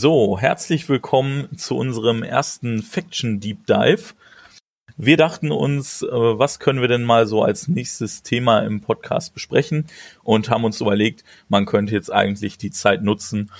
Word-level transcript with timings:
So, 0.00 0.38
herzlich 0.38 0.88
willkommen 0.88 1.58
zu 1.58 1.76
unserem 1.76 2.22
ersten 2.22 2.84
Faction 2.84 3.40
Deep 3.40 3.66
Dive. 3.66 4.14
Wir 4.96 5.16
dachten 5.16 5.50
uns, 5.50 6.02
äh, 6.02 6.08
was 6.08 6.60
können 6.60 6.80
wir 6.80 6.86
denn 6.86 7.02
mal 7.02 7.26
so 7.26 7.42
als 7.42 7.66
nächstes 7.66 8.22
Thema 8.22 8.60
im 8.60 8.80
Podcast 8.80 9.34
besprechen 9.34 9.88
und 10.22 10.50
haben 10.50 10.62
uns 10.62 10.80
überlegt, 10.80 11.24
man 11.48 11.66
könnte 11.66 11.94
jetzt 11.94 12.12
eigentlich 12.12 12.58
die 12.58 12.70
Zeit 12.70 13.02
nutzen, 13.02 13.50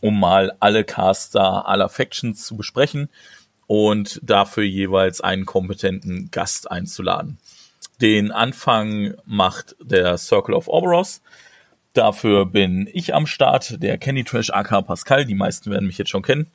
um 0.00 0.20
mal 0.20 0.52
alle 0.60 0.84
Caster 0.84 1.66
aller 1.66 1.88
Factions 1.88 2.46
zu 2.46 2.56
besprechen 2.56 3.08
und 3.66 4.20
dafür 4.22 4.62
jeweils 4.62 5.20
einen 5.20 5.44
kompetenten 5.44 6.30
Gast 6.30 6.70
einzuladen. 6.70 7.38
Den 8.00 8.30
Anfang 8.30 9.14
macht 9.24 9.74
der 9.82 10.18
Circle 10.18 10.54
of 10.54 10.68
Oberos. 10.68 11.20
Dafür 11.92 12.46
bin 12.46 12.88
ich 12.92 13.14
am 13.14 13.26
Start, 13.26 13.82
der 13.82 13.98
Candy 13.98 14.22
Trash 14.22 14.50
AK 14.50 14.86
Pascal. 14.86 15.24
Die 15.24 15.34
meisten 15.34 15.70
werden 15.70 15.86
mich 15.86 15.98
jetzt 15.98 16.10
schon 16.10 16.22
kennen. 16.22 16.50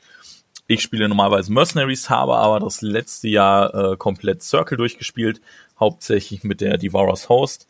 Ich 0.67 0.81
spiele 0.81 1.07
normalerweise 1.07 1.51
Mercenaries, 1.51 2.09
habe 2.09 2.37
aber 2.37 2.59
das 2.59 2.81
letzte 2.81 3.27
Jahr 3.27 3.73
äh, 3.73 3.97
komplett 3.97 4.41
Circle 4.41 4.77
durchgespielt, 4.77 5.41
hauptsächlich 5.79 6.43
mit 6.43 6.61
der 6.61 6.77
Devourers 6.77 7.29
Host, 7.29 7.67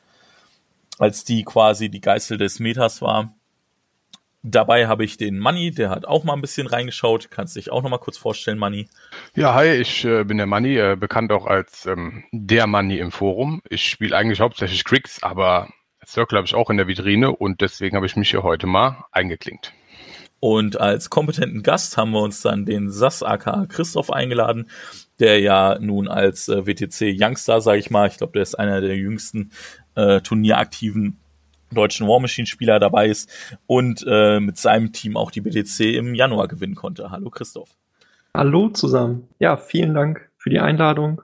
als 0.98 1.26
die 1.26 1.44
quasi 1.44 1.90
die 1.90 2.00
Geißel 2.00 2.38
des 2.38 2.60
Metas 2.60 3.02
war. 3.02 3.34
Dabei 4.44 4.88
habe 4.88 5.04
ich 5.04 5.18
den 5.18 5.40
Money, 5.40 5.72
der 5.72 5.90
hat 5.90 6.06
auch 6.06 6.24
mal 6.24 6.34
ein 6.34 6.42
bisschen 6.42 6.68
reingeschaut. 6.68 7.32
Kannst 7.32 7.56
dich 7.56 7.72
auch 7.72 7.82
noch 7.82 7.90
mal 7.90 7.98
kurz 7.98 8.18
vorstellen, 8.18 8.60
Money? 8.60 8.88
Ja, 9.36 9.56
hi, 9.56 9.72
ich 9.72 10.06
äh, 10.06 10.24
bin 10.24 10.38
der 10.38 10.46
Money, 10.46 10.78
äh, 10.78 10.96
bekannt 10.96 11.32
auch 11.32 11.48
als 11.48 11.88
ähm, 11.88 12.24
der 12.32 12.68
Money 12.68 13.00
im 13.00 13.12
Forum. 13.12 13.62
Ich 13.70 13.90
spiele 13.90 14.16
eigentlich 14.16 14.42
hauptsächlich 14.42 14.84
Cricks, 14.84 15.24
aber 15.24 15.68
Circle 16.06 16.38
habe 16.38 16.46
ich 16.46 16.56
auch 16.56 16.70
in 16.70 16.78
der 16.78 16.88
Vitrine 16.88 17.32
und 17.32 17.62
deswegen 17.62 17.96
habe 17.96 18.06
ich 18.06 18.16
mich 18.16 18.30
hier 18.30 18.44
heute 18.44 18.68
mal 18.68 19.06
eingeklinkt. 19.12 19.74
Und 20.40 20.80
als 20.80 21.10
kompetenten 21.10 21.64
Gast 21.64 21.98
haben 21.98 22.12
wir 22.12 22.22
uns 22.22 22.42
dann 22.42 22.66
den 22.66 22.92
SAS 22.92 23.24
aka 23.24 23.66
Christoph 23.68 24.12
eingeladen, 24.12 24.70
der 25.20 25.40
ja 25.40 25.80
nun 25.80 26.08
als 26.08 26.50
äh, 26.50 26.68
WTC 26.68 27.20
Youngstar, 27.20 27.62
sage 27.62 27.80
ich 27.80 27.90
mal, 27.90 28.08
ich 28.08 28.18
glaube, 28.18 28.34
der 28.34 28.44
ist 28.44 28.56
einer 28.56 28.82
der 28.82 28.96
jüngsten 28.96 29.52
äh, 29.96 30.22
turnieraktiven 30.22 31.18
deutschen 31.72 32.08
War 32.08 32.20
Machine 32.20 32.48
Spieler 32.48 32.80
dabei 32.80 33.08
ist 33.08 33.30
und 33.66 34.06
äh, 34.08 34.40
mit 34.40 34.58
seinem 34.58 34.92
Team 34.92 35.18
auch 35.18 35.32
die 35.32 35.42
BTC 35.42 35.96
im 35.96 36.14
Januar 36.14 36.48
gewinnen 36.48 36.76
konnte. 36.76 37.12
Hallo 37.12 37.30
Christoph. 37.30 37.70
Hallo 38.34 38.70
zusammen. 38.70 39.28
Ja, 39.40 39.58
vielen 39.58 39.94
Dank 39.94 40.30
für 40.38 40.50
die 40.50 40.60
Einladung. 40.60 41.22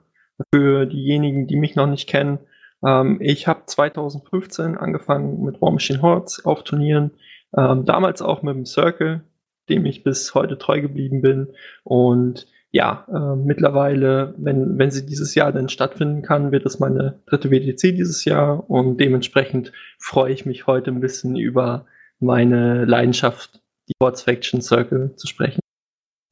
Für 0.54 0.86
diejenigen, 0.86 1.46
die 1.46 1.58
mich 1.58 1.76
noch 1.76 1.86
nicht 1.86 2.08
kennen, 2.08 2.40
ähm, 2.86 3.18
ich 3.22 3.48
habe 3.48 3.64
2015 3.66 4.78
angefangen 4.78 5.44
mit 5.44 5.62
War 5.62 5.72
Machine 5.72 6.02
Hordes 6.02 6.46
auf 6.46 6.64
Turnieren, 6.64 7.12
ähm, 7.56 7.86
damals 7.86 8.22
auch 8.22 8.42
mit 8.42 8.56
dem 8.56 8.66
Circle, 8.66 9.24
dem 9.70 9.86
ich 9.86 10.04
bis 10.04 10.34
heute 10.34 10.58
treu 10.58 10.82
geblieben 10.82 11.22
bin. 11.22 11.50
Und 11.84 12.48
ja, 12.72 13.06
äh, 13.10 13.36
mittlerweile, 13.36 14.34
wenn, 14.38 14.78
wenn 14.78 14.92
sie 14.92 15.06
dieses 15.06 15.36
Jahr 15.36 15.52
denn 15.52 15.70
stattfinden 15.70 16.22
kann, 16.22 16.52
wird 16.52 16.66
es 16.66 16.80
meine 16.80 17.20
dritte 17.26 17.52
WTC 17.52 17.94
dieses 17.94 18.24
Jahr 18.24 18.70
und 18.70 18.98
dementsprechend 18.98 19.74
freue 20.00 20.32
ich 20.32 20.46
mich 20.46 20.68
heute 20.68 20.92
ein 20.92 21.02
bisschen 21.02 21.36
über 21.36 21.86
meine 22.20 22.86
Leidenschaft, 22.86 23.62
die 23.90 23.94
Hordes 24.02 24.22
Faction 24.22 24.62
Circle 24.62 25.16
zu 25.18 25.28
sprechen. 25.28 25.60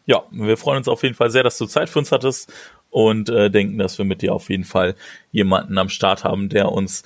Ja, 0.06 0.24
wir 0.32 0.58
freuen 0.58 0.78
uns 0.78 0.88
auf 0.88 1.04
jeden 1.04 1.14
Fall 1.14 1.30
sehr, 1.30 1.44
dass 1.44 1.58
du 1.58 1.66
Zeit 1.66 1.90
für 1.90 2.00
uns 2.00 2.12
hattest 2.12 2.52
und 2.90 3.30
äh, 3.30 3.50
denken, 3.50 3.78
dass 3.78 3.98
wir 3.98 4.06
mit 4.06 4.22
dir 4.22 4.34
auf 4.34 4.50
jeden 4.50 4.64
Fall 4.64 4.96
jemanden 5.32 5.78
am 5.78 5.90
Start 5.90 6.24
haben, 6.24 6.50
der 6.50 6.72
uns 6.72 7.04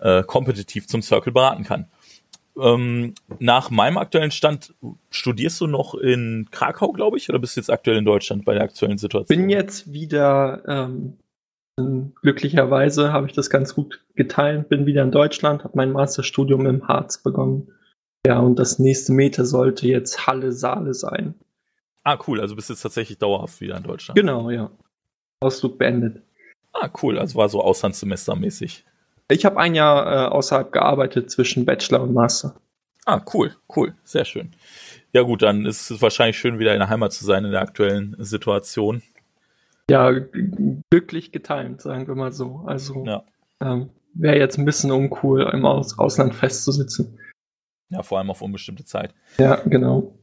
äh, 0.00 0.22
kompetitiv 0.22 0.86
zum 0.86 1.02
Circle 1.02 1.32
beraten 1.32 1.64
kann. 1.64 1.86
Ähm, 2.60 3.14
nach 3.38 3.70
meinem 3.70 3.96
aktuellen 3.96 4.30
Stand 4.30 4.74
studierst 5.10 5.60
du 5.60 5.66
noch 5.66 5.94
in 5.94 6.48
Krakau, 6.50 6.92
glaube 6.92 7.16
ich, 7.16 7.30
oder 7.30 7.38
bist 7.38 7.56
du 7.56 7.60
jetzt 7.60 7.70
aktuell 7.70 7.96
in 7.96 8.04
Deutschland 8.04 8.44
bei 8.44 8.52
der 8.54 8.64
aktuellen 8.64 8.98
Situation? 8.98 9.38
Bin 9.38 9.48
jetzt 9.48 9.92
wieder 9.92 10.62
ähm, 10.66 11.16
glücklicherweise 12.20 13.12
habe 13.12 13.26
ich 13.26 13.32
das 13.32 13.48
ganz 13.48 13.74
gut 13.74 14.04
geteilt, 14.14 14.68
bin 14.68 14.84
wieder 14.84 15.02
in 15.02 15.10
Deutschland, 15.10 15.64
habe 15.64 15.76
mein 15.76 15.92
Masterstudium 15.92 16.66
im 16.66 16.86
Harz 16.88 17.18
begonnen. 17.18 17.68
Ja, 18.26 18.38
und 18.38 18.58
das 18.58 18.78
nächste 18.78 19.12
Meter 19.12 19.44
sollte 19.44 19.88
jetzt 19.88 20.26
Halle 20.26 20.52
Saale 20.52 20.94
sein. 20.94 21.34
Ah, 22.04 22.18
cool, 22.26 22.40
also 22.40 22.54
bist 22.54 22.68
du 22.68 22.74
jetzt 22.74 22.82
tatsächlich 22.82 23.18
dauerhaft 23.18 23.60
wieder 23.60 23.76
in 23.76 23.82
Deutschland. 23.82 24.18
Genau, 24.18 24.50
ja. 24.50 24.70
Ausflug 25.42 25.78
beendet. 25.78 26.22
Ah, 26.72 26.88
cool. 27.02 27.18
Also 27.18 27.36
war 27.36 27.48
so 27.48 27.62
Auslandssemestermäßig. 27.62 28.84
Ich 29.30 29.44
habe 29.44 29.58
ein 29.58 29.74
Jahr 29.74 30.06
äh, 30.06 30.28
außerhalb 30.28 30.72
gearbeitet 30.72 31.30
zwischen 31.30 31.64
Bachelor 31.64 32.02
und 32.02 32.12
Master. 32.12 32.54
Ah, 33.04 33.20
cool, 33.34 33.54
cool, 33.74 33.94
sehr 34.04 34.24
schön. 34.24 34.52
Ja 35.12 35.22
gut, 35.22 35.42
dann 35.42 35.66
ist 35.66 35.90
es 35.90 36.00
wahrscheinlich 36.00 36.38
schön, 36.38 36.58
wieder 36.58 36.72
in 36.72 36.78
der 36.78 36.88
Heimat 36.88 37.12
zu 37.12 37.24
sein 37.24 37.44
in 37.44 37.50
der 37.50 37.60
aktuellen 37.60 38.14
Situation. 38.18 39.02
Ja, 39.90 40.12
glücklich 40.90 41.32
getimt, 41.32 41.80
sagen 41.80 42.06
wir 42.06 42.14
mal 42.14 42.32
so. 42.32 42.62
Also 42.66 43.04
ja. 43.04 43.24
ähm, 43.60 43.90
wäre 44.14 44.38
jetzt 44.38 44.56
ein 44.56 44.64
bisschen 44.64 44.92
uncool, 44.92 45.42
im 45.52 45.64
Aus 45.64 45.98
Ausland 45.98 46.34
festzusitzen. 46.34 47.18
Ja, 47.88 48.02
vor 48.02 48.18
allem 48.18 48.30
auf 48.30 48.40
unbestimmte 48.40 48.84
Zeit. 48.84 49.12
Ja, 49.38 49.56
genau. 49.56 50.14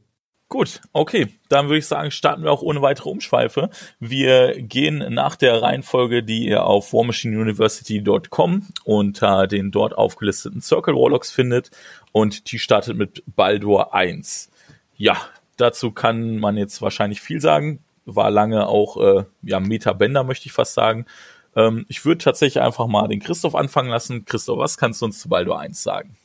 Gut, 0.50 0.80
okay. 0.92 1.28
Dann 1.48 1.66
würde 1.66 1.78
ich 1.78 1.86
sagen, 1.86 2.10
starten 2.10 2.42
wir 2.42 2.50
auch 2.50 2.60
ohne 2.60 2.82
weitere 2.82 3.08
Umschweife. 3.08 3.70
Wir 4.00 4.60
gehen 4.60 5.14
nach 5.14 5.36
der 5.36 5.62
Reihenfolge, 5.62 6.24
die 6.24 6.48
ihr 6.48 6.64
auf 6.64 6.92
warmachineuniversity.com 6.92 8.66
unter 8.84 9.46
den 9.46 9.70
dort 9.70 9.96
aufgelisteten 9.96 10.60
Circle 10.60 10.96
Warlocks 10.96 11.30
findet. 11.30 11.70
Und 12.10 12.50
die 12.50 12.58
startet 12.58 12.96
mit 12.96 13.22
Baldur 13.36 13.94
1. 13.94 14.50
Ja, 14.96 15.18
dazu 15.56 15.92
kann 15.92 16.38
man 16.38 16.56
jetzt 16.56 16.82
wahrscheinlich 16.82 17.20
viel 17.20 17.40
sagen. 17.40 17.84
War 18.04 18.32
lange 18.32 18.66
auch 18.66 18.96
äh, 18.96 19.24
ja, 19.42 19.60
Meta-Bender, 19.60 20.24
möchte 20.24 20.46
ich 20.46 20.52
fast 20.52 20.74
sagen. 20.74 21.06
Ähm, 21.54 21.86
ich 21.86 22.04
würde 22.04 22.24
tatsächlich 22.24 22.60
einfach 22.60 22.88
mal 22.88 23.06
den 23.06 23.20
Christoph 23.20 23.54
anfangen 23.54 23.90
lassen. 23.90 24.24
Christoph, 24.24 24.58
was 24.58 24.78
kannst 24.78 25.00
du 25.00 25.06
uns 25.06 25.20
zu 25.20 25.28
Baldur 25.28 25.60
1 25.60 25.80
sagen? 25.80 26.16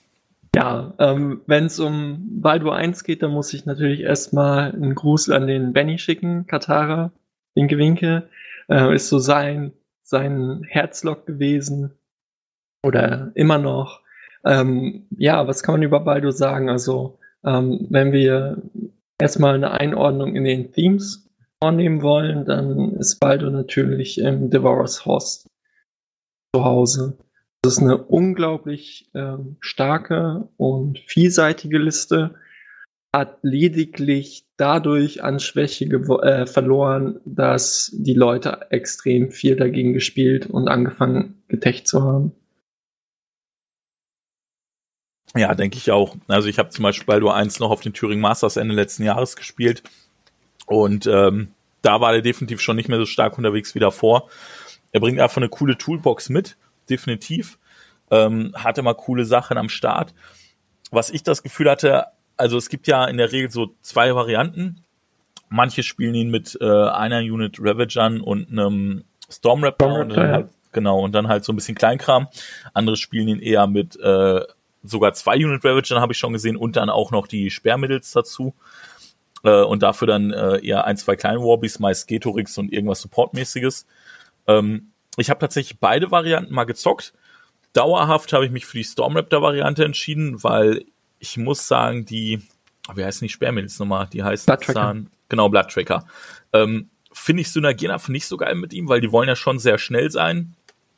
Ja, 0.55 0.93
ähm, 0.99 1.41
wenn 1.47 1.65
es 1.65 1.81
um 1.81 2.39
Baldur 2.41 2.75
1 2.75 3.03
geht, 3.03 3.21
dann 3.21 3.31
muss 3.31 3.53
ich 3.53 3.65
natürlich 3.65 3.99
erstmal 3.99 4.71
einen 4.71 4.95
Gruß 4.95 5.29
an 5.29 5.47
den 5.47 5.73
Benny 5.73 5.97
schicken, 5.97 6.47
Katara, 6.47 7.11
Winke 7.55 7.77
Winke. 7.77 8.29
Äh, 8.69 8.95
ist 8.95 9.09
so 9.09 9.19
sein, 9.19 9.73
sein 10.01 10.63
Herzlock 10.65 11.25
gewesen. 11.25 11.91
Oder 12.83 13.33
immer 13.35 13.57
noch. 13.57 13.99
Ähm, 14.45 15.07
ja, 15.17 15.45
was 15.45 15.61
kann 15.61 15.73
man 15.73 15.83
über 15.83 15.99
Baldur 15.99 16.31
sagen? 16.31 16.69
Also, 16.69 17.19
ähm, 17.43 17.87
wenn 17.89 18.13
wir 18.13 18.61
erstmal 19.19 19.55
eine 19.55 19.71
Einordnung 19.71 20.37
in 20.37 20.45
den 20.45 20.71
Themes 20.71 21.29
vornehmen 21.61 22.01
wollen, 22.01 22.45
dann 22.45 22.95
ist 22.95 23.19
Baldur 23.19 23.51
natürlich 23.51 24.19
im 24.19 24.49
Devourer's 24.51 25.05
Host 25.05 25.49
zu 26.55 26.63
Hause. 26.63 27.17
Das 27.65 27.77
ist 27.77 27.81
eine 27.81 27.97
unglaublich 27.97 29.09
ähm, 29.15 29.57
starke 29.59 30.47
und 30.55 30.99
vielseitige 31.07 31.79
Liste, 31.79 32.35
hat 33.11 33.39
lediglich 33.41 34.45
dadurch 34.55 35.23
an 35.23 35.39
Schwäche 35.39 35.85
äh, 35.85 36.45
verloren, 36.45 37.21
dass 37.25 37.89
die 37.91 38.13
Leute 38.13 38.67
extrem 38.69 39.31
viel 39.31 39.55
dagegen 39.55 39.93
gespielt 39.93 40.45
und 40.45 40.67
angefangen 40.67 41.41
getecht 41.47 41.87
zu 41.87 42.03
haben. 42.03 42.33
Ja, 45.35 45.55
denke 45.55 45.77
ich 45.77 45.89
auch. 45.89 46.15
Also 46.27 46.47
ich 46.47 46.59
habe 46.59 46.69
zum 46.69 46.83
Beispiel 46.83 47.07
Baldur 47.07 47.33
1 47.33 47.59
noch 47.59 47.71
auf 47.71 47.81
den 47.81 47.93
Turing 47.93 48.19
Masters 48.19 48.57
Ende 48.57 48.75
letzten 48.75 49.01
Jahres 49.01 49.35
gespielt 49.35 49.81
und 50.67 51.07
ähm, 51.07 51.47
da 51.81 51.99
war 51.99 52.13
er 52.13 52.21
definitiv 52.21 52.61
schon 52.61 52.75
nicht 52.75 52.89
mehr 52.89 52.99
so 52.99 53.07
stark 53.07 53.39
unterwegs 53.39 53.73
wie 53.73 53.79
davor. 53.79 54.29
Er 54.91 54.99
bringt 54.99 55.19
einfach 55.19 55.37
eine 55.37 55.49
coole 55.49 55.79
Toolbox 55.79 56.29
mit 56.29 56.57
definitiv. 56.89 57.57
Ähm, 58.11 58.53
hatte 58.55 58.81
mal 58.81 58.93
coole 58.93 59.25
Sachen 59.25 59.57
am 59.57 59.69
Start. 59.69 60.13
Was 60.91 61.09
ich 61.09 61.23
das 61.23 61.43
Gefühl 61.43 61.69
hatte, 61.69 62.05
also 62.37 62.57
es 62.57 62.69
gibt 62.69 62.87
ja 62.87 63.05
in 63.05 63.17
der 63.17 63.31
Regel 63.31 63.49
so 63.51 63.75
zwei 63.81 64.13
Varianten. 64.13 64.83
Manche 65.49 65.83
spielen 65.83 66.15
ihn 66.15 66.29
mit 66.29 66.57
äh, 66.61 66.65
einer 66.65 67.19
Unit 67.19 67.57
Ravagern 67.59 68.21
und 68.21 68.49
einem 68.49 69.03
Storm 69.29 69.63
Raptor 69.63 69.99
und 69.99 70.09
dann 70.09 70.31
halt, 70.31 70.49
genau 70.71 70.99
und 70.99 71.13
dann 71.13 71.27
halt 71.27 71.43
so 71.43 71.53
ein 71.53 71.55
bisschen 71.55 71.75
Kleinkram. 71.75 72.27
Andere 72.73 72.97
spielen 72.97 73.27
ihn 73.27 73.39
eher 73.39 73.67
mit 73.67 73.99
äh, 73.99 74.41
sogar 74.83 75.13
zwei 75.13 75.35
Unit 75.35 75.63
Ravagern 75.63 75.99
habe 75.99 76.13
ich 76.13 76.19
schon 76.19 76.33
gesehen 76.33 76.57
und 76.57 76.75
dann 76.75 76.89
auch 76.89 77.11
noch 77.11 77.27
die 77.27 77.49
Sperrmittels 77.49 78.11
dazu. 78.11 78.53
Äh, 79.43 79.63
und 79.63 79.83
dafür 79.83 80.07
dann 80.07 80.31
äh, 80.31 80.65
eher 80.65 80.85
ein, 80.85 80.97
zwei 80.97 81.15
kleine 81.15 81.39
Warbies, 81.39 81.79
meist 81.79 82.07
Getorix 82.07 82.57
und 82.57 82.71
irgendwas 82.71 83.01
Supportmäßiges. 83.01 83.85
Ähm, 84.47 84.91
ich 85.17 85.29
habe 85.29 85.39
tatsächlich 85.39 85.79
beide 85.79 86.11
Varianten 86.11 86.53
mal 86.53 86.65
gezockt. 86.65 87.13
Dauerhaft 87.73 88.33
habe 88.33 88.45
ich 88.45 88.51
mich 88.51 88.65
für 88.65 88.77
die 88.77 88.83
Stormraptor-Variante 88.83 89.83
entschieden, 89.83 90.43
weil 90.43 90.85
ich 91.19 91.37
muss 91.37 91.67
sagen, 91.67 92.05
die, 92.05 92.41
wie 92.93 93.03
heißt 93.03 93.21
die 93.21 93.29
Sperrmilz 93.29 93.79
nochmal? 93.79 94.07
Die 94.11 94.23
heißt 94.23 94.45
Blood 94.45 94.61
Tracker. 94.61 94.95
genau, 95.29 95.49
Blood 95.49 95.69
Tracker. 95.69 96.05
Ähm, 96.53 96.89
finde 97.11 97.41
ich 97.41 97.51
Synergien 97.51 97.91
einfach 97.91 98.09
nicht 98.09 98.27
so 98.27 98.37
geil 98.37 98.55
mit 98.55 98.73
ihm, 98.73 98.87
weil 98.87 99.01
die 99.01 99.11
wollen 99.11 99.27
ja 99.27 99.35
schon 99.35 99.59
sehr 99.59 99.77
schnell 99.77 100.11
sein. 100.11 100.55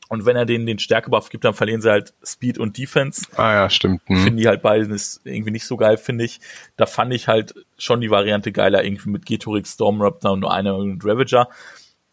Und 0.09 0.25
wenn 0.25 0.37
er 0.37 0.45
denen 0.45 0.65
den 0.65 0.79
Stärkebuff 0.79 1.29
gibt, 1.29 1.43
dann 1.43 1.53
verlieren 1.53 1.81
sie 1.81 1.89
halt 1.89 2.13
Speed 2.25 2.57
und 2.57 2.77
Defense. 2.77 3.25
Ah 3.35 3.53
ja, 3.53 3.69
stimmt. 3.69 4.01
Hm. 4.05 4.17
Finden 4.17 4.37
die 4.37 4.47
halt 4.47 4.61
beides 4.61 5.19
irgendwie 5.25 5.51
nicht 5.51 5.65
so 5.65 5.75
geil, 5.75 5.97
finde 5.97 6.23
ich. 6.23 6.39
Da 6.77 6.85
fand 6.85 7.13
ich 7.13 7.27
halt 7.27 7.53
schon 7.77 7.99
die 7.99 8.09
Variante 8.09 8.51
geiler, 8.51 8.83
irgendwie 8.83 9.09
mit 9.09 9.25
Getorix, 9.25 9.73
Stormraptor 9.73 10.31
und 10.31 10.41
nur 10.41 10.53
einer 10.53 10.77
und 10.77 11.03
Ravager. 11.03 11.49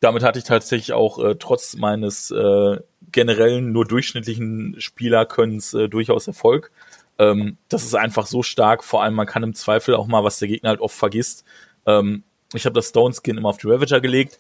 Damit 0.05 0.23
hatte 0.23 0.39
ich 0.39 0.45
tatsächlich 0.45 0.93
auch 0.93 1.19
äh, 1.19 1.37
trotz 1.37 1.77
meines 1.77 2.31
äh, 2.31 2.79
generellen 3.11 3.73
nur 3.73 3.87
durchschnittlichen 3.87 4.77
Spielerkönnens 4.79 5.73
äh, 5.73 5.89
durchaus 5.89 6.27
Erfolg. 6.27 6.71
Ähm, 7.19 7.57
das 7.69 7.85
ist 7.85 7.95
einfach 7.95 8.27
so 8.27 8.43
stark, 8.43 8.85
vor 8.85 9.03
allem 9.03 9.15
man 9.15 9.27
kann 9.27 9.43
im 9.43 9.55
Zweifel 9.55 9.95
auch 9.95 10.07
mal, 10.07 10.25
was 10.25 10.39
der 10.39 10.49
Gegner 10.49 10.71
halt 10.71 10.81
oft 10.81 10.95
vergisst. 10.95 11.45
Ähm, 11.87 12.23
ich 12.53 12.67
habe 12.67 12.75
das 12.75 12.89
Stone 12.89 13.15
Skin 13.15 13.39
immer 13.39 13.49
auf 13.49 13.57
die 13.57 13.69
Ravager 13.69 14.01
gelegt 14.01 14.39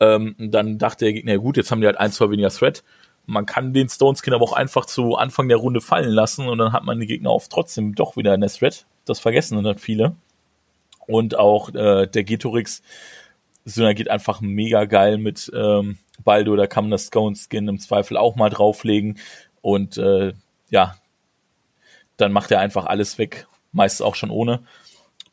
ähm, 0.00 0.34
dann 0.38 0.78
dachte 0.78 1.04
der 1.06 1.12
Gegner, 1.12 1.32
ja 1.32 1.38
gut, 1.38 1.56
jetzt 1.56 1.70
haben 1.70 1.80
die 1.80 1.86
halt 1.86 1.98
ein, 1.98 2.12
zwei 2.12 2.30
weniger 2.30 2.50
Threat. 2.50 2.84
Man 3.24 3.46
kann 3.46 3.72
den 3.72 3.88
Stone 3.88 4.16
Skin 4.16 4.34
aber 4.34 4.44
auch 4.44 4.52
einfach 4.52 4.86
zu 4.86 5.16
Anfang 5.16 5.48
der 5.48 5.56
Runde 5.56 5.80
fallen 5.80 6.10
lassen 6.10 6.48
und 6.48 6.58
dann 6.58 6.72
hat 6.72 6.84
man 6.84 6.98
den 6.98 7.08
Gegner 7.08 7.30
auf 7.30 7.48
trotzdem 7.48 7.94
doch 7.94 8.16
wieder 8.16 8.34
in 8.34 8.40
der 8.40 8.50
Threat. 8.50 8.86
Das 9.04 9.20
vergessen 9.20 9.62
dann 9.62 9.78
viele. 9.78 10.14
Und 11.06 11.38
auch 11.38 11.72
äh, 11.74 12.06
der 12.06 12.24
Getorix 12.24 12.82
synergiert 13.66 14.08
einfach 14.08 14.40
mega 14.40 14.84
geil 14.86 15.18
mit 15.18 15.50
ähm, 15.54 15.98
Baldo, 16.24 16.56
da 16.56 16.66
kann 16.66 16.84
man 16.84 16.92
das 16.92 17.08
Stone 17.08 17.36
Skin 17.36 17.68
im 17.68 17.78
Zweifel 17.78 18.16
auch 18.16 18.36
mal 18.36 18.48
drauflegen 18.48 19.18
und 19.60 19.98
äh, 19.98 20.32
ja, 20.70 20.96
dann 22.16 22.32
macht 22.32 22.50
er 22.50 22.60
einfach 22.60 22.86
alles 22.86 23.18
weg, 23.18 23.46
meist 23.72 24.00
auch 24.02 24.14
schon 24.14 24.30
ohne. 24.30 24.62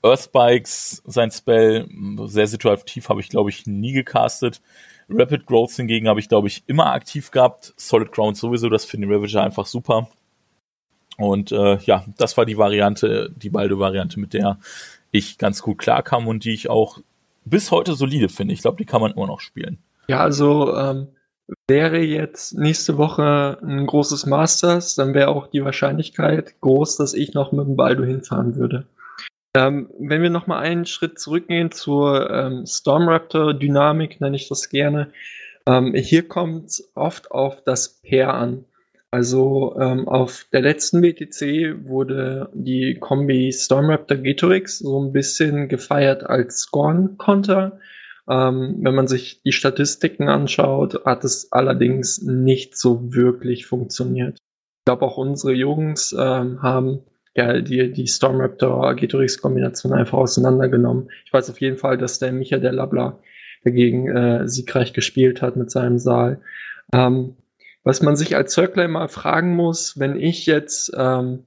Earthspikes, 0.02 1.02
sein 1.06 1.32
Spell, 1.32 1.88
sehr 2.26 2.48
situativ 2.48 3.08
habe 3.08 3.22
ich, 3.22 3.30
glaube 3.30 3.50
ich, 3.50 3.66
nie 3.68 3.94
gecastet. 3.94 4.62
Rapid 5.08 5.46
Growth 5.46 5.72
hingegen 5.72 6.10
habe 6.10 6.20
ich, 6.20 6.28
glaube 6.28 6.48
ich, 6.48 6.64
immer 6.68 6.88
aktiv 6.88 7.32
gehabt. 7.32 7.74
Solid 7.78 8.12
Ground 8.12 8.36
sowieso, 8.36 8.68
das 8.68 8.84
finde 8.84 9.08
ich 9.08 9.14
Ravager 9.14 9.44
einfach 9.44 9.66
super. 9.66 10.10
Und 11.18 11.52
äh, 11.52 11.78
ja, 11.86 12.04
das 12.18 12.36
war 12.36 12.46
die 12.46 12.58
Variante, 12.58 13.32
die 13.36 13.50
Baldo-Variante, 13.50 14.20
mit 14.20 14.34
der 14.34 14.60
ich 15.12 15.38
ganz 15.38 15.62
gut 15.62 15.78
klarkam 15.78 16.28
und 16.28 16.44
die 16.44 16.54
ich 16.54 16.70
auch 16.70 17.00
bis 17.46 17.72
heute 17.72 17.94
solide 17.94 18.30
finde. 18.30 18.54
Ich 18.54 18.62
glaube, 18.62 18.78
die 18.78 18.86
kann 18.86 19.02
man 19.02 19.12
immer 19.12 19.28
noch 19.28 19.40
spielen. 19.40 19.80
Ja, 20.08 20.20
also 20.20 20.76
ähm, 20.76 21.08
wäre 21.68 22.00
jetzt 22.00 22.58
nächste 22.58 22.98
Woche 22.98 23.58
ein 23.62 23.86
großes 23.86 24.26
Masters, 24.26 24.96
dann 24.96 25.14
wäre 25.14 25.30
auch 25.30 25.48
die 25.48 25.64
Wahrscheinlichkeit 25.64 26.60
groß, 26.62 26.98
dass 26.98 27.14
ich 27.14 27.34
noch 27.34 27.52
mit 27.52 27.66
dem 27.66 27.76
Baldo 27.76 28.04
hinfahren 28.04 28.56
würde. 28.56 28.86
Ähm, 29.56 29.90
wenn 30.00 30.24
wir 30.24 30.32
nochmal 30.32 30.64
einen 30.64 30.86
Schritt 30.86 31.20
zurückgehen 31.20 31.72
zur 31.72 32.30
ähm, 32.32 32.66
Stormraptor-Dynamik, 32.66 34.20
nenne 34.20 34.36
ich 34.36 34.50
das 34.50 34.70
gerne. 34.70 35.12
Ähm, 35.68 35.94
hier 35.94 36.28
kommt 36.28 36.66
es 36.66 36.92
oft 36.96 37.32
auf 37.32 37.64
das 37.64 38.02
Pair 38.02 38.34
an. 38.34 38.66
Also 39.14 39.76
ähm, 39.80 40.08
auf 40.08 40.48
der 40.52 40.62
letzten 40.62 41.04
WTC 41.04 41.88
wurde 41.88 42.50
die 42.56 42.98
Kombi 43.00 43.52
Stormraptor 43.52 44.18
Gatorix 44.18 44.80
so 44.80 45.00
ein 45.00 45.14
bisschen 45.14 45.68
gefeiert 45.68 46.24
als 46.24 46.62
Scorn-Konter. 46.62 47.78
Ähm, 48.28 48.78
wenn 48.80 48.96
man 48.96 49.08
sich 49.08 49.44
die 49.44 49.52
Statistiken 49.52 50.30
anschaut, 50.30 51.06
hat 51.06 51.24
es 51.26 51.52
allerdings 51.52 52.24
nicht 52.24 52.76
so 52.76 53.14
wirklich 53.14 53.68
funktioniert. 53.68 54.40
Ich 54.80 54.86
glaube, 54.86 55.06
auch 55.06 55.18
unsere 55.18 55.54
Jungs 55.54 56.16
ähm, 56.20 56.64
haben 56.64 57.02
ja, 57.36 57.62
die, 57.62 57.92
die 57.94 58.08
Stormraptor 58.08 58.96
Getorix 58.96 59.40
Kombination 59.40 59.94
einfach 59.94 60.18
auseinandergenommen. 60.18 61.12
Ich 61.24 61.32
weiß 61.32 61.52
auf 61.52 61.62
jeden 61.62 61.78
Fall, 61.78 62.00
dass 62.00 62.18
der 62.18 62.32
Micha 62.32 62.58
der 62.58 62.74
Labla 62.74 63.20
dagegen 63.64 64.08
äh, 64.08 64.48
siegreich 64.48 64.92
gespielt 64.92 65.44
hat 65.44 65.56
mit 65.56 65.70
seinem 65.70 66.00
Saal. 66.00 66.42
Ähm, 66.92 67.36
was 67.84 68.02
man 68.02 68.16
sich 68.16 68.36
als 68.36 68.54
Circler 68.54 68.88
mal 68.88 69.10
fragen 69.10 69.56
muss, 69.56 70.00
wenn 70.00 70.16
ich 70.16 70.46
jetzt 70.46 70.92
ähm, 70.98 71.46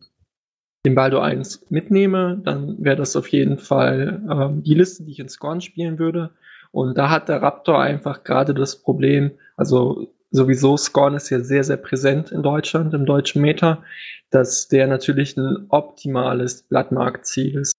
den 0.85 0.95
Baldo 0.95 1.21
1 1.21 1.67
mitnehme, 1.71 2.41
dann 2.45 2.77
wäre 2.79 2.97
das 2.97 3.17
auf 3.17 3.29
jeden 3.29 3.59
Fall 3.59 4.23
ähm, 4.31 4.63
die 4.63 4.75
Liste, 4.75 5.05
die 5.05 5.13
ich 5.13 5.19
in 5.19 5.29
Scorn 5.29 5.61
spielen 5.61 5.99
würde. 5.99 6.31
Und 6.71 6.97
da 6.97 7.11
hat 7.11 7.29
der 7.29 7.43
Raptor 7.43 7.81
einfach 7.81 8.23
gerade 8.23 8.55
das 8.55 8.81
Problem, 8.81 9.33
also 9.57 10.13
sowieso 10.31 10.77
Scorn 10.77 11.15
ist 11.15 11.31
ja 11.31 11.41
sehr, 11.41 11.65
sehr 11.65 11.79
präsent 11.79 12.31
in 12.31 12.43
Deutschland, 12.43 12.95
im 12.95 13.07
deutschen 13.07 13.43
Meta, 13.43 13.83
dass 14.31 14.69
der 14.69 14.87
natürlich 14.87 15.37
ein 15.37 15.67
optimales 15.71 16.63
Blattmarktziel 16.63 17.59
ist. 17.59 17.73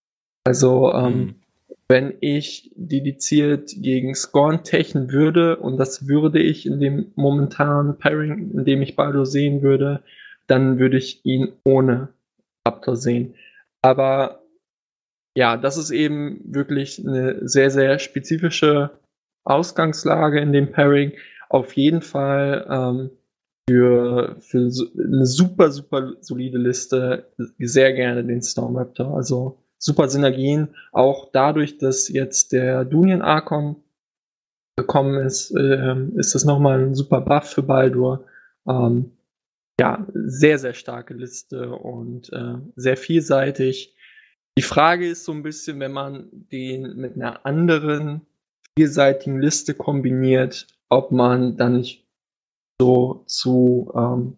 Also 0.44 0.92
ähm, 0.94 1.18
mhm. 1.20 1.36
Wenn 1.90 2.16
ich 2.20 2.72
dediziert 2.76 3.72
gegen 3.78 4.14
Scorn 4.14 4.64
techen 4.64 5.12
würde, 5.12 5.58
und 5.58 5.78
das 5.78 6.08
würde 6.08 6.40
ich 6.40 6.66
in 6.66 6.80
dem 6.80 7.12
momentanen 7.16 7.98
Pairing, 7.98 8.52
in 8.52 8.66
dem 8.66 8.82
ich 8.82 8.96
Baldo 8.96 9.24
sehen 9.24 9.62
würde, 9.62 10.04
dann 10.48 10.80
würde 10.80 10.98
ich 10.98 11.26
ihn 11.26 11.54
ohne 11.64 12.10
Raptor 12.66 12.98
sehen. 12.98 13.36
Aber 13.82 14.44
ja, 15.38 15.56
das 15.56 15.78
ist 15.78 15.92
eben 15.92 16.42
wirklich 16.44 17.00
eine 17.00 17.48
sehr, 17.48 17.70
sehr 17.70 18.00
spezifische 18.00 18.92
Ausgangslage 19.46 20.42
in 20.42 20.52
dem 20.52 20.72
Pairing 20.72 21.14
auf 21.50 21.74
jeden 21.74 22.02
Fall 22.02 22.66
ähm, 22.70 23.12
für, 23.70 24.36
für 24.40 24.58
eine 24.58 25.26
super, 25.26 25.72
super 25.72 26.14
solide 26.22 26.58
Liste 26.58 27.32
sehr 27.60 27.94
gerne 27.94 28.26
den 28.26 28.42
Storm 28.42 28.76
Raptor. 28.76 29.16
Also 29.16 29.58
super 29.78 30.10
Synergien. 30.10 30.76
Auch 30.92 31.30
dadurch, 31.32 31.78
dass 31.78 32.08
jetzt 32.10 32.52
der 32.52 32.86
Dunian 32.86 33.22
Archon 33.22 33.78
gekommen 34.78 35.24
ist, 35.26 35.52
äh, 35.52 35.96
ist 36.16 36.36
das 36.36 36.46
nochmal 36.46 36.84
ein 36.84 36.96
super 36.96 37.22
Buff 37.22 37.50
für 37.50 37.64
Baldur. 37.64 38.26
Ähm, 38.68 39.12
ja, 39.80 40.08
sehr, 40.14 40.58
sehr 40.60 40.74
starke 40.74 41.14
Liste 41.14 41.72
und 41.72 42.32
äh, 42.34 42.56
sehr 42.76 42.98
vielseitig. 42.98 43.96
Die 44.58 44.64
Frage 44.64 45.08
ist 45.08 45.26
so 45.26 45.32
ein 45.32 45.44
bisschen, 45.44 45.80
wenn 45.80 45.92
man 45.92 46.30
den 46.32 46.96
mit 46.96 47.16
einer 47.16 47.46
anderen 47.46 48.22
vielseitigen 48.78 49.40
Liste 49.40 49.76
kombiniert, 49.76 50.68
ob 50.90 51.12
man 51.12 51.58
dann 51.58 51.74
nicht 51.74 52.08
so 52.80 53.24
zu, 53.28 53.92
ähm, 53.96 54.38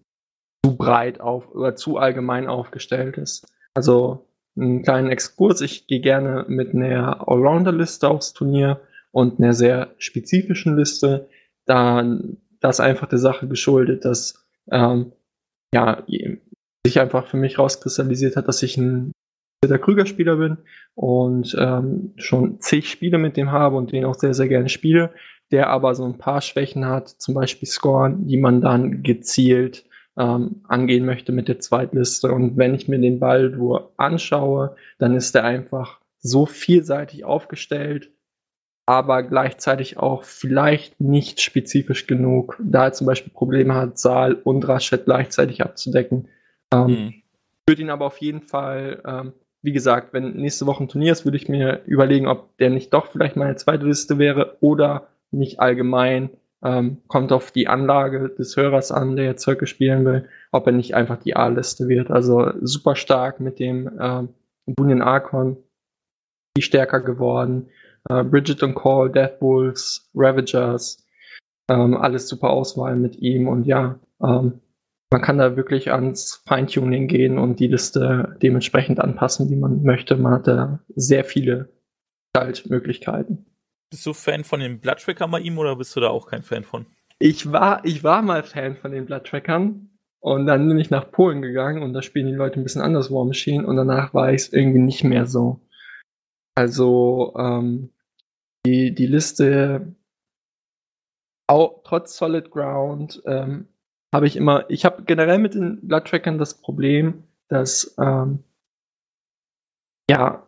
zu 0.65 0.75
breit 0.75 1.22
auf 1.22 1.50
oder 1.51 1.75
zu 1.75 1.98
allgemein 1.98 2.48
aufgestellt 2.48 3.17
ist. 3.17 3.48
Also 3.74 4.28
einen 4.60 4.84
kleinen 4.84 5.10
Exkurs. 5.10 5.62
Ich 5.62 5.88
gehe 5.88 6.01
gerne 6.01 6.46
mit 6.48 6.74
einer 6.74 7.28
Allrounder-Liste 7.28 8.08
aufs 8.08 8.34
Turnier 8.34 8.82
und 9.12 9.39
einer 9.39 9.54
sehr 9.54 9.94
spezifischen 9.98 10.78
Liste. 10.78 11.28
Da 11.66 12.18
das 12.60 12.80
einfach 12.80 13.08
der 13.08 13.20
Sache 13.20 13.48
geschuldet, 13.48 14.06
dass 14.06 14.46
ähm, 14.72 15.13
ja 15.74 16.04
sich 16.86 17.00
einfach 17.00 17.28
für 17.28 17.38
mich 17.38 17.60
rauskristallisiert 17.60 18.36
hat, 18.36 18.48
dass 18.48 18.63
ich 18.63 18.78
ein 18.78 19.12
der 19.63 19.80
Krüger-Spieler 19.80 20.38
bin 20.38 20.58
und 20.96 21.56
ähm, 21.60 22.13
schon 22.16 22.62
zig 22.62 22.89
Spiele 22.89 23.18
mit 23.18 23.36
dem 23.36 23.51
habe 23.51 23.75
und 23.75 23.92
den 23.92 24.06
auch 24.06 24.16
sehr, 24.16 24.34
sehr 24.34 24.48
gerne 24.48 24.70
spiele 24.70 25.13
der 25.51 25.70
aber 25.70 25.96
so 25.96 26.06
ein 26.06 26.18
paar 26.18 26.42
Schwächen 26.42 26.86
hat, 26.86 27.10
zum 27.10 27.34
Beispiel 27.34 27.68
Scoren, 27.68 28.28
die 28.28 28.38
man 28.38 28.62
dann 28.62 29.04
gezielt 29.04 29.86
ähm, 30.19 30.61
angehen 30.67 31.05
möchte 31.05 31.31
mit 31.31 31.47
der 31.47 31.59
Zweitliste. 31.59 32.31
Und 32.31 32.57
wenn 32.57 32.75
ich 32.75 32.88
mir 32.88 32.99
den 32.99 33.19
Ball 33.19 33.49
nur 33.49 33.93
anschaue, 33.97 34.75
dann 34.99 35.15
ist 35.15 35.33
er 35.33 35.45
einfach 35.45 35.99
so 36.19 36.45
vielseitig 36.45 37.23
aufgestellt, 37.23 38.11
aber 38.85 39.23
gleichzeitig 39.23 39.97
auch 39.97 40.25
vielleicht 40.25 40.99
nicht 40.99 41.39
spezifisch 41.39 42.05
genug, 42.05 42.59
da 42.61 42.85
er 42.85 42.93
zum 42.93 43.07
Beispiel 43.07 43.31
Probleme 43.31 43.73
hat, 43.73 43.97
Saal 43.97 44.33
und 44.33 44.67
Raschet 44.67 45.05
gleichzeitig 45.05 45.63
abzudecken. 45.63 46.27
Ähm, 46.73 46.85
mhm. 46.85 47.13
Würde 47.65 47.81
ihn 47.81 47.89
aber 47.89 48.05
auf 48.05 48.17
jeden 48.17 48.41
Fall, 48.41 49.01
ähm, 49.05 49.33
wie 49.61 49.71
gesagt, 49.71 50.11
wenn 50.11 50.33
nächste 50.33 50.65
Woche 50.65 50.83
ein 50.83 50.89
Turnier 50.89 51.13
ist, 51.13 51.23
würde 51.23 51.38
ich 51.38 51.47
mir 51.47 51.81
überlegen, 51.85 52.27
ob 52.27 52.57
der 52.57 52.71
nicht 52.71 52.93
doch 52.93 53.07
vielleicht 53.07 53.38
meine 53.38 53.55
zweite 53.55 53.85
Liste 53.85 54.17
wäre 54.17 54.57
oder 54.59 55.07
nicht 55.31 55.61
allgemein. 55.61 56.31
Ähm, 56.63 57.01
kommt 57.08 57.32
auf 57.32 57.51
die 57.51 57.68
Anlage 57.68 58.30
des 58.30 58.58
Hörers 58.58 58.92
an, 58.92 59.16
der 59.16 59.25
jetzt 59.25 59.44
Zirkel 59.44 59.68
spielen 59.68 60.06
will, 60.06 60.28
ob 60.51 60.68
er 60.68 60.74
nicht 60.74 60.94
einfach 60.94 61.18
die 61.18 61.36
A-Liste 61.36 61.88
wird. 61.88 62.12
Also 62.12 62.51
super 62.62 62.96
stark 62.96 63.39
mit 63.39 63.60
dem 63.60 63.89
ähm, 64.00 64.30
Bunyan 64.66 65.01
Archon, 65.01 65.58
die 66.58 66.62
stärker 66.62 67.00
geworden. 67.00 67.70
Äh, 68.10 68.24
Bridget 68.24 68.62
und 68.63 68.75
Call, 68.75 69.10
Death 69.10 69.42
Wolves, 69.42 70.10
Ravagers, 70.13 71.06
ähm, 71.70 71.96
alles 71.96 72.28
super 72.28 72.50
Auswahl 72.50 72.96
mit 72.96 73.18
ihm 73.18 73.48
und 73.48 73.66
ja, 73.66 74.00
ähm, 74.22 74.62
man 75.12 75.22
kann 75.22 75.39
da 75.39 75.56
wirklich 75.56 75.92
ans 75.92 76.44
Feintuning 76.46 77.08
gehen 77.08 77.39
und 77.39 77.60
die 77.60 77.68
Liste 77.68 78.38
dementsprechend 78.44 79.00
anpassen, 79.00 79.50
wie 79.50 79.56
man 79.56 79.82
möchte. 79.84 80.16
Man 80.18 80.34
hat 80.34 80.48
da 80.48 80.80
sehr 80.96 81.24
viele 81.24 81.70
Gestaltmöglichkeiten. 82.34 83.46
Bist 83.89 84.05
du 84.05 84.13
Fan 84.13 84.43
von 84.43 84.60
den 84.60 84.79
Blood 84.79 85.00
Trackern 85.00 85.31
bei 85.31 85.39
ihm 85.39 85.58
oder 85.58 85.75
bist 85.75 85.96
du 85.96 86.00
da 86.00 86.10
auch 86.10 86.27
kein 86.27 86.43
Fan 86.43 86.63
von? 86.63 86.86
Ich 87.17 87.51
war, 87.51 87.84
ich 87.86 88.03
war 88.03 88.22
mal 88.22 88.43
Fan 88.43 88.75
von 88.75 88.91
den 88.91 89.05
Blood 89.05 89.25
Trackern 89.25 89.89
und 90.19 90.46
dann 90.46 90.67
bin 90.67 90.77
ich 90.77 90.89
nach 90.89 91.12
Polen 91.12 91.41
gegangen 91.41 91.81
und 91.81 91.93
da 91.93 92.01
spielen 92.01 92.27
die 92.27 92.34
Leute 92.34 92.60
ein 92.60 92.63
bisschen 92.63 92.81
anders 92.81 93.12
War 93.12 93.25
Machine 93.25 93.65
und 93.65 93.75
danach 93.75 94.13
war 94.13 94.31
ich 94.31 94.43
es 94.43 94.53
irgendwie 94.53 94.79
nicht 94.79 95.03
mehr 95.03 95.25
so. 95.25 95.62
Also 96.55 97.34
ähm, 97.38 97.91
die, 98.65 98.93
die 98.93 99.08
Liste 99.08 99.96
auch 101.48 101.81
trotz 101.84 102.15
Solid 102.15 102.51
Ground 102.51 103.24
ähm, 103.25 103.67
habe 104.13 104.27
ich 104.27 104.36
immer, 104.36 104.69
ich 104.69 104.86
habe 104.86 105.03
generell 105.03 105.39
mit 105.39 105.55
den 105.55 105.88
Blood 105.88 106.05
Trackern 106.05 106.38
das 106.38 106.62
Problem, 106.62 107.24
dass 107.48 107.96
ähm, 108.00 108.43
ja, 110.10 110.46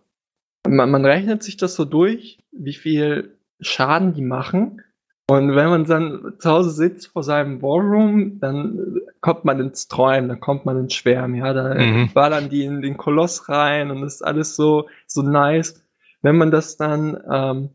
man, 0.67 0.91
man 0.91 1.05
rechnet 1.05 1.43
sich 1.43 1.57
das 1.57 1.75
so 1.75 1.85
durch, 1.85 2.39
wie 2.51 2.73
viel 2.73 3.37
Schaden 3.59 4.13
die 4.13 4.21
machen. 4.21 4.81
Und 5.27 5.55
wenn 5.55 5.69
man 5.69 5.85
dann 5.85 6.33
zu 6.39 6.49
Hause 6.49 6.71
sitzt 6.71 7.07
vor 7.07 7.23
seinem 7.23 7.61
Warroom, 7.61 8.39
dann 8.39 8.99
kommt 9.21 9.45
man 9.45 9.61
ins 9.61 9.87
Träumen, 9.87 10.27
dann 10.27 10.41
kommt 10.41 10.65
man 10.65 10.77
ins 10.77 10.93
Schwärmen, 10.93 11.35
ja, 11.35 11.53
da 11.53 11.73
mhm. 11.73 12.09
ballern 12.13 12.49
die 12.49 12.65
in 12.65 12.81
den 12.81 12.97
Koloss 12.97 13.47
rein 13.47 13.91
und 13.91 14.03
ist 14.03 14.25
alles 14.25 14.55
so, 14.55 14.89
so 15.07 15.21
nice. 15.21 15.85
Wenn 16.21 16.37
man 16.37 16.51
das 16.51 16.75
dann 16.75 17.17
ähm, 17.31 17.69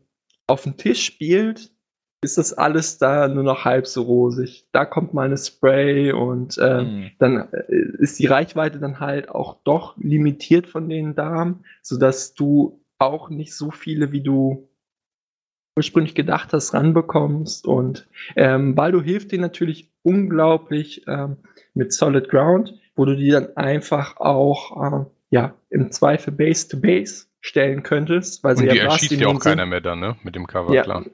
auf 0.45 0.63
den 0.63 0.77
Tisch 0.77 1.03
spielt, 1.03 1.71
ist 2.21 2.37
das 2.37 2.53
alles 2.53 2.97
da 2.97 3.27
nur 3.27 3.43
noch 3.43 3.65
halb 3.65 3.85
so 3.85 4.01
rosig. 4.01 4.67
Da 4.71 4.85
kommt 4.85 5.13
mal 5.13 5.25
eine 5.25 5.37
Spray 5.37 6.11
und 6.11 6.57
äh, 6.57 6.83
mhm. 6.83 7.11
dann 7.19 7.47
äh, 7.51 7.75
ist 7.99 8.19
die 8.19 8.25
Reichweite 8.25 8.79
dann 8.79 8.99
halt 8.99 9.29
auch 9.29 9.57
doch 9.63 9.95
limitiert 9.97 10.67
von 10.67 10.89
den 10.89 11.15
Damen, 11.15 11.63
sodass 11.81 12.33
du 12.33 12.81
auch 12.97 13.29
nicht 13.29 13.55
so 13.55 13.69
viele, 13.69 14.11
wie 14.11 14.21
du 14.21 14.67
ursprünglich 15.77 16.15
gedacht 16.15 16.53
hast, 16.53 16.73
ranbekommst. 16.73 17.67
Und 17.67 18.07
ähm, 18.35 18.73
Baldo 18.73 19.01
hilft 19.01 19.31
dir 19.31 19.39
natürlich 19.39 19.91
unglaublich 20.01 21.05
ähm, 21.07 21.37
mit 21.75 21.93
Solid 21.93 22.29
Ground, 22.29 22.73
wo 22.95 23.05
du 23.05 23.15
die 23.15 23.29
dann 23.29 23.55
einfach 23.55 24.17
auch 24.17 25.03
äh, 25.03 25.05
ja 25.29 25.53
im 25.69 25.91
Zweifel 25.91 26.33
Base 26.33 26.67
to 26.67 26.77
Base 26.77 27.27
stellen 27.41 27.83
könntest, 27.83 28.43
weil 28.43 28.55
und 28.55 28.61
sie 28.61 28.67
die 28.69 28.77
ja 28.77 28.85
erschießt 28.85 29.11
ja 29.11 29.27
auch 29.27 29.39
keiner 29.39 29.67
mehr 29.67 29.81
dann, 29.81 29.99
ne? 29.99 30.17
Mit 30.23 30.35
dem 30.35 30.47
Cover, 30.47 30.73
ja, 30.73 30.81
klar. 30.81 31.05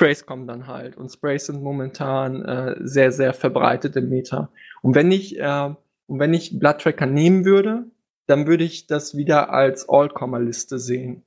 Sprays 0.00 0.26
kommen 0.26 0.46
dann 0.46 0.68
halt 0.68 0.96
und 0.96 1.10
Sprays 1.10 1.46
sind 1.46 1.60
momentan 1.60 2.44
äh, 2.44 2.76
sehr, 2.80 3.10
sehr 3.10 3.34
verbreitet 3.34 3.96
im 3.96 4.08
Meta. 4.08 4.48
Und 4.80 4.94
wenn 4.94 5.10
ich, 5.10 5.38
äh, 5.40 5.74
und 6.06 6.20
wenn 6.20 6.32
ich 6.34 6.58
Blood 6.58 6.78
Tracker 6.78 7.06
nehmen 7.06 7.44
würde, 7.44 7.84
dann 8.28 8.46
würde 8.46 8.62
ich 8.62 8.86
das 8.86 9.16
wieder 9.16 9.52
als 9.52 9.88
All-Comma-Liste 9.88 10.78
sehen. 10.78 11.24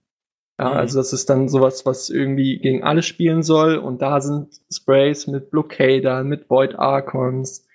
Ja, 0.58 0.70
mhm. 0.70 0.78
Also 0.78 1.00
das 1.00 1.12
ist 1.12 1.30
dann 1.30 1.50
sowas, 1.50 1.86
was 1.86 2.10
irgendwie 2.10 2.60
gegen 2.60 2.84
alle 2.84 3.04
spielen 3.04 3.44
soll 3.44 3.76
und 3.76 4.02
da 4.02 4.22
sind 4.22 4.62
Sprays 4.72 5.28
mit 5.28 5.52
Blockader, 5.52 6.24
mit 6.24 6.50
Void 6.50 6.80
Archons 6.80 7.68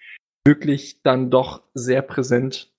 wirklich 0.46 1.02
dann 1.02 1.30
doch 1.30 1.62
sehr 1.74 2.00
präsent. 2.00 2.72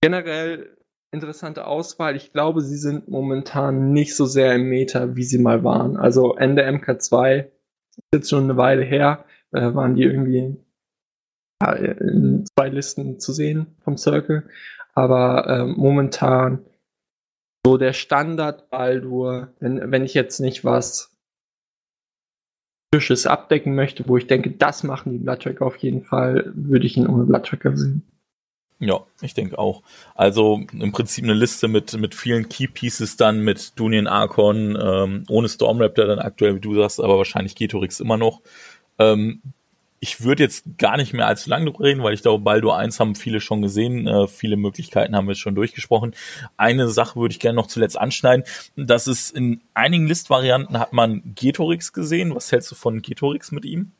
Generell 0.00 0.75
interessante 1.16 1.66
Auswahl. 1.66 2.14
Ich 2.14 2.32
glaube, 2.32 2.60
sie 2.60 2.76
sind 2.76 3.08
momentan 3.08 3.92
nicht 3.92 4.14
so 4.14 4.26
sehr 4.26 4.54
im 4.54 4.68
Meta, 4.68 5.16
wie 5.16 5.24
sie 5.24 5.38
mal 5.38 5.64
waren. 5.64 5.96
Also 5.96 6.36
Ende 6.36 6.66
MK2, 6.66 7.38
ist 7.40 7.50
jetzt 8.14 8.30
schon 8.30 8.44
eine 8.44 8.56
Weile 8.56 8.82
her, 8.82 9.24
äh, 9.52 9.74
waren 9.74 9.94
die 9.94 10.02
irgendwie 10.02 10.56
ja, 11.62 11.72
in 11.72 12.44
zwei 12.54 12.68
Listen 12.68 13.18
zu 13.18 13.32
sehen 13.32 13.76
vom 13.80 13.96
Circle. 13.96 14.48
Aber 14.94 15.46
äh, 15.48 15.64
momentan 15.64 16.64
so 17.66 17.78
der 17.78 17.92
Standard 17.92 18.70
Baldur, 18.70 19.52
wenn, 19.58 19.90
wenn 19.90 20.04
ich 20.04 20.14
jetzt 20.14 20.40
nicht 20.40 20.64
was 20.64 21.16
Fisches 22.94 23.26
abdecken 23.26 23.74
möchte, 23.74 24.08
wo 24.08 24.16
ich 24.16 24.26
denke, 24.26 24.52
das 24.52 24.84
machen 24.84 25.12
die 25.12 25.18
Bloodtracker 25.18 25.66
auf 25.66 25.76
jeden 25.78 26.02
Fall, 26.02 26.52
würde 26.54 26.86
ich 26.86 26.96
ihn 26.96 27.08
ohne 27.08 27.24
Bloodtracker 27.24 27.76
sehen. 27.76 28.02
Ja, 28.78 29.00
ich 29.22 29.32
denke 29.32 29.58
auch. 29.58 29.82
Also 30.14 30.60
im 30.72 30.92
Prinzip 30.92 31.24
eine 31.24 31.32
Liste 31.32 31.66
mit, 31.66 31.94
mit 31.94 32.14
vielen 32.14 32.48
Key 32.48 32.66
Pieces 32.66 33.16
dann 33.16 33.40
mit 33.40 33.78
Dunyan 33.78 34.06
Archon, 34.06 34.76
ähm, 34.80 35.24
ohne 35.28 35.48
Stormraptor 35.48 36.04
dann 36.04 36.18
aktuell, 36.18 36.56
wie 36.56 36.60
du 36.60 36.74
sagst, 36.74 37.00
aber 37.00 37.16
wahrscheinlich 37.16 37.54
Getorix 37.54 38.00
immer 38.00 38.18
noch. 38.18 38.42
Ähm, 38.98 39.40
ich 39.98 40.22
würde 40.22 40.42
jetzt 40.42 40.64
gar 40.78 40.98
nicht 40.98 41.14
mehr 41.14 41.26
allzu 41.26 41.48
lange 41.48 41.70
drüber 41.70 41.84
reden, 41.84 42.02
weil 42.02 42.12
ich 42.12 42.22
glaube, 42.22 42.44
Baldur 42.44 42.76
1 42.76 43.00
haben 43.00 43.14
viele 43.14 43.40
schon 43.40 43.62
gesehen, 43.62 44.06
äh, 44.06 44.28
viele 44.28 44.56
Möglichkeiten 44.56 45.16
haben 45.16 45.26
wir 45.26 45.34
schon 45.34 45.54
durchgesprochen. 45.54 46.14
Eine 46.58 46.88
Sache 46.88 47.18
würde 47.18 47.32
ich 47.32 47.40
gerne 47.40 47.56
noch 47.56 47.66
zuletzt 47.66 47.98
anschneiden. 47.98 48.44
Das 48.76 49.06
ist 49.06 49.30
in 49.30 49.62
einigen 49.72 50.06
Listvarianten 50.06 50.78
hat 50.78 50.92
man 50.92 51.22
Getorix 51.34 51.94
gesehen. 51.94 52.34
Was 52.34 52.52
hältst 52.52 52.70
du 52.70 52.74
von 52.74 53.00
Getorix 53.00 53.52
mit 53.52 53.64
ihm? 53.64 53.92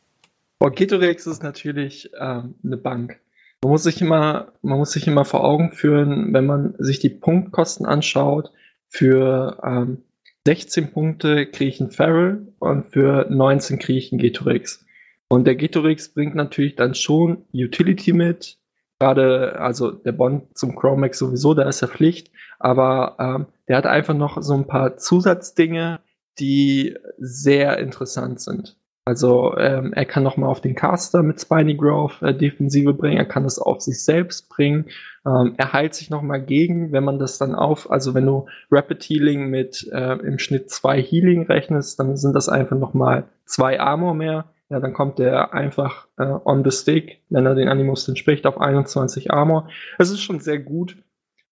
Boah, 0.59 0.71
Getorix 0.71 1.27
ist 1.27 1.43
natürlich 1.43 2.11
ähm, 2.19 2.55
eine 2.63 2.77
Bank. 2.77 3.21
Man 3.63 3.73
muss 3.73 3.83
sich 3.85 4.01
immer, 4.01 4.53
man 4.63 4.79
muss 4.79 4.93
sich 4.93 5.07
immer 5.07 5.25
vor 5.25 5.45
Augen 5.45 5.73
führen, 5.73 6.33
wenn 6.33 6.47
man 6.47 6.75
sich 6.79 6.99
die 6.99 7.11
Punktkosten 7.11 7.87
anschaut, 7.87 8.53
für 8.89 9.59
ähm, 9.65 10.03
16 10.47 10.93
Punkte 10.93 11.47
kriege 11.47 11.71
ich 11.71 11.81
einen 11.81 11.91
Farrell 11.91 12.47
und 12.61 12.87
für 12.87 13.27
19 13.29 13.79
kriege 13.79 13.99
ich 13.99 14.13
einen 14.13 14.21
Getorix. 14.21 14.85
Und 15.29 15.45
der 15.47 15.57
Getorix 15.57 16.09
bringt 16.09 16.37
natürlich 16.37 16.77
dann 16.77 16.95
schon 16.95 17.45
Utility 17.53 18.13
mit, 18.13 18.59
gerade, 19.01 19.59
also 19.59 19.91
der 19.91 20.13
Bond 20.13 20.57
zum 20.57 20.77
Chromax 20.77 21.19
sowieso, 21.19 21.55
da 21.55 21.69
ist 21.69 21.83
er 21.83 21.89
Pflicht, 21.89 22.31
aber 22.59 23.17
ähm, 23.19 23.47
der 23.69 23.77
hat 23.77 23.87
einfach 23.87 24.15
noch 24.15 24.41
so 24.41 24.55
ein 24.55 24.67
paar 24.67 24.97
Zusatzdinge, 24.97 26.01
die 26.39 26.97
sehr 27.19 27.79
interessant 27.79 28.41
sind. 28.41 28.77
Also 29.09 29.57
ähm, 29.57 29.93
er 29.93 30.05
kann 30.05 30.25
nochmal 30.25 30.51
auf 30.51 30.61
den 30.61 30.75
Caster 30.75 31.23
mit 31.23 31.41
Spiny 31.41 31.77
Growth 31.77 32.21
äh, 32.23 32.35
Defensive 32.35 32.93
bringen, 32.93 33.19
er 33.19 33.25
kann 33.25 33.45
das 33.45 33.61
auf 33.61 33.81
sich 33.81 34.03
selbst 34.03 34.49
bringen. 34.49 34.87
Ähm, 35.25 35.55
er 35.57 35.73
heilt 35.73 35.95
sich 35.95 36.11
nochmal 36.11 36.43
gegen, 36.43 36.91
wenn 36.91 37.05
man 37.05 37.21
das 37.21 37.39
dann 37.39 37.55
auf, 37.55 37.89
also 37.89 38.15
wenn 38.15 38.27
du 38.27 38.47
Rapid 38.69 39.05
Healing 39.05 39.49
mit 39.49 39.89
äh, 39.93 40.15
im 40.15 40.41
Schnitt 40.41 40.71
zwei 40.71 41.01
Healing 41.01 41.47
rechnest, 41.47 42.01
dann 42.01 42.17
sind 42.17 42.35
das 42.35 42.49
einfach 42.49 42.77
nochmal 42.77 43.29
zwei 43.45 43.79
Armor 43.79 44.15
mehr. 44.15 44.47
Ja, 44.71 44.81
dann 44.81 44.93
kommt 44.93 45.21
der 45.21 45.55
einfach 45.55 46.09
äh, 46.19 46.25
on 46.45 46.65
the 46.65 46.73
stick, 46.73 47.21
wenn 47.31 47.47
er 47.47 47.55
den 47.55 47.69
Animus 47.69 48.09
entspricht, 48.09 48.45
auf 48.45 48.61
21 48.61 49.31
Armor. 49.31 49.69
Es 49.99 50.11
ist 50.11 50.21
schon 50.21 50.41
sehr 50.41 50.59
gut. 50.59 50.97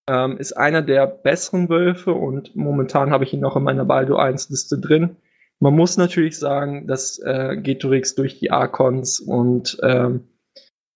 Ähm, 0.07 0.37
ist 0.37 0.57
einer 0.57 0.81
der 0.81 1.07
besseren 1.07 1.69
Wölfe 1.69 2.13
und 2.13 2.53
momentan 2.53 3.11
habe 3.11 3.23
ich 3.23 3.33
ihn 3.33 3.39
noch 3.39 3.55
in 3.55 3.63
meiner 3.63 3.85
Baldo 3.85 4.17
1 4.17 4.49
Liste 4.49 4.77
drin. 4.77 5.15
Man 5.59 5.75
muss 5.75 5.97
natürlich 5.97 6.37
sagen, 6.37 6.87
dass 6.87 7.19
äh, 7.19 7.57
Getorix 7.57 8.15
durch 8.15 8.39
die 8.39 8.51
Archons 8.51 9.19
und 9.19 9.77
ähm, 9.83 10.27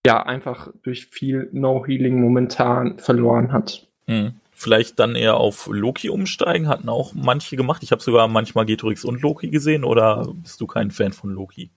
ja, 0.06 0.22
einfach 0.22 0.72
durch 0.82 1.06
viel 1.06 1.48
No-Healing 1.52 2.20
momentan 2.20 2.98
verloren 2.98 3.52
hat. 3.52 3.86
Hm. 4.06 4.34
Vielleicht 4.52 4.98
dann 4.98 5.14
eher 5.14 5.36
auf 5.36 5.68
Loki 5.72 6.10
umsteigen, 6.10 6.68
hatten 6.68 6.90
auch 6.90 7.14
manche 7.14 7.56
gemacht. 7.56 7.82
Ich 7.82 7.92
habe 7.92 8.02
sogar 8.02 8.28
manchmal 8.28 8.66
Getorix 8.66 9.04
und 9.04 9.22
Loki 9.22 9.48
gesehen, 9.48 9.84
oder 9.84 10.34
bist 10.34 10.60
du 10.60 10.66
kein 10.66 10.90
Fan 10.90 11.12
von 11.12 11.30
Loki? 11.30 11.70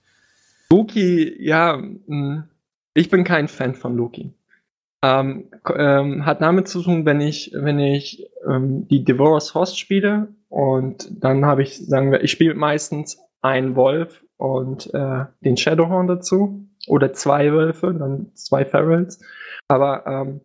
Loki, 0.70 1.34
ja, 1.42 1.78
hm, 1.78 2.44
ich 2.92 3.08
bin 3.08 3.24
kein 3.24 3.48
Fan 3.48 3.74
von 3.74 3.96
Loki. 3.96 4.34
Ähm, 5.02 5.50
ähm, 5.74 6.26
hat 6.26 6.42
damit 6.42 6.68
zu 6.68 6.82
tun, 6.82 7.06
wenn 7.06 7.20
ich, 7.20 7.52
wenn 7.54 7.78
ich 7.78 8.26
ähm, 8.46 8.86
die 8.88 9.04
Devourer's 9.04 9.54
Host 9.54 9.78
spiele 9.78 10.28
und 10.54 11.08
dann 11.10 11.44
habe 11.44 11.64
ich, 11.64 11.84
sagen 11.84 12.12
wir, 12.12 12.22
ich 12.22 12.30
spiele 12.30 12.54
meistens 12.54 13.18
einen 13.42 13.74
Wolf 13.74 14.24
und 14.36 14.88
äh, 14.94 15.24
den 15.40 15.56
Shadowhorn 15.56 16.06
dazu 16.06 16.64
oder 16.86 17.12
zwei 17.12 17.52
Wölfe, 17.52 17.92
dann 17.92 18.30
zwei 18.34 18.64
Ferals. 18.64 19.18
Aber 19.66 20.06
ähm, 20.06 20.40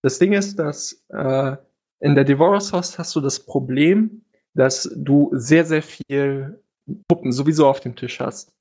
das 0.00 0.20
Ding 0.20 0.32
ist, 0.32 0.60
dass 0.60 1.04
äh, 1.08 1.56
in 1.98 2.14
der 2.14 2.22
Devourer's 2.22 2.72
Host 2.72 3.00
hast 3.00 3.16
du 3.16 3.20
das 3.20 3.40
Problem, 3.40 4.22
dass 4.54 4.88
du 4.94 5.30
sehr, 5.32 5.64
sehr 5.64 5.82
viel 5.82 6.62
Puppen 7.08 7.32
sowieso 7.32 7.66
auf 7.66 7.80
dem 7.80 7.96
Tisch 7.96 8.20
hast. 8.20 8.52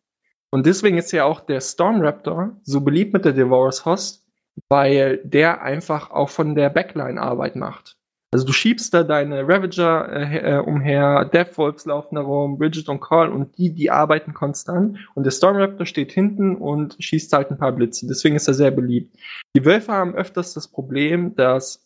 Und 0.50 0.66
deswegen 0.66 0.98
ist 0.98 1.12
ja 1.12 1.26
auch 1.26 1.42
der 1.42 1.62
Storm 1.62 2.02
Raptor 2.02 2.60
so 2.64 2.82
beliebt 2.82 3.14
mit 3.14 3.24
der 3.24 3.34
Devourer's 3.34 3.86
Host, 3.86 4.26
weil 4.68 5.18
der 5.24 5.62
einfach 5.62 6.10
auch 6.10 6.30
von 6.30 6.56
der 6.56 6.72
Backline 6.72 7.22
Arbeit 7.22 7.56
macht. 7.56 7.97
Also 8.38 8.46
du 8.46 8.54
schiebst 8.54 8.94
da 8.94 9.02
deine 9.02 9.48
Ravager 9.48 10.14
äh, 10.14 10.58
äh, 10.58 10.60
umher, 10.60 11.26
Deathwolves 11.26 11.88
laufen 11.88 12.14
da 12.14 12.22
rum, 12.22 12.60
Bridget 12.60 12.88
und 12.88 13.00
Call 13.00 13.32
und 13.32 13.58
die, 13.58 13.74
die 13.74 13.90
arbeiten 13.90 14.36
konstant 14.36 15.00
und 15.16 15.24
der 15.24 15.32
Stormraptor 15.32 15.88
steht 15.88 16.12
hinten 16.12 16.56
und 16.56 16.96
schießt 17.00 17.34
halt 17.34 17.50
ein 17.50 17.58
paar 17.58 17.72
Blitze. 17.72 18.06
Deswegen 18.06 18.36
ist 18.36 18.48
er 18.48 18.54
sehr 18.54 18.70
beliebt. 18.70 19.18
Die 19.56 19.66
Wölfe 19.66 19.92
haben 19.92 20.14
öfters 20.14 20.54
das 20.54 20.68
Problem, 20.68 21.36
dass 21.36 21.84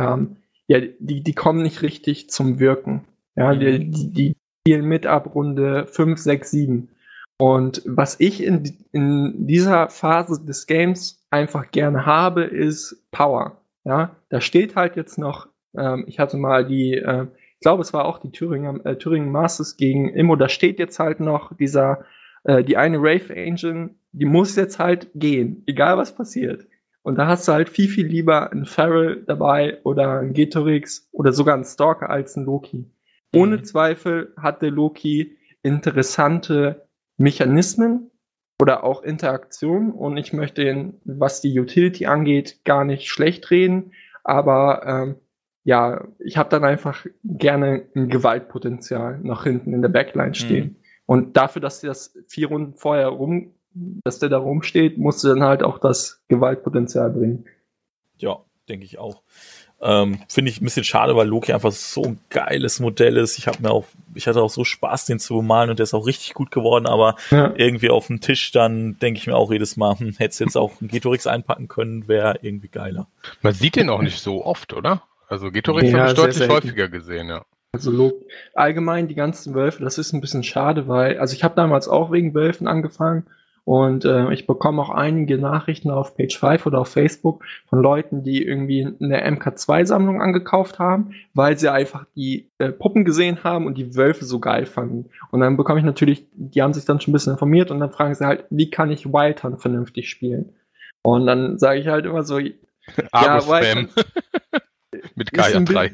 ähm, 0.00 0.38
ja, 0.66 0.80
die, 0.80 1.22
die 1.22 1.34
kommen 1.34 1.60
nicht 1.60 1.82
richtig 1.82 2.30
zum 2.30 2.58
Wirken. 2.58 3.04
Ja, 3.36 3.52
mhm. 3.52 3.60
die, 3.60 3.90
die, 3.90 4.12
die 4.14 4.36
spielen 4.62 4.86
mit 4.86 5.04
ab 5.04 5.34
Runde 5.34 5.86
5, 5.88 6.18
6, 6.18 6.50
7. 6.50 6.88
Und 7.36 7.82
was 7.84 8.18
ich 8.18 8.42
in, 8.42 8.78
in 8.92 9.46
dieser 9.46 9.90
Phase 9.90 10.42
des 10.42 10.66
Games 10.66 11.22
einfach 11.28 11.70
gerne 11.70 12.06
habe, 12.06 12.44
ist 12.44 13.04
Power. 13.10 13.60
Ja, 13.88 14.16
da 14.28 14.42
steht 14.42 14.76
halt 14.76 14.96
jetzt 14.96 15.16
noch, 15.16 15.48
ähm, 15.74 16.04
ich 16.06 16.18
hatte 16.18 16.36
mal 16.36 16.66
die, 16.66 16.92
äh, 16.92 17.26
ich 17.54 17.60
glaube, 17.60 17.80
es 17.80 17.94
war 17.94 18.04
auch 18.04 18.18
die 18.18 18.30
Thüringer, 18.30 18.84
äh, 18.84 18.96
Thüringen 18.96 19.32
Masters 19.32 19.78
gegen 19.78 20.10
Immo, 20.10 20.36
da 20.36 20.50
steht 20.50 20.78
jetzt 20.78 20.98
halt 20.98 21.20
noch 21.20 21.56
dieser, 21.56 22.04
äh, 22.44 22.62
die 22.62 22.76
eine 22.76 22.98
Rave 22.98 23.34
Engine, 23.34 23.94
die 24.12 24.26
muss 24.26 24.56
jetzt 24.56 24.78
halt 24.78 25.08
gehen, 25.14 25.62
egal 25.66 25.96
was 25.96 26.14
passiert. 26.14 26.66
Und 27.00 27.16
da 27.16 27.28
hast 27.28 27.48
du 27.48 27.52
halt 27.52 27.70
viel, 27.70 27.88
viel 27.88 28.06
lieber 28.06 28.52
einen 28.52 28.66
Farrell 28.66 29.24
dabei 29.26 29.78
oder 29.84 30.18
einen 30.18 30.34
Getorix 30.34 31.08
oder 31.12 31.32
sogar 31.32 31.54
einen 31.54 31.64
Stalker 31.64 32.10
als 32.10 32.36
einen 32.36 32.44
Loki. 32.44 32.92
Ohne 33.34 33.56
mhm. 33.56 33.64
Zweifel 33.64 34.34
hatte 34.36 34.68
Loki 34.68 35.38
interessante 35.62 36.86
Mechanismen 37.16 38.07
oder 38.60 38.84
auch 38.84 39.02
Interaktionen 39.02 39.92
und 39.92 40.16
ich 40.16 40.32
möchte 40.32 40.62
ihn, 40.62 41.00
was 41.04 41.40
die 41.40 41.58
Utility 41.58 42.06
angeht, 42.06 42.64
gar 42.64 42.84
nicht 42.84 43.08
schlecht 43.08 43.50
reden, 43.50 43.92
aber 44.24 44.82
ähm, 44.86 45.16
ja, 45.64 46.08
ich 46.18 46.36
habe 46.36 46.48
dann 46.48 46.64
einfach 46.64 47.04
gerne 47.24 47.86
ein 47.94 48.08
Gewaltpotenzial 48.08 49.20
nach 49.22 49.44
hinten 49.44 49.74
in 49.74 49.82
der 49.82 49.90
Backline 49.90 50.34
stehen. 50.34 50.64
Mhm. 50.64 50.76
Und 51.06 51.36
dafür, 51.36 51.60
dass 51.60 51.80
das 51.80 52.18
vier 52.26 52.48
Runden 52.48 52.74
vorher 52.74 53.08
rum, 53.08 53.54
dass 54.04 54.18
der 54.18 54.28
da 54.28 54.38
rumsteht, 54.38 54.98
musst 54.98 55.22
du 55.22 55.28
dann 55.28 55.42
halt 55.42 55.62
auch 55.62 55.78
das 55.78 56.22
Gewaltpotenzial 56.28 57.10
bringen. 57.10 57.44
Ja, 58.16 58.44
denke 58.68 58.84
ich 58.84 58.98
auch. 58.98 59.22
Ähm, 59.80 60.20
Finde 60.28 60.50
ich 60.50 60.60
ein 60.60 60.64
bisschen 60.64 60.84
schade, 60.84 61.14
weil 61.14 61.28
Loki 61.28 61.52
einfach 61.52 61.70
so 61.70 62.02
ein 62.02 62.18
geiles 62.30 62.80
Modell 62.80 63.16
ist. 63.16 63.38
Ich 63.38 63.46
habe 63.46 63.62
mir 63.62 63.70
auch, 63.70 63.84
ich 64.14 64.26
hatte 64.26 64.42
auch 64.42 64.50
so 64.50 64.64
Spaß, 64.64 65.06
den 65.06 65.20
zu 65.20 65.36
bemalen 65.36 65.70
und 65.70 65.78
der 65.78 65.84
ist 65.84 65.94
auch 65.94 66.06
richtig 66.06 66.34
gut 66.34 66.50
geworden, 66.50 66.86
aber 66.86 67.14
ja. 67.30 67.52
irgendwie 67.56 67.90
auf 67.90 68.08
dem 68.08 68.20
Tisch 68.20 68.50
dann 68.50 68.98
denke 68.98 69.20
ich 69.20 69.28
mir 69.28 69.36
auch 69.36 69.52
jedes 69.52 69.76
Mal, 69.76 69.96
hm, 69.96 70.14
hättest 70.18 70.40
jetzt 70.40 70.56
auch 70.56 70.80
ein 70.80 70.88
Getorix 70.88 71.28
einpacken 71.28 71.68
können, 71.68 72.08
wäre 72.08 72.40
irgendwie 72.42 72.68
geiler. 72.68 73.06
Man 73.42 73.52
sieht 73.52 73.76
den 73.76 73.88
auch 73.88 74.02
nicht 74.02 74.20
so 74.20 74.44
oft, 74.44 74.72
oder? 74.72 75.02
Also 75.28 75.52
Getorix 75.52 75.92
ja, 75.92 76.00
habe 76.00 76.08
ich 76.10 76.16
deutlich 76.16 76.48
häufiger 76.48 76.88
gesehen, 76.88 77.28
ja. 77.28 77.44
Also 77.70 78.24
allgemein 78.54 79.08
die 79.08 79.14
ganzen 79.14 79.54
Wölfe, 79.54 79.84
das 79.84 79.98
ist 79.98 80.12
ein 80.12 80.20
bisschen 80.20 80.42
schade, 80.42 80.88
weil, 80.88 81.18
also 81.18 81.34
ich 81.34 81.44
habe 81.44 81.54
damals 81.54 81.86
auch 81.86 82.10
wegen 82.10 82.34
Wölfen 82.34 82.66
angefangen 82.66 83.26
und 83.68 84.06
äh, 84.06 84.32
ich 84.32 84.46
bekomme 84.46 84.80
auch 84.80 84.88
einige 84.88 85.36
Nachrichten 85.36 85.90
auf 85.90 86.16
Page 86.16 86.38
5 86.38 86.64
oder 86.64 86.78
auf 86.78 86.88
Facebook 86.88 87.44
von 87.66 87.82
Leuten, 87.82 88.22
die 88.22 88.42
irgendwie 88.42 88.86
eine 88.98 89.22
MK2-Sammlung 89.30 90.22
angekauft 90.22 90.78
haben, 90.78 91.10
weil 91.34 91.58
sie 91.58 91.70
einfach 91.70 92.06
die 92.16 92.48
äh, 92.56 92.72
Puppen 92.72 93.04
gesehen 93.04 93.44
haben 93.44 93.66
und 93.66 93.76
die 93.76 93.94
Wölfe 93.94 94.24
so 94.24 94.40
geil 94.40 94.64
fanden. 94.64 95.10
Und 95.32 95.40
dann 95.40 95.58
bekomme 95.58 95.80
ich 95.80 95.84
natürlich, 95.84 96.26
die 96.32 96.62
haben 96.62 96.72
sich 96.72 96.86
dann 96.86 96.98
schon 96.98 97.12
ein 97.12 97.16
bisschen 97.16 97.34
informiert 97.34 97.70
und 97.70 97.78
dann 97.78 97.92
fragen 97.92 98.14
sie 98.14 98.24
halt, 98.24 98.46
wie 98.48 98.70
kann 98.70 98.90
ich 98.90 99.04
Wild 99.04 99.44
Hunt 99.44 99.60
vernünftig 99.60 100.08
spielen? 100.08 100.54
Und 101.02 101.26
dann 101.26 101.58
sage 101.58 101.78
ich 101.78 101.88
halt 101.88 102.06
immer 102.06 102.22
so, 102.22 102.38
ja, 102.38 102.54
Wild 103.12 103.90
mit 105.14 105.30
Gaia 105.34 105.60
3. 105.60 105.92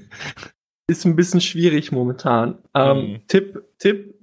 Ist 0.87 1.05
ein 1.07 1.17
bisschen 1.17 1.41
schwierig 1.41 1.91
momentan. 1.91 2.59
Ähm, 2.73 2.99
mhm. 2.99 3.21
Tipp, 3.27 3.65
Tipp, 3.79 4.14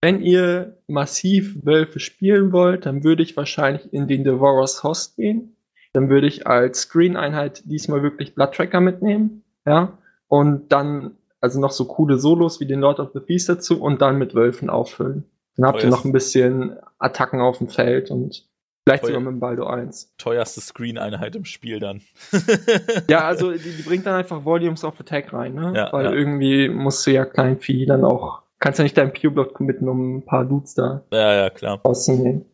wenn 0.00 0.20
ihr 0.20 0.78
massiv 0.86 1.58
Wölfe 1.64 2.00
spielen 2.00 2.52
wollt, 2.52 2.86
dann 2.86 3.02
würde 3.02 3.22
ich 3.22 3.36
wahrscheinlich 3.36 3.92
in 3.92 4.06
den 4.06 4.24
Devourer's 4.24 4.84
Host 4.84 5.16
gehen. 5.16 5.56
Dann 5.92 6.08
würde 6.08 6.26
ich 6.26 6.46
als 6.46 6.82
Screen-Einheit 6.82 7.62
diesmal 7.64 8.02
wirklich 8.02 8.34
Blood 8.34 8.52
Tracker 8.54 8.80
mitnehmen. 8.80 9.42
Ja. 9.66 9.98
Und 10.28 10.70
dann, 10.70 11.16
also 11.40 11.58
noch 11.58 11.72
so 11.72 11.86
coole 11.86 12.18
Solos 12.18 12.60
wie 12.60 12.66
den 12.66 12.80
Lord 12.80 13.00
of 13.00 13.10
the 13.14 13.20
Beast 13.20 13.48
dazu 13.48 13.82
und 13.82 14.00
dann 14.00 14.18
mit 14.18 14.34
Wölfen 14.34 14.70
auffüllen. 14.70 15.24
Dann 15.56 15.66
habt 15.66 15.80
oh, 15.80 15.84
ihr 15.84 15.90
noch 15.90 16.04
ein 16.04 16.12
bisschen 16.12 16.76
Attacken 16.98 17.40
auf 17.40 17.58
dem 17.58 17.68
Feld 17.68 18.12
und 18.12 18.46
vielleicht 18.84 19.02
Teuer, 19.02 19.08
sogar 19.08 19.20
mit 19.20 19.32
dem 19.32 19.40
Baldo 19.40 19.66
1. 19.66 20.14
Teuerste 20.18 20.60
Screen-Einheit 20.60 21.34
im 21.34 21.44
Spiel 21.44 21.80
dann. 21.80 22.02
ja, 23.08 23.26
also 23.26 23.50
die, 23.50 23.58
die, 23.58 23.82
bringt 23.82 24.06
dann 24.06 24.14
einfach 24.14 24.44
Volumes 24.44 24.84
of 24.84 25.00
Attack 25.00 25.32
rein, 25.32 25.54
ne? 25.54 25.72
Ja, 25.74 25.92
Weil 25.92 26.04
ja. 26.04 26.12
irgendwie 26.12 26.68
musst 26.68 27.04
du 27.06 27.10
ja 27.10 27.24
Kleinvieh 27.24 27.86
dann 27.86 28.04
auch 28.04 28.42
kannst 28.58 28.78
ja 28.78 28.82
nicht 28.82 28.96
deinen 28.96 29.12
Q-Block 29.12 29.54
committen, 29.54 29.88
um 29.88 30.16
ein 30.18 30.24
paar 30.24 30.44
Dudes 30.44 30.74
da 30.74 31.02
ja, 31.12 31.34
ja, 31.34 31.50
klar. 31.50 31.80
auszunehmen. 31.84 32.44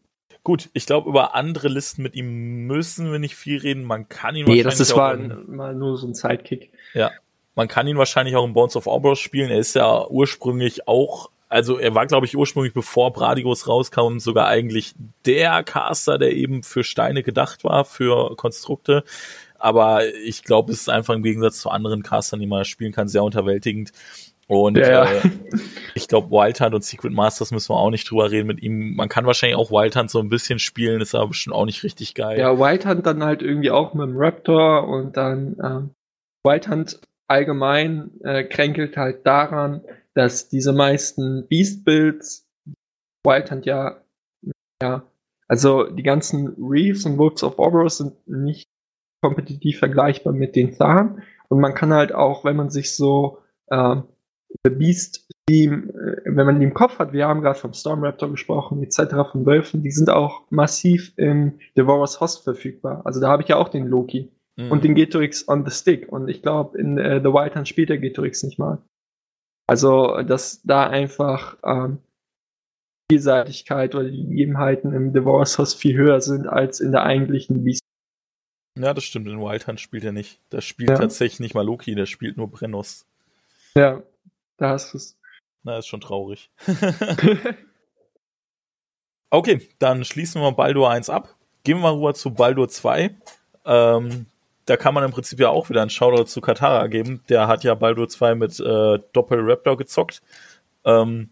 Gut, 0.43 0.69
ich 0.75 0.85
glaube, 0.85 1.09
über 1.09 1.35
andere 1.35 1.69
Listen 1.69 2.03
mit 2.03 2.14
ihm 2.14 2.67
müssen 2.67 3.11
wir 3.11 3.19
nicht 3.19 3.35
viel 3.35 3.59
reden. 3.59 3.83
Man 3.83 4.11
kann 4.11 4.37
ihn 4.37 4.45
nee, 4.45 4.62
wahrscheinlich. 4.62 4.64
Nee, 4.64 4.69
das 4.69 4.81
ist 4.81 4.97
war 4.97 5.17
mal 5.17 5.75
nur 5.75 5.97
so 5.97 6.07
ein 6.07 6.14
Sidekick. 6.14 6.71
Ja. 6.93 7.11
Man 7.55 7.67
kann 7.67 7.87
ihn 7.87 7.97
wahrscheinlich 7.97 8.37
auch 8.37 8.45
in 8.45 8.53
Bones 8.53 8.77
of 8.77 8.87
Orbos 8.87 9.19
spielen. 9.21 9.51
Er 9.51 9.59
ist 9.59 9.75
ja 9.75 10.07
ursprünglich 10.07 10.87
auch, 10.87 11.31
also 11.49 11.79
er 11.79 11.95
war, 11.95 12.07
glaube 12.07 12.27
ich, 12.27 12.37
ursprünglich, 12.37 12.75
bevor 12.75 13.14
Bradigos 13.14 13.67
rauskam, 13.67 14.19
sogar 14.19 14.49
eigentlich 14.49 14.95
der 15.25 15.62
Caster, 15.62 16.19
der 16.19 16.33
eben 16.33 16.62
für 16.62 16.85
Steine 16.85 17.23
gedacht 17.23 17.64
war, 17.64 17.87
für 17.87 18.37
Konstrukte. 18.37 19.05
Aber 19.59 20.07
ich 20.14 20.43
glaube, 20.43 20.73
es 20.73 20.83
ist 20.83 20.88
einfach 20.90 21.14
im 21.14 21.23
Gegensatz 21.23 21.61
zu 21.61 21.71
anderen 21.71 22.03
Castern, 22.03 22.40
die 22.40 22.47
man 22.47 22.67
spielen 22.67 22.93
kann, 22.93 23.09
sehr 23.09 23.25
unterwältigend. 23.25 23.93
Und 24.46 24.76
ja. 24.76 25.04
äh, 25.04 25.20
ich 25.94 26.09
glaube, 26.09 26.30
Wild 26.30 26.61
Hunt 26.61 26.74
und 26.74 26.85
Secret 26.85 27.12
Masters 27.12 27.50
müssen 27.50 27.70
wir 27.70 27.76
auch 27.76 27.90
nicht 27.90 28.11
drüber 28.11 28.30
reden 28.30 28.46
mit 28.46 28.62
ihm. 28.62 28.94
Man 28.94 29.09
kann 29.09 29.26
wahrscheinlich 29.26 29.57
auch 29.57 29.70
Wild 29.70 29.96
Hunt 29.96 30.11
so 30.11 30.20
ein 30.20 30.28
bisschen 30.28 30.59
spielen, 30.59 31.00
ist 31.00 31.14
aber 31.14 31.28
bestimmt 31.28 31.57
auch 31.57 31.64
nicht 31.64 31.83
richtig 31.83 32.14
geil. 32.14 32.38
Ja, 32.38 32.59
Wild 32.59 32.87
Hunt 32.87 33.07
dann 33.07 33.22
halt 33.24 33.42
irgendwie 33.42 33.70
auch 33.70 33.94
mit 33.94 34.09
dem 34.09 34.16
Raptor 34.16 34.87
und 34.88 35.16
dann 35.16 35.57
ähm, 35.62 35.90
Wild 36.46 36.68
Hunt 36.68 37.00
allgemein 37.28 38.11
äh, 38.22 38.44
kränkelt 38.44 38.96
halt 38.96 39.26
daran, 39.26 39.83
dass 40.14 40.48
diese 40.48 40.72
meisten 40.72 41.46
Beast-Builds 41.48 42.46
Wild 43.26 43.50
Hunt 43.50 43.66
ja, 43.66 44.02
ja, 44.83 45.02
also 45.48 45.85
die 45.85 46.02
ganzen 46.02 46.54
Reefs 46.59 47.07
und 47.07 47.18
Wolves 47.18 47.42
of 47.42 47.59
Oberos 47.59 47.98
sind 47.98 48.14
nicht 48.26 48.68
kompetitiv 49.22 49.78
vergleichbar 49.78 50.33
mit 50.33 50.57
den 50.57 50.74
Zahn. 50.74 51.22
Und 51.48 51.61
man 51.61 51.74
kann 51.74 51.92
halt 51.92 52.12
auch, 52.12 52.44
wenn 52.44 52.57
man 52.57 52.70
sich 52.70 52.94
so 52.94 53.38
äh, 53.68 53.96
The 54.62 54.71
Beast 54.71 55.27
Theme, 55.47 55.88
äh, 55.93 56.23
wenn 56.25 56.47
man 56.47 56.59
die 56.59 56.64
im 56.64 56.75
Kopf 56.75 56.99
hat, 56.99 57.12
wir 57.12 57.27
haben 57.27 57.43
gerade 57.43 57.59
vom 57.59 57.73
Storm 57.73 58.03
Raptor 58.03 58.31
gesprochen, 58.31 58.83
etc., 58.83 59.31
von 59.31 59.45
Wölfen, 59.45 59.83
die 59.83 59.90
sind 59.90 60.09
auch 60.11 60.43
massiv 60.51 61.12
im 61.17 61.59
Devourer's 61.77 62.21
Host 62.21 62.45
verfügbar. 62.45 63.03
Also 63.05 63.21
da 63.21 63.29
habe 63.29 63.43
ich 63.43 63.49
ja 63.49 63.57
auch 63.57 63.69
den 63.69 63.87
Loki 63.87 64.31
mhm. 64.57 64.71
und 64.71 64.85
den 64.85 64.95
Getorix 64.95 65.47
on 65.49 65.64
the 65.67 65.71
Stick. 65.71 66.11
Und 66.11 66.29
ich 66.29 66.43
glaube, 66.43 66.79
in 66.79 66.99
äh, 66.99 67.21
The 67.21 67.29
Wild 67.29 67.57
Hunt 67.57 67.69
spielt 67.69 67.90
der 67.90 67.99
Getorix 67.99 68.43
nicht 68.43 68.59
mal. 68.59 68.83
Also, 69.67 70.23
dass 70.23 70.62
da 70.62 70.87
einfach 70.88 71.57
ähm, 71.64 71.99
Vielseitigkeit 73.11 73.95
oder 73.95 74.09
die 74.09 74.27
Gegebenheiten 74.27 74.93
im 74.93 75.12
Devourer's 75.12 75.59
Host 75.59 75.79
viel 75.79 75.97
höher 75.97 76.21
sind 76.21 76.47
als 76.47 76.81
in 76.81 76.93
der 76.93 77.03
eigentlichen 77.03 77.64
Beast. 77.64 77.83
Ja, 78.79 78.93
das 78.93 79.05
stimmt. 79.05 79.29
In 79.29 79.40
Wild 79.40 79.67
Hunt 79.67 79.81
spielt 79.81 80.05
er 80.05 80.12
nicht. 80.12 80.40
Da 80.51 80.61
spielt 80.61 80.90
ja. 80.90 80.97
tatsächlich 80.97 81.40
nicht 81.40 81.55
mal 81.55 81.64
Loki, 81.64 81.95
der 81.95 82.07
spielt 82.07 82.37
nur 82.37 82.51
Brennos. 82.51 83.07
Ja, 83.77 84.03
da 84.57 84.71
hast 84.71 84.93
du 84.93 84.99
es. 84.99 85.17
Na, 85.62 85.79
ist 85.79 85.87
schon 85.87 86.01
traurig. 86.01 86.51
okay, 89.31 89.69
dann 89.79 90.05
schließen 90.05 90.43
wir 90.43 90.53
Baldur 90.53 90.90
1 90.90 91.11
ab. 91.11 91.35
Gehen 91.64 91.79
wir 91.79 91.83
mal 91.83 91.95
rüber 91.95 92.14
zu 92.14 92.33
Baldur 92.33 92.69
2. 92.69 93.14
Ähm, 93.64 94.27
da 94.67 94.77
kann 94.77 94.95
man 94.95 95.05
im 95.05 95.11
Prinzip 95.11 95.40
ja 95.40 95.49
auch 95.49 95.69
wieder 95.69 95.81
einen 95.81 95.90
Shoutout 95.90 96.25
zu 96.25 96.40
Katara 96.40 96.87
geben. 96.87 97.23
Der 97.29 97.49
hat 97.49 97.64
ja 97.64 97.75
Baldur 97.75 98.09
2 98.09 98.35
mit 98.35 98.61
äh, 98.61 98.99
Doppel-Raptor 99.12 99.77
gezockt. 99.77 100.23
Ähm, 100.85 101.31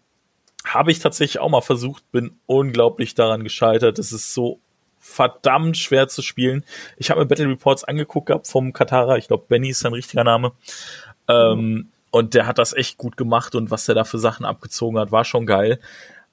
Habe 0.65 0.91
ich 0.91 0.99
tatsächlich 0.99 1.41
auch 1.41 1.51
mal 1.51 1.61
versucht, 1.61 2.11
bin 2.13 2.39
unglaublich 2.47 3.15
daran 3.15 3.45
gescheitert. 3.45 3.99
Es 3.99 4.13
ist 4.13 4.35
so 4.35 4.61
verdammt 4.99 5.77
schwer 5.77 6.09
zu 6.09 6.23
spielen. 6.23 6.65
Ich 6.97 7.11
habe 7.11 7.21
mir 7.21 7.27
Battle 7.27 7.49
Reports 7.49 7.85
angeguckt 7.85 8.27
gehabt 8.27 8.47
vom 8.47 8.73
Katara. 8.73 9.17
Ich 9.17 9.29
glaube, 9.29 9.45
Benny 9.49 9.71
ist 9.71 9.81
sein 9.81 9.93
richtiger 9.93 10.25
Name. 10.25 10.53
Ähm, 11.29 11.92
und 12.12 12.35
der 12.35 12.46
hat 12.46 12.59
das 12.59 12.75
echt 12.75 12.98
gut 12.98 13.16
gemacht 13.16 13.55
und 13.55 13.70
was 13.70 13.87
der 13.87 13.94
da 13.96 14.05
für 14.05 14.18
Sachen 14.18 14.44
abgezogen 14.44 14.98
hat, 14.98 15.11
war 15.11 15.25
schon 15.25 15.46
geil. 15.46 15.81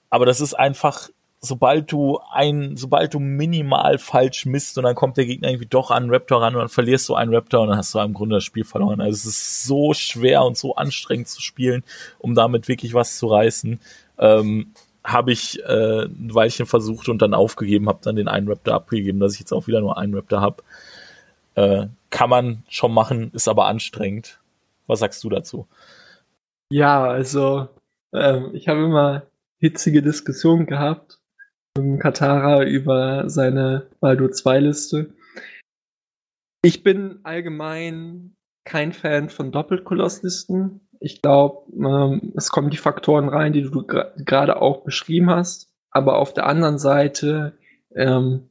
Aber 0.10 0.26
das 0.26 0.42
ist 0.42 0.54
einfach, 0.54 1.10
sobald 1.40 1.90
du 1.90 2.20
ein, 2.34 2.76
sobald 2.76 3.14
du 3.14 3.20
minimal 3.20 3.98
falsch 3.98 4.46
misst 4.46 4.78
und 4.78 4.84
dann 4.84 4.94
kommt 4.94 5.16
der 5.16 5.26
Gegner 5.26 5.48
irgendwie 5.48 5.68
doch 5.68 5.90
an 5.90 6.04
einen 6.04 6.14
Raptor 6.14 6.42
ran 6.42 6.54
und 6.54 6.60
dann 6.60 6.70
verlierst 6.70 7.08
du 7.08 7.16
einen 7.16 7.34
Raptor 7.34 7.62
und 7.62 7.70
dann 7.70 7.78
hast 7.78 7.96
du 7.96 8.00
im 8.00 8.14
Grunde 8.14 8.36
das 8.36 8.44
Spiel 8.44 8.66
verloren. 8.66 9.00
Also 9.00 9.16
es 9.16 9.26
ist 9.26 9.64
so 9.64 9.94
schwer 9.94 10.44
und 10.44 10.58
so 10.58 10.76
anstrengend 10.76 11.30
zu 11.30 11.42
spielen, 11.42 11.84
um 12.20 12.36
damit 12.36 12.68
wirklich 12.68 12.94
was 12.94 13.18
zu 13.18 13.28
reißen. 13.28 13.80
Ähm, 14.18 14.74
habe 15.06 15.32
ich 15.32 15.64
äh, 15.64 16.04
ein 16.08 16.36
Weilchen 16.36 16.66
versucht 16.66 17.08
und 17.08 17.22
dann 17.22 17.34
aufgegeben, 17.34 17.88
habe 17.88 18.00
dann 18.04 18.18
den 18.18 18.28
einen 18.28 18.50
Raptor 18.50 18.74
abgegeben, 18.74 19.22
dass 19.22 19.36
ich 19.36 19.40
jetzt 19.40 19.54
auch 19.54 19.68
wieder 19.68 19.80
nur 19.80 19.98
einen 19.98 20.14
Raptor 20.14 20.42
habe. 20.42 20.62
Äh, 21.56 21.88
kann 22.10 22.30
man 22.30 22.64
schon 22.68 22.94
machen, 22.94 23.32
ist 23.34 23.48
aber 23.48 23.68
anstrengend. 23.68 24.39
Was 24.90 25.02
sagst 25.02 25.24
du 25.24 25.30
dazu? 25.30 25.68
Ja, 26.72 27.08
also 27.08 27.70
ähm, 28.12 28.50
ich 28.54 28.68
habe 28.68 28.84
immer 28.84 29.28
hitzige 29.60 30.02
Diskussionen 30.02 30.66
gehabt 30.66 31.20
mit 31.78 32.02
Katara 32.02 32.64
über 32.64 33.30
seine 33.30 33.88
Baldur 34.00 34.32
2 34.32 34.60
Liste. 34.60 35.14
Ich 36.64 36.82
bin 36.82 37.20
allgemein 37.22 38.36
kein 38.66 38.92
Fan 38.92 39.30
von 39.30 39.52
Doppelkolosslisten. 39.52 40.82
Ich 41.00 41.22
glaube, 41.22 41.72
ähm, 41.72 42.34
es 42.36 42.50
kommen 42.50 42.72
die 42.72 42.78
Faktoren 42.78 43.30
rein, 43.30 43.54
die 43.54 43.62
du 43.62 43.86
gerade 43.86 44.60
auch 44.60 44.84
beschrieben 44.84 45.30
hast. 45.30 45.72
Aber 45.92 46.18
auf 46.18 46.34
der 46.34 46.48
anderen 46.48 46.80
Seite 46.80 47.54
ähm, 47.96 48.50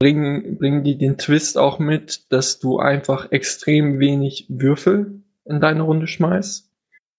bringen, 0.00 0.58
bringen 0.58 0.82
die 0.82 0.98
den 0.98 1.18
Twist 1.18 1.56
auch 1.56 1.78
mit, 1.78 2.32
dass 2.32 2.58
du 2.58 2.80
einfach 2.80 3.30
extrem 3.30 4.00
wenig 4.00 4.46
Würfel 4.48 5.22
in 5.44 5.60
deine 5.60 5.82
Runde 5.82 6.06
schmeißt. 6.06 6.70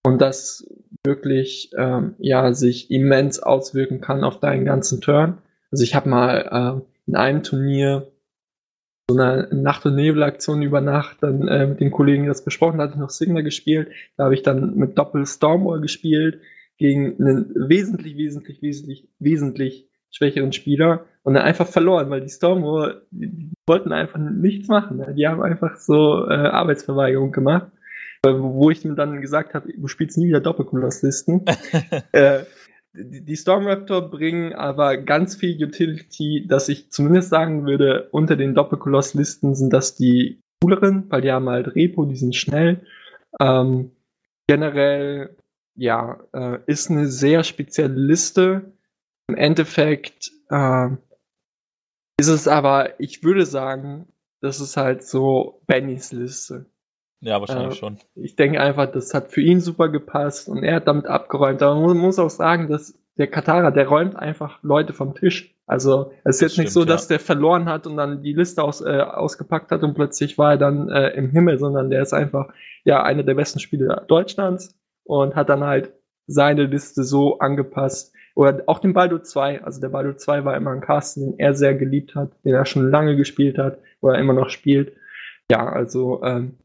und 0.05 0.21
das 0.21 0.67
wirklich 1.05 1.71
ähm, 1.77 2.15
ja 2.17 2.53
sich 2.53 2.91
immens 2.91 3.39
auswirken 3.39 4.01
kann 4.01 4.23
auf 4.23 4.39
deinen 4.39 4.65
ganzen 4.65 5.01
Turn. 5.01 5.38
Also 5.71 5.83
ich 5.83 5.95
habe 5.95 6.09
mal 6.09 6.83
äh, 6.86 7.09
in 7.09 7.15
einem 7.15 7.43
Turnier 7.43 8.12
so 9.09 9.17
eine 9.17 9.49
Nacht- 9.51 9.86
und 9.86 9.95
Nebelaktion 9.95 10.62
über 10.62 10.79
Nacht 10.79 11.17
dann 11.21 11.47
äh, 11.47 11.67
mit 11.67 11.81
den 11.81 11.91
Kollegen 11.91 12.27
das 12.27 12.45
besprochen, 12.45 12.77
da 12.77 12.86
hatte 12.86 12.93
ich 12.93 12.99
noch 12.99 13.09
Sigma 13.09 13.41
gespielt, 13.41 13.89
da 14.15 14.25
habe 14.25 14.33
ich 14.33 14.43
dann 14.43 14.75
mit 14.75 14.97
Doppel 14.97 15.25
Stormwall 15.25 15.81
gespielt 15.81 16.39
gegen 16.77 17.19
einen 17.19 17.53
wesentlich, 17.55 18.17
wesentlich, 18.17 18.62
wesentlich, 18.62 19.09
wesentlich 19.19 19.89
schwächeren 20.09 20.53
Spieler 20.53 21.05
und 21.23 21.33
dann 21.33 21.43
einfach 21.43 21.67
verloren, 21.67 22.09
weil 22.09 22.21
die 22.21 22.29
Stormwall, 22.29 23.01
die, 23.12 23.27
die 23.27 23.53
wollten 23.67 23.91
einfach 23.91 24.19
nichts 24.19 24.67
machen. 24.67 25.03
Die 25.15 25.27
haben 25.27 25.41
einfach 25.41 25.77
so 25.77 26.27
äh, 26.27 26.33
Arbeitsverweigerung 26.33 27.31
gemacht, 27.31 27.67
wo 28.25 28.69
ich 28.69 28.86
mir 28.86 28.95
dann 28.95 29.21
gesagt 29.21 29.53
habe, 29.53 29.71
du 29.73 29.88
spielst 29.88 30.17
nie 30.17 30.27
wieder 30.27 30.39
Doppelkolosslisten. 30.39 31.45
äh, 32.13 32.43
die 32.93 33.36
Storm 33.36 33.67
Raptor 33.67 34.09
bringen 34.09 34.53
aber 34.53 34.97
ganz 34.97 35.36
viel 35.36 35.62
Utility, 35.62 36.45
dass 36.47 36.69
ich 36.69 36.91
zumindest 36.91 37.29
sagen 37.29 37.65
würde, 37.65 38.07
unter 38.12 38.36
den 38.36 38.53
Doppelkoloss-Listen 38.53 39.55
sind 39.55 39.73
das 39.73 39.95
die 39.95 40.41
cooleren, 40.62 41.09
weil 41.09 41.21
die 41.21 41.31
haben 41.31 41.49
halt 41.49 41.75
Repo, 41.75 42.05
die 42.05 42.15
sind 42.15 42.36
schnell. 42.36 42.86
Ähm, 43.41 43.91
generell, 44.47 45.36
ja, 45.75 46.19
äh, 46.33 46.59
ist 46.67 46.91
eine 46.91 47.07
sehr 47.07 47.43
spezielle 47.43 47.95
Liste. 47.95 48.73
Im 49.27 49.36
Endeffekt 49.36 50.31
äh, 50.49 50.89
ist 52.19 52.27
es 52.27 52.47
aber, 52.47 52.99
ich 52.99 53.23
würde 53.23 53.47
sagen, 53.47 54.07
das 54.39 54.59
ist 54.59 54.77
halt 54.77 55.03
so 55.03 55.62
Bennys 55.65 56.12
Liste. 56.12 56.67
Ja, 57.23 57.39
wahrscheinlich 57.39 57.75
äh, 57.75 57.79
schon. 57.79 57.97
Ich 58.15 58.36
denke 58.36 58.59
einfach, 58.59 58.91
das 58.91 59.13
hat 59.13 59.31
für 59.31 59.41
ihn 59.41 59.62
super 59.62 59.88
gepasst 59.89 60.49
und 60.49 60.63
er 60.63 60.75
hat 60.75 60.88
damit 60.88 61.05
abgeräumt. 61.05 61.62
Aber 61.62 61.79
man 61.79 61.97
muss 61.97 62.19
auch 62.19 62.29
sagen, 62.29 62.67
dass 62.67 62.99
der 63.17 63.27
Katara, 63.27 63.71
der 63.71 63.88
räumt 63.88 64.15
einfach 64.15 64.62
Leute 64.62 64.91
vom 64.93 65.15
Tisch. 65.15 65.55
Also 65.65 66.12
es 66.25 66.36
ist 66.36 66.41
jetzt 66.41 66.51
stimmt, 66.53 66.65
nicht 66.65 66.73
so, 66.73 66.83
dass 66.83 67.03
ja. 67.03 67.15
der 67.15 67.19
verloren 67.19 67.69
hat 67.69 67.88
und 67.88 67.95
dann 67.95 68.21
die 68.21 68.33
Liste 68.33 68.62
aus, 68.62 68.81
äh, 68.81 68.99
ausgepackt 68.99 69.71
hat 69.71 69.83
und 69.83 69.93
plötzlich 69.93 70.38
war 70.38 70.51
er 70.51 70.57
dann 70.57 70.89
äh, 70.89 71.09
im 71.12 71.29
Himmel, 71.29 71.57
sondern 71.59 71.89
der 71.89 72.01
ist 72.01 72.13
einfach 72.13 72.49
ja 72.83 73.03
einer 73.03 73.23
der 73.23 73.36
besten 73.36 73.59
Spieler 73.59 74.03
Deutschlands 74.07 74.77
und 75.05 75.36
hat 75.36 75.47
dann 75.47 75.63
halt 75.63 75.93
seine 76.27 76.65
Liste 76.65 77.03
so 77.03 77.39
angepasst. 77.39 78.13
Oder 78.36 78.63
auch 78.65 78.79
den 78.79 78.93
Baldo 78.93 79.19
2. 79.19 79.63
Also 79.63 79.79
der 79.79 79.89
Baldo 79.89 80.13
2 80.13 80.43
war 80.43 80.57
immer 80.57 80.71
ein 80.71 80.81
Cast, 80.81 81.17
den 81.17 81.38
er 81.38 81.53
sehr 81.53 81.75
geliebt 81.75 82.15
hat, 82.15 82.31
den 82.43 82.55
er 82.55 82.65
schon 82.65 82.89
lange 82.89 83.15
gespielt 83.15 83.57
hat 83.57 83.77
oder 84.01 84.17
immer 84.17 84.33
noch 84.33 84.49
spielt. 84.49 84.93
Ja, 85.51 85.67
also 85.67 86.21
ähm, 86.23 86.57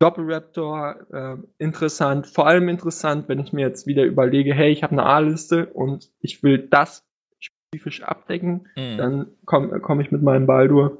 Doppelraptor, 0.00 0.96
äh, 1.12 1.36
interessant, 1.58 2.26
vor 2.26 2.46
allem 2.46 2.68
interessant, 2.68 3.28
wenn 3.28 3.38
ich 3.38 3.52
mir 3.52 3.66
jetzt 3.66 3.86
wieder 3.86 4.04
überlege, 4.04 4.52
hey, 4.54 4.70
ich 4.70 4.82
habe 4.82 4.92
eine 4.92 5.04
A-Liste 5.04 5.66
und 5.66 6.10
ich 6.20 6.42
will 6.42 6.58
das 6.58 7.04
spezifisch 7.38 8.02
abdecken, 8.02 8.68
mhm. 8.76 8.98
dann 8.98 9.26
komme 9.44 9.80
komm 9.80 10.00
ich 10.00 10.10
mit 10.10 10.22
meinem 10.22 10.46
Baldur. 10.46 10.98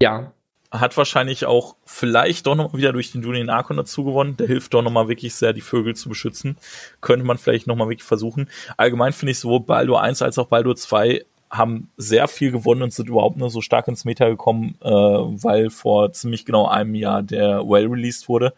Ja. 0.00 0.32
Hat 0.70 0.96
wahrscheinlich 0.96 1.46
auch 1.46 1.76
vielleicht 1.84 2.46
doch 2.46 2.56
nochmal 2.56 2.78
wieder 2.78 2.92
durch 2.92 3.12
den 3.12 3.22
Julian 3.22 3.50
Archon 3.50 3.76
dazu 3.76 4.04
gewonnen. 4.04 4.36
Der 4.36 4.46
hilft 4.46 4.74
doch 4.74 4.82
nochmal 4.82 5.08
wirklich 5.08 5.34
sehr, 5.34 5.52
die 5.52 5.60
Vögel 5.60 5.94
zu 5.94 6.08
beschützen. 6.08 6.58
Könnte 7.00 7.24
man 7.24 7.38
vielleicht 7.38 7.66
nochmal 7.66 7.88
wirklich 7.88 8.06
versuchen. 8.06 8.50
Allgemein 8.76 9.12
finde 9.12 9.30
ich 9.30 9.38
sowohl 9.38 9.60
Baldur 9.60 10.02
1 10.02 10.22
als 10.22 10.38
auch 10.38 10.48
Baldur 10.48 10.74
2 10.74 11.24
haben 11.50 11.88
sehr 11.96 12.28
viel 12.28 12.50
gewonnen 12.50 12.82
und 12.82 12.92
sind 12.92 13.08
überhaupt 13.08 13.36
nur 13.36 13.50
so 13.50 13.60
stark 13.60 13.88
ins 13.88 14.04
Meta 14.04 14.28
gekommen, 14.28 14.76
äh, 14.82 14.90
weil 14.90 15.70
vor 15.70 16.12
ziemlich 16.12 16.44
genau 16.44 16.66
einem 16.66 16.94
Jahr 16.94 17.22
der 17.22 17.68
Well 17.68 17.86
released 17.86 18.28
wurde. 18.28 18.52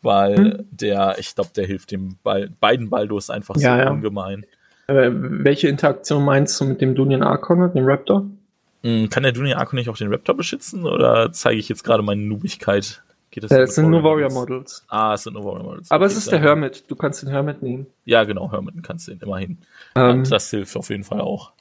Weil 0.00 0.36
hm. 0.36 0.68
der, 0.70 1.16
ich 1.18 1.34
glaube, 1.34 1.50
der 1.56 1.66
hilft 1.66 1.90
dem 1.90 2.18
Ball, 2.22 2.50
beiden 2.60 2.88
Baldurs 2.88 3.30
einfach 3.30 3.56
ja, 3.56 3.76
so 3.76 3.82
ja. 3.82 3.90
ungemein. 3.90 4.46
Äh, 4.86 5.10
welche 5.12 5.68
Interaktion 5.68 6.24
meinst 6.24 6.60
du 6.60 6.64
mit 6.64 6.80
dem 6.80 6.94
Dunian 6.94 7.22
Archon, 7.22 7.72
dem 7.72 7.84
Raptor? 7.84 8.26
Hm, 8.84 9.10
kann 9.10 9.24
der 9.24 9.32
Dunian 9.32 9.58
Archon 9.58 9.76
nicht 9.76 9.88
auch 9.88 9.96
den 9.96 10.12
Raptor 10.12 10.36
beschützen 10.36 10.86
oder 10.86 11.32
zeige 11.32 11.58
ich 11.58 11.68
jetzt 11.68 11.82
gerade 11.82 12.02
meine 12.02 12.22
Noobigkeit? 12.22 13.02
Geht 13.30 13.44
das 13.44 13.50
äh, 13.50 13.62
es 13.62 13.74
sind 13.74 13.90
nur 13.90 14.02
Warrior 14.02 14.32
Models. 14.32 14.84
Ah, 14.88 15.14
es 15.14 15.24
sind 15.24 15.34
nur 15.34 15.44
Warrior 15.44 15.64
Models. 15.64 15.90
Aber 15.90 16.04
okay, 16.04 16.12
es 16.12 16.18
ist 16.18 16.32
der 16.32 16.40
Hermit. 16.40 16.84
Du 16.88 16.96
kannst 16.96 17.22
den 17.22 17.28
Hermit 17.28 17.62
nehmen. 17.62 17.86
Ja, 18.04 18.24
genau, 18.24 18.50
Hermit 18.50 18.74
kannst 18.82 19.08
du 19.08 19.12
den 19.12 19.20
immerhin. 19.20 19.58
Ähm, 19.96 20.24
das 20.24 20.50
hilft 20.50 20.76
auf 20.76 20.88
jeden 20.88 21.04
Fall 21.04 21.20
auch. 21.20 21.52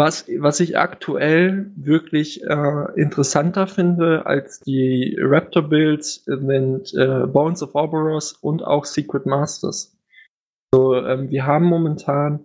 Was, 0.00 0.26
was 0.38 0.60
ich 0.60 0.78
aktuell 0.78 1.70
wirklich 1.76 2.42
äh, 2.44 2.84
interessanter 2.96 3.66
finde 3.66 4.24
als 4.24 4.60
die 4.60 5.14
Raptor-Builds 5.20 6.24
sind 6.24 6.94
äh, 6.94 7.26
Bones 7.26 7.62
of 7.62 7.74
Ouroboros 7.74 8.32
und 8.32 8.64
auch 8.64 8.86
Secret 8.86 9.26
Masters. 9.26 9.94
So, 10.72 10.96
ähm, 10.96 11.28
wir 11.28 11.44
haben 11.44 11.66
momentan 11.66 12.40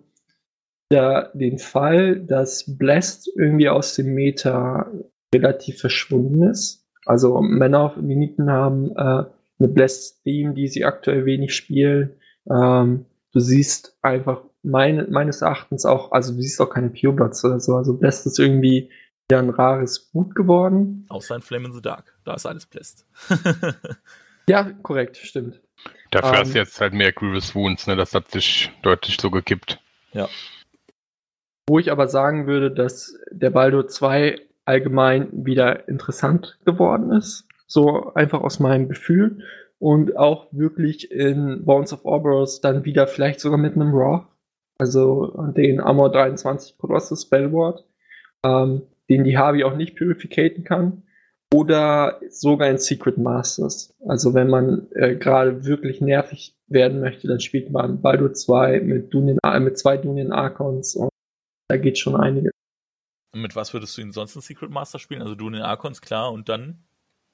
ja 0.92 1.30
den 1.32 1.58
Fall, 1.58 2.20
dass 2.20 2.76
Blessed 2.76 3.32
irgendwie 3.36 3.70
aus 3.70 3.94
dem 3.94 4.12
Meta 4.12 4.92
relativ 5.34 5.80
verschwunden 5.80 6.42
ist. 6.42 6.86
Also 7.06 7.40
Männer 7.40 7.84
auf 7.84 7.96
Minuten 7.96 8.50
haben 8.50 8.90
äh, 8.96 9.24
eine 9.58 9.68
Blessed-Theme, 9.68 10.52
die 10.52 10.68
sie 10.68 10.84
aktuell 10.84 11.24
wenig 11.24 11.54
spielen. 11.54 12.16
Ähm, 12.50 13.06
du 13.32 13.40
siehst 13.40 13.96
einfach 14.02 14.42
mein, 14.66 15.10
meines 15.10 15.42
Erachtens 15.42 15.86
auch, 15.86 16.12
also 16.12 16.34
du 16.34 16.42
siehst 16.42 16.60
auch 16.60 16.70
keine 16.70 16.90
Purebloods 16.90 17.44
oder 17.44 17.60
so, 17.60 17.76
also 17.76 17.94
Blast 17.94 18.26
ist 18.26 18.38
irgendwie 18.38 18.90
ja 19.30 19.38
ein 19.38 19.50
rares 19.50 20.10
Gut 20.12 20.34
geworden. 20.34 21.06
Außer 21.08 21.36
in 21.36 21.42
Flame 21.42 21.66
in 21.66 21.72
the 21.72 21.80
Dark, 21.80 22.14
da 22.24 22.34
ist 22.34 22.46
alles 22.46 22.66
Blast. 22.66 23.06
ja, 24.48 24.64
korrekt, 24.82 25.16
stimmt. 25.16 25.60
Dafür 26.10 26.34
ähm, 26.34 26.40
hast 26.40 26.54
du 26.54 26.58
jetzt 26.58 26.80
halt 26.80 26.92
mehr 26.92 27.12
Grievous 27.12 27.54
Wounds, 27.54 27.86
ne? 27.86 27.96
das 27.96 28.12
hat 28.12 28.30
sich 28.30 28.70
deutlich 28.82 29.16
so 29.20 29.30
gekippt. 29.30 29.80
Ja. 30.12 30.28
Wo 31.68 31.78
ich 31.78 31.90
aber 31.90 32.08
sagen 32.08 32.46
würde, 32.46 32.70
dass 32.70 33.16
der 33.30 33.50
Baldo 33.50 33.84
2 33.84 34.40
allgemein 34.64 35.28
wieder 35.32 35.88
interessant 35.88 36.58
geworden 36.64 37.12
ist. 37.12 37.46
So 37.66 38.12
einfach 38.14 38.40
aus 38.40 38.60
meinem 38.60 38.88
Gefühl. 38.88 39.44
Und 39.78 40.16
auch 40.16 40.46
wirklich 40.52 41.10
in 41.10 41.64
Bones 41.64 41.92
of 41.92 42.04
Ouroboros 42.04 42.60
dann 42.62 42.84
wieder 42.84 43.06
vielleicht 43.06 43.40
sogar 43.40 43.58
mit 43.58 43.74
einem 43.74 43.92
Raw 43.92 44.26
also 44.78 45.52
den 45.56 45.80
Armor 45.80 46.10
23 46.12 46.76
Colossus 46.78 47.22
Spellward, 47.22 47.84
ähm, 48.44 48.82
den 49.08 49.24
die 49.24 49.38
Harvey 49.38 49.64
auch 49.64 49.76
nicht 49.76 49.96
purificaten 49.96 50.64
kann. 50.64 51.02
Oder 51.54 52.20
sogar 52.28 52.68
in 52.68 52.78
Secret 52.78 53.18
Masters. 53.18 53.94
Also 54.06 54.34
wenn 54.34 54.48
man 54.48 54.90
äh, 54.92 55.14
gerade 55.14 55.64
wirklich 55.64 56.00
nervig 56.00 56.56
werden 56.66 57.00
möchte, 57.00 57.28
dann 57.28 57.38
spielt 57.38 57.70
man 57.70 58.02
Baldur 58.02 58.32
2 58.32 58.80
mit, 58.80 59.14
Dunien, 59.14 59.38
äh, 59.44 59.60
mit 59.60 59.78
zwei 59.78 59.96
Dunien 59.96 60.32
Archons 60.32 60.96
und 60.96 61.08
da 61.68 61.76
geht 61.76 61.98
schon 61.98 62.16
einiges. 62.16 62.50
Und 63.32 63.42
mit 63.42 63.54
was 63.54 63.72
würdest 63.72 63.96
du 63.96 64.02
ihn 64.02 64.12
sonst 64.12 64.34
in 64.34 64.42
Secret 64.42 64.70
Master 64.70 64.98
spielen? 64.98 65.22
Also 65.22 65.36
Dunien 65.36 65.62
Archons, 65.62 66.00
klar, 66.00 66.32
und 66.32 66.48
dann? 66.48 66.84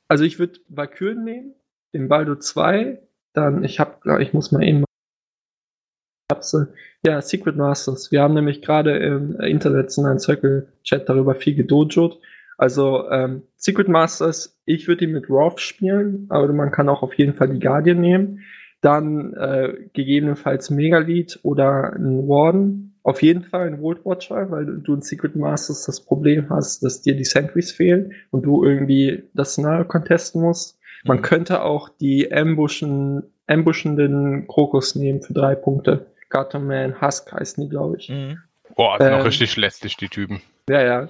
Also 0.09 0.25
ich 0.25 0.39
würde 0.39 0.61
Valkyren 0.69 1.25
nehmen, 1.25 1.55
den 1.95 2.09
Baldur 2.09 2.39
2, 2.39 3.01
dann, 3.33 3.65
ich 3.65 3.81
habe, 3.81 4.23
ich 4.23 4.35
muss 4.35 4.53
mal 4.53 4.63
eben 4.63 4.85
Kapsel. 6.33 6.73
Ja, 7.05 7.21
Secret 7.21 7.57
Masters. 7.57 8.11
Wir 8.11 8.23
haben 8.23 8.33
nämlich 8.33 8.63
gerade 8.63 8.97
im 8.97 9.39
internationalen 9.41 10.19
Circle-Chat 10.19 11.09
darüber 11.09 11.35
viel 11.35 11.55
gedojot. 11.55 12.19
Also 12.57 13.11
ähm, 13.11 13.43
Secret 13.57 13.89
Masters, 13.89 14.59
ich 14.65 14.89
würde 14.89 15.05
ihn 15.05 15.13
mit 15.13 15.29
Roth 15.29 15.61
spielen, 15.61 16.27
aber 16.31 16.51
man 16.53 16.71
kann 16.71 16.89
auch 16.89 17.03
auf 17.03 17.15
jeden 17.15 17.35
Fall 17.35 17.49
die 17.49 17.59
Guardian 17.59 18.01
nehmen. 18.01 18.41
Dann 18.81 19.35
äh, 19.35 19.75
gegebenenfalls 19.93 20.71
Megalead 20.71 21.39
oder 21.43 21.93
ein 21.93 22.27
Warden. 22.29 22.95
Auf 23.03 23.23
jeden 23.23 23.43
Fall 23.43 23.67
ein 23.67 23.83
World 23.83 24.07
Watcher, 24.07 24.51
weil 24.51 24.65
du 24.65 24.95
in 24.95 25.03
Secret 25.03 25.37
Masters 25.37 25.85
das 25.85 26.01
Problem 26.01 26.49
hast, 26.49 26.83
dass 26.83 27.03
dir 27.03 27.15
die 27.15 27.25
Sentries 27.25 27.73
fehlen 27.73 28.13
und 28.31 28.43
du 28.47 28.65
irgendwie 28.65 29.25
das 29.35 29.53
Szenario 29.53 29.85
contesten 29.85 30.41
musst. 30.41 30.79
Man 31.05 31.19
mhm. 31.19 31.23
könnte 31.23 31.63
auch 31.63 31.91
die 31.91 32.33
ambushen, 32.33 33.25
ambushenden 33.47 34.47
Krokus 34.47 34.95
nehmen 34.95 35.21
für 35.21 35.35
drei 35.35 35.57
Punkte. 35.57 36.07
Gutterman, 36.33 37.01
Husk 37.01 37.33
heißen 37.33 37.63
die, 37.63 37.69
glaube 37.69 37.99
ich. 37.99 38.09
Mhm. 38.09 38.39
Boah, 38.75 38.97
sind 38.99 39.09
ähm, 39.09 39.19
noch 39.19 39.25
richtig 39.27 39.57
lästig, 39.57 39.97
die 39.97 40.09
Typen. 40.09 40.41
Ja, 40.69 40.83
ja. 40.83 41.09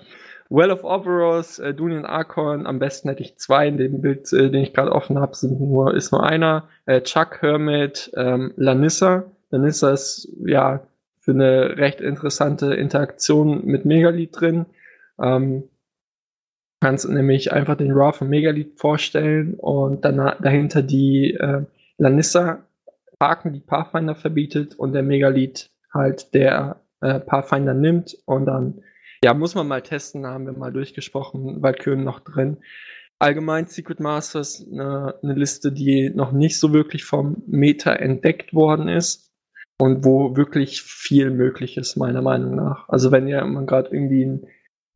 Well 0.51 0.71
of 0.71 0.85
Overalls, 0.85 1.59
äh, 1.59 1.73
Dunian 1.73 2.05
Archon, 2.05 2.67
am 2.67 2.79
besten 2.79 3.09
hätte 3.09 3.23
ich 3.23 3.39
zwei 3.39 3.69
in 3.69 3.79
dem 3.79 4.03
Bild, 4.03 4.31
äh, 4.33 4.51
den 4.51 4.63
ich 4.63 4.75
gerade 4.75 4.93
offen 4.93 5.19
habe, 5.19 5.35
sind 5.35 5.59
nur, 5.61 5.95
ist 5.95 6.13
nur 6.13 6.25
einer. 6.25 6.69
Äh, 6.85 7.01
Chuck 7.03 7.41
Hermit, 7.41 8.11
ähm, 8.17 8.53
Lanissa. 8.57 9.25
Lanissa 9.51 9.93
ist 9.93 10.29
ja 10.45 10.83
für 11.21 11.31
eine 11.31 11.79
recht 11.79 12.01
interessante 12.01 12.75
Interaktion 12.75 13.65
mit 13.65 13.85
Megalith 13.85 14.39
drin. 14.39 14.67
Ähm, 15.23 15.65
kannst 16.81 17.09
nämlich 17.09 17.53
einfach 17.53 17.77
den 17.77 17.93
Raw 17.93 18.13
von 18.13 18.29
Megalith 18.29 18.79
vorstellen 18.79 19.55
und 19.55 20.05
dann 20.05 20.17
dahinter 20.17 20.83
die 20.83 21.35
äh, 21.35 21.63
Lanissa 21.97 22.65
Haken, 23.23 23.53
die 23.53 23.61
Pathfinder 23.61 24.17
verbietet 24.17 24.75
und 24.75 24.93
der 24.93 25.05
Megalith 25.05 25.71
halt 25.95 26.35
der 26.35 26.83
äh, 27.01 27.21
Pathfinder 27.21 27.73
nimmt 27.73 28.17
und 28.27 28.47
dann, 28.47 28.83
ja, 29.25 29.33
muss 29.33 29.55
man 29.55 29.69
mal 29.69 29.83
testen, 29.83 30.27
haben 30.27 30.47
wir 30.47 30.53
mal 30.53 30.73
durchgesprochen, 30.73 31.63
Valkyren 31.63 32.03
noch 32.03 32.21
drin. 32.21 32.59
allgemein 33.21 33.67
Secret 33.67 34.01
Masters 34.01 34.67
eine, 34.69 35.15
eine 35.23 35.35
Liste, 35.35 35.71
die 35.71 36.11
noch 36.11 36.33
nicht 36.33 36.59
so 36.59 36.73
wirklich 36.73 37.05
vom 37.05 37.43
Meta 37.47 37.93
entdeckt 37.93 38.53
worden 38.53 38.89
ist 38.89 39.31
und 39.81 40.05
wo 40.05 40.37
wirklich 40.37 40.83
viel 40.83 41.31
möglich 41.31 41.77
ist, 41.77 41.97
meiner 41.97 42.23
Meinung 42.23 42.57
nach. 42.57 42.89
Also 42.89 43.13
wenn 43.13 43.29
ihr 43.29 43.45
man 43.45 43.67
gerade 43.67 43.91
irgendwie 43.95 44.25
ein 44.25 44.47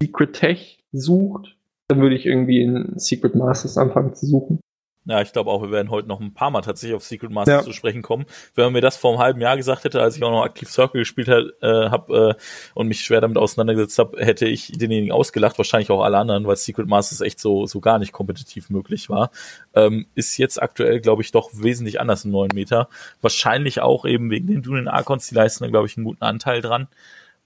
Secret 0.02 0.32
Tech 0.32 0.84
sucht, 0.90 1.56
dann 1.88 2.00
würde 2.00 2.16
ich 2.16 2.26
irgendwie 2.26 2.60
in 2.60 2.98
Secret 2.98 3.36
Masters 3.36 3.78
anfangen 3.78 4.14
zu 4.14 4.26
suchen. 4.26 4.60
Ja, 5.08 5.22
ich 5.22 5.32
glaube 5.32 5.50
auch, 5.52 5.62
wir 5.62 5.70
werden 5.70 5.90
heute 5.90 6.08
noch 6.08 6.20
ein 6.20 6.34
paar 6.34 6.50
Mal 6.50 6.62
tatsächlich 6.62 6.96
auf 6.96 7.04
Secret 7.04 7.30
Masters 7.30 7.60
Ja. 7.60 7.62
zu 7.62 7.72
sprechen 7.72 8.02
kommen. 8.02 8.26
Wenn 8.56 8.64
man 8.64 8.72
mir 8.72 8.80
das 8.80 8.96
vor 8.96 9.12
einem 9.12 9.20
halben 9.20 9.40
Jahr 9.40 9.56
gesagt 9.56 9.84
hätte, 9.84 10.02
als 10.02 10.16
ich 10.16 10.24
auch 10.24 10.32
noch 10.32 10.42
aktiv 10.42 10.68
Circle 10.68 10.98
gespielt 11.00 11.28
habe 11.28 11.54
äh, 11.62 11.90
hab, 11.90 12.10
äh, 12.10 12.34
und 12.74 12.88
mich 12.88 13.02
schwer 13.02 13.20
damit 13.20 13.38
auseinandergesetzt 13.38 14.00
habe, 14.00 14.24
hätte 14.24 14.46
ich 14.46 14.72
denjenigen 14.72 15.12
ausgelacht, 15.12 15.58
wahrscheinlich 15.58 15.90
auch 15.90 16.02
alle 16.02 16.18
anderen, 16.18 16.44
weil 16.46 16.56
Secret 16.56 16.88
Masters 16.88 17.20
echt 17.20 17.38
so, 17.38 17.66
so 17.66 17.80
gar 17.80 18.00
nicht 18.00 18.12
kompetitiv 18.12 18.68
möglich 18.68 19.08
war. 19.08 19.30
Ähm, 19.74 20.06
ist 20.16 20.36
jetzt 20.38 20.60
aktuell, 20.60 21.00
glaube 21.00 21.22
ich, 21.22 21.30
doch 21.30 21.50
wesentlich 21.52 22.00
anders 22.00 22.24
im 22.24 22.32
neuen 22.32 22.50
Meter. 22.52 22.88
Wahrscheinlich 23.20 23.80
auch 23.80 24.06
eben 24.06 24.28
wegen 24.30 24.48
den 24.48 24.62
Dunen 24.62 24.88
Archons, 24.88 25.28
die 25.28 25.36
leisten 25.36 25.62
da, 25.62 25.70
glaube 25.70 25.86
ich, 25.86 25.96
einen 25.96 26.04
guten 26.04 26.24
Anteil 26.24 26.60
dran. 26.62 26.88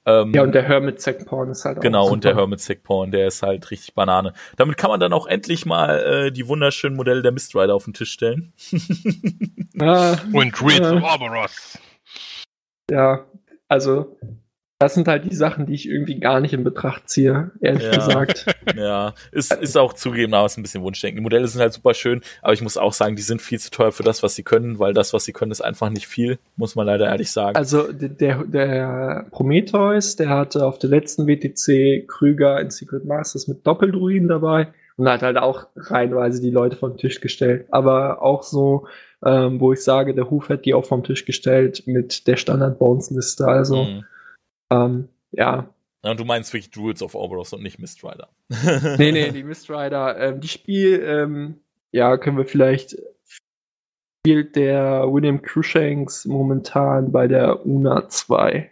Ähm, 0.06 0.32
Ja, 0.34 0.42
und 0.42 0.52
der 0.54 0.62
Hermit 0.62 1.00
Zack 1.00 1.26
Porn 1.26 1.50
ist 1.50 1.64
halt 1.64 1.78
auch 1.78 1.82
Genau, 1.82 2.04
super. 2.04 2.14
und 2.14 2.24
der 2.24 2.36
Hermit 2.36 2.60
Sick 2.60 2.82
Porn, 2.82 3.10
der 3.10 3.26
ist 3.28 3.42
halt 3.42 3.70
richtig 3.70 3.94
Banane. 3.94 4.32
Damit 4.56 4.76
kann 4.78 4.90
man 4.90 4.98
dann 5.00 5.12
auch 5.12 5.26
endlich 5.26 5.66
mal 5.66 5.98
äh, 6.00 6.32
die 6.32 6.48
wunderschönen 6.48 6.96
Modelle 6.96 7.22
der 7.22 7.32
Mist 7.32 7.54
Rider 7.54 7.74
auf 7.74 7.84
den 7.84 7.92
Tisch 7.94 8.12
stellen. 8.12 8.52
Ah, 9.78 10.16
Und 10.32 10.60
Reeds 10.62 10.78
Ja. 10.90 10.96
of 10.96 11.02
Orboros. 11.02 11.78
ja, 12.90 13.24
also 13.68 14.16
das 14.80 14.94
sind 14.94 15.06
halt 15.08 15.30
die 15.30 15.34
Sachen, 15.34 15.66
die 15.66 15.74
ich 15.74 15.86
irgendwie 15.86 16.18
gar 16.18 16.40
nicht 16.40 16.54
in 16.54 16.64
Betracht 16.64 17.06
ziehe, 17.08 17.50
ehrlich 17.60 17.84
Ja. 17.84 17.90
gesagt. 17.96 18.46
Ja, 18.76 19.14
ist, 19.32 19.52
ist 19.52 19.76
auch 19.76 19.92
zugegebenermaßen 19.92 20.60
ein 20.60 20.62
bisschen 20.62 20.82
Wunschdenken. 20.82 21.16
Die 21.18 21.22
Modelle 21.22 21.46
sind 21.48 21.60
halt 21.60 21.72
super 21.72 21.92
schön, 21.92 22.22
aber 22.40 22.52
ich 22.54 22.62
muss 22.62 22.76
auch 22.76 22.92
sagen, 22.92 23.16
die 23.16 23.22
sind 23.22 23.42
viel 23.42 23.58
zu 23.58 23.70
teuer 23.70 23.90
für 23.92 24.04
das, 24.04 24.22
was 24.22 24.36
sie 24.36 24.42
können, 24.44 24.78
weil 24.78 24.94
das, 24.94 25.12
was 25.12 25.24
sie 25.24 25.32
können, 25.32 25.50
ist 25.50 25.60
einfach 25.60 25.90
nicht 25.90 26.06
viel, 26.06 26.38
muss 26.56 26.76
man 26.76 26.86
leider 26.86 27.06
ehrlich 27.08 27.30
sagen. 27.30 27.56
Also 27.56 27.92
der, 27.92 28.44
der, 28.44 29.26
Prometheus, 29.32 30.16
der 30.16 30.28
hatte 30.30 30.64
auf 30.64 30.78
der 30.78 30.88
letzten 30.90 31.26
WTC 31.26 32.06
Krüger 32.08 32.60
in 32.60 32.70
Secret 32.70 33.04
Masters 33.04 33.48
mit 33.48 33.66
Doppeldruiden 33.66 34.28
dabei 34.28 34.68
und 34.96 35.08
hat 35.08 35.22
halt 35.22 35.36
auch 35.36 35.66
reihenweise 35.76 36.40
die 36.40 36.50
Leute 36.50 36.76
vom 36.76 36.96
Tisch 36.96 37.20
gestellt. 37.20 37.66
Aber 37.70 38.22
auch 38.22 38.42
so, 38.44 38.86
ähm, 39.24 39.60
wo 39.60 39.72
ich 39.72 39.82
sage, 39.82 40.14
der 40.14 40.30
Huf 40.30 40.48
hat 40.48 40.64
die 40.64 40.74
auch 40.74 40.84
vom 40.86 41.02
Tisch 41.02 41.24
gestellt 41.26 41.82
mit 41.86 42.26
der 42.28 42.36
Standard-Bones-Liste. 42.36 43.46
Also, 43.46 43.84
Mhm. 43.84 44.04
Ähm, 44.70 45.09
ja. 45.33 45.68
Ja, 46.02 46.11
und 46.12 46.20
du 46.20 46.24
meinst 46.24 46.52
wirklich 46.52 46.70
Druids 46.70 47.02
of 47.02 47.14
Orboros 47.14 47.52
und 47.52 47.62
nicht 47.62 47.78
Mist 47.78 48.02
Rider. 48.02 48.28
Nee, 48.98 49.12
nee, 49.12 49.30
die 49.30 49.42
Mist 49.42 49.68
Rider, 49.70 50.18
ähm, 50.18 50.40
die 50.40 50.48
Spiel, 50.48 51.02
ähm, 51.02 51.61
ja, 51.92 52.16
können 52.16 52.38
wir 52.38 52.46
vielleicht 52.46 52.96
spielt 54.20 54.54
der 54.56 55.11
William 55.11 55.40
Cruikshanks 55.40 56.26
momentan 56.26 57.11
bei 57.11 57.26
der 57.26 57.64
UNA 57.64 58.09
2. 58.09 58.70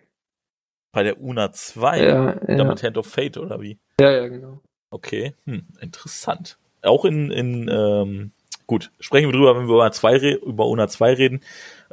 Bei 0.92 1.02
der 1.02 1.20
UNA 1.20 1.52
2, 1.52 2.02
Ja, 2.02 2.34
ja, 2.46 2.56
damit 2.56 2.82
Hand 2.82 2.98
of 2.98 3.06
Fate 3.06 3.38
oder 3.38 3.60
wie? 3.60 3.78
ja, 4.00 4.10
ja, 4.10 4.28
genau. 4.28 4.60
Okay, 4.90 5.34
hm, 5.44 5.66
interessant. 5.80 6.58
Auch 6.82 7.04
in, 7.04 7.30
in 7.30 7.68
ähm, 7.68 8.32
gut, 8.66 8.90
sprechen 9.00 9.28
wir 9.28 9.32
drüber, 9.32 9.56
wenn 9.56 9.68
wir 9.68 9.74
über, 9.74 9.92
zwei 9.92 10.18
über 10.18 10.66
UNA 10.66 10.88
2 10.88 11.14
reden. 11.14 11.40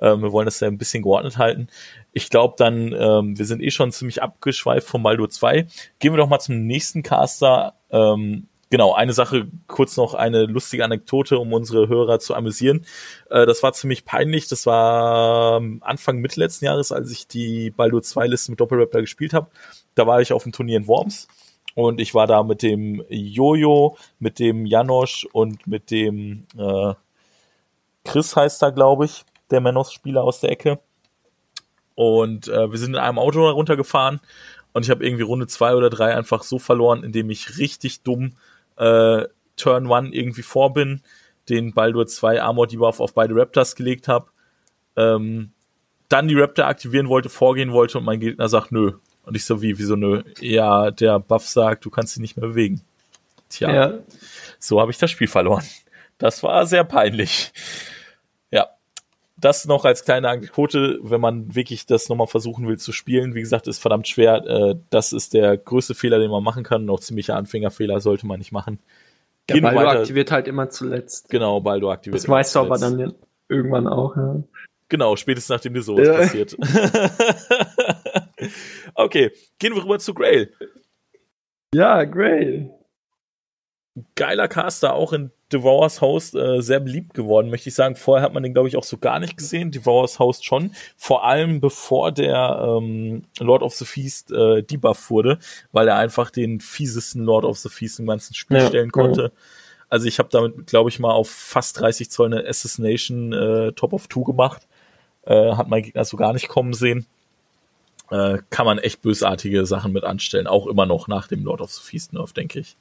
Ähm, 0.02 0.22
wir 0.22 0.32
wollen 0.32 0.46
das 0.46 0.60
ja 0.60 0.68
ein 0.68 0.78
bisschen 0.78 1.04
geordnet 1.04 1.38
halten. 1.38 1.68
Ich 2.14 2.30
glaube 2.30 2.56
dann, 2.58 2.94
ähm, 2.94 3.38
wir 3.38 3.46
sind 3.46 3.62
eh 3.62 3.72
schon 3.72 3.92
ziemlich 3.92 4.22
abgeschweift 4.22 4.88
vom 4.88 5.04
Baldur 5.04 5.30
2. 5.30 5.68
Gehen 6.00 6.14
wir 6.14 6.18
doch 6.18 6.30
mal 6.30 6.40
zum 6.40 6.66
nächsten 6.66 7.04
Caster. 7.04 7.74
Ähm, 7.90 8.48
genau, 8.70 8.94
eine 8.94 9.14
Sache, 9.14 9.48
kurz 9.68 9.98
noch 9.98 10.14
eine 10.14 10.46
lustige 10.46 10.84
Anekdote, 10.84 11.40
um 11.40 11.54
unsere 11.54 11.88
Hörer 11.88 12.20
zu 12.20 12.36
amüsieren. 12.36 12.86
Äh, 13.30 13.46
das 13.46 13.64
war 13.64 13.74
ziemlich 13.74 14.06
peinlich. 14.06 14.48
Das 14.48 14.66
war 14.66 15.58
ähm, 15.58 15.82
Anfang 15.84 16.18
Mitte 16.18 16.40
letzten 16.40 16.66
Jahres, 16.66 16.92
als 16.92 17.12
ich 17.12 17.28
die 17.28 17.72
Baldur 17.72 18.02
2 18.02 18.28
Liste 18.28 18.52
mit 18.52 18.60
Doppelraptor 18.60 19.02
gespielt 19.02 19.34
habe. 19.34 19.48
Da 19.96 20.08
war 20.08 20.22
ich 20.22 20.34
auf 20.34 20.44
dem 20.44 20.52
Turnier 20.52 20.78
in 20.78 20.88
Worms 20.88 21.28
und 21.76 22.00
ich 22.00 22.16
war 22.16 22.26
da 22.26 22.42
mit 22.42 22.64
dem 22.64 23.04
Jojo, 23.10 23.98
mit 24.20 24.40
dem 24.40 24.66
Janosch 24.66 25.28
und 25.32 25.68
mit 25.68 25.92
dem 25.92 26.48
äh, 26.58 26.94
Chris 28.06 28.36
heißt 28.36 28.62
da, 28.62 28.70
glaube 28.70 29.06
ich, 29.06 29.26
der 29.52 29.62
Menos-Spieler 29.62 30.24
aus 30.24 30.40
der 30.40 30.52
Ecke. 30.52 30.80
Und 31.96 32.48
äh, 32.48 32.72
wir 32.72 32.78
sind 32.78 32.94
in 32.94 33.00
einem 33.00 33.20
Auto 33.20 33.48
runtergefahren 33.50 34.20
und 34.74 34.84
ich 34.84 34.90
habe 34.90 35.06
irgendwie 35.06 35.24
Runde 35.24 35.48
zwei 35.48 35.76
oder 35.76 35.90
drei 35.90 36.16
einfach 36.16 36.44
so 36.44 36.60
verloren, 36.60 37.04
indem 37.04 37.30
ich 37.30 37.58
richtig 37.58 38.04
dumm 38.04 38.34
äh, 38.78 39.24
Turn 39.56 39.88
One 39.88 40.10
irgendwie 40.12 40.42
vor 40.42 40.74
bin, 40.74 41.02
den 41.48 41.74
Baldur 41.74 42.08
2 42.08 42.42
Armor 42.42 42.68
Debuff 42.68 43.00
auf 43.00 43.14
beide 43.14 43.36
Raptors 43.36 43.76
gelegt 43.76 44.08
habe, 44.08 44.28
ähm, 44.98 45.52
dann 46.10 46.28
die 46.28 46.40
Raptor 46.40 46.66
aktivieren 46.66 47.08
wollte, 47.08 47.30
vorgehen 47.30 47.72
wollte 47.72 47.98
und 47.98 48.04
mein 48.04 48.20
Gegner 48.20 48.50
sagt 48.50 48.72
nö. 48.72 48.94
Und 49.24 49.36
ich 49.36 49.46
so 49.46 49.62
wie, 49.62 49.78
wieso 49.80 49.96
nö? 49.96 50.24
Ja, 50.40 50.92
der 50.92 51.20
Buff 51.20 51.48
sagt, 51.48 51.86
du 51.86 51.90
kannst 51.90 52.14
sie 52.14 52.22
nicht 52.22 52.38
mehr 52.38 52.48
bewegen. 52.48 52.82
Tja, 53.50 53.74
Ja, 53.74 53.94
so 54.60 54.80
habe 54.80 54.92
ich 54.92 54.98
das 54.98 55.10
Spiel 55.12 55.28
verloren. 55.28 55.64
Das 56.18 56.44
war 56.44 56.66
sehr 56.66 56.84
peinlich. 56.84 57.52
Ja, 59.38 59.42
das 59.42 59.66
noch 59.66 59.86
als 59.86 60.06
kleine 60.06 60.30
Anekdote, 60.30 61.00
wenn 61.04 61.22
man 61.22 61.56
wirklich 61.56 61.86
das 61.86 62.10
nochmal 62.10 62.28
versuchen 62.28 62.68
will 62.68 62.78
zu 62.78 62.92
spielen. 62.92 63.36
Wie 63.36 63.42
gesagt, 63.42 63.68
ist 63.68 63.80
verdammt 63.80 64.08
schwer. 64.08 64.46
Äh, 64.46 64.76
das 64.90 65.14
ist 65.14 65.34
der 65.34 65.58
größte 65.58 65.96
Fehler, 65.96 66.20
den 66.20 66.32
man 66.32 66.44
machen 66.44 66.64
kann. 66.64 66.86
Noch 66.86 67.00
ziemlicher 67.00 67.36
Anfängerfehler 67.36 68.00
sollte 68.00 68.26
man 68.28 68.40
nicht 68.40 68.52
machen. 68.52 68.80
wir 69.50 69.62
Baldur 69.62 69.84
weiter. 69.84 70.00
aktiviert 70.00 70.32
halt 70.32 70.48
immer 70.48 70.70
zuletzt. 70.70 71.30
Genau, 71.30 71.60
Baldo 71.60 71.92
aktiviert. 71.92 72.22
Das 72.22 72.30
weißt 72.30 72.56
du 72.56 72.60
aber 72.60 72.78
dann 72.78 73.14
irgendwann 73.50 73.88
auch. 73.88 74.16
Ja. 74.16 74.42
Genau, 74.90 75.16
spätestens 75.16 75.50
nachdem 75.50 75.74
dir 75.74 75.82
sowas 75.82 76.08
Ja. 76.08 76.14
passiert. 76.14 76.56
okay, 78.96 79.32
gehen 79.60 79.76
wir 79.76 79.84
rüber 79.84 80.00
zu 80.00 80.14
Grail. 80.14 80.52
Ja, 81.74 82.04
great. 82.06 82.70
Geiler 84.16 84.48
Caster, 84.48 84.94
auch 84.94 85.14
in 85.14 85.32
Devour's 85.56 86.02
Host 86.02 86.36
äh, 86.36 86.62
sehr 86.62 86.80
beliebt 86.80 87.14
geworden, 87.14 87.50
möchte 87.50 87.70
ich 87.70 87.76
sagen. 87.76 87.96
Vorher 87.96 88.26
hat 88.26 88.34
man 88.34 88.44
den, 88.44 88.54
glaube 88.54 88.68
ich, 88.68 88.76
auch 88.76 88.84
so 88.84 88.98
gar 88.98 89.20
nicht 89.20 89.38
gesehen. 89.38 89.72
Devour's 89.72 90.20
Host 90.20 90.46
schon. 90.46 90.72
Vor 90.98 91.24
allem 91.24 91.62
bevor 91.62 92.12
der 92.12 92.60
ähm, 92.62 93.24
Lord 93.40 93.64
of 93.64 93.74
the 93.76 93.86
Feast 93.86 94.32
äh, 94.32 94.64
debuff 94.64 95.10
wurde, 95.10 95.40
weil 95.72 95.88
er 95.88 95.98
einfach 95.98 96.30
den 96.30 96.60
fiesesten 96.60 97.24
Lord 97.24 97.46
of 97.46 97.58
the 97.58 97.70
Feast 97.70 98.00
im 98.00 98.08
ganzen 98.08 98.34
Spiel 98.34 98.58
Ja, 98.58 98.68
stellen 98.68 98.92
konnte. 98.92 99.32
Also 99.90 100.08
ich 100.08 100.20
habe 100.20 100.30
damit, 100.32 100.68
glaube 100.68 100.90
ich, 100.90 101.00
mal 101.00 101.12
auf 101.12 101.30
fast 101.30 101.80
30 101.80 102.10
Zoll 102.10 102.34
eine 102.34 102.48
Assassination 102.48 103.32
äh, 103.32 103.72
Top 103.74 103.94
of 103.94 104.08
Two 104.08 104.24
gemacht. 104.24 104.68
Äh, 105.24 105.54
hat 105.54 105.70
mein 105.70 105.84
Gegner 105.84 106.04
so 106.06 106.18
gar 106.18 106.34
nicht 106.34 106.50
kommen 106.50 106.74
sehen. 106.74 107.06
Äh, 108.12 108.40
kann 108.50 108.66
man 108.66 108.78
echt 108.78 109.02
bösartige 109.02 109.66
Sachen 109.66 109.94
mit 109.94 110.04
anstellen. 110.04 110.48
Auch 110.48 110.68
immer 110.68 110.86
noch 110.86 111.08
nach 111.08 111.28
dem 111.28 111.44
Lord 111.44 111.62
of 111.62 111.72
the 111.72 111.82
Feast 111.82 112.14
Nerf, 112.14 112.34
denke 112.34 112.60
ich. 112.60 112.76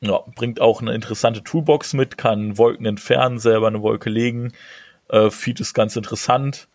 Ja, 0.00 0.20
bringt 0.34 0.60
auch 0.60 0.82
eine 0.82 0.94
interessante 0.94 1.42
Toolbox 1.42 1.94
mit, 1.94 2.18
kann 2.18 2.58
Wolken 2.58 2.86
entfernen, 2.86 3.38
selber 3.38 3.68
eine 3.68 3.82
Wolke 3.82 4.10
legen. 4.10 4.52
Äh, 5.08 5.30
Feed 5.30 5.60
ist 5.60 5.74
ganz 5.74 5.96
interessant, 5.96 6.68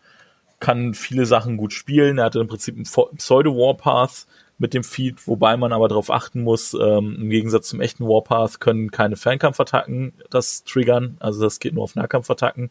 kann 0.58 0.94
viele 0.94 1.26
Sachen 1.26 1.56
gut 1.56 1.72
spielen. 1.72 2.18
Er 2.18 2.24
hatte 2.24 2.40
im 2.40 2.48
Prinzip 2.48 2.74
einen 2.74 3.16
Pseudo-Warpath 3.16 4.26
mit 4.58 4.74
dem 4.74 4.84
Feed, 4.84 5.26
wobei 5.26 5.56
man 5.56 5.72
aber 5.72 5.88
darauf 5.88 6.10
achten 6.10 6.42
muss, 6.42 6.74
ähm, 6.74 7.16
im 7.18 7.30
Gegensatz 7.30 7.68
zum 7.68 7.80
echten 7.80 8.06
Warpath 8.06 8.60
können 8.60 8.90
keine 8.90 9.16
Fernkampfattacken 9.16 10.12
das 10.28 10.64
triggern. 10.64 11.16
Also 11.18 11.42
das 11.42 11.60
geht 11.60 11.72
nur 11.72 11.84
auf 11.84 11.94
Nahkampfattacken. 11.94 12.70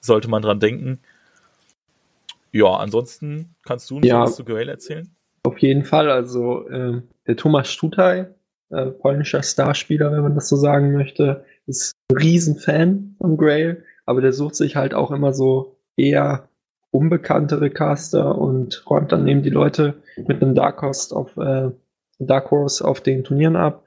Sollte 0.00 0.28
man 0.28 0.42
dran 0.42 0.60
denken. 0.60 1.00
Ja, 2.52 2.76
ansonsten 2.76 3.54
kannst 3.64 3.90
du 3.90 3.96
uns 3.96 4.06
Ja. 4.06 4.22
was 4.22 4.36
zu 4.36 4.44
Grail 4.44 4.68
erzählen? 4.68 5.10
Auf 5.42 5.58
jeden 5.58 5.84
Fall. 5.84 6.10
Also 6.10 6.68
ähm, 6.70 7.08
der 7.26 7.36
Thomas 7.36 7.72
Stutaj, 7.72 8.26
äh, 8.70 8.86
polnischer 8.86 9.42
Starspieler, 9.42 10.12
wenn 10.12 10.22
man 10.22 10.34
das 10.34 10.48
so 10.48 10.56
sagen 10.56 10.92
möchte, 10.92 11.44
ist 11.66 11.92
ein 12.10 12.16
Riesenfan 12.16 13.16
von 13.18 13.36
Grail, 13.36 13.84
aber 14.04 14.20
der 14.20 14.32
sucht 14.32 14.56
sich 14.56 14.76
halt 14.76 14.94
auch 14.94 15.10
immer 15.10 15.32
so 15.32 15.76
eher 15.96 16.48
unbekanntere 16.90 17.70
Caster 17.70 18.36
und 18.36 18.84
räumt 18.88 19.12
dann 19.12 19.26
eben 19.26 19.42
die 19.42 19.50
Leute 19.50 20.02
mit 20.16 20.42
einem 20.42 20.54
Dark 20.54 20.80
Horse 20.82 21.14
auf, 21.14 21.36
äh, 21.36 21.70
Dark 22.18 22.50
Horse 22.50 22.84
auf 22.84 23.00
den 23.00 23.24
Turnieren 23.24 23.56
ab. 23.56 23.84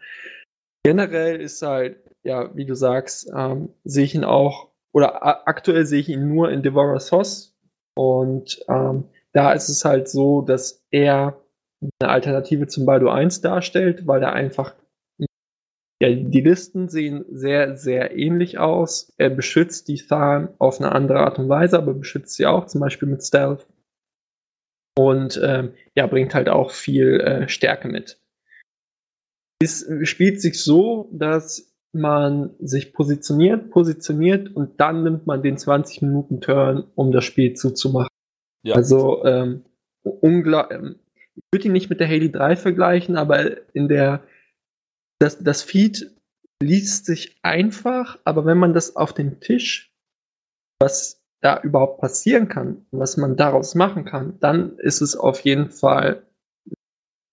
Generell 0.83 1.41
ist 1.41 1.61
halt, 1.61 1.97
ja, 2.23 2.55
wie 2.55 2.65
du 2.65 2.75
sagst, 2.75 3.31
ähm, 3.35 3.69
sehe 3.83 4.05
ich 4.05 4.15
ihn 4.15 4.23
auch, 4.23 4.69
oder 4.91 5.47
aktuell 5.47 5.85
sehe 5.85 5.99
ich 5.99 6.09
ihn 6.09 6.27
nur 6.27 6.51
in 6.51 6.61
Devourer's 6.61 7.11
Hoss 7.11 7.55
und 7.95 8.63
ähm, 8.67 9.05
da 9.33 9.53
ist 9.53 9.69
es 9.69 9.85
halt 9.85 10.07
so, 10.09 10.41
dass 10.41 10.83
er 10.91 11.39
eine 11.81 12.11
Alternative 12.11 12.67
zum 12.67 12.85
Baldur 12.85 13.13
1 13.13 13.41
darstellt, 13.41 14.05
weil 14.07 14.21
er 14.23 14.33
einfach 14.33 14.75
ja, 16.01 16.09
die 16.13 16.41
Listen 16.41 16.87
sehen 16.87 17.25
sehr, 17.29 17.75
sehr 17.75 18.17
ähnlich 18.17 18.57
aus. 18.57 19.11
Er 19.17 19.29
beschützt 19.29 19.89
die 19.89 19.97
Than 19.97 20.49
auf 20.57 20.79
eine 20.79 20.93
andere 20.93 21.19
Art 21.19 21.39
und 21.39 21.49
Weise, 21.49 21.77
aber 21.77 21.93
beschützt 21.93 22.35
sie 22.35 22.45
auch, 22.45 22.67
zum 22.67 22.79
Beispiel 22.79 23.09
mit 23.09 23.21
Stealth. 23.21 23.67
Und 24.97 25.39
ähm, 25.43 25.73
ja, 25.95 26.07
bringt 26.07 26.33
halt 26.33 26.47
auch 26.47 26.71
viel 26.71 27.19
äh, 27.19 27.49
Stärke 27.49 27.89
mit. 27.89 28.17
es 29.61 29.85
spielt 30.03 30.41
sich 30.41 30.63
so, 30.63 31.09
dass 31.11 31.75
man 31.91 32.55
sich 32.59 32.93
positioniert, 32.93 33.71
positioniert 33.71 34.55
und 34.55 34.79
dann 34.79 35.03
nimmt 35.03 35.27
man 35.27 35.41
den 35.41 35.57
20 35.57 36.01
Minuten 36.01 36.39
Turn, 36.39 36.85
um 36.95 37.11
das 37.11 37.25
Spiel 37.25 37.55
zuzumachen. 37.55 38.09
Ja. 38.63 38.75
Also 38.75 39.25
ähm, 39.25 39.65
unglaublich. 40.03 40.79
Ähm, 40.79 40.99
würde 41.51 41.67
ihn 41.67 41.73
nicht 41.73 41.89
mit 41.89 41.99
der 41.99 42.07
Haley 42.07 42.31
3 42.31 42.55
vergleichen, 42.55 43.17
aber 43.17 43.57
in 43.73 43.87
der 43.87 44.23
das, 45.19 45.37
das 45.39 45.61
Feed 45.61 46.15
liest 46.61 47.05
sich 47.05 47.37
einfach, 47.43 48.19
aber 48.23 48.45
wenn 48.45 48.57
man 48.57 48.73
das 48.73 48.95
auf 48.95 49.13
den 49.13 49.39
Tisch, 49.39 49.93
was 50.79 51.21
da 51.41 51.61
überhaupt 51.61 52.01
passieren 52.01 52.49
kann, 52.49 52.85
was 52.91 53.17
man 53.17 53.37
daraus 53.37 53.75
machen 53.75 54.05
kann, 54.05 54.39
dann 54.39 54.77
ist 54.79 55.01
es 55.01 55.15
auf 55.15 55.41
jeden 55.41 55.69
Fall 55.69 56.25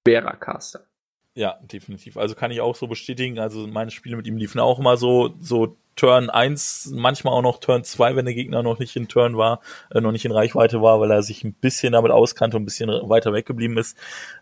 schwerer 0.06 0.36
Caster. 0.36 0.86
Ja, 1.37 1.59
definitiv. 1.61 2.16
Also 2.16 2.35
kann 2.35 2.51
ich 2.51 2.62
auch 2.62 2.75
so 2.75 2.87
bestätigen. 2.87 3.38
Also 3.38 3.66
meine 3.66 3.90
Spiele 3.90 4.16
mit 4.16 4.27
ihm 4.27 4.38
liefen 4.38 4.59
auch 4.59 4.79
immer 4.79 4.96
so, 4.96 5.35
so 5.38 5.77
Turn 5.94 6.31
1, 6.31 6.92
manchmal 6.94 7.35
auch 7.35 7.42
noch 7.42 7.61
Turn 7.61 7.85
2, 7.85 8.16
wenn 8.16 8.25
der 8.25 8.33
Gegner 8.33 8.62
noch 8.62 8.79
nicht 8.79 8.96
in 8.96 9.07
Turn 9.07 9.37
war, 9.37 9.61
äh, 9.90 10.01
noch 10.01 10.12
nicht 10.12 10.25
in 10.25 10.33
Reichweite 10.33 10.81
war, 10.81 10.99
weil 10.99 11.11
er 11.11 11.22
sich 11.22 11.44
ein 11.44 11.53
bisschen 11.53 11.92
damit 11.92 12.11
auskannte 12.11 12.57
und 12.57 12.62
ein 12.62 12.64
bisschen 12.64 12.88
weiter 12.88 13.35
weggeblieben 13.35 13.77
ist. 13.77 13.99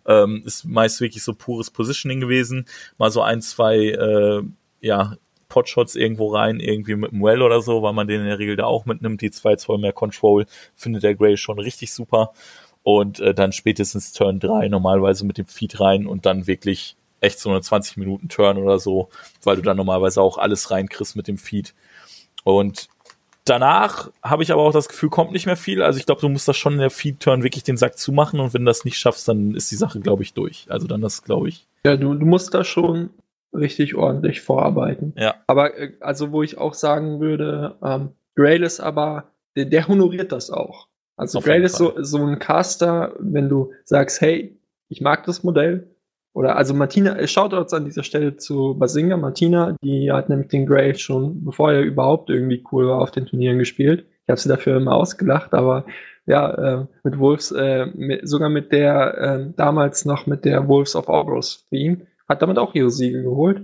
Ähm, 0.06 0.44
ist 0.46 0.64
meist 0.66 1.00
wirklich 1.00 1.24
so 1.24 1.34
pures 1.34 1.72
Positioning 1.72 2.20
gewesen. 2.20 2.66
Mal 2.96 3.10
so 3.10 3.22
ein, 3.22 3.42
zwei, 3.42 3.76
äh, 3.76 4.42
ja, 4.80 5.16
Potshots 5.48 5.96
irgendwo 5.96 6.34
rein, 6.34 6.60
irgendwie 6.60 6.96
mit 6.96 7.12
dem 7.12 7.22
Well 7.22 7.42
oder 7.42 7.60
so, 7.60 7.82
weil 7.82 7.92
man 7.92 8.08
den 8.08 8.20
in 8.20 8.26
der 8.26 8.38
Regel 8.38 8.56
da 8.56 8.64
auch 8.64 8.86
mitnimmt. 8.86 9.20
Die 9.20 9.30
zwei 9.30 9.56
Zoll 9.56 9.78
mehr 9.78 9.92
Control 9.92 10.46
findet 10.74 11.02
der 11.02 11.14
Gray 11.14 11.36
schon 11.36 11.58
richtig 11.58 11.92
super 11.92 12.32
und 12.84 13.18
äh, 13.18 13.34
dann 13.34 13.52
spätestens 13.52 14.12
Turn 14.12 14.38
3 14.38 14.68
normalerweise 14.68 15.26
mit 15.26 15.38
dem 15.38 15.46
Feed 15.46 15.80
rein 15.80 16.06
und 16.06 16.26
dann 16.26 16.46
wirklich 16.46 16.96
echt 17.20 17.40
so 17.40 17.50
eine 17.50 17.62
20 17.62 17.96
Minuten 17.96 18.28
Turn 18.28 18.58
oder 18.58 18.78
so, 18.78 19.08
weil 19.42 19.56
du 19.56 19.62
dann 19.62 19.78
normalerweise 19.78 20.20
auch 20.22 20.38
alles 20.38 20.70
reinkriegst 20.70 21.16
mit 21.16 21.26
dem 21.26 21.38
Feed. 21.38 21.74
Und 22.44 22.88
danach 23.46 24.10
habe 24.22 24.42
ich 24.42 24.52
aber 24.52 24.62
auch 24.62 24.72
das 24.72 24.88
Gefühl, 24.88 25.08
kommt 25.08 25.32
nicht 25.32 25.46
mehr 25.46 25.56
viel. 25.56 25.82
Also 25.82 25.98
ich 25.98 26.04
glaube, 26.04 26.20
du 26.20 26.28
musst 26.28 26.46
das 26.46 26.58
schon 26.58 26.74
in 26.74 26.80
der 26.80 26.90
Feed-Turn 26.90 27.42
wirklich 27.42 27.64
den 27.64 27.78
Sack 27.78 27.96
zumachen 27.96 28.38
und 28.38 28.52
wenn 28.52 28.66
du 28.66 28.70
das 28.70 28.84
nicht 28.84 28.98
schaffst, 28.98 29.26
dann 29.28 29.54
ist 29.54 29.70
die 29.70 29.76
Sache, 29.76 30.00
glaube 30.00 30.22
ich, 30.22 30.34
durch. 30.34 30.66
Also 30.68 30.86
dann 30.86 31.00
das, 31.00 31.22
glaube 31.22 31.48
ich. 31.48 31.66
Ja, 31.86 31.96
du, 31.96 32.14
du 32.14 32.26
musst 32.26 32.52
da 32.52 32.64
schon 32.64 33.08
richtig 33.54 33.94
ordentlich 33.94 34.42
vorarbeiten. 34.42 35.14
Ja. 35.16 35.36
Aber 35.46 35.78
äh, 35.78 35.94
also 36.00 36.32
wo 36.32 36.42
ich 36.42 36.58
auch 36.58 36.74
sagen 36.74 37.20
würde, 37.20 37.76
ähm, 37.82 38.10
Grail 38.34 38.62
ist 38.62 38.80
aber, 38.80 39.30
der, 39.56 39.64
der 39.64 39.88
honoriert 39.88 40.32
das 40.32 40.50
auch. 40.50 40.88
Also 41.16 41.38
Auf 41.38 41.44
Grail 41.44 41.62
ist 41.62 41.76
so, 41.76 41.94
so 41.98 42.18
ein 42.24 42.38
Caster, 42.38 43.14
wenn 43.18 43.48
du 43.48 43.72
sagst, 43.84 44.20
hey, 44.20 44.58
ich 44.88 45.00
mag 45.00 45.24
das 45.24 45.44
Modell. 45.44 45.94
Oder 46.32 46.56
also 46.56 46.74
Martina, 46.74 47.16
äh, 47.16 47.28
schaut 47.28 47.52
uns 47.52 47.72
an 47.72 47.84
dieser 47.84 48.02
Stelle 48.02 48.36
zu 48.36 48.74
Basinga. 48.76 49.16
Martina, 49.16 49.76
die 49.82 50.10
hat 50.10 50.28
nämlich 50.28 50.48
den 50.48 50.66
Grail 50.66 50.96
schon, 50.96 51.44
bevor 51.44 51.72
er 51.72 51.82
überhaupt 51.82 52.28
irgendwie 52.28 52.64
cool 52.72 52.88
war, 52.88 53.00
auf 53.00 53.12
den 53.12 53.26
Turnieren 53.26 53.58
gespielt. 53.58 54.06
Ich 54.24 54.28
habe 54.28 54.40
sie 54.40 54.48
dafür 54.48 54.76
immer 54.78 54.94
ausgelacht, 54.94 55.54
aber 55.54 55.86
ja, 56.26 56.50
äh, 56.80 56.86
mit 57.04 57.18
Wolves, 57.18 57.52
äh, 57.52 57.86
mit, 57.94 58.28
sogar 58.28 58.48
mit 58.48 58.72
der, 58.72 59.18
äh, 59.18 59.52
damals 59.56 60.04
noch 60.06 60.26
mit 60.26 60.44
der 60.44 60.66
Wolves 60.66 60.96
of 60.96 61.08
August 61.08 61.68
Theme, 61.70 62.06
hat 62.28 62.42
damit 62.42 62.58
auch 62.58 62.74
ihre 62.74 62.90
Siege 62.90 63.22
geholt. 63.22 63.62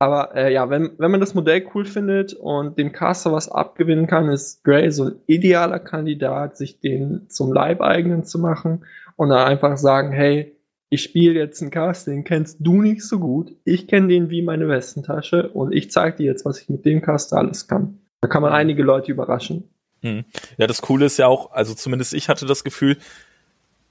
Aber 0.00 0.34
äh, 0.36 0.52
ja, 0.52 0.70
wenn, 0.70 0.92
wenn 0.98 1.10
man 1.10 1.20
das 1.20 1.34
Modell 1.34 1.66
cool 1.74 1.84
findet 1.84 2.32
und 2.32 2.78
dem 2.78 2.92
Caster 2.92 3.32
was 3.32 3.50
abgewinnen 3.50 4.06
kann, 4.06 4.28
ist 4.28 4.62
Gray 4.62 4.90
so 4.92 5.06
ein 5.06 5.20
idealer 5.26 5.80
Kandidat, 5.80 6.56
sich 6.56 6.78
den 6.78 7.28
zum 7.28 7.52
Leibeigenen 7.52 8.24
zu 8.24 8.38
machen 8.38 8.84
und 9.16 9.30
dann 9.30 9.46
einfach 9.46 9.76
sagen, 9.76 10.12
hey, 10.12 10.54
ich 10.90 11.02
spiele 11.02 11.38
jetzt 11.38 11.60
einen 11.60 11.72
Caster, 11.72 12.12
den 12.12 12.24
kennst 12.24 12.58
du 12.60 12.80
nicht 12.80 13.02
so 13.02 13.18
gut, 13.18 13.52
ich 13.64 13.88
kenne 13.88 14.08
den 14.08 14.30
wie 14.30 14.40
meine 14.40 14.68
Westentasche 14.68 15.48
und 15.48 15.74
ich 15.74 15.90
zeige 15.90 16.18
dir 16.18 16.26
jetzt, 16.26 16.44
was 16.44 16.60
ich 16.60 16.68
mit 16.68 16.84
dem 16.86 17.02
Caster 17.02 17.36
alles 17.36 17.66
kann. 17.66 17.98
Da 18.20 18.28
kann 18.28 18.42
man 18.42 18.52
einige 18.52 18.82
Leute 18.82 19.10
überraschen. 19.10 19.68
Hm. 20.02 20.24
Ja, 20.56 20.66
das 20.66 20.80
Coole 20.80 21.06
ist 21.06 21.18
ja 21.18 21.26
auch, 21.26 21.52
also 21.52 21.74
zumindest 21.74 22.14
ich 22.14 22.28
hatte 22.28 22.46
das 22.46 22.62
Gefühl, 22.62 22.96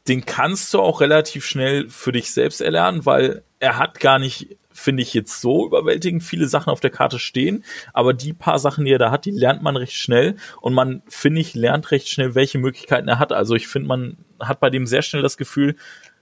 den 0.08 0.26
kannst 0.26 0.74
du 0.74 0.80
auch 0.80 1.02
relativ 1.02 1.46
schnell 1.46 1.89
für 1.89 2.13
dich 2.13 2.32
selbst 2.32 2.62
erlernen, 2.62 3.06
weil 3.06 3.43
er 3.60 3.78
hat 3.78 4.00
gar 4.00 4.20
nicht 4.20 4.58
finde 4.78 5.04
ich 5.04 5.13
jetzt 5.13 5.42
so 5.42 5.66
überwältigend 5.66 6.24
viele 6.24 6.48
Sachen 6.48 6.70
auf 6.70 6.80
der 6.80 6.92
Karte 6.92 7.20
stehen, 7.20 7.63
aber 7.94 8.13
die 8.13 8.34
paar 8.34 8.60
Sachen, 8.60 8.86
die 8.86 8.92
er 8.92 9.00
da 9.00 9.12
hat, 9.12 9.26
die 9.26 9.32
lernt 9.32 9.63
man 9.63 9.76
recht 9.76 9.94
schnell 9.94 10.36
und 10.62 10.74
man, 10.74 11.02
finde 11.08 11.42
ich, 11.42 11.56
lernt 11.56 11.92
recht 11.92 12.08
schnell, 12.08 12.36
welche 12.36 12.60
Möglichkeiten 12.60 13.08
er 13.08 13.20
hat. 13.20 13.32
Also 13.32 13.56
ich 13.56 13.68
finde, 13.68 13.88
man 13.88 14.18
hat 14.40 14.60
bei 14.60 14.70
dem 14.70 14.86
sehr 14.86 15.02
schnell 15.02 15.24
das 15.24 15.38
Gefühl, 15.38 15.76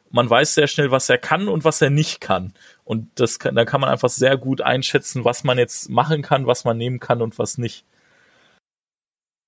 man 0.09 0.29
weiß 0.29 0.53
sehr 0.53 0.67
schnell, 0.67 0.91
was 0.91 1.09
er 1.09 1.17
kann 1.17 1.49
und 1.49 1.65
was 1.65 1.81
er 1.81 1.89
nicht 1.89 2.21
kann. 2.21 2.53
Und 2.85 3.09
das 3.15 3.39
kann, 3.39 3.55
da 3.55 3.65
kann 3.65 3.81
man 3.81 3.89
einfach 3.89 4.09
sehr 4.09 4.37
gut 4.37 4.61
einschätzen, 4.61 5.25
was 5.25 5.43
man 5.43 5.57
jetzt 5.57 5.89
machen 5.89 6.21
kann, 6.21 6.47
was 6.47 6.63
man 6.63 6.77
nehmen 6.77 6.99
kann 6.99 7.21
und 7.21 7.37
was 7.37 7.57
nicht. 7.57 7.85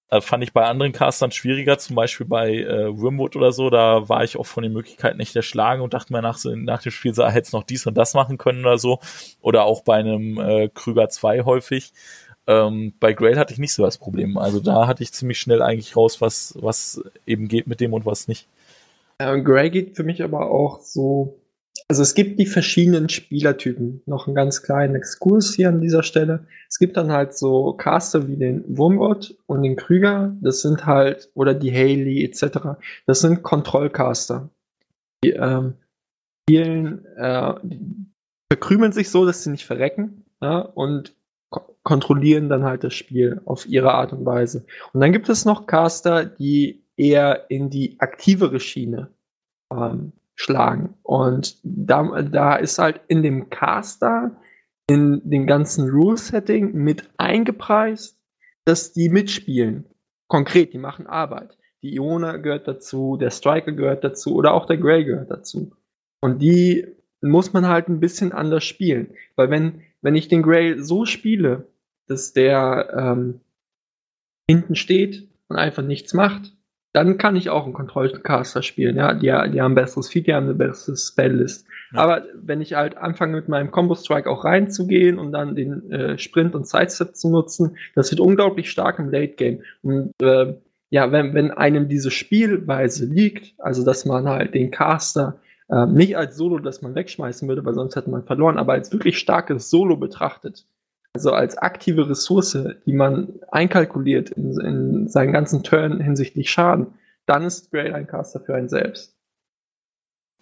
Äh, 0.10 0.22
fand 0.22 0.44
ich 0.44 0.54
bei 0.54 0.66
anderen 0.66 0.94
Castern 0.94 1.32
schwieriger, 1.32 1.78
zum 1.78 1.96
Beispiel 1.96 2.26
bei 2.26 2.54
äh, 2.54 2.98
Wormwood 2.98 3.36
oder 3.36 3.52
so, 3.52 3.70
da 3.70 4.08
war 4.08 4.24
ich 4.24 4.38
auch 4.38 4.46
von 4.46 4.64
den 4.64 4.72
Möglichkeiten 4.72 5.18
nicht 5.18 5.36
erschlagen 5.36 5.82
und 5.82 5.94
dachte 5.94 6.14
mir 6.14 6.22
nach, 6.22 6.38
so, 6.38 6.56
nach 6.56 6.82
dem 6.82 6.94
Spiel, 6.94 7.14
so, 7.14 7.24
ah, 7.24 7.30
hätte 7.30 7.48
es 7.48 7.54
noch 7.54 7.64
dies 7.64 7.86
und 7.86 7.96
das 7.98 8.14
machen 8.14 8.38
können 8.38 8.62
oder 8.62 8.78
so. 8.78 9.00
Oder 9.42 9.66
auch 9.66 9.84
bei 9.84 9.98
einem 9.98 10.40
äh, 10.40 10.70
Krüger 10.70 11.10
2 11.10 11.44
häufig. 11.44 11.92
Ähm, 12.48 12.94
bei 13.02 13.12
Grail 13.12 13.38
hatte 13.38 13.52
ich 13.52 13.60
nicht 13.60 13.74
so 13.74 13.84
das 13.84 13.98
Problem. 13.98 14.38
Also 14.38 14.62
da 14.62 14.88
hatte 14.88 15.04
ich 15.04 15.12
ziemlich 15.12 15.40
schnell 15.40 15.62
eigentlich 15.62 15.98
raus, 15.98 16.22
was, 16.22 16.58
was 16.62 17.04
eben 17.26 17.50
geht 17.50 17.68
mit 17.68 17.82
dem 17.82 17.94
und 17.94 18.06
was 18.06 18.30
nicht. 18.30 18.48
Ja, 19.20 19.34
und 19.34 19.44
Grail 19.44 19.70
geht 19.70 19.98
für 19.98 20.04
mich 20.04 20.24
aber 20.24 20.50
auch 20.50 20.80
so 20.80 21.38
also 21.88 22.02
es 22.02 22.14
gibt 22.16 22.40
die 22.40 22.46
verschiedenen 22.46 23.10
Spielertypen. 23.10 24.02
Noch 24.06 24.28
einen 24.28 24.36
ganz 24.36 24.64
kleinen 24.64 24.96
Exkurs 24.96 25.54
hier 25.54 25.70
an 25.70 25.82
dieser 25.82 26.04
Stelle. 26.04 26.46
Es 26.70 26.80
gibt 26.80 26.98
dann 26.98 27.12
halt 27.12 27.38
so 27.38 27.74
Caster 27.74 28.28
wie 28.28 28.38
den 28.38 28.64
Wurmgott 28.78 29.36
und 29.46 29.64
den 29.64 29.76
Krüger. 29.76 30.36
Das 30.42 30.62
sind 30.62 30.86
halt, 30.86 31.30
oder 31.34 31.54
die 31.54 31.72
Haley 31.72 32.24
etc. 32.24 32.80
Das 33.06 33.22
sind 33.22 33.44
Kontrollcaster. 33.44 34.50
Die 35.24 35.32
ähm, 35.32 35.76
spielen, 36.44 37.06
äh, 37.16 37.54
verkrümeln 38.52 38.92
sich 38.92 39.10
so, 39.10 39.26
dass 39.26 39.44
sie 39.44 39.52
nicht 39.52 39.66
verrecken 39.66 40.26
ja, 40.42 40.60
und 40.60 41.16
ko 41.50 41.76
kontrollieren 41.84 42.50
dann 42.50 42.64
halt 42.64 42.84
das 42.84 42.94
Spiel 42.94 43.42
auf 43.46 43.66
ihre 43.66 43.94
Art 43.94 44.14
und 44.14 44.26
Weise. 44.26 44.66
Und 44.94 45.02
dann 45.02 45.14
gibt 45.14 45.30
es 45.30 45.46
noch 45.46 45.68
Caster, 45.68 46.26
die 46.26 46.84
eher 46.98 47.50
in 47.50 47.70
die 47.70 48.00
aktivere 48.00 48.60
Schiene 48.60 49.10
ähm, 49.72 50.12
schlagen. 50.38 50.94
Und 51.04 51.58
da, 51.64 52.22
da 52.22 52.56
ist 52.56 52.78
halt 52.78 53.02
in 53.08 53.24
dem 53.24 53.50
Caster, 53.50 54.40
in 54.88 55.22
dem 55.26 55.48
ganzen 55.48 55.90
Rule-Setting 55.90 56.74
mit 56.74 57.10
eingepreist, 57.18 58.18
dass 58.64 58.94
die 58.94 59.10
mitspielen. 59.10 59.86
Konkret, 60.28 60.74
die 60.74 60.78
machen 60.78 61.08
Arbeit. 61.08 61.58
Die 61.82 61.96
Iona 61.96 62.38
gehört 62.38 62.68
dazu, 62.68 63.18
der 63.18 63.32
Striker 63.32 63.72
gehört 63.72 64.04
dazu 64.04 64.36
oder 64.36 64.54
auch 64.54 64.66
der 64.66 64.78
Grey 64.78 65.04
gehört 65.04 65.32
dazu. 65.32 65.72
Und 66.22 66.42
die 66.42 66.88
muss 67.22 67.54
man 67.54 67.68
halt 67.68 67.90
ein 67.90 68.00
bisschen 68.00 68.32
anders 68.32 68.64
spielen. 68.64 69.14
Weil 69.36 69.50
wenn, 69.50 69.82
wenn 70.02 70.16
ich 70.16 70.28
den 70.28 70.44
Grey 70.44 70.82
so 70.82 71.06
spiele, 71.06 71.68
dass 72.08 72.34
der 72.34 72.94
ähm, 72.96 73.40
hinten 74.50 74.76
steht 74.76 75.28
und 75.48 75.56
einfach 75.56 75.84
nichts 75.84 76.14
macht, 76.14 76.57
dann 76.94 77.18
kann 77.18 77.36
ich 77.36 77.50
auch 77.50 77.66
einen 77.66 77.74
Control-Caster 77.74 78.64
spielen. 78.64 78.96
Ja, 78.96 79.14
die, 79.14 79.28
die 79.52 79.62
haben 79.62 79.74
ein 79.74 79.76
besseres 79.76 80.10
Feed, 80.10 80.28
die 80.28 80.34
haben 80.34 80.46
eine 80.46 80.56
bessere 80.56 80.98
Spelllist. 80.98 81.68
Ja. 81.94 82.00
Aber 82.00 82.24
wenn 82.36 82.62
ich 82.62 82.74
halt 82.74 82.98
anfange 82.98 83.36
mit 83.36 83.48
meinem 83.50 83.72
Combo 83.72 83.96
Strike 83.96 84.30
auch 84.30 84.44
reinzugehen 84.44 85.20
und 85.20 85.32
dann 85.32 85.56
den 85.56 85.92
äh, 85.92 86.18
Sprint 86.18 86.56
und 86.56 86.68
Sidestep 86.68 87.16
zu 87.16 87.30
nutzen, 87.30 87.78
das 87.96 88.12
wird 88.12 88.20
unglaublich 88.20 88.70
stark 88.70 89.00
im 89.00 89.10
Late 89.10 89.36
Game. 89.36 89.62
Und 89.82 90.14
äh, 90.22 90.56
ja, 90.90 91.12
wenn, 91.12 91.34
wenn 91.34 91.52
einem 91.52 91.88
diese 91.90 92.12
Spielweise 92.12 93.06
liegt, 93.06 93.54
also 93.60 93.84
dass 93.84 94.06
man 94.06 94.28
halt 94.28 94.54
den 94.54 94.72
Caster 94.72 95.40
äh, 95.70 95.86
nicht 95.86 96.18
als 96.18 96.38
Solo, 96.38 96.60
das 96.60 96.82
man 96.82 96.96
wegschmeißen 96.96 97.48
würde, 97.48 97.66
weil 97.66 97.74
sonst 97.74 97.96
hätte 97.96 98.10
man 98.10 98.24
verloren, 98.24 98.58
aber 98.58 98.74
als 98.74 98.92
wirklich 98.92 99.18
starkes 99.18 99.70
Solo 99.70 99.98
betrachtet, 99.98 100.66
also 101.18 101.32
als 101.32 101.58
aktive 101.58 102.08
Ressource, 102.08 102.56
die 102.86 102.94
man 102.94 103.40
einkalkuliert 103.52 104.30
in, 104.30 104.60
in 104.60 105.08
seinen 105.08 105.34
ganzen 105.34 105.64
Turn 105.64 106.00
hinsichtlich 106.00 106.52
Schaden, 106.52 106.94
dann 107.26 107.44
ist 107.44 107.72
Grey 107.72 107.92
ein 107.92 108.06
Caster 108.06 108.40
für 108.40 108.54
einen 108.54 108.70
selbst. 108.70 109.16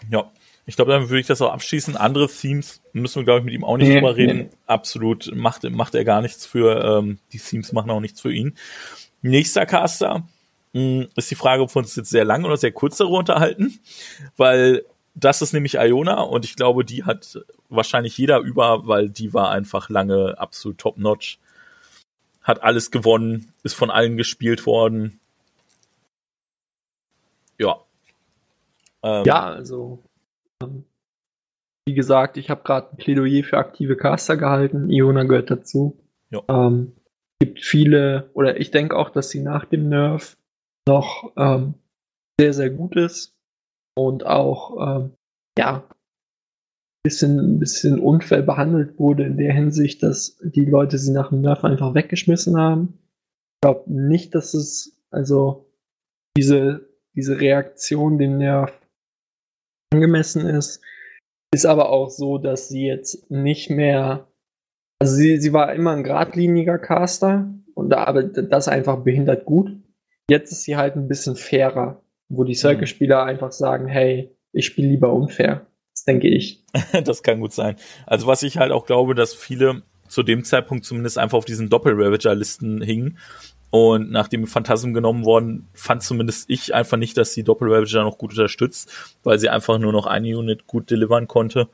Ja, 0.09 0.29
ich 0.65 0.75
glaube, 0.75 0.91
dann 0.91 1.07
würde 1.09 1.21
ich 1.21 1.27
das 1.27 1.41
auch 1.41 1.53
abschließen. 1.53 1.95
Andere 1.95 2.27
Themes 2.27 2.81
müssen 2.91 3.21
wir, 3.21 3.23
glaube 3.23 3.39
ich, 3.39 3.45
mit 3.45 3.53
ihm 3.53 3.63
auch 3.63 3.77
nicht 3.77 3.87
nee, 3.87 3.95
drüber 3.95 4.17
reden. 4.17 4.37
Nee. 4.37 4.49
Absolut 4.65 5.31
macht, 5.33 5.63
macht 5.63 5.95
er 5.95 6.03
gar 6.03 6.21
nichts 6.21 6.45
für, 6.45 6.83
ähm, 6.83 7.19
die 7.31 7.39
Themes 7.39 7.71
machen 7.71 7.89
auch 7.89 8.01
nichts 8.01 8.19
für 8.19 8.33
ihn. 8.33 8.55
Nächster 9.21 9.65
Caster 9.65 10.27
mh, 10.73 10.81
hm, 10.81 11.07
ist 11.15 11.31
die 11.31 11.35
Frage, 11.35 11.63
ob 11.63 11.73
wir 11.73 11.79
uns 11.79 11.95
jetzt 11.95 12.09
sehr 12.09 12.25
lang 12.25 12.43
oder 12.43 12.57
sehr 12.57 12.73
kurz 12.73 12.97
darüber 12.97 13.19
unterhalten, 13.19 13.79
weil 14.35 14.83
das 15.13 15.41
ist 15.41 15.53
nämlich 15.53 15.75
Iona 15.75 16.19
und 16.19 16.43
ich 16.43 16.57
glaube, 16.57 16.83
die 16.83 17.05
hat 17.05 17.39
wahrscheinlich 17.69 18.17
jeder 18.17 18.39
über, 18.39 18.87
weil 18.87 19.09
die 19.09 19.33
war 19.33 19.51
einfach 19.51 19.89
lange 19.89 20.37
absolut 20.37 20.77
top-notch. 20.77 21.39
Hat 22.41 22.61
alles 22.63 22.91
gewonnen, 22.91 23.51
ist 23.63 23.73
von 23.73 23.89
allen 23.89 24.17
gespielt 24.17 24.65
worden. 24.65 25.19
Ja. 27.57 27.79
Ähm, 29.03 29.23
ja, 29.25 29.45
also 29.45 30.03
ähm, 30.61 30.85
wie 31.87 31.93
gesagt, 31.93 32.37
ich 32.37 32.49
habe 32.49 32.63
gerade 32.63 32.91
ein 32.91 32.97
Plädoyer 32.97 33.43
für 33.43 33.57
aktive 33.57 33.95
Caster 33.95 34.37
gehalten. 34.37 34.89
Iona 34.89 35.23
gehört 35.23 35.51
dazu. 35.51 35.97
Ja. 36.31 36.41
Ähm, 36.47 36.93
gibt 37.39 37.63
viele, 37.63 38.29
oder 38.33 38.59
ich 38.59 38.71
denke 38.71 38.95
auch, 38.97 39.09
dass 39.09 39.29
sie 39.29 39.41
nach 39.41 39.65
dem 39.65 39.89
Nerf 39.89 40.35
noch 40.87 41.31
ähm, 41.37 41.75
sehr, 42.39 42.53
sehr 42.53 42.69
gut 42.69 42.95
ist 42.95 43.33
und 43.95 44.25
auch, 44.25 44.97
ähm, 44.97 45.13
ja, 45.57 45.83
bisschen, 47.05 47.59
bisschen 47.59 47.99
unfair 47.99 48.41
behandelt 48.41 48.97
wurde 48.97 49.25
in 49.25 49.37
der 49.37 49.53
Hinsicht, 49.53 50.01
dass 50.01 50.39
die 50.41 50.65
Leute 50.65 50.97
sie 50.97 51.11
nach 51.11 51.29
dem 51.29 51.41
Nerf 51.41 51.63
einfach 51.63 51.93
weggeschmissen 51.93 52.57
haben. 52.57 52.97
Ich 53.57 53.61
glaube 53.61 53.83
nicht, 53.93 54.33
dass 54.33 54.55
es, 54.55 54.99
also 55.11 55.69
diese, 56.35 56.89
diese 57.15 57.39
Reaktion 57.39 58.17
dem 58.17 58.39
Nerv 58.39 58.73
angemessen 59.93 60.47
ist. 60.47 60.81
Ist 61.53 61.67
aber 61.67 61.91
auch 61.91 62.09
so, 62.09 62.39
dass 62.39 62.69
sie 62.69 62.87
jetzt 62.87 63.29
nicht 63.29 63.69
mehr, 63.69 64.27
also 64.99 65.13
sie, 65.15 65.37
sie 65.37 65.53
war 65.53 65.73
immer 65.73 65.91
ein 65.91 66.03
geradliniger 66.03 66.79
Caster 66.79 67.53
und 67.75 67.91
da 67.91 68.05
arbeitet 68.05 68.51
das 68.51 68.67
einfach 68.67 69.03
behindert 69.03 69.45
gut. 69.45 69.71
Jetzt 70.27 70.51
ist 70.51 70.63
sie 70.63 70.75
halt 70.75 70.95
ein 70.95 71.07
bisschen 71.07 71.35
fairer, 71.35 72.01
wo 72.29 72.43
die 72.43 72.55
Circle-Spieler 72.55 73.23
einfach 73.23 73.51
sagen, 73.51 73.87
hey, 73.87 74.35
ich 74.53 74.65
spiele 74.65 74.87
lieber 74.87 75.13
unfair. 75.13 75.67
Das 76.05 76.13
denke 76.13 76.27
ich. 76.27 76.61
das 77.03 77.23
kann 77.23 77.39
gut 77.39 77.51
sein. 77.51 77.75
Also 78.05 78.27
was 78.27 78.43
ich 78.43 78.57
halt 78.57 78.71
auch 78.71 78.85
glaube, 78.85 79.15
dass 79.15 79.33
viele 79.33 79.81
zu 80.07 80.21
dem 80.21 80.43
Zeitpunkt 80.43 80.85
zumindest 80.85 81.17
einfach 81.17 81.37
auf 81.37 81.45
diesen 81.45 81.69
Doppel-Ravager-Listen 81.69 82.81
hingen. 82.81 83.17
Und 83.71 84.11
nachdem 84.11 84.45
Phantasm 84.45 84.93
genommen 84.93 85.25
worden, 85.25 85.67
fand 85.73 86.03
zumindest 86.03 86.49
ich 86.49 86.75
einfach 86.75 86.97
nicht, 86.97 87.17
dass 87.17 87.33
die 87.33 87.43
Doppel-Ravager 87.43 88.03
noch 88.03 88.19
gut 88.19 88.31
unterstützt, 88.31 88.91
weil 89.23 89.39
sie 89.39 89.49
einfach 89.49 89.79
nur 89.79 89.91
noch 89.91 90.05
eine 90.05 90.37
Unit 90.37 90.67
gut 90.67 90.91
delivern 90.91 91.27
konnte. 91.27 91.69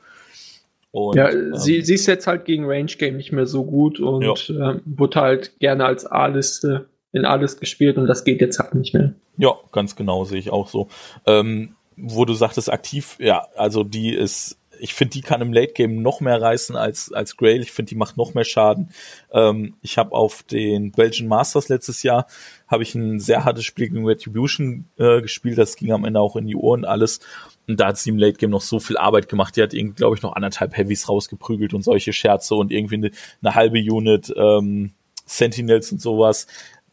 Und, 0.90 1.16
ja, 1.16 1.30
ähm, 1.30 1.54
sie, 1.54 1.82
sie 1.82 1.94
ist 1.94 2.06
jetzt 2.06 2.26
halt 2.26 2.46
gegen 2.46 2.64
Range 2.64 2.86
Game 2.86 3.18
nicht 3.18 3.32
mehr 3.32 3.46
so 3.46 3.64
gut 3.64 4.00
und 4.00 4.48
ja. 4.48 4.72
ähm, 4.72 4.80
wurde 4.84 5.20
halt 5.20 5.58
gerne 5.58 5.84
als 5.84 6.06
A-Liste 6.06 6.86
in 7.12 7.26
A-List 7.26 7.60
gespielt 7.60 7.98
und 7.98 8.06
das 8.06 8.24
geht 8.24 8.40
jetzt 8.40 8.58
halt 8.58 8.74
nicht 8.74 8.94
mehr. 8.94 9.12
Ja, 9.36 9.54
ganz 9.72 9.94
genau, 9.94 10.24
sehe 10.24 10.38
ich 10.38 10.50
auch 10.50 10.68
so. 10.68 10.88
Ähm, 11.26 11.76
wo 11.96 12.24
du 12.24 12.34
sagtest, 12.34 12.72
aktiv, 12.72 13.16
ja, 13.18 13.46
also 13.56 13.84
die 13.84 14.14
ist, 14.14 14.58
ich 14.78 14.94
finde, 14.94 15.12
die 15.12 15.20
kann 15.20 15.40
im 15.40 15.52
Late 15.52 15.74
Game 15.74 16.02
noch 16.02 16.20
mehr 16.20 16.42
reißen 16.42 16.74
als, 16.74 17.12
als 17.12 17.36
Grail. 17.36 17.62
Ich 17.62 17.70
finde, 17.70 17.90
die 17.90 17.94
macht 17.94 18.16
noch 18.16 18.34
mehr 18.34 18.44
Schaden. 18.44 18.90
Ähm, 19.32 19.76
ich 19.80 19.96
habe 19.96 20.12
auf 20.12 20.42
den 20.42 20.90
Belgian 20.90 21.28
Masters 21.28 21.68
letztes 21.68 22.02
Jahr, 22.02 22.26
habe 22.66 22.82
ich 22.82 22.94
ein 22.96 23.20
sehr 23.20 23.44
hartes 23.44 23.64
Spiel 23.64 23.88
gegen 23.88 24.04
Retribution 24.04 24.86
äh, 24.98 25.20
gespielt. 25.20 25.58
Das 25.58 25.76
ging 25.76 25.92
am 25.92 26.04
Ende 26.04 26.20
auch 26.20 26.34
in 26.34 26.48
die 26.48 26.56
Ohren 26.56 26.84
alles. 26.84 27.20
Und 27.68 27.78
da 27.78 27.88
hat 27.88 27.98
sie 27.98 28.10
im 28.10 28.18
Late 28.18 28.38
Game 28.38 28.50
noch 28.50 28.60
so 28.60 28.80
viel 28.80 28.96
Arbeit 28.96 29.28
gemacht. 29.28 29.56
Die 29.56 29.62
hat 29.62 29.72
irgendwie, 29.72 29.94
glaube 29.94 30.16
ich, 30.16 30.22
noch 30.22 30.34
anderthalb 30.34 30.76
Heavies 30.76 31.08
rausgeprügelt 31.08 31.74
und 31.74 31.82
solche 31.82 32.12
Scherze 32.12 32.56
und 32.56 32.72
irgendwie 32.72 32.96
eine, 32.96 33.10
eine 33.40 33.54
halbe 33.54 33.78
Unit 33.78 34.32
ähm, 34.36 34.94
Sentinels 35.26 35.92
und 35.92 36.00
sowas 36.00 36.48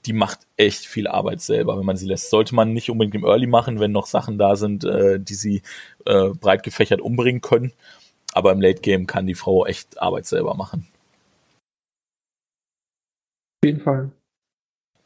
die 0.10 0.14
macht 0.14 0.40
echt 0.58 0.88
viel 0.88 1.08
Arbeit 1.08 1.40
selber, 1.40 1.78
wenn 1.78 1.86
man 1.86 1.96
sie 1.96 2.08
lässt. 2.08 2.32
Sollte 2.32 2.56
man 2.56 2.74
nicht 2.74 2.90
unbedingt 2.90 3.14
im 3.14 3.26
Early 3.26 3.46
machen, 3.46 3.80
wenn 3.80 3.92
noch 3.92 4.08
Sachen 4.08 4.40
da 4.40 4.56
sind, 4.56 4.84
äh, 4.84 5.20
die 5.20 5.36
sie 5.36 5.62
äh, 6.08 6.30
breit 6.30 6.64
gefächert 6.64 7.00
umbringen 7.00 7.42
können. 7.42 7.74
Aber 8.34 8.52
im 8.52 8.60
Late 8.60 8.82
Game 8.82 9.06
kann 9.06 9.28
die 9.28 9.36
Frau 9.36 9.68
echt 9.68 10.02
Arbeit 10.02 10.26
selber 10.26 10.56
machen. 10.56 10.88
Auf 13.62 13.68
jeden 13.68 13.82
Fall. 13.82 14.10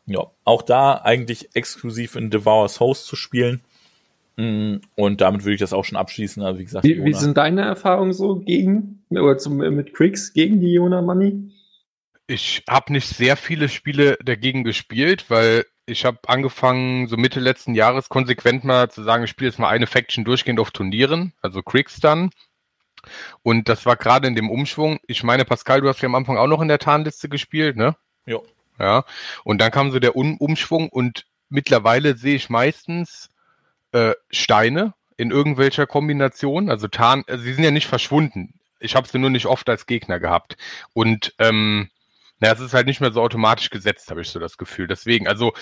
Ja, 0.05 0.31
auch 0.45 0.61
da 0.61 0.93
eigentlich 0.93 1.53
exklusiv 1.53 2.15
in 2.15 2.29
Devour's 2.29 2.79
Host 2.79 3.05
zu 3.05 3.17
spielen. 3.17 3.59
Mm, 4.37 4.75
und 4.95 5.19
damit 5.19 5.43
würde 5.43 5.55
ich 5.55 5.59
das 5.59 5.73
auch 5.73 5.83
schon 5.83 5.97
abschließen. 5.97 6.41
Also 6.41 6.59
wie 6.59 6.63
gesagt, 6.63 6.85
wie, 6.85 7.03
wie 7.03 7.13
sind 7.13 7.35
deine 7.35 7.63
Erfahrungen 7.63 8.13
so 8.13 8.37
gegen, 8.37 9.03
oder 9.09 9.37
zum, 9.37 9.57
mit 9.57 9.93
Cricks 9.93 10.31
gegen 10.31 10.61
die 10.61 10.75
Iona 10.75 11.01
Money? 11.01 11.51
Ich 12.27 12.63
habe 12.69 12.93
nicht 12.93 13.07
sehr 13.07 13.35
viele 13.35 13.69
Spiele 13.69 14.17
dagegen 14.23 14.63
gespielt, 14.63 15.29
weil 15.29 15.65
ich 15.85 16.05
habe 16.05 16.19
angefangen, 16.27 17.07
so 17.07 17.17
Mitte 17.17 17.39
letzten 17.39 17.75
Jahres 17.75 18.07
konsequent 18.07 18.63
mal 18.63 18.89
zu 18.89 19.03
sagen, 19.03 19.25
ich 19.25 19.29
spiele 19.29 19.49
jetzt 19.49 19.59
mal 19.59 19.69
eine 19.69 19.87
Faction 19.87 20.23
durchgehend 20.23 20.59
auf 20.59 20.71
Turnieren, 20.71 21.33
also 21.41 21.61
Cricks 21.61 21.99
dann. 21.99 22.29
Und 23.41 23.67
das 23.67 23.85
war 23.85 23.97
gerade 23.97 24.27
in 24.27 24.35
dem 24.35 24.49
Umschwung. 24.49 24.99
Ich 25.07 25.23
meine, 25.23 25.43
Pascal, 25.43 25.81
du 25.81 25.89
hast 25.89 26.01
ja 26.01 26.07
am 26.07 26.15
Anfang 26.15 26.37
auch 26.37 26.47
noch 26.47 26.61
in 26.61 26.69
der 26.69 26.79
Tarnliste 26.79 27.27
gespielt, 27.27 27.75
ne? 27.75 27.97
Ja. 28.25 28.39
Ja. 28.79 29.03
Und 29.43 29.59
dann 29.59 29.71
kam 29.71 29.91
so 29.91 29.99
der 29.99 30.15
um 30.15 30.37
Umschwung 30.37 30.89
und 30.89 31.25
mittlerweile 31.49 32.15
sehe 32.15 32.35
ich 32.35 32.49
meistens 32.49 33.29
äh, 33.91 34.13
Steine 34.31 34.93
in 35.17 35.31
irgendwelcher 35.31 35.85
Kombination. 35.85 36.69
Also 36.69 36.87
Tarn, 36.87 37.23
also 37.27 37.43
sie 37.43 37.53
sind 37.53 37.63
ja 37.63 37.71
nicht 37.71 37.87
verschwunden. 37.87 38.59
Ich 38.79 38.95
habe 38.95 39.07
sie 39.07 39.19
nur 39.19 39.29
nicht 39.29 39.45
oft 39.45 39.69
als 39.69 39.85
Gegner 39.85 40.19
gehabt. 40.19 40.57
Und 40.93 41.33
ähm, 41.39 41.89
naja, 42.43 42.55
es 42.55 42.59
ist 42.59 42.73
halt 42.73 42.87
nicht 42.87 42.99
mehr 42.99 43.13
so 43.13 43.21
automatisch 43.21 43.69
gesetzt, 43.69 44.11
habe 44.11 44.19
ich 44.19 44.27
so 44.27 44.37
das 44.37 44.57
Gefühl. 44.57 44.85
Deswegen, 44.85 45.29
also 45.29 45.53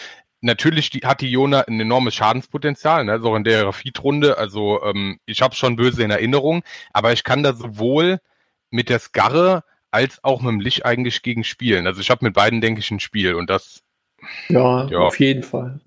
natürlich 0.42 0.90
die, 0.90 1.02
hat 1.02 1.22
die 1.22 1.30
Jona 1.30 1.62
ein 1.62 1.80
enormes 1.80 2.16
Schadenspotenzial, 2.16 3.06
ne? 3.06 3.22
so 3.22 3.36
in 3.36 3.44
der 3.44 3.68
Rafid-Runde. 3.68 4.40
Also 4.40 4.82
ähm, 4.84 5.20
ich 5.28 5.44
habe 5.44 5.54
schon 5.54 5.76
böse 5.76 6.04
in 6.04 6.10
Erinnerung, 6.10 6.64
aber 6.92 7.14
ich 7.14 7.24
kann 7.24 7.44
da 7.44 7.54
sowohl 7.54 8.20
mit 8.72 8.90
der 8.90 8.98
Skarre 8.98 9.64
als 9.92 10.24
auch 10.24 10.42
mit 10.42 10.54
dem 10.54 10.60
Licht 10.60 10.84
eigentlich 10.84 11.22
gegen 11.22 11.44
spielen. 11.44 11.86
Also 11.86 12.02
ich 12.02 12.10
habe 12.10 12.26
mit 12.26 12.34
beiden, 12.34 12.62
denke 12.62 12.80
ich, 12.80 12.90
ein 12.90 13.00
Spiel 13.00 13.36
und 13.36 13.52
das. 13.52 13.84
Ja, 14.50 14.88
ja. 14.88 14.98
auf 15.02 15.20
jeden 15.20 15.44
Fall. 15.44 15.82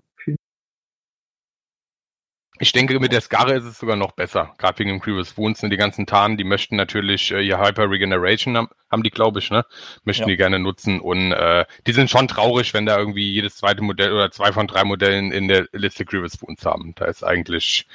Ich 2.61 2.70
denke, 2.70 2.98
mit 3.00 3.12
der 3.12 3.20
Skarre 3.20 3.55
ist 3.55 3.64
es 3.64 3.78
sogar 3.78 3.96
noch 3.96 4.12
besser. 4.12 4.55
Gerade 4.59 4.78
wegen 4.78 4.90
dem 4.90 5.00
Grievous 5.00 5.36
Wounds 5.36 5.64
und 5.64 5.70
die 5.70 5.76
ganzen 5.76 6.07
Tarnen, 6.07 6.36
die 6.36 6.44
möchten 6.44 6.76
natürlich 6.76 7.32
äh, 7.32 7.44
ihr 7.44 7.59
Hyper 7.59 7.90
Regeneration 7.90 8.57
haben, 8.57 8.68
haben 8.92 9.02
die, 9.02 9.11
glaube 9.11 9.40
ich, 9.40 9.50
ne? 9.50 9.66
Möchten 10.05 10.22
ja. 10.22 10.28
die 10.28 10.36
gerne 10.36 10.61
nutzen. 10.61 11.00
Und 11.00 11.32
äh, 11.32 11.64
die 11.88 11.92
sind 11.92 12.11
schon 12.11 12.28
traurig, 12.28 12.72
wenn 12.72 12.86
da 12.86 12.96
irgendwie 12.96 13.32
jedes 13.32 13.57
zweite 13.57 13.82
Modell 13.82 14.12
oder 14.12 14.30
zwei 14.30 14.52
von 14.52 14.68
drei 14.68 14.84
Modellen 14.84 15.32
in 15.32 15.48
der 15.48 15.66
Liste 15.72 16.05
Grievous 16.05 16.40
Wounds 16.42 16.64
haben. 16.64 16.94
Da 16.94 17.07
ist 17.07 17.24
eigentlich 17.24 17.88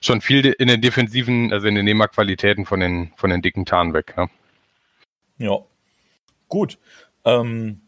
schon 0.00 0.20
viel 0.20 0.46
in 0.46 0.68
den 0.68 0.80
defensiven, 0.80 1.52
also 1.52 1.66
in 1.66 1.74
den 1.74 1.84
Nehmerqualitäten 1.84 2.64
von 2.64 2.78
den, 2.78 3.12
von 3.16 3.30
den 3.30 3.42
dicken 3.42 3.64
Tarnen 3.64 3.92
weg. 3.92 4.14
Ja. 4.16 4.28
ja. 5.38 5.58
Gut. 6.48 6.78
Ähm, 7.24 7.80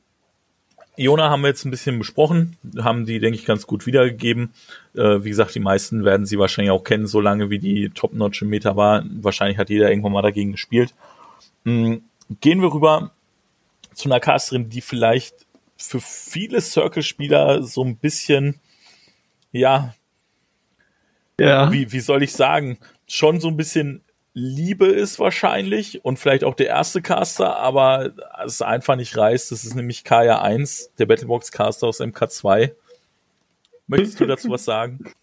Iona 0.98 1.30
haben 1.30 1.42
wir 1.42 1.48
jetzt 1.48 1.64
ein 1.64 1.70
bisschen 1.70 1.98
besprochen, 1.98 2.56
haben 2.78 3.06
die, 3.06 3.20
denke 3.20 3.38
ich, 3.38 3.44
ganz 3.44 3.66
gut 3.66 3.86
wiedergegeben. 3.86 4.52
Äh, 4.94 5.22
wie 5.22 5.28
gesagt, 5.28 5.54
die 5.54 5.60
meisten 5.60 6.04
werden 6.04 6.26
sie 6.26 6.38
wahrscheinlich 6.38 6.72
auch 6.72 6.82
kennen, 6.82 7.06
solange 7.06 7.50
wie 7.50 7.60
die 7.60 7.90
Top-Notch 7.90 8.42
im 8.42 8.48
Meta 8.48 8.76
war. 8.76 9.04
Wahrscheinlich 9.20 9.58
hat 9.58 9.70
jeder 9.70 9.90
irgendwann 9.90 10.12
mal 10.12 10.22
dagegen 10.22 10.52
gespielt. 10.52 10.92
Mhm. 11.64 12.02
Gehen 12.40 12.60
wir 12.60 12.72
rüber 12.72 13.12
zu 13.94 14.08
einer 14.08 14.20
Casterin, 14.20 14.68
die 14.68 14.80
vielleicht 14.80 15.46
für 15.76 16.00
viele 16.00 16.60
Circle-Spieler 16.60 17.62
so 17.62 17.84
ein 17.84 17.96
bisschen, 17.96 18.56
ja, 19.52 19.94
ja, 21.40 21.72
wie, 21.72 21.92
wie 21.92 22.00
soll 22.00 22.24
ich 22.24 22.32
sagen, 22.32 22.78
schon 23.06 23.40
so 23.40 23.48
ein 23.48 23.56
bisschen 23.56 24.02
Liebe 24.38 24.86
ist 24.86 25.18
wahrscheinlich 25.18 26.04
und 26.04 26.18
vielleicht 26.18 26.44
auch 26.44 26.54
der 26.54 26.68
erste 26.68 27.02
Caster, 27.02 27.56
aber 27.56 28.12
es 28.44 28.62
einfach 28.62 28.96
nicht 28.96 29.16
reißt. 29.16 29.50
Das 29.50 29.64
ist 29.64 29.74
nämlich 29.74 30.04
Kaya 30.04 30.40
1, 30.40 30.92
der 30.98 31.06
Battlebox 31.06 31.50
Caster 31.50 31.88
aus 31.88 32.00
MK2. 32.00 32.72
Möchtest 33.88 34.20
du 34.20 34.26
dazu 34.26 34.50
was 34.50 34.64
sagen? 34.64 35.00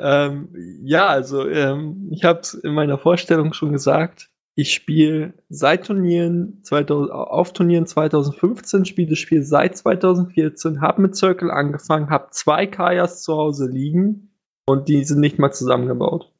Ähm, 0.00 0.50
ja, 0.84 1.08
also 1.08 1.48
ähm, 1.48 2.08
ich 2.12 2.22
habe 2.22 2.38
es 2.38 2.54
in 2.54 2.72
meiner 2.72 2.98
Vorstellung 2.98 3.52
schon 3.52 3.72
gesagt. 3.72 4.30
Ich 4.54 4.72
spiele 4.72 5.34
seit 5.48 5.86
Turnieren 5.86 6.60
2000, 6.62 7.10
auf 7.10 7.52
Turnieren 7.52 7.84
2015, 7.84 8.84
spiele 8.84 9.10
das 9.10 9.18
Spiel 9.18 9.42
seit 9.42 9.76
2014, 9.76 10.80
habe 10.80 11.02
mit 11.02 11.16
Circle 11.16 11.50
angefangen, 11.50 12.10
habe 12.10 12.28
zwei 12.30 12.68
Kayas 12.68 13.24
zu 13.24 13.34
Hause 13.34 13.66
liegen 13.66 14.30
und 14.66 14.86
die 14.88 15.02
sind 15.02 15.18
nicht 15.18 15.40
mal 15.40 15.50
zusammengebaut. 15.50 16.30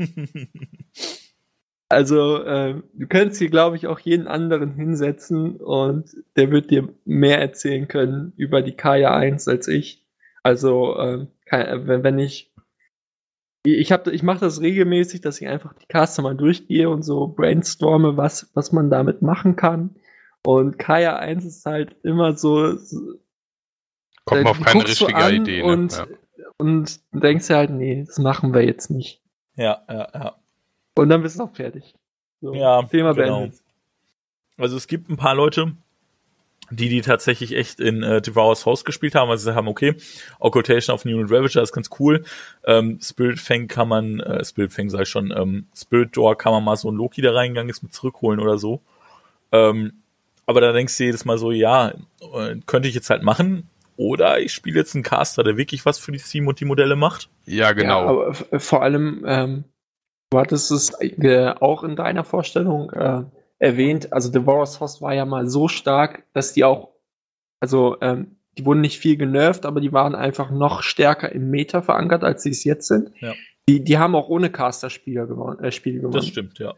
Also, 1.90 2.44
äh, 2.44 2.82
du 2.94 3.08
könntest 3.08 3.40
hier, 3.40 3.50
glaube 3.50 3.76
ich, 3.76 3.88
auch 3.88 4.00
jeden 4.00 4.28
anderen 4.28 4.74
hinsetzen 4.74 5.58
und 5.58 6.16
der 6.36 6.50
wird 6.52 6.72
dir 6.72 6.90
mehr 7.06 7.40
erzählen 7.40 7.88
können 7.88 8.34
über 8.38 8.62
die 8.64 8.76
Kaya 8.76 9.16
1 9.16 9.48
als 9.48 9.68
ich. 9.68 10.04
Also, 10.42 10.98
äh, 10.98 11.28
wenn, 11.52 12.20
ich. 12.20 12.52
Ich, 13.64 13.92
ich 13.92 14.24
mache 14.24 14.40
das 14.40 14.62
regelmäßig, 14.62 15.22
dass 15.22 15.42
ich 15.42 15.48
einfach 15.48 15.74
die 15.74 15.88
Caster 15.88 16.22
mal 16.22 16.36
durchgehe 16.36 16.90
und 16.90 17.04
so 17.04 17.28
brainstorme, 17.28 18.18
was, 18.18 18.52
was 18.54 18.72
man 18.72 18.90
damit 18.90 19.22
machen 19.22 19.56
kann. 19.56 19.96
Und 20.44 20.78
Kaya 20.78 21.18
1 21.18 21.46
ist 21.46 21.66
halt 21.66 21.96
immer 22.04 22.36
so. 22.36 22.76
so 22.76 23.20
Kommt 24.26 24.44
man 24.44 24.52
auf 24.52 24.62
keine 24.62 24.88
richtige 24.88 25.36
Idee. 25.36 25.62
Ne? 25.62 25.66
Und, 25.66 25.98
ja. 25.98 26.06
und 26.58 27.00
denkst 27.12 27.48
dir 27.48 27.58
halt, 27.58 27.70
nee, 27.70 28.04
das 28.06 28.18
machen 28.18 28.56
wir 28.56 28.64
jetzt 28.66 28.90
nicht. 28.90 29.24
Ja, 29.56 29.84
ja, 29.88 30.08
ja. 30.14 30.36
Und 30.96 31.10
dann 31.10 31.22
bist 31.22 31.40
du 31.40 31.44
auch 31.44 31.54
fertig. 31.54 31.94
So, 32.42 32.54
ja, 32.54 32.82
Thema 32.84 33.14
genau. 33.14 33.40
beendet. 33.40 33.60
Also 34.58 34.78
es 34.78 34.88
gibt 34.88 35.10
ein 35.10 35.18
paar 35.18 35.36
Leute, 35.36 35.74
die, 36.70 36.90
die 36.90 37.02
tatsächlich 37.02 37.56
echt 37.56 37.80
in 37.80 38.04
äh, 38.04 38.22
Devour's 38.22 38.66
House 38.66 38.86
gespielt 38.86 39.16
haben, 39.16 39.30
also 39.30 39.44
sie 39.50 39.56
haben, 39.56 39.68
okay, 39.68 39.96
Occultation 40.40 40.94
of 40.94 41.06
New 41.06 41.20
and 41.20 41.32
Ravager 41.32 41.62
ist 41.62 41.74
ganz 41.74 41.90
cool, 42.00 42.24
ähm, 42.66 43.00
Spirit 43.02 43.40
Fang 43.40 43.68
kann 43.68 43.88
man, 43.88 44.20
äh, 44.22 44.44
Spirit 44.44 44.74
Fang 44.74 44.90
sag 44.90 45.02
ich 45.02 45.10
schon, 45.10 45.34
ähm, 45.36 45.68
Spirit 45.76 46.16
Door 46.16 46.38
kann 46.38 46.54
man 46.54 46.64
mal 46.64 46.78
so 46.78 46.90
ein 46.90 46.96
Loki, 46.96 47.22
der 47.22 47.36
reingegangen 47.36 47.70
ist, 47.70 47.84
mit 47.84 47.94
zurückholen 47.94 48.40
oder 48.40 48.58
so. 48.58 48.82
Ähm, 49.52 49.94
aber 50.46 50.62
da 50.62 50.72
denkst 50.72 50.98
du 50.98 51.04
jedes 51.04 51.26
Mal 51.26 51.38
so, 51.38 51.52
ja, 51.52 51.90
äh, 52.34 52.56
könnte 52.66 52.88
ich 52.88 52.96
jetzt 52.96 53.10
halt 53.10 53.24
machen, 53.24 53.70
oder 53.98 54.40
ich 54.40 54.54
spiele 54.54 54.80
jetzt 54.80 54.96
einen 54.96 55.04
Caster, 55.04 55.44
der 55.44 55.58
wirklich 55.58 55.86
was 55.86 56.00
für 56.00 56.12
die 56.12 56.20
Team 56.20 56.48
und 56.48 56.60
die 56.60 56.66
Modelle 56.66 56.96
macht. 56.96 57.30
Ja, 57.46 57.72
genau. 57.72 58.04
Ja, 58.04 58.10
aber 58.10 58.60
vor 58.60 58.82
allem, 58.84 59.24
ähm, 59.26 59.64
du 60.30 60.40
hattest 60.40 60.72
es 60.72 60.92
äh, 61.00 61.54
auch 61.60 61.84
in 61.84 61.96
deiner 61.96 62.24
Vorstellung 62.24 62.90
äh, 62.92 63.24
erwähnt, 63.60 64.12
also 64.14 64.32
Devour's 64.32 64.80
Host 64.80 65.02
war 65.02 65.14
ja 65.14 65.26
mal 65.26 65.48
so 65.48 65.68
stark, 65.68 66.24
dass 66.34 66.54
die 66.54 66.64
auch, 66.64 66.90
also 67.60 67.98
ähm, 68.02 68.38
die 68.58 68.66
wurden 68.66 68.82
nicht 68.82 69.00
viel 69.00 69.18
genervt, 69.18 69.66
aber 69.66 69.82
die 69.82 69.92
waren 69.92 70.16
einfach 70.16 70.52
noch 70.52 70.82
stärker 70.82 71.32
im 71.32 71.50
Meta 71.50 71.82
verankert, 71.82 72.24
als 72.24 72.44
sie 72.44 72.52
es 72.52 72.64
jetzt 72.64 72.88
sind. 72.88 73.12
Ja. 73.20 73.34
Die, 73.68 73.84
die 73.84 73.98
haben 73.98 74.16
auch 74.16 74.30
ohne 74.30 74.50
Caster-Spieler 74.50 75.26
gewonnen, 75.26 75.60
äh, 75.60 75.72
Spiele 75.72 75.98
gewonnen. 75.98 76.14
Das 76.14 76.28
stimmt, 76.28 76.60
ja. 76.60 76.74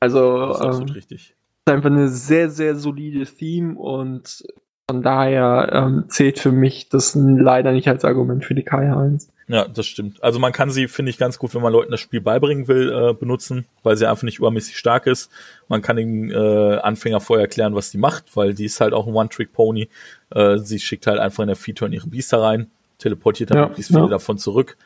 Also, 0.00 0.46
das 0.46 0.56
ist 0.56 0.66
absolut 0.66 0.88
ähm, 0.90 0.94
richtig. 0.94 1.36
Ist 1.66 1.72
einfach 1.72 1.90
eine 1.90 2.08
sehr, 2.08 2.50
sehr 2.50 2.74
solide 2.76 3.24
Theme 3.26 3.78
und 3.78 4.44
von 4.90 5.02
daher 5.02 5.70
ähm, 5.72 6.04
zählt 6.08 6.38
für 6.38 6.50
mich 6.50 6.88
das 6.88 7.14
leider 7.14 7.72
nicht 7.72 7.86
als 7.86 8.04
Argument 8.04 8.44
für 8.44 8.54
die 8.54 8.64
Kai 8.64 8.92
1. 8.92 9.29
Ja, 9.50 9.66
das 9.66 9.86
stimmt. 9.86 10.22
Also 10.22 10.38
man 10.38 10.52
kann 10.52 10.70
sie, 10.70 10.86
finde 10.86 11.10
ich, 11.10 11.18
ganz 11.18 11.36
gut, 11.36 11.56
wenn 11.56 11.62
man 11.62 11.72
Leuten 11.72 11.90
das 11.90 11.98
Spiel 11.98 12.20
beibringen 12.20 12.68
will, 12.68 12.92
äh, 12.92 13.14
benutzen, 13.14 13.66
weil 13.82 13.96
sie 13.96 14.08
einfach 14.08 14.22
nicht 14.22 14.38
übermäßig 14.38 14.78
stark 14.78 15.08
ist. 15.08 15.28
Man 15.66 15.82
kann 15.82 15.96
den 15.96 16.30
äh, 16.30 16.76
Anfänger 16.76 17.18
vorher 17.18 17.46
erklären, 17.46 17.74
was 17.74 17.90
die 17.90 17.98
macht, 17.98 18.36
weil 18.36 18.54
die 18.54 18.66
ist 18.66 18.80
halt 18.80 18.94
auch 18.94 19.08
ein 19.08 19.12
One-Trick-Pony. 19.12 19.88
Äh, 20.30 20.58
sie 20.58 20.78
schickt 20.78 21.08
halt 21.08 21.18
einfach 21.18 21.42
in 21.42 21.48
der 21.48 21.56
Feature 21.56 21.90
ihre 21.90 22.06
Biester 22.06 22.40
rein, 22.40 22.70
teleportiert 22.98 23.50
dann 23.50 23.58
ja, 23.58 23.66
möglichst 23.66 23.90
viele 23.90 24.02
ja. 24.02 24.08
davon 24.08 24.38
zurück 24.38 24.76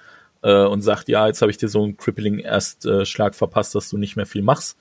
äh, 0.43 0.65
und 0.65 0.81
sagt, 0.81 1.09
ja, 1.09 1.27
jetzt 1.27 1.43
habe 1.43 1.51
ich 1.51 1.59
dir 1.59 1.69
so 1.69 1.83
einen 1.83 1.99
crippling 1.99 2.39
Erstschlag 2.39 3.35
verpasst, 3.35 3.75
dass 3.75 3.91
du 3.91 3.99
nicht 3.99 4.17
mehr 4.17 4.27
viel 4.27 4.43
machst. 4.43 4.79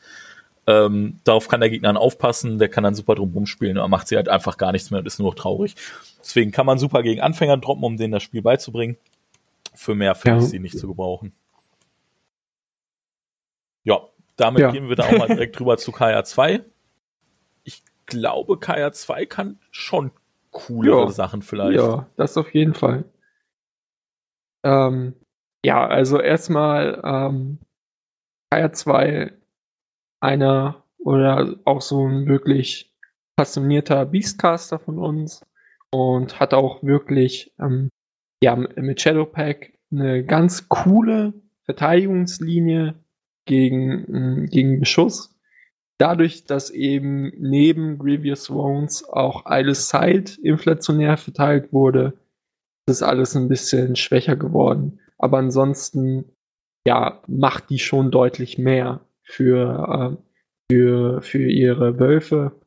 Ähm, 0.66 1.18
darauf 1.26 1.50
kann 1.50 1.60
der 1.60 1.70
Gegner 1.70 1.90
dann 1.90 1.98
aufpassen, 1.98 2.58
der 2.58 2.70
kann 2.70 2.86
dann 2.86 2.96
super 2.96 3.16
drum 3.16 3.34
rumspielen, 3.34 3.78
aber 3.78 3.90
macht 3.90 4.08
sie 4.08 4.16
halt 4.16 4.30
einfach 4.30 4.56
gar 4.56 4.72
nichts 4.72 4.92
mehr 4.92 5.02
und 5.02 5.06
ist 5.06 5.20
nur 5.20 5.28
noch 5.28 5.36
traurig. 5.36 5.76
Deswegen 6.22 6.52
kann 6.52 6.66
man 6.66 6.80
super 6.80 7.04
gegen 7.04 7.20
Anfänger 7.20 7.58
droppen, 7.58 7.84
um 7.84 7.98
denen 7.98 8.14
das 8.14 8.24
Spiel 8.24 8.42
beizubringen. 8.42 8.96
Für 9.76 9.96
mehr 9.96 10.16
finde 10.16 10.40
ja. 10.40 10.44
ich 10.44 10.50
sie 10.50 10.60
nicht 10.60 10.78
zu 10.78 10.88
gebrauchen. 10.88 11.34
Ja, 13.84 14.08
damit 14.36 14.62
ja. 14.62 14.72
gehen 14.72 14.90
wir 14.90 14.96
da 14.96 15.04
auch 15.06 15.18
mal 15.18 15.28
direkt 15.28 15.60
rüber 15.60 15.78
zu 15.78 15.92
Kaya 15.92 16.24
2. 16.24 16.64
Ich 17.64 17.84
glaube, 18.06 18.60
Kaya 18.60 18.92
2 18.92 19.26
kann 19.26 19.60
schon 19.72 20.12
coolere 20.52 21.06
ja. 21.06 21.10
Sachen 21.10 21.42
vielleicht. 21.42 21.80
Ja, 21.80 22.08
das 22.16 22.38
auf 22.38 22.54
jeden 22.54 22.74
Fall. 22.74 23.06
Ähm, 24.64 25.16
ja, 25.66 25.86
also 25.86 26.20
erstmal 26.20 27.02
ähm, 27.04 27.60
Kaya 28.50 28.72
2 28.72 29.34
einer 30.22 30.84
oder 31.00 31.56
auch 31.66 31.82
so 31.82 32.08
ein 32.08 32.28
wirklich 32.28 32.94
passionierter 33.36 34.06
Beastcaster 34.06 34.80
von 34.80 35.00
uns 35.00 35.46
und 35.92 36.40
hat 36.40 36.54
auch 36.54 36.82
wirklich 36.84 37.54
ähm, 37.60 37.90
ja, 38.44 38.58
mit 38.58 39.00
Shadowpack 39.00 39.72
eine 39.90 40.26
ganz 40.26 40.68
coole 40.68 41.34
Verteidigungslinie 41.64 42.96
gegen, 43.46 44.48
gegen 44.48 44.82
Beschuss. 44.82 45.34
Dadurch, 45.98 46.44
dass 46.44 46.70
eben 46.70 47.32
neben 47.38 47.98
Grievous 47.98 48.50
Wounds 48.50 49.08
auch 49.08 49.46
alles 49.46 49.88
Side 49.88 50.32
inflationär 50.44 51.16
verteilt 51.16 51.72
wurde, 51.72 52.20
ist 52.86 53.02
alles 53.02 53.34
ein 53.38 53.48
bisschen 53.48 53.96
schwächer 53.96 54.36
geworden. 54.36 55.00
Aber 55.18 55.38
ansonsten, 55.38 56.26
ja, 56.86 57.22
macht 57.28 57.70
die 57.70 57.80
schon 57.80 58.12
deutlich 58.12 58.58
mehr 58.58 59.06
für, 59.22 60.18
äh, 60.20 60.70
für, 60.70 61.22
für 61.22 61.50
ihre 61.50 61.98
Wölfe 61.98 62.60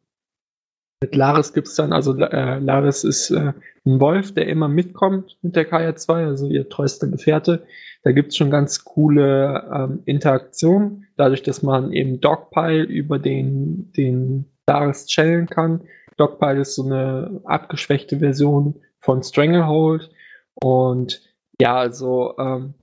mit 1.03 1.14
Laris 1.14 1.53
gibt 1.53 1.68
es 1.68 1.74
dann, 1.74 1.92
also 1.92 2.16
äh, 2.16 2.59
Laris 2.59 3.05
ist 3.05 3.30
äh, 3.30 3.53
ein 3.84 4.01
Wolf, 4.01 4.32
der 4.32 4.49
immer 4.49 4.68
mitkommt 4.68 5.36
mit 5.42 5.55
der 5.55 5.68
KR2, 5.68 6.26
also 6.26 6.47
ihr 6.47 6.68
treuster 6.68 7.07
Gefährte. 7.07 7.66
Da 8.03 8.12
gibt 8.12 8.30
es 8.30 8.36
schon 8.36 8.51
ganz 8.51 8.84
coole 8.84 9.68
ähm, 9.72 10.03
Interaktionen, 10.07 11.07
dadurch, 11.16 11.42
dass 11.42 11.62
man 11.62 11.92
eben 11.92 12.20
Dogpile 12.20 12.84
über 12.84 13.18
den, 13.18 13.92
den 13.92 14.47
Laris 14.66 15.07
channeln 15.07 15.47
kann. 15.47 15.82
Dogpile 16.16 16.61
ist 16.61 16.74
so 16.76 16.84
eine 16.84 17.40
abgeschwächte 17.44 18.18
Version 18.18 18.80
von 19.01 19.22
Stranglehold. 19.22 20.11
Und 20.55 21.22
ja, 21.61 21.76
also 21.76 22.34
ähm, 22.38 22.74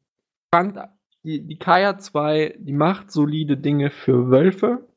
fand 0.53 0.78
die, 1.24 1.47
die 1.47 1.57
Kaya 1.57 1.97
2, 1.97 2.57
die 2.59 2.74
macht 2.74 3.11
solide 3.11 3.57
Dinge 3.57 3.89
für 3.89 4.30
Wölfe 4.30 4.88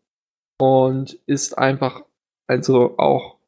und 0.59 1.14
ist 1.27 1.57
einfach 1.57 2.03
also 2.47 2.99
auch 2.99 3.38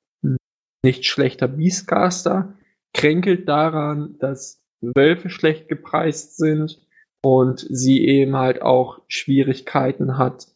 nicht 0.84 1.07
schlechter 1.07 1.49
Beastcaster, 1.49 2.55
kränkelt 2.94 3.49
daran, 3.49 4.16
dass 4.18 4.62
Wölfe 4.80 5.30
schlecht 5.30 5.68
gepreist 5.68 6.36
sind 6.36 6.80
und 7.22 7.66
sie 7.68 8.07
eben 8.07 8.36
halt 8.36 8.62
auch 8.62 9.01
Schwierigkeiten 9.09 10.18
hat, 10.18 10.49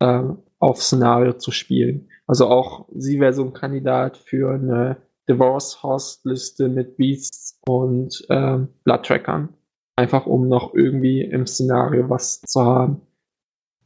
äh, 0.00 0.22
auf 0.58 0.82
Szenario 0.82 1.34
zu 1.34 1.50
spielen. 1.50 2.08
Also 2.26 2.46
auch 2.46 2.86
sie 2.94 3.18
wäre 3.20 3.32
so 3.32 3.42
ein 3.42 3.54
Kandidat 3.54 4.18
für 4.18 4.54
eine 4.54 4.98
Divorce 5.28 5.82
Host 5.82 6.24
Liste 6.24 6.68
mit 6.68 6.96
Beasts 6.96 7.58
und 7.66 8.24
äh, 8.28 8.58
Blood 8.84 9.06
Trackern. 9.06 9.48
Einfach 9.96 10.26
um 10.26 10.48
noch 10.48 10.74
irgendwie 10.74 11.22
im 11.22 11.46
Szenario 11.46 12.08
was 12.08 12.40
zu 12.42 12.64
haben. 12.64 13.00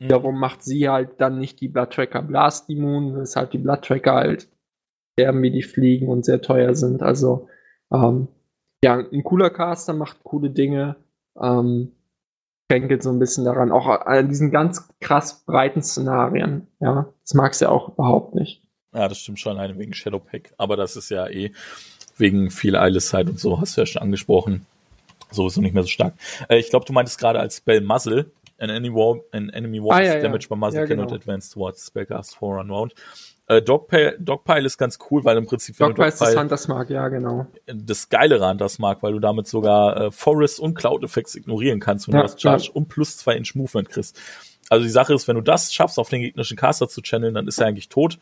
Mhm. 0.04 0.08
Darum 0.08 0.38
macht 0.38 0.62
sie 0.62 0.88
halt 0.88 1.20
dann 1.20 1.38
nicht 1.38 1.60
die 1.60 1.68
Blood 1.68 1.90
Tracker 1.90 2.22
Blast 2.22 2.68
Immun, 2.68 3.16
weshalb 3.16 3.50
die 3.50 3.58
Blood 3.58 3.82
Tracker 3.82 4.14
halt 4.14 4.48
sterben 5.18 5.42
wie 5.42 5.50
die 5.50 5.62
fliegen 5.62 6.08
und 6.08 6.24
sehr 6.24 6.42
teuer 6.42 6.74
sind. 6.74 7.02
Also 7.02 7.48
ähm, 7.92 8.28
ja, 8.84 8.98
ein 8.98 9.24
cooler 9.24 9.50
Caster 9.50 9.94
macht 9.94 10.22
coole 10.24 10.50
Dinge. 10.50 10.96
Ähm, 11.40 11.92
kränkelt 12.68 13.02
so 13.02 13.10
ein 13.10 13.18
bisschen 13.18 13.44
daran, 13.44 13.72
auch 13.72 13.86
an 13.86 14.28
diesen 14.28 14.50
ganz 14.50 14.88
krass 15.00 15.44
breiten 15.44 15.82
Szenarien. 15.82 16.66
Ja, 16.80 17.06
das 17.22 17.34
magst 17.34 17.60
du 17.60 17.66
ja 17.66 17.70
auch 17.70 17.90
überhaupt 17.90 18.34
nicht. 18.34 18.62
Ja, 18.94 19.08
das 19.08 19.18
stimmt 19.18 19.40
schon, 19.40 19.56
alleine 19.56 19.78
wegen 19.78 19.92
Shadowpack. 19.92 20.54
Aber 20.56 20.76
das 20.76 20.96
ist 20.96 21.10
ja 21.10 21.28
eh 21.28 21.52
wegen 22.16 22.50
viel 22.50 22.76
Eileszeit 22.76 23.28
und 23.28 23.38
so, 23.38 23.60
hast 23.60 23.76
du 23.76 23.82
ja 23.82 23.86
schon 23.86 24.02
angesprochen. 24.02 24.66
Sowieso 25.30 25.60
nicht 25.60 25.74
mehr 25.74 25.82
so 25.82 25.88
stark. 25.88 26.14
Äh, 26.48 26.58
ich 26.58 26.70
glaube, 26.70 26.86
du 26.86 26.92
meintest 26.92 27.18
gerade 27.18 27.40
als 27.40 27.56
Spell 27.56 27.80
Muzzle. 27.80 28.30
An 28.58 28.70
enemy, 28.70 28.94
war, 28.94 29.20
an 29.32 29.50
enemy 29.50 29.82
walks 29.82 29.96
ah, 29.96 30.02
ja, 30.02 30.20
damage 30.20 30.46
ja. 30.48 30.54
by 30.54 30.60
muzzle 30.60 30.80
ja, 30.80 30.86
cannot 30.86 31.08
genau. 31.08 31.16
advance 31.16 31.52
towards 31.52 31.86
spellcast 31.86 32.36
for 32.36 32.56
run 32.56 32.70
round. 32.70 32.94
Äh, 33.46 33.60
Dogpile, 33.60 34.16
Dogpile 34.18 34.64
ist 34.64 34.78
ganz 34.78 34.98
cool, 35.10 35.24
weil 35.24 35.36
im 35.36 35.46
Prinzip 35.46 35.76
Dogpile 35.76 36.08
ist 36.08 36.20
das 36.20 36.36
Hunters 36.36 36.68
Mark, 36.68 36.88
ja 36.88 37.08
genau. 37.08 37.46
Das 37.66 38.08
geilere 38.08 38.48
Hunters 38.48 38.78
Mark, 38.78 39.02
weil 39.02 39.12
du 39.12 39.18
damit 39.18 39.46
sogar 39.48 40.00
äh, 40.00 40.10
Forest 40.10 40.60
und 40.60 40.74
Cloud 40.74 41.04
Effects 41.04 41.34
ignorieren 41.34 41.80
kannst, 41.80 42.08
wenn 42.08 42.14
ja, 42.14 42.22
du 42.22 42.28
das 42.28 42.40
Charge 42.40 42.70
und 42.72 42.88
plus 42.88 43.18
zwei 43.18 43.34
Inch 43.34 43.54
Movement 43.54 43.90
kriegst. 43.90 44.18
Also 44.70 44.84
die 44.84 44.90
Sache 44.90 45.12
ist, 45.12 45.28
wenn 45.28 45.36
du 45.36 45.42
das 45.42 45.74
schaffst, 45.74 45.98
auf 45.98 46.08
den 46.08 46.22
gegnerischen 46.22 46.56
Caster 46.56 46.88
zu 46.88 47.02
channeln, 47.02 47.34
dann 47.34 47.46
ist 47.46 47.58
er 47.58 47.66
eigentlich 47.66 47.90
tot. 47.90 48.18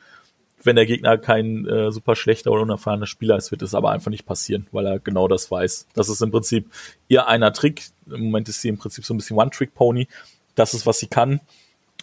Wenn 0.64 0.76
der 0.76 0.86
Gegner 0.86 1.18
kein 1.18 1.66
äh, 1.66 1.90
super 1.90 2.14
schlechter 2.16 2.50
oder 2.52 2.62
unerfahrener 2.62 3.06
Spieler 3.06 3.36
ist, 3.36 3.50
wird 3.50 3.62
es 3.62 3.74
aber 3.74 3.90
einfach 3.90 4.10
nicht 4.10 4.26
passieren, 4.26 4.66
weil 4.72 4.86
er 4.86 4.98
genau 4.98 5.28
das 5.28 5.50
weiß. 5.50 5.88
Das 5.94 6.08
ist 6.08 6.22
im 6.22 6.30
Prinzip 6.30 6.70
ihr 7.08 7.26
einer 7.26 7.52
Trick. 7.52 7.82
Im 8.06 8.24
Moment 8.24 8.48
ist 8.48 8.62
sie 8.62 8.68
im 8.68 8.78
Prinzip 8.78 9.04
so 9.04 9.14
ein 9.14 9.16
bisschen 9.16 9.36
One-Trick-Pony 9.36 10.06
das 10.54 10.74
ist, 10.74 10.86
was 10.86 10.98
sie 10.98 11.06
kann. 11.06 11.40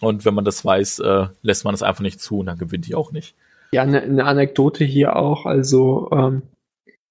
Und 0.00 0.24
wenn 0.24 0.34
man 0.34 0.44
das 0.44 0.64
weiß, 0.64 1.00
äh, 1.00 1.26
lässt 1.42 1.64
man 1.64 1.74
es 1.74 1.82
einfach 1.82 2.02
nicht 2.02 2.20
zu 2.20 2.38
und 2.38 2.46
dann 2.46 2.58
gewinnt 2.58 2.86
die 2.86 2.94
auch 2.94 3.12
nicht. 3.12 3.34
Ja, 3.72 3.82
eine, 3.82 4.02
eine 4.02 4.24
Anekdote 4.24 4.84
hier 4.84 5.16
auch. 5.16 5.46
Also 5.46 6.08
ähm, 6.12 6.42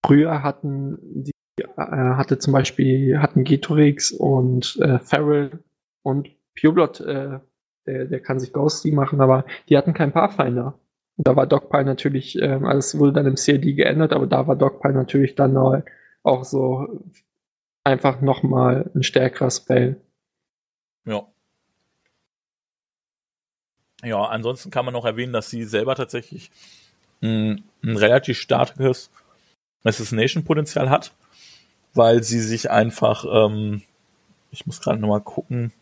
früher 0.05 0.43
hatten 0.43 0.97
die 1.23 1.31
äh, 1.61 1.65
hatte 1.77 2.39
zum 2.39 2.53
Beispiel 2.53 3.19
hatten 3.19 3.43
Getorix 3.43 4.11
und 4.11 4.77
äh, 4.81 4.99
Farrell 4.99 5.59
und 6.03 6.29
Pureblot, 6.59 7.01
äh, 7.01 7.39
der, 7.85 8.05
der 8.05 8.19
kann 8.21 8.39
sich 8.39 8.53
Ghosty 8.53 8.91
machen, 8.91 9.21
aber 9.21 9.45
die 9.67 9.77
hatten 9.77 9.93
keinen 9.93 10.11
Pathfinder. 10.11 10.77
Da 11.21 11.35
war 11.35 11.47
Dogpile 11.47 11.83
natürlich, 11.83 12.37
ähm, 12.41 12.65
also 12.65 12.79
es 12.79 12.97
wurde 12.97 13.11
dann 13.11 13.25
im 13.25 13.35
CLD 13.35 13.73
geändert, 13.75 14.13
aber 14.13 14.25
da 14.25 14.47
war 14.47 14.55
Dogpile 14.55 14.93
natürlich 14.93 15.35
dann 15.35 15.57
auch 16.23 16.45
so 16.45 16.87
einfach 17.83 18.21
nochmal 18.21 18.89
ein 18.95 19.03
stärkerer 19.03 19.51
Spell. 19.51 20.01
Ja. 21.05 21.27
Ja, 24.01 24.23
ansonsten 24.23 24.71
kann 24.71 24.85
man 24.85 24.93
noch 24.93 25.03
erwähnen, 25.03 25.33
dass 25.33 25.49
sie 25.49 25.65
selber 25.65 25.95
tatsächlich 25.95 26.51
ein, 27.21 27.65
ein 27.83 27.97
relativ 27.97 28.39
starkes 28.39 29.11
Assassination-Potenzial 29.83 30.89
hat, 30.89 31.13
weil 31.93 32.23
sie 32.23 32.39
sich 32.39 32.71
einfach, 32.71 33.25
ähm, 33.29 33.81
ich 34.51 34.65
muss 34.65 34.79
gerade 34.79 34.99
nochmal 34.99 35.19
gucken, 35.19 35.73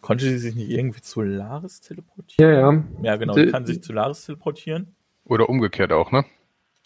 konnte 0.00 0.24
sie 0.24 0.38
sich 0.38 0.54
nicht 0.54 0.70
irgendwie 0.70 1.00
zu 1.00 1.22
Laris 1.22 1.80
teleportieren? 1.80 2.52
Ja, 2.52 2.72
ja. 2.72 2.84
Ja, 3.02 3.16
genau, 3.16 3.34
sie 3.34 3.46
kann 3.46 3.66
sich 3.66 3.82
zu 3.82 3.92
Laris 3.92 4.26
teleportieren. 4.26 4.94
Oder 5.24 5.48
umgekehrt 5.48 5.92
auch, 5.92 6.10
ne? 6.12 6.24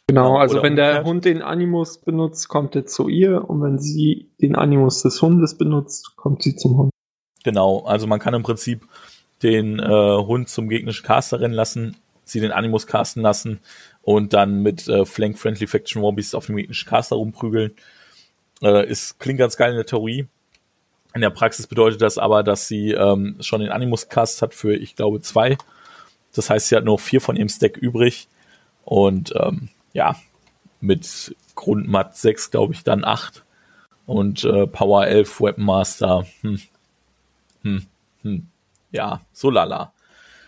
Genau, 0.06 0.36
also 0.36 0.56
oder 0.56 0.64
wenn 0.64 0.76
der. 0.76 1.02
Hund 1.04 1.24
den 1.24 1.40
Animus 1.40 1.98
benutzt, 1.98 2.48
kommt 2.48 2.76
er 2.76 2.84
zu 2.84 3.08
ihr 3.08 3.48
und 3.48 3.62
wenn 3.62 3.78
sie 3.78 4.30
den 4.40 4.54
Animus 4.54 5.02
des 5.02 5.20
Hundes 5.22 5.56
benutzt, 5.56 6.16
kommt 6.16 6.42
sie 6.42 6.56
zum 6.56 6.76
Hund. 6.76 6.90
Genau, 7.42 7.84
also 7.84 8.06
man 8.06 8.20
kann 8.20 8.34
im 8.34 8.42
Prinzip 8.42 8.86
den 9.42 9.78
äh, 9.78 9.86
Hund 9.86 10.48
zum 10.48 10.68
gegnerischen 10.68 11.06
Caster 11.06 11.40
rennen 11.40 11.54
lassen, 11.54 11.96
sie 12.24 12.40
den 12.40 12.52
Animus 12.52 12.86
casten 12.86 13.22
lassen 13.22 13.60
und 14.02 14.32
dann 14.32 14.62
mit 14.62 14.88
äh, 14.88 15.04
Flank 15.04 15.38
Friendly 15.38 15.66
Faction 15.66 16.02
Wobbies 16.02 16.34
auf 16.34 16.46
dem 16.46 16.56
gegnerischen 16.56 16.88
Caster 16.88 17.16
rumprügeln. 17.16 17.72
Äh, 18.62 18.88
ist, 18.88 19.18
klingt 19.20 19.38
ganz 19.38 19.56
geil 19.56 19.70
in 19.70 19.76
der 19.76 19.86
Theorie. 19.86 20.26
In 21.14 21.20
der 21.20 21.30
Praxis 21.30 21.66
bedeutet 21.68 22.02
das 22.02 22.18
aber, 22.18 22.42
dass 22.42 22.66
sie 22.66 22.90
ähm, 22.90 23.36
schon 23.40 23.60
den 23.60 23.70
Animus 23.70 24.08
Cast 24.08 24.42
hat 24.42 24.52
für, 24.52 24.74
ich 24.74 24.96
glaube, 24.96 25.20
zwei. 25.20 25.56
Das 26.34 26.50
heißt, 26.50 26.68
sie 26.68 26.76
hat 26.76 26.84
nur 26.84 26.98
vier 26.98 27.20
von 27.20 27.36
ihrem 27.36 27.48
Stack 27.48 27.76
übrig. 27.76 28.26
Und 28.84 29.32
ähm, 29.36 29.68
ja, 29.92 30.16
mit 30.80 31.34
Grundmat 31.54 32.16
6, 32.16 32.50
glaube 32.50 32.74
ich, 32.74 32.82
dann 32.82 33.04
8. 33.04 33.44
Und 34.06 34.44
äh, 34.44 34.66
Power 34.66 35.06
11 35.06 35.40
Weapon 35.40 35.64
Master. 35.64 36.26
Hm. 36.42 36.60
Hm. 37.62 37.86
Hm. 38.22 38.46
Ja, 38.90 39.20
so 39.32 39.50
lala. 39.50 39.92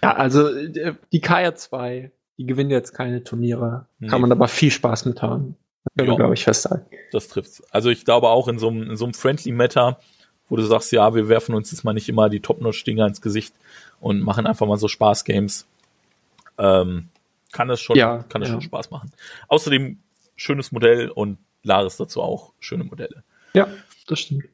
Ja, 0.02 0.16
also 0.16 0.48
äh, 0.48 0.94
die 1.12 1.20
Kaya 1.20 1.54
2, 1.54 2.10
die 2.38 2.46
gewinnt 2.46 2.72
jetzt 2.72 2.92
keine 2.92 3.22
Turniere. 3.22 3.86
Nee. 4.00 4.08
Kann 4.08 4.20
man 4.20 4.32
aber 4.32 4.48
viel 4.48 4.70
Spaß 4.70 5.04
mit 5.06 5.22
haben. 5.22 5.56
Das 5.84 5.94
können 5.96 6.10
wir, 6.10 6.16
glaube 6.16 6.34
ich, 6.34 6.44
festhalten. 6.44 6.86
Das 7.12 7.28
trifft's. 7.28 7.62
Also 7.70 7.88
ich 7.90 8.04
glaube 8.04 8.28
auch 8.28 8.48
in 8.48 8.58
so 8.58 8.68
einem, 8.68 8.90
in 8.90 8.96
so 8.96 9.04
einem 9.04 9.14
Friendly 9.14 9.52
Meta, 9.52 10.00
wo 10.48 10.56
du 10.56 10.62
sagst, 10.62 10.92
ja, 10.92 11.14
wir 11.14 11.28
werfen 11.28 11.54
uns 11.54 11.70
jetzt 11.72 11.84
mal 11.84 11.92
nicht 11.92 12.08
immer 12.08 12.28
die 12.28 12.40
Top-Notch-Dinger 12.40 13.06
ins 13.06 13.20
Gesicht 13.20 13.54
und 14.00 14.20
machen 14.20 14.46
einfach 14.46 14.66
mal 14.66 14.76
so 14.76 14.88
Spaß-Games, 14.88 15.66
ähm, 16.58 17.08
kann 17.52 17.68
das 17.68 17.80
schon, 17.80 17.96
Ja, 17.96 18.24
kann 18.28 18.40
das 18.40 18.50
ja. 18.50 18.54
schon 18.54 18.62
Spaß 18.62 18.90
machen. 18.90 19.12
Außerdem 19.48 19.98
schönes 20.36 20.72
Modell 20.72 21.08
und 21.10 21.38
Laris 21.62 21.96
dazu 21.96 22.22
auch 22.22 22.52
schöne 22.60 22.84
Modelle. 22.84 23.24
Ja, 23.54 23.68
das 24.06 24.20
stimmt. 24.20 24.44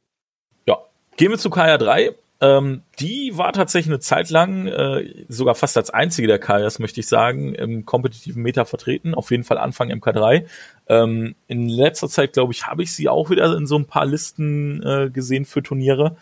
Ja, 0.67 0.79
gehen 1.17 1.31
wir 1.31 1.39
zu 1.39 1.51
Kaya 1.51 1.79
3. 1.79 2.15
Ähm, 2.43 2.83
die 2.99 3.31
war 3.39 3.53
tatsächlich 3.53 3.89
eine 3.93 4.01
Zeit 4.01 4.29
lang 4.29 4.67
äh, 4.67 5.25
sogar 5.29 5.55
fast 5.55 5.77
als 5.77 5.91
einzige 5.91 6.27
der 6.27 6.41
Kajas, 6.41 6.81
möchte 6.81 6.99
ich 6.99 7.07
sagen, 7.07 7.55
im 7.55 7.87
kompetitiven 7.87 8.43
Meta 8.43 8.65
vertreten. 8.65 9.15
Auf 9.15 9.31
jeden 9.31 9.45
Fall 9.45 9.59
Anfang 9.59 9.93
MK3. 9.93 10.45
Ähm, 10.89 11.37
in 11.47 11.69
letzter 11.69 12.09
Zeit, 12.09 12.33
glaube 12.33 12.53
ich, 12.53 12.67
habe 12.67 12.83
ich 12.83 12.93
sie 12.93 13.09
auch 13.09 13.31
wieder 13.31 13.57
in 13.57 13.67
so 13.69 13.79
ein 13.79 13.87
paar 13.87 14.07
Listen 14.07 14.83
äh, 14.83 15.09
gesehen 15.11 15.45
für 15.45 15.63
Turniere. 15.63 16.17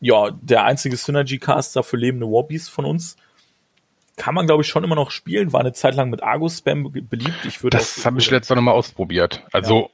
Ja, 0.00 0.30
der 0.30 0.64
einzige 0.64 0.96
Synergy-Caster 0.98 1.82
für 1.82 1.96
lebende 1.96 2.26
Wobbies 2.26 2.68
von 2.68 2.84
uns. 2.84 3.16
Kann 4.16 4.34
man, 4.34 4.46
glaube 4.46 4.62
ich, 4.62 4.68
schon 4.68 4.84
immer 4.84 4.94
noch 4.94 5.10
spielen. 5.10 5.54
War 5.54 5.60
eine 5.60 5.72
Zeit 5.72 5.94
lang 5.94 6.10
mit 6.10 6.22
Argus-Spam 6.22 6.92
be- 6.92 7.00
beliebt. 7.00 7.46
Ich 7.46 7.62
würde 7.62 7.78
Das 7.78 8.04
habe 8.04 8.18
ich 8.18 8.30
letztes 8.30 8.50
Mal 8.50 8.56
nochmal 8.56 8.74
ausprobiert. 8.74 9.42
Also 9.52 9.90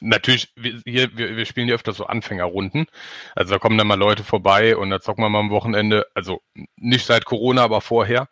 natürlich, 0.00 0.52
wir, 0.56 0.80
hier, 0.84 1.16
wir, 1.16 1.36
wir 1.36 1.46
spielen 1.46 1.68
ja 1.68 1.74
öfter 1.74 1.92
so 1.92 2.06
Anfängerrunden. 2.06 2.86
Also 3.34 3.54
da 3.54 3.58
kommen 3.58 3.78
dann 3.78 3.86
mal 3.86 3.98
Leute 3.98 4.24
vorbei 4.24 4.76
und 4.76 4.90
da 4.90 5.00
zocken 5.00 5.24
wir 5.24 5.28
mal 5.28 5.40
am 5.40 5.50
Wochenende, 5.50 6.06
also 6.14 6.42
nicht 6.76 7.06
seit 7.06 7.24
Corona, 7.24 7.62
aber 7.62 7.80
vorher. 7.80 8.28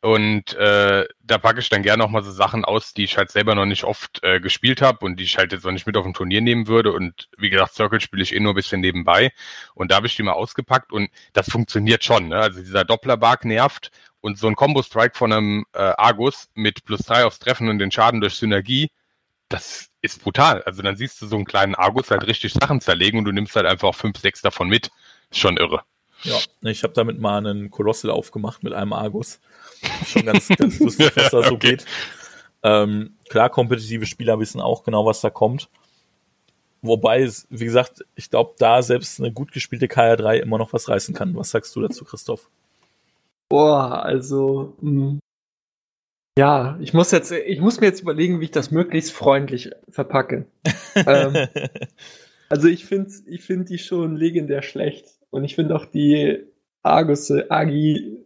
Und 0.00 0.54
äh, 0.54 1.06
da 1.22 1.38
packe 1.38 1.60
ich 1.60 1.68
dann 1.68 1.82
gerne 1.82 2.02
auch 2.02 2.10
mal 2.10 2.24
so 2.24 2.32
Sachen 2.32 2.64
aus, 2.64 2.92
die 2.92 3.04
ich 3.04 3.16
halt 3.16 3.30
selber 3.30 3.54
noch 3.54 3.66
nicht 3.66 3.84
oft 3.84 4.18
äh, 4.24 4.40
gespielt 4.40 4.82
habe 4.82 5.04
und 5.06 5.20
die 5.20 5.24
ich 5.24 5.38
halt 5.38 5.52
jetzt 5.52 5.64
noch 5.64 5.70
nicht 5.72 5.86
mit 5.86 5.96
auf 5.96 6.04
ein 6.04 6.14
Turnier 6.14 6.40
nehmen 6.40 6.66
würde. 6.66 6.92
Und 6.92 7.28
wie 7.38 7.50
gesagt, 7.50 7.74
Circle 7.74 8.00
spiele 8.00 8.22
ich 8.22 8.34
eh 8.34 8.40
nur 8.40 8.52
ein 8.52 8.56
bisschen 8.56 8.80
nebenbei. 8.80 9.30
Und 9.74 9.90
da 9.90 9.96
habe 9.96 10.08
ich 10.08 10.16
die 10.16 10.24
mal 10.24 10.32
ausgepackt 10.32 10.92
und 10.92 11.08
das 11.34 11.48
funktioniert 11.48 12.02
schon. 12.02 12.28
Ne? 12.28 12.36
Also 12.36 12.60
dieser 12.60 12.84
Dopplerbark 12.84 13.44
nervt 13.44 13.92
und 14.20 14.38
so 14.38 14.48
ein 14.48 14.56
Combo-Strike 14.56 15.16
von 15.16 15.32
einem 15.32 15.66
äh, 15.72 15.78
Argus 15.78 16.48
mit 16.54 16.84
plus 16.84 17.00
drei 17.02 17.24
aufs 17.24 17.38
Treffen 17.38 17.68
und 17.68 17.78
den 17.78 17.90
Schaden 17.92 18.20
durch 18.20 18.34
Synergie, 18.34 18.90
das 19.48 19.91
ist 20.02 20.22
brutal. 20.22 20.62
Also 20.64 20.82
dann 20.82 20.96
siehst 20.96 21.22
du 21.22 21.26
so 21.26 21.36
einen 21.36 21.44
kleinen 21.44 21.74
Argus 21.74 22.10
halt 22.10 22.26
richtig 22.26 22.52
Sachen 22.52 22.80
zerlegen 22.80 23.18
und 23.18 23.24
du 23.24 23.32
nimmst 23.32 23.56
halt 23.56 23.66
einfach 23.66 23.94
fünf, 23.94 24.18
sechs 24.18 24.42
davon 24.42 24.68
mit. 24.68 24.90
Ist 25.30 25.38
schon 25.38 25.56
irre. 25.56 25.82
Ja, 26.24 26.38
ich 26.62 26.82
habe 26.82 26.92
damit 26.92 27.18
mal 27.18 27.38
einen 27.38 27.70
Kolossal 27.70 28.10
aufgemacht 28.10 28.62
mit 28.62 28.72
einem 28.72 28.92
Argus. 28.92 29.40
Schon 30.06 30.26
ganz, 30.26 30.48
ganz 30.48 30.78
lustig, 30.78 31.12
was 31.16 31.30
da 31.30 31.42
so 31.48 31.54
Okay. 31.54 31.76
geht. 31.76 31.86
Ähm, 32.62 33.16
klar, 33.28 33.50
kompetitive 33.50 34.06
Spieler 34.06 34.38
wissen 34.38 34.60
auch 34.60 34.84
genau, 34.84 35.04
was 35.06 35.20
da 35.20 35.30
kommt. 35.30 35.68
Wobei, 36.80 37.22
es, 37.22 37.46
wie 37.50 37.64
gesagt, 37.64 38.04
ich 38.16 38.28
glaube, 38.30 38.54
da 38.58 38.82
selbst 38.82 39.20
eine 39.20 39.32
gut 39.32 39.52
gespielte 39.52 39.86
KR3 39.86 40.38
immer 40.38 40.58
noch 40.58 40.72
was 40.72 40.88
reißen 40.88 41.14
kann. 41.14 41.34
Was 41.36 41.50
sagst 41.50 41.74
du 41.74 41.80
dazu, 41.80 42.04
Christoph? 42.04 42.48
Boah, 43.48 44.04
also, 44.04 44.74
mh. 44.80 45.18
Ja, 46.38 46.78
ich 46.80 46.94
muss 46.94 47.10
jetzt, 47.10 47.30
ich 47.30 47.60
muss 47.60 47.80
mir 47.80 47.86
jetzt 47.86 48.00
überlegen, 48.00 48.40
wie 48.40 48.44
ich 48.44 48.50
das 48.50 48.70
möglichst 48.70 49.12
freundlich 49.12 49.70
verpacke. 49.88 50.46
ähm, 50.94 51.48
also 52.48 52.68
ich 52.68 52.86
finde 52.86 53.12
ich 53.26 53.42
find 53.42 53.68
die 53.68 53.78
schon 53.78 54.16
legendär 54.16 54.62
schlecht. 54.62 55.18
Und 55.30 55.44
ich 55.44 55.54
finde 55.54 55.74
auch 55.74 55.86
die 55.86 56.44
Argusse, 56.82 57.50
Agi 57.50 58.24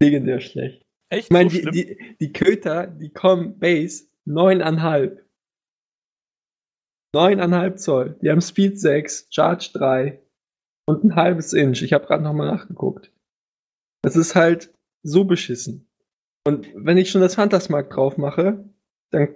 legendär 0.00 0.40
schlecht. 0.40 0.82
Echt? 1.10 1.24
Ich 1.24 1.30
meine, 1.30 1.50
so 1.50 1.70
die, 1.70 1.70
die, 1.70 2.16
die 2.20 2.32
Köter, 2.32 2.86
die 2.86 3.10
kommen 3.10 3.58
Base 3.58 4.06
neuneinhalb. 4.24 5.24
Neuneinhalb 7.14 7.78
Zoll. 7.78 8.18
Die 8.22 8.30
haben 8.30 8.40
Speed 8.40 8.80
6, 8.80 9.28
Charge 9.30 9.70
3 9.74 10.22
und 10.86 11.04
ein 11.04 11.14
halbes 11.14 11.52
Inch. 11.52 11.82
Ich 11.82 11.92
habe 11.92 12.06
gerade 12.06 12.22
nochmal 12.22 12.46
nachgeguckt. 12.46 13.12
Das 14.02 14.16
ist 14.16 14.34
halt 14.34 14.72
so 15.04 15.24
beschissen. 15.24 15.88
Und 16.44 16.68
wenn 16.74 16.98
ich 16.98 17.10
schon 17.10 17.20
das 17.20 17.36
Phantasmark 17.36 17.90
drauf 17.90 18.16
mache, 18.16 18.64
dann 19.10 19.34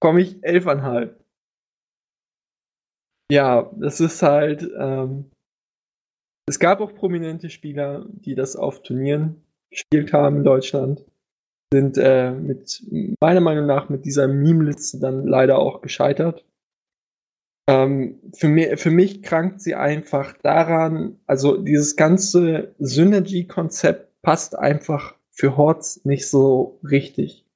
komme 0.00 0.22
ich 0.22 0.42
elfeinhalb. 0.42 1.22
Ja, 3.30 3.70
das 3.76 4.00
ist 4.00 4.22
halt. 4.22 4.68
Ähm, 4.78 5.30
es 6.48 6.58
gab 6.58 6.80
auch 6.80 6.94
prominente 6.94 7.50
Spieler, 7.50 8.06
die 8.08 8.34
das 8.34 8.56
auf 8.56 8.82
Turnieren 8.82 9.42
gespielt 9.70 10.12
haben 10.12 10.38
in 10.38 10.44
Deutschland. 10.44 11.04
Sind 11.72 11.96
äh, 11.96 12.32
mit 12.32 12.82
meiner 13.20 13.40
Meinung 13.40 13.66
nach 13.66 13.88
mit 13.88 14.04
dieser 14.04 14.28
Meme-Liste 14.28 15.00
dann 15.00 15.26
leider 15.26 15.58
auch 15.58 15.80
gescheitert. 15.80 16.44
Ähm, 17.70 18.20
für, 18.34 18.48
mi 18.48 18.76
für 18.76 18.90
mich 18.90 19.22
krankt 19.22 19.60
sie 19.62 19.74
einfach 19.74 20.36
daran, 20.42 21.20
also 21.26 21.56
dieses 21.56 21.96
ganze 21.96 22.74
Synergy-Konzept 22.78 24.20
passt 24.20 24.58
einfach 24.58 25.14
für 25.32 25.56
Hordes 25.56 26.04
nicht 26.04 26.28
so 26.28 26.78
richtig. 26.88 27.46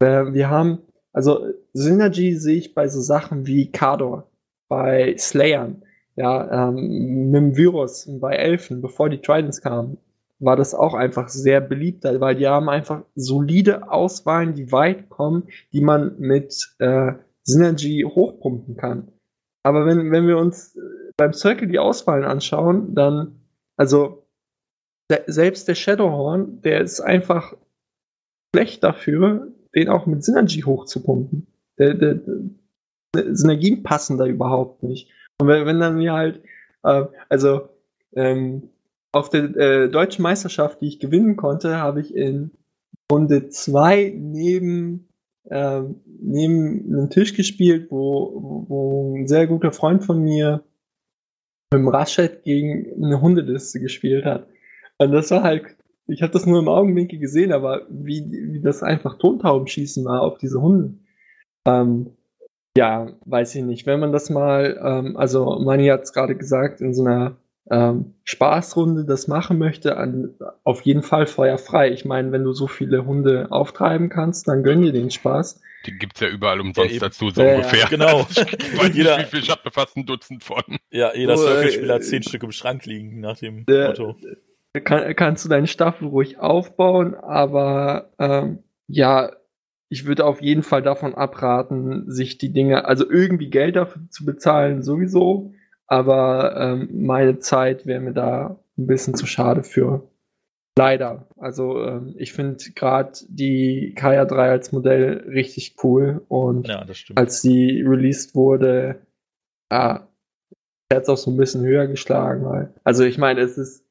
Äh, 0.00 0.32
wir 0.32 0.50
haben, 0.50 0.78
also 1.12 1.46
Synergy 1.72 2.34
sehe 2.34 2.56
ich 2.56 2.74
bei 2.74 2.88
so 2.88 3.00
Sachen 3.00 3.46
wie 3.46 3.70
Kador, 3.70 4.30
bei 4.68 5.16
Slayern, 5.16 5.82
ja, 6.16 6.68
ähm, 6.68 7.30
mit 7.30 7.40
dem 7.40 7.56
Virus, 7.56 8.08
bei 8.20 8.34
Elfen, 8.34 8.82
bevor 8.82 9.08
die 9.08 9.22
Tridents 9.22 9.62
kamen, 9.62 9.98
war 10.40 10.56
das 10.56 10.74
auch 10.74 10.94
einfach 10.94 11.28
sehr 11.28 11.60
beliebt, 11.60 12.04
weil 12.04 12.36
die 12.36 12.46
haben 12.46 12.68
einfach 12.68 13.02
solide 13.14 13.90
Auswahlen, 13.90 14.54
die 14.54 14.70
weit 14.72 15.08
kommen, 15.08 15.48
die 15.72 15.80
man 15.80 16.18
mit 16.18 16.74
äh, 16.78 17.12
Synergy 17.44 18.04
hochpumpen 18.06 18.76
kann. 18.76 19.08
Aber 19.64 19.86
wenn, 19.86 20.10
wenn 20.10 20.26
wir 20.26 20.38
uns 20.38 20.76
äh, 20.76 20.80
beim 21.16 21.32
Circle 21.32 21.68
die 21.68 21.78
Auswahlen 21.78 22.24
anschauen, 22.24 22.94
dann, 22.94 23.40
also 23.76 24.27
selbst 25.26 25.68
der 25.68 25.74
Shadowhorn, 25.74 26.60
der 26.62 26.80
ist 26.80 27.00
einfach 27.00 27.54
schlecht 28.54 28.84
dafür, 28.84 29.48
den 29.74 29.88
auch 29.88 30.06
mit 30.06 30.24
Synergy 30.24 30.62
hochzupumpen. 30.62 31.46
Der, 31.78 31.94
der, 31.94 32.20
der, 33.14 33.34
Synergien 33.34 33.82
passen 33.82 34.18
da 34.18 34.26
überhaupt 34.26 34.82
nicht. 34.82 35.10
Und 35.40 35.48
wenn, 35.48 35.66
wenn 35.66 35.80
dann 35.80 35.96
mir 35.96 36.12
halt, 36.12 36.42
äh, 36.82 37.04
also 37.28 37.68
ähm, 38.14 38.70
auf 39.12 39.30
der 39.30 39.56
äh, 39.56 39.88
deutschen 39.88 40.22
Meisterschaft, 40.22 40.80
die 40.80 40.88
ich 40.88 41.00
gewinnen 41.00 41.36
konnte, 41.36 41.76
habe 41.76 42.00
ich 42.00 42.14
in 42.14 42.50
Runde 43.10 43.48
2 43.48 44.14
neben, 44.16 45.08
äh, 45.44 45.82
neben 46.20 46.92
einem 46.92 47.10
Tisch 47.10 47.34
gespielt, 47.34 47.90
wo, 47.90 48.66
wo 48.68 49.16
ein 49.16 49.28
sehr 49.28 49.46
guter 49.46 49.72
Freund 49.72 50.04
von 50.04 50.22
mir 50.22 50.62
mit 51.72 51.80
dem 51.80 51.88
Raschet 51.88 52.42
gegen 52.44 53.02
eine 53.02 53.20
Hundeliste 53.20 53.80
gespielt 53.80 54.24
hat. 54.24 54.46
Und 54.98 55.12
das 55.12 55.30
war 55.30 55.42
halt, 55.42 55.64
ich 56.06 56.22
habe 56.22 56.32
das 56.32 56.46
nur 56.46 56.58
im 56.58 56.68
Augenwinkel 56.68 57.18
gesehen, 57.18 57.52
aber 57.52 57.82
wie, 57.88 58.24
wie 58.30 58.60
das 58.60 58.82
einfach 58.82 59.18
Tontaubenschießen 59.18 60.04
war 60.04 60.22
auf 60.22 60.38
diese 60.38 60.60
Hunde. 60.60 60.94
Ähm, 61.66 62.10
ja, 62.76 63.08
weiß 63.24 63.54
ich 63.56 63.64
nicht. 63.64 63.86
Wenn 63.86 64.00
man 64.00 64.12
das 64.12 64.30
mal, 64.30 64.80
ähm, 64.84 65.16
also 65.16 65.58
Mani 65.60 65.86
hat 65.88 66.02
es 66.02 66.12
gerade 66.12 66.36
gesagt, 66.36 66.80
in 66.80 66.94
so 66.94 67.04
einer 67.04 67.36
ähm, 67.70 68.14
Spaßrunde 68.24 69.04
das 69.04 69.28
machen 69.28 69.58
möchte, 69.58 69.96
an, 69.96 70.34
auf 70.64 70.82
jeden 70.82 71.02
Fall 71.02 71.26
feuerfrei. 71.26 71.90
Ich 71.92 72.04
meine, 72.04 72.32
wenn 72.32 72.44
du 72.44 72.52
so 72.52 72.66
viele 72.66 73.04
Hunde 73.04 73.48
auftreiben 73.50 74.08
kannst, 74.08 74.48
dann 74.48 74.62
gönn 74.62 74.80
dir 74.82 74.92
den 74.92 75.10
Spaß. 75.10 75.60
Die 75.86 75.92
gibt's 75.96 76.20
ja 76.20 76.28
überall 76.28 76.60
umsonst 76.60 76.94
Ja, 76.94 77.00
dazu, 77.00 77.30
so 77.30 77.40
Ja, 77.42 77.48
ja, 77.48 77.54
ungefähr. 77.56 77.86
genau. 77.88 78.20
Ich 78.30 78.78
weiß 78.78 78.96
Jeder- 78.96 79.18
nicht, 79.18 79.26
wie 79.26 79.36
viel, 79.36 79.40
ich 79.44 79.50
habe 79.50 79.70
fast 79.70 79.96
ein 79.96 80.06
Dutzend 80.06 80.42
von. 80.44 80.62
Ja, 80.90 81.14
jeder 81.14 81.36
So, 81.36 81.44
Circle-Spieler 81.46 81.94
äh, 81.94 81.96
hat 81.96 82.04
zehn 82.04 82.22
Stück 82.22 82.42
im 82.42 82.52
Schrank 82.52 82.86
liegen, 82.86 83.20
nach 83.20 83.38
dem 83.38 83.66
Der- 83.66 83.88
Motto. 83.88 84.16
Kann, 84.72 85.14
kannst 85.16 85.44
du 85.44 85.48
deine 85.48 85.66
Staffel 85.66 86.08
ruhig 86.08 86.38
aufbauen, 86.38 87.14
aber 87.14 88.10
ähm, 88.18 88.58
ja, 88.86 89.32
ich 89.88 90.06
würde 90.06 90.26
auf 90.26 90.42
jeden 90.42 90.62
Fall 90.62 90.82
davon 90.82 91.14
abraten, 91.14 92.10
sich 92.10 92.38
die 92.38 92.52
Dinge, 92.52 92.84
also 92.84 93.08
irgendwie 93.08 93.48
Geld 93.48 93.76
dafür 93.76 94.02
zu 94.10 94.24
bezahlen, 94.24 94.82
sowieso. 94.82 95.52
Aber 95.86 96.54
ähm, 96.58 97.06
meine 97.06 97.38
Zeit 97.38 97.86
wäre 97.86 98.00
mir 98.00 98.12
da 98.12 98.58
ein 98.76 98.86
bisschen 98.86 99.14
zu 99.14 99.26
schade 99.26 99.62
für. 99.62 100.06
Leider. 100.76 101.26
Also 101.36 101.82
ähm, 101.82 102.14
ich 102.18 102.32
finde 102.32 102.58
gerade 102.74 103.12
die 103.28 103.94
Kaya 103.96 104.26
3 104.26 104.50
als 104.50 104.70
Modell 104.70 105.24
richtig 105.28 105.76
cool 105.82 106.24
und 106.28 106.68
Ja, 106.68 106.86
als 107.16 107.40
sie 107.40 107.82
released 107.84 108.34
wurde, 108.34 109.00
ja, 109.72 110.06
Herz 110.92 111.08
auch 111.08 111.16
so 111.16 111.30
ein 111.30 111.36
bisschen 111.36 111.64
höher 111.64 111.86
geschlagen. 111.86 112.44
Weil, 112.44 112.74
also 112.84 113.02
ich 113.04 113.18
meine, 113.18 113.40
es 113.40 113.58
ist 113.58 113.84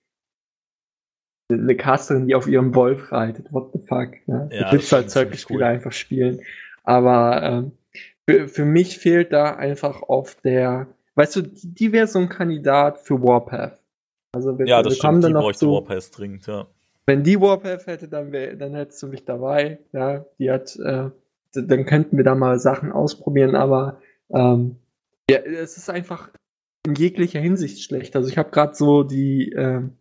eine 1.49 1.75
Casterin, 1.75 2.27
die 2.27 2.35
auf 2.35 2.47
ihrem 2.47 2.75
Wolf 2.75 3.11
reitet. 3.11 3.51
What 3.51 3.71
the 3.73 3.79
fuck? 3.79 4.09
Ne? 4.27 4.49
Ja, 4.51 4.65
du 4.65 4.73
willst 4.73 4.91
halt 4.91 5.09
Circle-Spieler 5.09 5.67
cool. 5.67 5.73
einfach 5.73 5.91
spielen. 5.91 6.41
Aber 6.83 7.41
ähm, 7.43 7.71
für, 8.27 8.47
für 8.47 8.65
mich 8.65 8.97
fehlt 8.97 9.31
da 9.31 9.55
einfach 9.55 10.01
auf 10.01 10.35
der, 10.35 10.87
weißt 11.15 11.37
du, 11.37 11.41
die, 11.43 11.73
die 11.73 11.91
wäre 11.91 12.07
so 12.07 12.19
ein 12.19 12.29
Kandidat 12.29 12.99
für 12.99 13.21
Warpath. 13.21 13.79
Also 14.33 14.59
wir, 14.59 14.67
ja, 14.67 14.81
das 14.81 14.95
wir 14.95 14.99
kommen 14.99 15.21
stimmt. 15.21 15.35
dann 15.35 15.41
Die 15.41 15.47
noch 15.47 15.55
zu, 15.55 15.71
Warpath 15.71 16.17
dringend, 16.17 16.47
ja. 16.47 16.67
wenn 17.05 17.23
die 17.23 17.39
Warpath 17.39 17.87
hätte, 17.87 18.07
dann, 18.09 18.31
wär, 18.31 18.55
dann 18.55 18.75
hättest 18.75 19.01
du 19.01 19.07
mich 19.07 19.23
dabei. 19.23 19.79
Ja, 19.93 20.25
die 20.37 20.51
hat, 20.51 20.75
äh, 20.75 21.09
dann 21.53 21.85
könnten 21.85 22.17
wir 22.17 22.25
da 22.25 22.35
mal 22.35 22.59
Sachen 22.59 22.91
ausprobieren, 22.91 23.55
aber 23.55 24.01
ähm, 24.29 24.75
ja, 25.29 25.39
es 25.39 25.77
ist 25.77 25.89
einfach 25.89 26.29
in 26.85 26.95
jeglicher 26.95 27.39
Hinsicht 27.39 27.83
schlecht. 27.83 28.15
Also 28.15 28.29
ich 28.29 28.37
habe 28.37 28.51
gerade 28.51 28.75
so 28.75 29.03
die, 29.03 29.53
die 29.53 29.91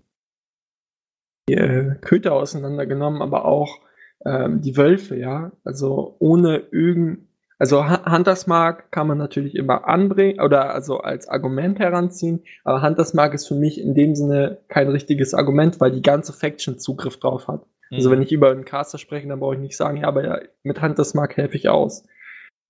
äh, 1.55 1.94
Köter 2.01 2.32
auseinandergenommen, 2.32 3.22
aber 3.22 3.44
auch 3.44 3.80
ähm, 4.24 4.61
die 4.61 4.76
Wölfe, 4.76 5.16
ja. 5.16 5.53
Also 5.64 6.16
ohne 6.18 6.59
irgend, 6.70 7.28
also 7.59 7.84
Ha- 7.88 8.11
Hunters 8.11 8.47
Mark 8.47 8.90
kann 8.90 9.07
man 9.07 9.18
natürlich 9.18 9.55
immer 9.55 9.86
anbringen 9.88 10.40
oder 10.40 10.74
also 10.74 10.99
als 10.99 11.28
Argument 11.28 11.78
heranziehen, 11.78 12.42
aber 12.64 12.82
Hunters 12.82 13.14
Mark 13.14 13.34
ist 13.34 13.47
für 13.47 13.55
mich 13.55 13.80
in 13.80 13.94
dem 13.94 14.14
Sinne 14.14 14.59
kein 14.68 14.88
richtiges 14.88 15.34
Argument, 15.34 15.80
weil 15.80 15.92
die 15.92 16.03
ganze 16.03 16.32
Faction 16.32 16.78
Zugriff 16.78 17.18
drauf 17.18 17.49
hat. 17.49 17.64
Also 17.92 18.09
Mhm. 18.09 18.14
wenn 18.14 18.22
ich 18.22 18.32
über 18.32 18.51
einen 18.51 18.64
Caster 18.64 18.99
spreche, 18.99 19.28
dann 19.28 19.38
brauche 19.40 19.55
ich 19.55 19.61
nicht 19.61 19.76
sagen, 19.76 19.99
ja, 19.99 20.09
aber 20.09 20.24
ja, 20.24 20.40
mit 20.64 20.82
Hunters 20.82 21.14
Mark 21.14 21.36
helfe 21.36 21.57
ich 21.57 21.68
aus. 21.68 22.05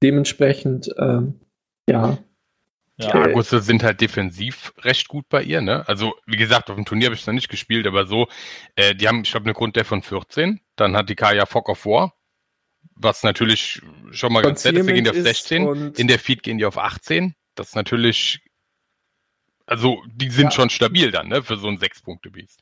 Dementsprechend, 0.02 0.94
ähm, 0.98 1.40
ja. 1.88 2.18
Ja. 2.98 3.10
Die 3.12 3.18
Argusse 3.18 3.60
sind 3.60 3.82
halt 3.82 4.00
defensiv 4.00 4.72
recht 4.78 5.08
gut 5.08 5.28
bei 5.28 5.42
ihr, 5.42 5.60
ne? 5.60 5.86
Also, 5.88 6.14
wie 6.26 6.36
gesagt, 6.36 6.70
auf 6.70 6.76
dem 6.76 6.84
Turnier 6.86 7.06
habe 7.06 7.14
ich 7.14 7.20
es 7.22 7.26
noch 7.26 7.34
nicht 7.34 7.48
gespielt, 7.48 7.86
aber 7.86 8.06
so, 8.06 8.28
äh, 8.74 8.94
die 8.94 9.06
haben, 9.08 9.22
ich 9.22 9.30
glaube, 9.30 9.44
eine 9.44 9.54
Grunddef 9.54 9.86
von 9.86 10.02
14. 10.02 10.60
Dann 10.76 10.96
hat 10.96 11.08
die 11.08 11.14
Kaya 11.14 11.44
Fog 11.46 11.68
of 11.68 11.84
War, 11.86 12.14
was 12.94 13.22
natürlich 13.22 13.82
schon 14.12 14.32
mal 14.32 14.42
ganz 14.42 14.64
nett 14.64 14.76
ist. 14.76 14.86
Die 14.86 14.92
gehen 14.94 15.04
die 15.04 15.10
auf 15.10 15.16
Concealment 15.16 15.36
ist 15.36 15.48
16. 15.48 15.66
und- 15.68 15.98
In 15.98 16.08
der 16.08 16.18
Feed 16.18 16.42
gehen 16.42 16.58
die 16.58 16.64
auf 16.64 16.78
18. 16.78 17.34
Das 17.54 17.68
ist 17.68 17.74
natürlich, 17.74 18.40
also, 19.66 20.02
die 20.06 20.30
sind 20.30 20.46
Ja. 20.46 20.50
schon 20.52 20.70
stabil 20.70 21.10
dann, 21.10 21.28
ne? 21.28 21.42
Für 21.42 21.56
so 21.56 21.68
ein 21.68 21.78
Sechs-Punkte-Beast. 21.78 22.60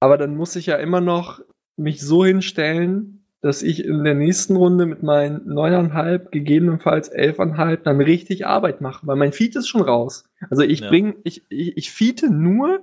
Aber 0.00 0.18
dann 0.18 0.36
muss 0.36 0.56
ich 0.56 0.66
ja 0.66 0.76
immer 0.76 1.00
noch 1.00 1.40
mich 1.76 2.00
so 2.00 2.24
hinstellen, 2.24 3.23
dass 3.44 3.62
ich 3.62 3.84
in 3.84 4.04
der 4.04 4.14
nächsten 4.14 4.56
Runde 4.56 4.86
mit 4.86 5.02
meinen 5.02 5.46
neuneinhalb, 5.46 6.32
gegebenenfalls 6.32 7.08
elfeinhalb 7.08 7.84
dann 7.84 8.00
richtig 8.00 8.46
Arbeit 8.46 8.80
mache, 8.80 9.06
weil 9.06 9.16
mein 9.16 9.32
Feed 9.34 9.54
ist 9.54 9.68
schon 9.68 9.82
raus. 9.82 10.24
Also 10.48 10.62
ich 10.62 10.80
Ja. 10.80 10.88
bring, 10.88 11.16
ich, 11.24 11.42
ich, 11.50 11.76
ich 11.76 11.90
feede 11.92 12.32
nur, 12.32 12.80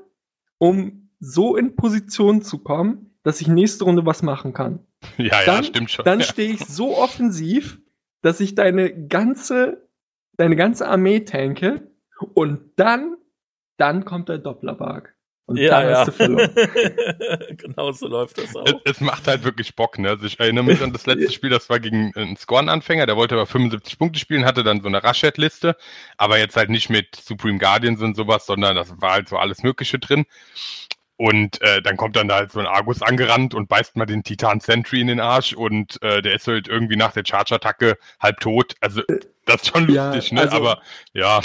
um 0.59 1.09
so 1.19 1.55
in 1.57 1.75
Position 1.75 2.43
zu 2.43 2.59
kommen, 2.59 3.09
dass 3.23 3.41
ich 3.41 3.47
nächste 3.47 3.85
Runde 3.85 4.05
was 4.05 4.21
machen 4.21 4.53
kann. 4.53 4.79
Ja, 5.17 5.25
ja, 5.25 5.45
Dann- 5.47 5.63
stimmt 5.63 5.89
schon. 5.89 6.05
Dann 6.05 6.19
ja. 6.19 6.25
stehe 6.25 6.51
ich 6.53 6.59
so 6.65 6.95
offensiv, 6.95 7.79
dass 8.21 8.39
ich 8.39 8.53
deine 8.53 9.07
ganze, 9.07 9.87
deine 10.37 10.55
ganze 10.55 10.87
Armee 10.87 11.21
tanke 11.21 11.87
und 12.35 12.59
dann, 12.75 13.17
dann 13.77 14.05
kommt 14.05 14.29
der 14.29 14.37
Dopplerbug. 14.37 15.11
Und 15.47 15.57
Ja, 15.57 15.81
dann 15.81 15.89
ja. 15.89 15.97
hast 15.99 16.07
du 16.07 16.11
verloren. 16.13 16.49
genau 17.57 17.91
so 17.91 18.07
läuft 18.07 18.37
das 18.37 18.45
Es, 18.51 18.55
auch. 18.55 18.81
es 18.85 19.01
macht 19.01 19.27
halt 19.27 19.43
wirklich 19.43 19.75
Bock, 19.75 19.97
ne? 19.99 20.09
Also 20.09 20.25
ich 20.25 20.39
erinnere 20.39 20.63
mich 20.63 20.81
an 20.81 20.93
das 20.93 21.05
letzte 21.05 21.31
Spiel, 21.33 21.49
das 21.49 21.69
war 21.69 21.79
gegen 21.79 22.13
einen 22.15 22.37
Scorn-Anfänger, 22.37 23.05
der 23.05 23.17
wollte 23.17 23.35
aber 23.35 23.45
75 23.47 23.97
Punkte 23.97 24.19
spielen, 24.19 24.45
hatte 24.45 24.63
dann 24.63 24.81
so 24.81 24.87
eine 24.87 25.03
Rashad-Liste, 25.03 25.75
aber 26.17 26.37
jetzt 26.39 26.55
halt 26.55 26.69
nicht 26.69 26.89
mit 26.89 27.15
Supreme 27.15 27.57
Guardians 27.59 28.01
und 28.01 28.15
sowas, 28.15 28.45
sondern 28.45 28.75
das 28.75 28.93
war 29.01 29.13
halt 29.13 29.29
so 29.29 29.37
alles 29.37 29.63
Mögliche 29.63 29.99
drin. 29.99 30.25
Und 31.17 31.61
äh, 31.61 31.81
dann 31.83 31.97
kommt 31.97 32.15
dann 32.15 32.27
da 32.27 32.35
halt 32.35 32.51
so 32.51 32.59
ein 32.59 32.65
Argus 32.65 33.01
angerannt 33.03 33.53
und 33.53 33.67
beißt 33.69 33.95
mal 33.95 34.07
den 34.07 34.23
Titan 34.23 34.59
Sentry 34.59 35.01
in 35.01 35.07
den 35.07 35.19
Arsch 35.19 35.53
und 35.53 36.01
äh, 36.01 36.21
der 36.23 36.33
ist 36.33 36.47
halt 36.47 36.67
irgendwie 36.67 36.95
nach 36.95 37.11
der 37.11 37.23
Charge-Attacke 37.23 37.97
halb 38.19 38.39
tot. 38.39 38.73
Also 38.79 39.03
das 39.45 39.61
ist 39.61 39.67
schon 39.67 39.87
Ja, 39.91 40.13
lustig, 40.15 40.31
ne? 40.31 40.41
also- 40.41 40.55
aber 40.55 40.81
ja, 41.13 41.41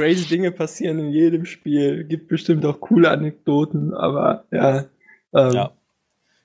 crazy 0.00 0.26
Dinge 0.26 0.50
passieren 0.50 0.98
in 0.98 1.10
jedem 1.10 1.44
Spiel. 1.44 2.04
Gibt 2.04 2.28
bestimmt 2.28 2.64
auch 2.64 2.80
coole 2.80 3.10
Anekdoten, 3.10 3.94
aber 3.94 4.44
ja. 4.50 4.86
Ähm, 5.34 5.52
Ja. 5.52 5.72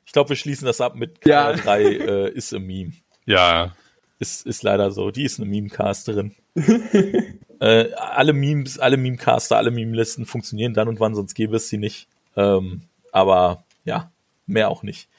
Ich 0.05 0.11
glaube, 0.11 0.29
wir 0.29 0.35
schließen 0.35 0.65
das 0.67 0.81
ab 0.81 0.95
mit 0.95 1.25
Ja. 1.25 1.53
Kaya 1.53 1.63
3 1.63 1.81
äh, 1.83 2.29
ist 2.31 2.53
ein 2.53 2.63
Meme. 2.63 2.91
ja, 3.25 3.73
Ist, 4.19 4.45
ist 4.45 4.61
leider 4.63 4.91
so. 4.91 5.09
Die 5.11 5.23
ist 5.23 5.39
eine 5.39 5.49
Meme-Casterin. 5.49 6.35
äh, 7.59 7.91
alle 7.93 8.33
Memes, 8.33 8.77
alle 8.77 8.97
Meme-Caster, 8.97 9.57
alle 9.57 9.71
Meme-Listen 9.71 10.25
funktionieren 10.25 10.73
dann 10.73 10.87
und 10.87 10.99
wann, 10.99 11.15
sonst 11.15 11.33
gäbe 11.33 11.55
es 11.55 11.69
sie 11.69 11.77
nicht. 11.77 12.07
Ähm, 12.37 12.83
aber 13.11 13.63
ja, 13.83 14.11
mehr 14.45 14.69
auch 14.69 14.83
nicht. 14.83 15.09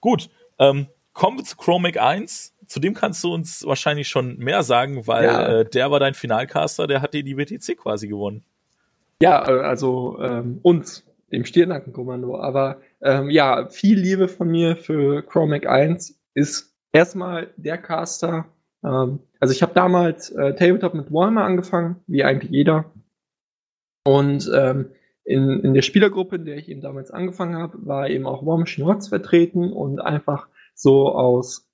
Gut, 0.00 0.30
ähm, 0.58 0.86
kommen 1.12 1.38
wir 1.38 1.44
zu 1.44 1.56
Chromic 1.56 2.00
1. 2.00 2.53
Zu 2.74 2.80
dem 2.80 2.92
kannst 2.92 3.22
du 3.22 3.32
uns 3.32 3.64
wahrscheinlich 3.64 4.08
schon 4.08 4.36
mehr 4.38 4.64
sagen, 4.64 5.06
weil 5.06 5.26
Ja. 5.26 5.60
äh, 5.60 5.64
der 5.64 5.92
war 5.92 6.00
dein 6.00 6.14
Finalcaster, 6.14 6.88
der 6.88 7.02
hat 7.02 7.14
dir 7.14 7.22
die 7.22 7.36
WTC 7.36 7.76
quasi 7.76 8.08
gewonnen. 8.08 8.42
Ja, 9.22 9.48
äh, 9.48 9.60
also 9.60 10.18
ähm, 10.20 10.58
uns, 10.62 11.06
dem 11.30 11.44
Stirnackenkommando. 11.44 12.36
Aber 12.36 12.80
ähm, 13.00 13.30
ja, 13.30 13.68
viel 13.68 14.00
Liebe 14.00 14.26
von 14.26 14.48
mir 14.48 14.74
für 14.74 15.22
Chromic 15.22 15.68
1 15.68 16.18
ist 16.34 16.74
erstmal 16.90 17.52
der 17.56 17.78
Caster. 17.78 18.46
Ähm, 18.82 19.20
also 19.38 19.54
ich 19.54 19.62
habe 19.62 19.72
damals 19.72 20.30
äh, 20.30 20.56
Tabletop 20.56 20.94
mit 20.94 21.12
Warhammer 21.12 21.44
angefangen, 21.44 22.02
wie 22.08 22.24
eigentlich 22.24 22.50
jeder. 22.50 22.86
Und 24.04 24.50
ähm, 24.52 24.90
in, 25.22 25.60
in 25.60 25.74
der 25.74 25.82
Spielergruppe, 25.82 26.34
in 26.34 26.44
der 26.44 26.56
ich 26.56 26.68
eben 26.68 26.80
damals 26.80 27.12
angefangen 27.12 27.54
habe, 27.56 27.86
war 27.86 28.10
eben 28.10 28.26
auch 28.26 28.44
War 28.44 28.58
Machine 28.58 28.88
Watts 28.88 29.06
vertreten 29.06 29.72
und 29.72 30.00
einfach 30.00 30.48
so 30.74 31.12
aus 31.14 31.68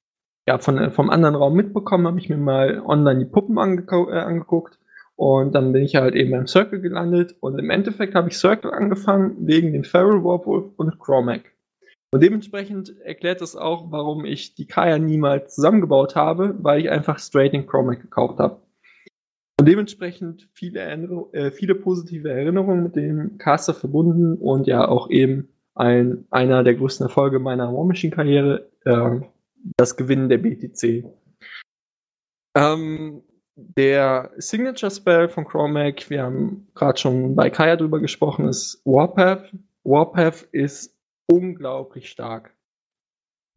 ja, 0.51 0.59
von, 0.59 0.91
vom 0.91 1.11
anderen 1.11 1.37
Raum 1.37 1.55
mitbekommen, 1.55 2.09
habe 2.09 2.19
ich 2.19 2.29
mir 2.29 2.37
mal 2.37 2.83
online 2.85 3.21
die 3.21 3.31
Puppen 3.31 3.57
angeko- 3.57 4.11
äh, 4.11 4.19
angeguckt 4.19 4.81
und 5.15 5.55
dann 5.55 5.73
bin 5.73 5.85
ich 5.85 5.95
halt 5.95 6.17
eben 6.17 6.33
beim 6.33 6.49
Circle 6.49 6.81
gelandet 6.81 7.37
und 7.39 7.57
im 7.57 7.71
Endeffekt 7.71 8.17
habe 8.17 8.31
ich 8.31 8.37
Circle 8.37 8.73
angefangen 8.73 9.37
wegen 9.47 9.73
den 9.73 9.85
Feral 9.85 10.25
Warwolf 10.25 10.73
und 10.77 10.99
Chromac. 10.99 11.43
Und 12.13 12.21
dementsprechend 12.25 13.01
erklärt 13.03 13.41
das 13.41 13.55
auch, 13.55 13.93
warum 13.93 14.25
ich 14.25 14.57
die 14.57 14.67
Kaya 14.67 14.99
niemals 14.99 15.55
zusammengebaut 15.55 16.17
habe, 16.17 16.57
weil 16.59 16.81
ich 16.81 16.91
einfach 16.91 17.21
straight 17.21 17.53
den 17.53 17.69
Chromac 17.69 18.01
gekauft 18.01 18.41
habe. 18.41 18.57
Und 19.61 19.69
dementsprechend 19.69 20.49
viele, 20.53 20.81
äh, 21.33 21.53
viele 21.53 21.77
positive 21.77 22.29
Erinnerungen 22.29 22.83
mit 22.83 22.97
dem 22.97 23.39
Caster 23.39 23.75
verbunden 23.75 24.35
und 24.35 24.67
ja 24.67 24.89
auch 24.89 25.11
eben 25.11 25.49
ein, 25.77 26.25
einer 26.31 26.65
der 26.65 26.75
größten 26.75 27.07
Erfolge 27.07 27.39
meiner 27.39 27.73
War 27.73 27.85
Machine 27.85 28.13
Karriere, 28.13 28.69
äh, 28.85 29.21
das 29.77 29.97
Gewinnen 29.97 30.29
der 30.29 30.39
BTC. 30.39 31.05
Ähm, 32.57 33.23
der 33.57 34.33
Signature 34.37 34.91
Spell 34.91 35.29
von 35.29 35.45
Chromac, 35.45 36.09
wir 36.09 36.23
haben 36.23 36.69
gerade 36.75 36.99
schon 36.99 37.37
bei 37.37 37.51
Kaya 37.51 37.77
drüber 37.77 38.01
gesprochen, 38.01 38.49
ist 38.49 38.81
Warpath. 38.85 39.55
Warpath 39.85 40.43
ist 40.53 40.97
unglaublich 41.27 42.11
stark. 42.11 42.57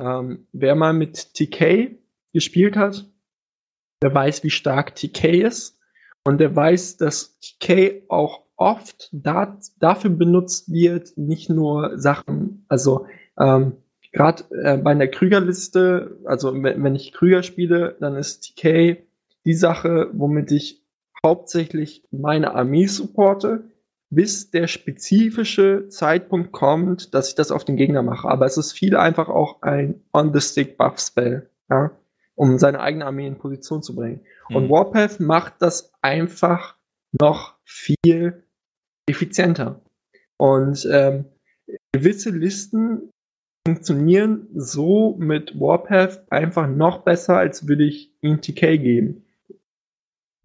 Ähm, 0.02 0.48
wer 0.52 0.76
mal 0.76 0.94
mit 0.94 1.34
TK 1.34 1.98
gespielt 2.34 2.76
hat, 2.76 3.10
der 4.02 4.14
weiß, 4.14 4.44
wie 4.44 4.50
stark 4.50 4.96
TK 4.96 5.44
ist. 5.44 5.80
Und 6.26 6.40
der 6.40 6.56
weiß, 6.56 6.98
dass 6.98 7.40
TK 7.40 8.04
auch 8.10 8.44
oft 8.56 9.10
da, 9.12 9.60
dafür 9.80 10.12
benutzt 10.12 10.72
wird, 10.72 11.18
nicht 11.18 11.50
nur 11.50 11.98
Sachen, 11.98 12.66
also 12.70 13.08
ähm, 13.38 13.83
gerade 14.14 14.44
äh, 14.52 14.78
bei 14.78 14.92
einer 14.92 15.08
Krügerliste, 15.08 16.18
also 16.24 16.54
wenn, 16.54 16.96
ich 16.96 17.12
Krüger 17.12 17.44
spiele, 17.44 17.98
dann 18.00 18.16
ist 18.16 18.42
TK 18.42 19.04
die 19.46 19.56
Sache, 19.56 20.10
womit 20.14 20.52
ich 20.52 20.82
hauptsächlich 21.26 22.04
meine 22.12 22.54
Armee 22.54 22.86
supporte, 22.86 23.66
bis 24.10 24.52
der 24.52 24.68
spezifische 24.68 25.88
Zeitpunkt 25.90 26.52
kommt, 26.52 27.14
dass 27.14 27.30
ich 27.30 27.36
das 27.36 27.52
auf 27.52 27.66
den 27.66 27.76
Gegner 27.76 28.04
mache. 28.04 28.28
Aber 28.28 28.46
es 28.46 28.58
ist 28.58 28.72
viel 28.72 28.96
einfach 28.96 29.28
auch 29.28 29.62
ein 29.64 30.02
On-the-Stick-Buff-Spell, 30.14 31.50
ja, 31.70 31.92
um 32.36 32.60
seine 32.60 32.80
eigene 32.80 33.06
Armee 33.06 33.26
in 33.26 33.38
Position 33.38 33.82
zu 33.82 33.96
bringen. 33.96 34.22
Und 34.50 34.66
Mhm. 34.66 34.70
Warpath 34.70 35.20
macht 35.20 35.56
das 35.60 35.92
einfach 36.02 36.78
noch 37.20 37.56
viel 37.64 38.44
effizienter. 39.08 39.82
Und 40.38 40.88
ähm, 40.92 41.26
gewisse 41.92 42.30
Listen 42.30 43.10
funktionieren 43.66 44.48
so 44.54 45.16
mit 45.18 45.60
Warpath 45.60 46.30
einfach 46.32 46.68
noch 46.68 47.00
besser, 47.04 47.38
als 47.38 47.68
würde 47.68 47.86
ich 47.86 48.12
ihnen 48.22 48.42
TK 48.42 48.78
geben. 48.78 49.26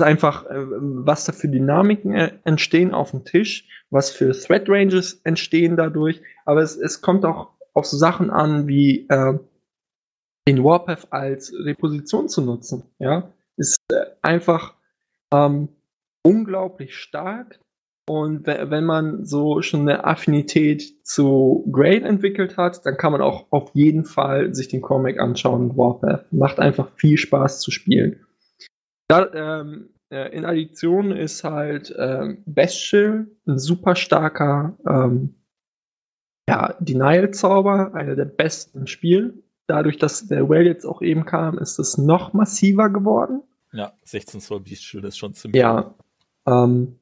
Einfach, 0.01 0.47
äh, 0.47 0.65
was 0.69 1.25
da 1.25 1.33
für 1.33 1.49
Dynamiken 1.49 2.15
äh, 2.15 2.39
entstehen 2.45 2.95
auf 2.95 3.11
dem 3.11 3.25
Tisch, 3.25 3.69
was 3.91 4.11
für 4.11 4.33
Threat 4.33 4.69
Ranges 4.69 5.21
entstehen 5.25 5.77
dadurch, 5.77 6.23
aber 6.45 6.63
es, 6.63 6.77
es 6.77 7.01
kommt 7.01 7.25
auch 7.25 7.51
auf 7.75 7.87
so 7.87 7.97
Sachen 7.97 8.31
an, 8.31 8.69
wie 8.69 9.09
äh, 9.09 9.39
den 10.47 10.63
Warpath 10.63 11.13
als 11.13 11.53
Reposition 11.53 12.29
zu 12.29 12.43
nutzen. 12.43 12.85
Ja, 13.01 13.33
ist 13.57 13.79
äh, 13.93 14.07
einfach 14.23 14.75
ähm, 15.35 15.69
unglaublich 16.23 16.97
stark 16.97 17.59
und 18.09 18.47
wenn 18.47 18.85
man 18.85 19.25
so 19.25 19.63
schon 19.63 19.83
eine 19.83 20.05
Affinität 20.05 21.07
zu 21.07 21.69
Grail 21.71 22.05
entwickelt 22.05 22.57
hat, 22.57 22.85
dann 22.87 22.97
kann 22.97 23.13
man 23.13 23.21
auch 23.21 23.47
auf 23.51 23.71
jeden 23.75 24.05
Fall 24.05 24.55
sich 24.55 24.69
den 24.69 24.81
Comic 24.81 25.21
anschauen. 25.21 25.77
Warpath 25.77 26.33
macht 26.33 26.59
einfach 26.59 26.91
viel 26.97 27.19
Spaß 27.19 27.61
zu 27.61 27.71
spielen. 27.71 28.25
Da, 29.09 29.31
ähm, 29.33 29.91
äh, 30.11 30.35
in 30.35 30.45
Addition 30.45 31.13
ist 31.13 31.45
halt 31.45 31.95
ähm, 31.99 32.43
Bestial 32.47 33.27
ein 33.47 33.59
super 33.59 33.95
starker 33.95 34.77
ähm, 34.87 35.35
ja, 36.49 36.75
Denial-Zauber, 36.81 37.95
einer 37.95 38.17
der 38.17 38.25
besten 38.25 38.87
Spiele. 38.87 39.35
Dadurch, 39.67 39.99
dass 39.99 40.27
der 40.27 40.49
Well 40.49 40.67
jetzt 40.67 40.87
auch 40.87 41.03
eben 41.03 41.27
kam, 41.27 41.59
ist 41.59 41.79
es 41.79 41.99
noch 41.99 42.33
massiver 42.33 42.89
geworden. 42.89 43.43
Ja, 43.73 43.93
16 44.05 44.41
Zoll 44.41 44.61
Bestial 44.61 45.05
ist 45.05 45.19
schon 45.19 45.35
ziemlich. 45.35 45.61
Ja. 45.61 45.95
Ähm, 46.47 46.99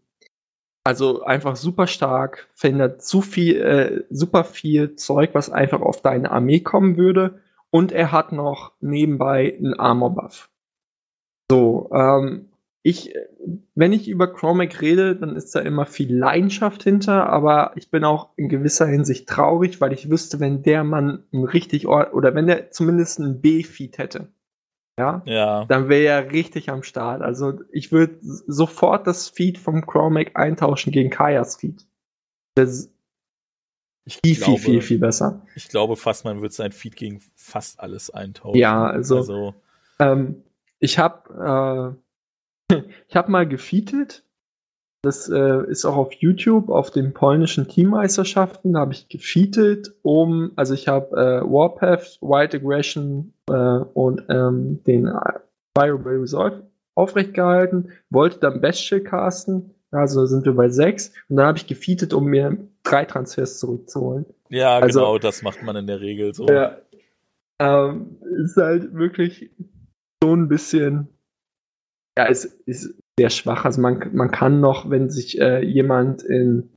also 0.87 1.25
einfach 1.25 1.57
super 1.57 1.89
stark, 1.89 2.49
verhindert 2.55 3.03
zu 3.03 3.21
viel, 3.21 3.61
äh, 3.61 4.05
super 4.09 4.45
viel 4.45 4.95
Zeug, 4.95 5.31
was 5.33 5.51
einfach 5.51 5.81
auf 5.81 6.01
deine 6.01 6.31
Armee 6.31 6.61
kommen 6.61 6.97
würde. 6.97 7.41
Und 7.71 7.91
er 7.91 8.13
hat 8.13 8.31
noch 8.31 8.71
nebenbei 8.81 9.57
einen 9.59 9.75
Armor-Buff. 9.75 10.49
So, 11.51 11.91
ähm, 11.93 12.51
ich, 12.85 13.15
wenn 13.75 13.93
ich 13.93 14.09
über 14.09 14.33
Chromac 14.33 14.81
rede, 14.81 15.17
dann 15.17 15.35
ist 15.35 15.57
da 15.57 15.61
immer 15.61 15.87
viel 15.87 16.17
Leidenschaft 16.17 16.85
hinter, 16.85 17.29
aber 17.31 17.73
ich 17.75 17.91
bin 17.91 18.05
auch 18.05 18.29
in 18.37 18.49
gewisser 18.49 18.87
Hinsicht 18.87 19.29
traurig, 19.29 19.81
weil 19.81 19.93
ich 19.93 20.09
wüsste, 20.09 20.39
wenn 20.39 20.63
der 20.63 20.85
Mann 20.85 21.25
ein 21.33 21.43
richtig, 21.43 21.89
oder 21.89 22.37
wenn 22.37 22.47
der 22.47 22.71
zumindest 22.71 23.19
ein 23.19 23.41
B-Feed 23.41 23.99
hätte, 23.99 24.29
ja, 24.99 25.23
Ja. 25.27 25.65
dann 25.67 25.89
wäre 25.89 26.05
er 26.07 26.33
richtig 26.33 26.71
am 26.71 26.83
Start. 26.83 27.23
Also 27.23 27.61
ich 27.73 27.93
würde 27.93 28.19
sofort 28.21 29.07
das 29.07 29.29
Feed 29.29 29.59
vom 29.59 29.87
Chromac 29.87 30.33
eintauschen 30.35 30.93
gegen 30.93 31.11
Kajas 31.11 31.57
Feed. 31.57 31.87
Das 32.55 32.91
Ich 34.05 34.21
viel, 34.25 34.37
glaube, 34.37 34.59
viel, 34.59 34.73
viel, 34.73 34.83
viel 34.83 34.99
besser. 34.99 35.43
Ich 35.55 35.69
glaube 35.69 35.97
fast, 35.97 36.25
man 36.25 36.41
wird 36.43 36.53
sein 36.53 36.73
Feed 36.73 36.97
gegen 36.97 37.21
fast 37.35 37.81
alles 37.81 38.11
eintauschen. 38.11 38.59
Ja, 38.59 38.87
also, 38.87 39.17
Also, 39.19 39.55
ähm, 39.99 40.43
ich 40.79 40.99
habe 40.99 41.97
äh, 42.71 42.75
ich 43.09 43.17
habe 43.17 43.31
mal 43.31 43.47
gefeatet. 43.47 44.25
Das 45.07 45.29
äh, 45.29 45.65
ist 45.71 45.85
auch 45.85 45.95
auf 45.95 46.13
YouTube, 46.15 46.69
auf 46.69 46.91
den 46.91 47.13
polnischen 47.15 47.69
Teammeisterschaften, 47.69 48.73
da 48.73 48.81
habe 48.81 48.93
ich 48.93 49.09
gefeatet, 49.09 49.93
um, 50.03 50.51
also 50.57 50.75
ich 50.75 50.89
habe 50.89 51.17
äh, 51.17 51.49
Warpath, 51.49 52.19
White 52.21 52.57
Aggression 52.57 53.33
äh, 53.49 53.53
und 53.55 54.25
ähm, 54.29 54.83
den 54.83 55.05
Bioware 55.75 56.21
Resolve 56.23 56.67
aufrecht 56.97 57.35
gehalten, 57.35 57.93
wollte 58.11 58.41
dann 58.41 58.61
Bestial 58.61 59.01
casten, 59.01 59.75
also 59.93 60.27
sind 60.27 60.45
wir 60.45 60.55
bei 60.55 60.71
sechs 60.71 61.13
und 61.29 61.37
dann 61.37 61.47
habe 61.47 61.59
ich 61.59 61.69
gefeatet, 61.69 62.13
um 62.13 62.25
mir 62.25 62.57
drei 62.83 63.05
Transfers 63.05 63.61
zurückzuholen. 63.61 64.27
ja, 64.49 64.77
Also- 64.79 64.99
genau, 64.99 65.19
das 65.19 65.43
macht 65.43 65.63
man 65.63 65.77
in 65.77 65.87
der 65.87 66.01
Regel 66.01 66.35
so. 66.35 66.47
Ja. 66.49 66.79
Ähm, 67.61 68.17
ist 68.45 68.57
halt 68.57 68.93
wirklich 68.93 69.51
schon 70.21 70.43
ein 70.43 70.49
bisschen. 70.49 71.07
Ja, 72.19 72.27
es 72.27 72.45
ist 72.45 72.93
sehr 73.19 73.31
schwach. 73.31 73.65
Also 73.65 73.81
man, 73.81 74.11
man 74.13 74.31
kann 74.31 74.61
noch, 74.61 74.91
wenn 74.91 75.11
sich 75.11 75.41
äh, 75.41 75.65
jemand 75.65 76.23
in 76.23 76.71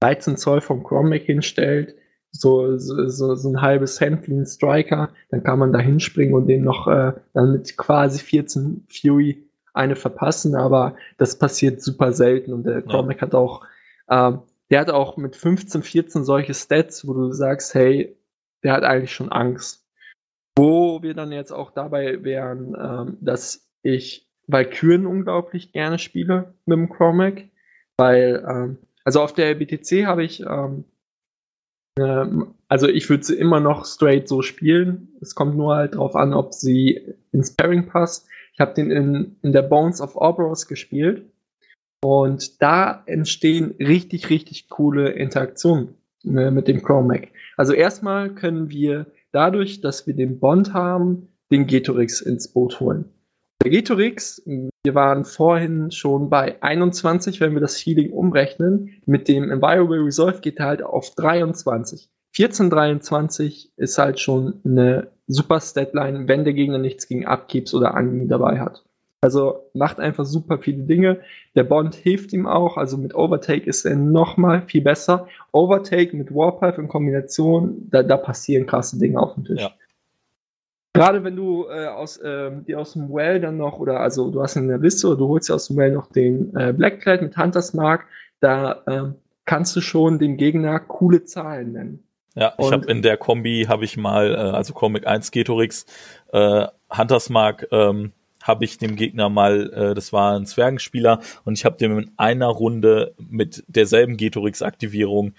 13 0.00 0.36
Zoll 0.36 0.60
vom 0.60 0.84
Chromac 0.84 1.22
hinstellt, 1.22 1.94
so, 2.30 2.78
so, 2.78 3.34
so, 3.36 3.48
ein 3.48 3.60
halbes 3.60 4.00
Hemd 4.00 4.26
wie 4.26 4.32
ein 4.32 4.46
Striker, 4.46 5.10
dann 5.30 5.44
kann 5.44 5.60
man 5.60 5.72
da 5.72 5.78
hinspringen 5.78 6.34
und 6.34 6.48
den 6.48 6.64
noch 6.64 6.88
äh, 6.88 7.12
dann 7.32 7.52
mit 7.52 7.76
quasi 7.76 8.18
14 8.18 8.86
Fury 8.88 9.48
eine 9.72 9.94
verpassen, 9.94 10.56
aber 10.56 10.96
das 11.16 11.38
passiert 11.38 11.80
super 11.80 12.12
selten 12.12 12.52
und 12.52 12.64
der 12.64 12.82
Chromac 12.82 13.22
hat 13.22 13.34
auch, 13.34 13.64
ähm, 14.08 14.40
der 14.70 14.80
hat 14.80 14.90
auch 14.90 15.16
mit 15.16 15.36
15, 15.36 15.82
14 15.82 16.24
solche 16.24 16.54
Stats, 16.54 17.06
wo 17.06 17.12
du 17.12 17.32
sagst, 17.32 17.74
hey, 17.74 18.16
der 18.64 18.72
hat 18.72 18.82
eigentlich 18.82 19.12
schon 19.12 19.30
Angst. 19.30 19.86
Wo 20.56 21.02
wir 21.02 21.14
dann 21.14 21.30
jetzt 21.30 21.52
auch 21.52 21.70
dabei 21.70 22.24
wären, 22.24 22.74
ähm, 22.80 23.18
dass 23.20 23.68
ich 23.82 24.23
Valkyren 24.46 25.06
unglaublich 25.06 25.72
gerne 25.72 25.98
spiele 25.98 26.54
mit 26.66 26.76
dem 26.76 26.88
Chromac, 26.88 27.44
weil, 27.96 28.44
ähm, 28.48 28.78
also 29.04 29.20
auf 29.20 29.32
der 29.32 29.54
BTC 29.54 30.06
habe 30.06 30.24
ich, 30.24 30.40
ähm, 30.40 30.84
ähm, 31.98 32.54
also 32.68 32.88
ich 32.88 33.08
würde 33.08 33.24
sie 33.24 33.36
immer 33.36 33.60
noch 33.60 33.84
straight 33.86 34.28
so 34.28 34.42
spielen. 34.42 35.08
Es 35.20 35.34
kommt 35.34 35.56
nur 35.56 35.76
halt 35.76 35.94
drauf 35.94 36.16
an, 36.16 36.34
ob 36.34 36.52
sie 36.54 37.14
ins 37.32 37.54
Pairing 37.54 37.86
passt. 37.86 38.26
Ich 38.52 38.60
habe 38.60 38.74
den 38.74 38.90
in, 38.90 39.36
in 39.42 39.52
der 39.52 39.62
Bones 39.62 40.00
of 40.00 40.16
Orboros 40.16 40.66
gespielt 40.66 41.24
und 42.04 42.60
da 42.62 43.02
entstehen 43.06 43.74
richtig, 43.78 44.28
richtig 44.30 44.68
coole 44.68 45.10
Interaktionen 45.10 45.94
äh, 46.24 46.50
mit 46.50 46.68
dem 46.68 46.82
Chromac. 46.82 47.28
Also 47.56 47.72
erstmal 47.72 48.34
können 48.34 48.68
wir 48.68 49.06
dadurch, 49.32 49.80
dass 49.80 50.06
wir 50.06 50.14
den 50.14 50.38
Bond 50.38 50.72
haben, 50.74 51.28
den 51.50 51.66
Getorix 51.66 52.20
ins 52.20 52.48
Boot 52.48 52.78
holen. 52.80 53.13
Der 53.64 53.70
Getorix, 53.70 54.42
wir 54.44 54.94
waren 54.94 55.24
vorhin 55.24 55.90
schon 55.90 56.28
bei 56.28 56.60
21, 56.62 57.40
wenn 57.40 57.54
wir 57.54 57.62
das 57.62 57.78
Healing 57.78 58.12
umrechnen. 58.12 59.00
Mit 59.06 59.26
dem 59.26 59.50
Environable 59.50 60.04
Resolve 60.04 60.40
geht 60.42 60.58
er 60.58 60.66
halt 60.66 60.82
auf 60.82 61.14
23. 61.14 62.10
1423 62.38 63.72
ist 63.76 63.96
halt 63.96 64.20
schon 64.20 64.60
eine 64.66 65.08
super 65.26 65.60
Statline, 65.60 66.28
wenn 66.28 66.44
der 66.44 66.52
Gegner 66.52 66.76
nichts 66.76 67.08
gegen 67.08 67.24
Upkeeps 67.26 67.72
oder 67.72 67.94
Angmi 67.94 68.28
dabei 68.28 68.60
hat. 68.60 68.84
Also 69.22 69.70
macht 69.72 69.98
einfach 69.98 70.26
super 70.26 70.58
viele 70.58 70.82
Dinge. 70.82 71.20
Der 71.54 71.64
Bond 71.64 71.94
hilft 71.94 72.34
ihm 72.34 72.46
auch. 72.46 72.76
Also 72.76 72.98
mit 72.98 73.14
Overtake 73.14 73.64
ist 73.64 73.86
er 73.86 73.96
nochmal 73.96 74.64
viel 74.66 74.82
besser. 74.82 75.26
Overtake 75.52 76.14
mit 76.14 76.34
Warpath 76.34 76.76
in 76.76 76.88
Kombination, 76.88 77.88
da, 77.90 78.02
da 78.02 78.18
passieren 78.18 78.66
krasse 78.66 78.98
Dinge 78.98 79.18
auf 79.18 79.32
dem 79.32 79.44
Tisch. 79.44 79.62
Ja. 79.62 79.72
Gerade 80.94 81.24
wenn 81.24 81.34
du 81.34 81.66
äh, 81.68 81.88
aus, 81.88 82.20
ähm, 82.24 82.64
dir 82.64 82.78
aus 82.78 82.92
dem 82.92 83.12
Well 83.12 83.40
dann 83.40 83.56
noch, 83.56 83.80
oder 83.80 83.98
also 83.98 84.30
du 84.30 84.40
hast 84.40 84.56
eine 84.56 84.76
Liste 84.76 85.08
oder 85.08 85.16
du 85.16 85.28
holst 85.28 85.48
dir 85.48 85.54
aus 85.56 85.66
dem 85.66 85.76
Well 85.76 85.90
noch 85.90 86.06
den 86.06 86.54
äh, 86.56 86.72
Blackclad 86.72 87.20
mit 87.20 87.36
Hunters 87.36 87.74
Mark, 87.74 88.06
da 88.38 88.82
ähm, 88.86 89.16
kannst 89.44 89.74
du 89.74 89.80
schon 89.80 90.20
dem 90.20 90.36
Gegner 90.36 90.78
coole 90.78 91.24
Zahlen 91.24 91.72
nennen. 91.72 92.04
Ja, 92.36 92.54
ich 92.58 92.70
habe 92.70 92.86
in 92.86 93.02
der 93.02 93.16
Kombi 93.16 93.66
habe 93.68 93.84
ich 93.84 93.96
mal, 93.96 94.34
äh, 94.34 94.38
also 94.38 94.72
Comic 94.72 95.04
1 95.04 95.32
Getorix, 95.32 95.84
äh, 96.32 96.66
Hunters 96.96 97.28
Mark, 97.28 97.66
ähm, 97.72 98.12
habe 98.44 98.64
ich 98.64 98.78
dem 98.78 98.94
Gegner 98.94 99.28
mal, 99.28 99.72
äh, 99.72 99.94
das 99.94 100.12
war 100.12 100.36
ein 100.38 100.46
Zwergenspieler, 100.46 101.20
und 101.44 101.58
ich 101.58 101.64
habe 101.64 101.76
dem 101.76 101.98
in 101.98 102.10
einer 102.16 102.46
Runde 102.46 103.14
mit 103.18 103.64
derselben 103.66 104.16
Getorix-Aktivierung 104.16 105.32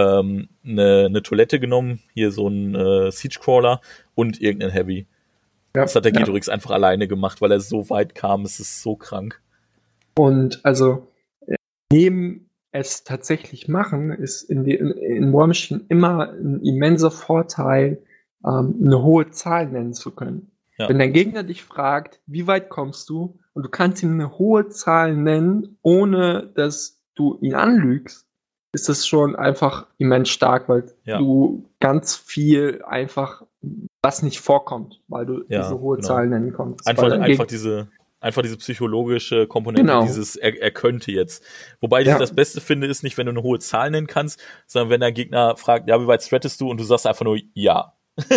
ähm, 0.00 0.48
eine, 0.64 1.06
eine 1.06 1.22
Toilette 1.22 1.60
genommen, 1.60 2.00
hier 2.14 2.30
so 2.30 2.48
ein 2.48 2.74
äh, 2.74 3.10
Siege-Crawler 3.10 3.80
und 4.14 4.40
irgendeinen 4.40 4.72
Heavy. 4.72 5.06
Ja, 5.74 5.82
Das 5.82 5.94
hat 5.94 6.04
der 6.04 6.12
ja. 6.12 6.52
Einfach 6.52 6.70
alleine 6.70 7.06
gemacht, 7.08 7.40
weil 7.40 7.52
er 7.52 7.60
so 7.60 7.90
weit 7.90 8.14
kam, 8.14 8.42
es 8.42 8.60
ist 8.60 8.82
so 8.82 8.96
krank. 8.96 9.40
Und 10.16 10.60
also 10.64 11.08
äh, 11.46 11.56
neben 11.92 12.50
es 12.72 13.04
tatsächlich 13.04 13.68
machen, 13.68 14.10
ist 14.10 14.42
in, 14.42 14.64
die, 14.64 14.74
in, 14.74 14.90
in 14.90 15.32
War 15.32 15.46
Machine 15.46 15.82
immer 15.88 16.30
ein 16.30 16.60
immenser 16.62 17.10
Vorteil, 17.10 18.02
ähm, 18.44 18.76
eine 18.84 19.02
hohe 19.02 19.30
Zahl 19.30 19.68
nennen 19.68 19.92
zu 19.92 20.12
können. 20.12 20.50
Ja. 20.78 20.88
Wenn 20.88 20.98
dein 20.98 21.12
Gegner 21.12 21.42
dich 21.42 21.62
fragt, 21.62 22.20
wie 22.26 22.46
weit 22.46 22.68
kommst 22.68 23.08
du, 23.08 23.38
und 23.52 23.64
du 23.64 23.68
kannst 23.68 24.02
ihm 24.02 24.12
eine 24.12 24.38
hohe 24.38 24.68
Zahl 24.68 25.16
nennen, 25.16 25.76
ohne 25.82 26.52
dass 26.54 27.02
du 27.14 27.38
ihn 27.40 27.54
anlügst, 27.54 28.26
ist 28.72 28.88
das 28.88 29.06
schon 29.06 29.36
einfach 29.36 29.86
immens 29.98 30.28
stark, 30.28 30.68
weil 30.68 30.84
Ja. 31.04 31.18
du 31.18 31.64
ganz 31.80 32.16
viel 32.16 32.82
einfach, 32.86 33.42
was 34.02 34.22
nicht 34.22 34.40
vorkommt, 34.40 35.00
weil 35.08 35.26
du 35.26 35.44
Ja, 35.48 35.62
diese 35.62 35.80
hohe 35.80 35.96
genau. 35.96 36.08
Zahl 36.08 36.26
nennen 36.28 36.52
konntest. 36.52 36.88
Einfach, 36.88 37.10
einfach 37.10 37.46
diese, 37.46 37.88
einfach 38.20 38.42
diese 38.42 38.56
psychologische 38.58 39.46
Komponente, 39.46 39.82
Genau. 39.82 40.02
dieses, 40.02 40.36
er, 40.36 40.60
er 40.60 40.70
könnte 40.70 41.10
jetzt. 41.10 41.42
Wobei 41.80 42.02
ich 42.02 42.06
Ja. 42.08 42.18
das 42.18 42.34
Beste 42.34 42.60
finde, 42.60 42.86
ist 42.86 43.02
nicht, 43.02 43.18
wenn 43.18 43.26
du 43.26 43.30
eine 43.32 43.42
hohe 43.42 43.58
Zahl 43.58 43.90
nennen 43.90 44.06
kannst, 44.06 44.40
sondern 44.66 44.90
wenn 44.90 45.00
der 45.00 45.12
Gegner 45.12 45.56
fragt, 45.56 45.88
ja, 45.88 46.00
wie 46.00 46.06
weit 46.06 46.22
threatest 46.26 46.60
du? 46.60 46.70
Und 46.70 46.78
du 46.78 46.84
sagst 46.84 47.06
einfach 47.06 47.24
nur 47.24 47.38
ja. 47.54 47.94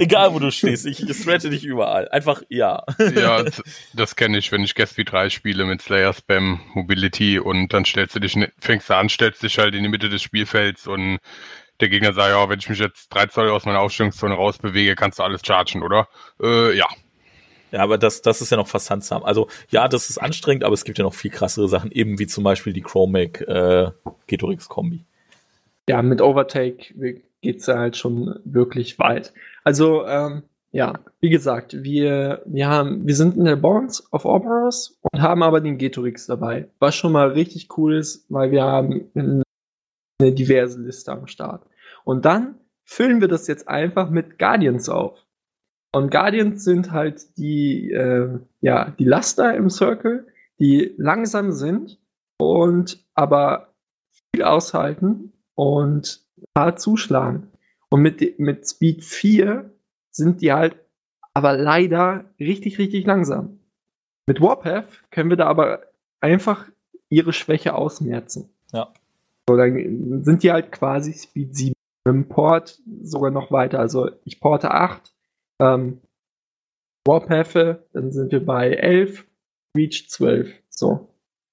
Egal, 0.00 0.34
wo 0.34 0.38
du 0.38 0.50
stehst, 0.50 0.86
ich 0.86 0.98
threate 0.98 1.50
dich 1.50 1.64
überall. 1.64 2.08
Einfach 2.08 2.42
ja. 2.48 2.82
Ja, 3.14 3.42
das, 3.42 3.62
das 3.92 4.16
kenne 4.16 4.38
ich, 4.38 4.50
wenn 4.52 4.62
ich 4.62 4.74
Guest 4.74 4.96
v 4.96 5.02
3 5.04 5.30
spiele 5.30 5.64
mit 5.64 5.82
Slayer 5.82 6.12
Spam 6.12 6.60
Mobility 6.74 7.38
und 7.38 7.72
dann 7.72 7.84
stellst 7.84 8.16
du 8.16 8.20
dich, 8.20 8.36
fängst 8.58 8.90
du 8.90 8.96
an, 8.96 9.08
stellst 9.08 9.42
dich 9.42 9.58
halt 9.58 9.74
in 9.74 9.82
die 9.82 9.88
Mitte 9.88 10.08
des 10.08 10.22
Spielfelds 10.22 10.86
und 10.86 11.18
der 11.80 11.88
Gegner 11.88 12.12
sagt, 12.12 12.30
ja, 12.30 12.48
wenn 12.48 12.58
ich 12.58 12.68
mich 12.68 12.78
jetzt 12.78 13.08
drei 13.08 13.26
Zoll 13.26 13.50
aus 13.50 13.64
meiner 13.64 13.80
Aufstellungszone 13.80 14.34
rausbewege, 14.34 14.94
kannst 14.96 15.18
du 15.18 15.22
alles 15.22 15.42
chargen, 15.44 15.82
oder? 15.82 16.08
Äh, 16.42 16.76
ja. 16.76 16.86
Ja, 17.72 17.80
aber 17.80 17.98
das, 17.98 18.20
das 18.20 18.40
ist 18.40 18.50
ja 18.50 18.56
noch 18.56 18.66
fast 18.66 18.90
handsam. 18.90 19.22
Also 19.22 19.48
ja, 19.70 19.86
das 19.88 20.10
ist 20.10 20.18
anstrengend, 20.18 20.64
aber 20.64 20.74
es 20.74 20.84
gibt 20.84 20.98
ja 20.98 21.04
noch 21.04 21.14
viel 21.14 21.30
krassere 21.30 21.68
Sachen, 21.68 21.92
eben 21.92 22.18
wie 22.18 22.26
zum 22.26 22.42
Beispiel 22.42 22.72
die 22.72 22.82
Chromac 22.82 23.40
äh, 23.42 23.90
Getorix-Kombi. 24.26 25.04
Ja, 25.88 26.02
mit 26.02 26.20
Overtake 26.20 26.94
geht's 27.40 27.66
ja 27.66 27.78
halt 27.78 27.96
schon 27.96 28.40
wirklich 28.44 28.98
weit. 28.98 29.32
Also, 29.64 30.06
ähm, 30.06 30.42
ja, 30.72 31.00
wie 31.20 31.30
gesagt, 31.30 31.82
wir, 31.82 32.42
wir 32.46 32.68
haben, 32.68 33.06
wir 33.06 33.16
sind 33.16 33.36
in 33.36 33.44
der 33.44 33.56
Bonds 33.56 34.06
of 34.12 34.24
Operas 34.24 34.98
und 35.10 35.20
haben 35.20 35.42
aber 35.42 35.60
den 35.60 35.78
Getorix 35.78 36.26
dabei. 36.26 36.68
Was 36.78 36.94
schon 36.94 37.12
mal 37.12 37.30
richtig 37.30 37.76
cool 37.76 37.96
ist, 37.96 38.24
weil 38.28 38.52
wir 38.52 38.62
haben 38.62 39.10
eine 39.14 40.32
diverse 40.32 40.80
Liste 40.80 41.10
am 41.12 41.26
Start. 41.26 41.66
Und 42.04 42.24
dann 42.24 42.54
füllen 42.84 43.20
wir 43.20 43.28
das 43.28 43.48
jetzt 43.48 43.68
einfach 43.68 44.10
mit 44.10 44.38
Guardians 44.38 44.88
auf. 44.88 45.18
Und 45.92 46.10
Guardians 46.10 46.62
sind 46.64 46.92
halt 46.92 47.36
die, 47.36 47.90
äh, 47.90 48.38
ja, 48.60 48.90
die 48.90 49.04
Laster 49.04 49.54
im 49.54 49.70
Circle, 49.70 50.26
die 50.60 50.94
langsam 50.98 51.50
sind 51.50 51.98
und 52.38 53.04
aber 53.14 53.74
viel 54.32 54.44
aushalten 54.44 55.32
und 55.56 56.24
hart 56.56 56.80
zuschlagen. 56.80 57.48
Und 57.90 58.02
mit, 58.02 58.38
mit 58.38 58.68
Speed 58.68 59.04
4 59.04 59.70
sind 60.10 60.42
die 60.42 60.52
halt 60.52 60.76
aber 61.34 61.56
leider 61.56 62.24
richtig, 62.38 62.78
richtig 62.78 63.06
langsam. 63.06 63.60
Mit 64.26 64.40
Warpath 64.40 65.04
können 65.10 65.30
wir 65.30 65.36
da 65.36 65.46
aber 65.46 65.82
einfach 66.20 66.66
ihre 67.08 67.32
Schwäche 67.32 67.74
ausmerzen. 67.74 68.50
Ja. 68.72 68.92
So, 69.48 69.56
dann 69.56 70.24
sind 70.24 70.42
die 70.42 70.52
halt 70.52 70.70
quasi 70.72 71.12
Speed 71.12 71.56
7. 71.56 71.72
Im 72.06 72.28
Port 72.28 72.80
sogar 73.02 73.30
noch 73.30 73.50
weiter. 73.52 73.78
Also 73.78 74.10
ich 74.24 74.40
porte 74.40 74.70
8, 74.70 75.12
ähm, 75.60 76.00
Warpath, 77.06 77.82
dann 77.92 78.12
sind 78.12 78.32
wir 78.32 78.44
bei 78.44 78.70
11, 78.70 79.26
Reach 79.76 80.08
12. 80.08 80.52
So. 80.68 81.08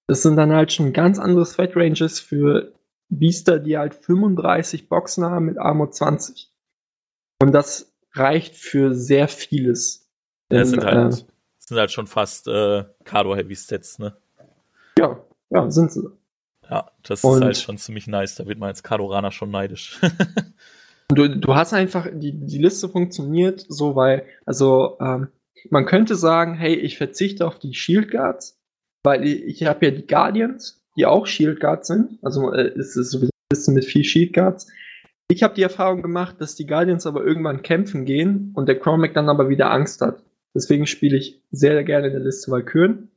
Das 0.08 0.22
sind 0.22 0.38
dann 0.38 0.54
halt 0.54 0.72
schon 0.72 0.94
ganz 0.94 1.20
andere 1.20 1.46
Threat 1.46 1.76
Ranges 1.76 2.20
für 2.20 2.74
Biester, 3.10 3.60
die 3.60 3.78
halt 3.78 3.96
35 3.96 4.90
Boxen 4.90 5.26
haben 5.26 5.46
mit 5.46 5.58
Armor 5.58 5.92
20. 5.92 6.52
Und 7.42 7.52
das 7.52 7.94
reicht 8.14 8.56
für 8.56 8.94
sehr 8.96 9.28
vieles. 9.28 10.10
Ja, 10.52 10.60
das 10.60 10.70
sind 10.70 10.84
halt, 10.84 11.14
äh, 11.14 11.26
sind 11.60 11.78
halt 11.78 11.92
schon 11.92 12.08
fast 12.08 12.48
äh, 12.48 12.86
Cardo-Heavy-Sets, 13.04 14.00
ne? 14.00 14.18
Ja, 14.98 15.24
ja, 15.50 15.70
sind 15.70 15.92
sie. 15.92 16.10
Ja, 16.70 16.92
das 17.04 17.24
Und 17.24 17.38
ist 17.38 17.44
halt 17.44 17.58
schon 17.58 17.78
ziemlich 17.78 18.08
nice. 18.08 18.36
Da 18.36 18.46
wird 18.46 18.60
man 18.60 18.70
als 18.70 18.84
Cardoraner 18.84 19.32
schon 19.32 19.52
neidisch. 19.52 20.00
du, 21.10 21.30
du 21.30 21.56
hast 21.56 21.74
einfach, 21.74 22.08
die, 22.12 22.34
die 22.34 22.58
Liste 22.58 22.90
funktioniert 22.90 23.66
so, 23.70 23.96
weil, 23.96 24.26
also, 24.46 24.98
ähm, 25.00 25.30
man 25.70 25.86
könnte 25.86 26.16
sagen, 26.16 26.56
hey, 26.56 26.76
ich 26.76 26.98
verzichte 26.98 27.46
auf 27.46 27.60
die 27.60 27.74
Shield 27.74 28.12
Guards, 28.12 28.60
weil 29.04 29.26
ich, 29.26 29.44
ich 29.44 29.66
habe 29.66 29.86
ja 29.86 29.92
die 29.92 30.08
Guardians, 30.08 30.77
die 30.98 31.06
auch 31.06 31.28
Shield 31.28 31.60
Guards 31.60 31.88
sind. 31.88 32.20
Also 32.22 32.52
äh, 32.52 32.74
es 32.78 32.96
ist 32.96 33.12
sowieso 33.12 33.30
ein 33.30 33.50
bisschen 33.50 33.76
mit 33.76 33.86
viel 33.86 34.04
Shield 34.04 34.34
Guards. 34.34 34.68
Ich 35.30 35.44
habe 35.44 35.54
die 35.54 35.62
Erfahrung 35.62 36.02
gemacht, 36.02 36.38
dass 36.40 36.56
die 36.56 36.66
Guardians 36.66 37.06
aber 37.06 37.24
irgendwann 37.24 37.62
kämpfen 37.62 38.06
gehen 38.06 38.52
und 38.56 38.68
der 38.68 38.80
Chromac 38.80 39.14
dann 39.14 39.30
aber 39.30 39.50
wieder 39.50 39.72
Angst 39.72 40.02
hat. 40.02 40.24
Deswegen 40.56 40.88
spiele 40.88 41.18
ich 41.18 41.42
sehr 41.52 41.84
gerne 41.84 42.08
in 42.08 42.14
der 42.14 42.22
Liste 42.24 42.52
Valkyren. 42.52 43.12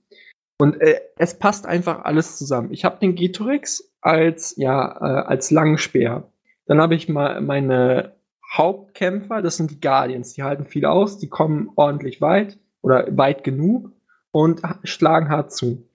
Und 0.58 0.80
äh, 0.82 1.00
es 1.16 1.38
passt 1.38 1.66
einfach 1.66 2.04
alles 2.04 2.36
zusammen. 2.36 2.70
Ich 2.72 2.84
habe 2.84 2.98
den 3.00 3.14
Getorix 3.14 3.94
als, 4.02 4.56
ja, 4.56 4.96
äh, 5.00 5.26
als 5.26 5.50
Langspeer. 5.50 6.30
Dann 6.66 6.80
habe 6.80 6.94
ich 6.94 7.08
mal 7.08 7.40
meine 7.40 8.16
Hauptkämpfer, 8.52 9.40
das 9.40 9.56
sind 9.56 9.70
die 9.70 9.80
Guardians. 9.80 10.34
Die 10.34 10.42
halten 10.42 10.66
viel 10.66 10.84
aus, 10.84 11.18
die 11.18 11.28
kommen 11.28 11.70
ordentlich 11.76 12.20
weit 12.20 12.58
oder 12.82 13.06
weit 13.16 13.44
genug 13.44 13.92
und 14.32 14.60
schlagen 14.84 15.30
hart 15.30 15.52
zu. 15.52 15.88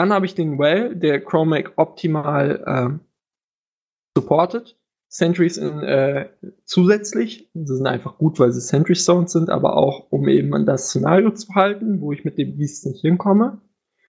Dann 0.00 0.14
habe 0.14 0.24
ich 0.24 0.34
den 0.34 0.58
Well, 0.58 0.96
der 0.96 1.22
Chromac 1.22 1.74
optimal 1.76 2.64
äh, 2.64 4.16
supportet. 4.16 4.78
Sentries 5.08 5.58
in, 5.58 5.82
äh, 5.82 6.30
zusätzlich. 6.64 7.50
Sie 7.52 7.76
sind 7.76 7.86
einfach 7.86 8.16
gut, 8.16 8.38
weil 8.38 8.50
sie 8.50 8.62
Sentry 8.62 8.94
Stones 8.94 9.32
sind, 9.32 9.50
aber 9.50 9.76
auch, 9.76 10.10
um 10.10 10.26
eben 10.26 10.54
an 10.54 10.64
das 10.64 10.88
Szenario 10.88 11.32
zu 11.32 11.54
halten, 11.54 12.00
wo 12.00 12.12
ich 12.12 12.24
mit 12.24 12.38
dem 12.38 12.56
Beast 12.56 12.86
nicht 12.86 13.02
hinkomme. 13.02 13.60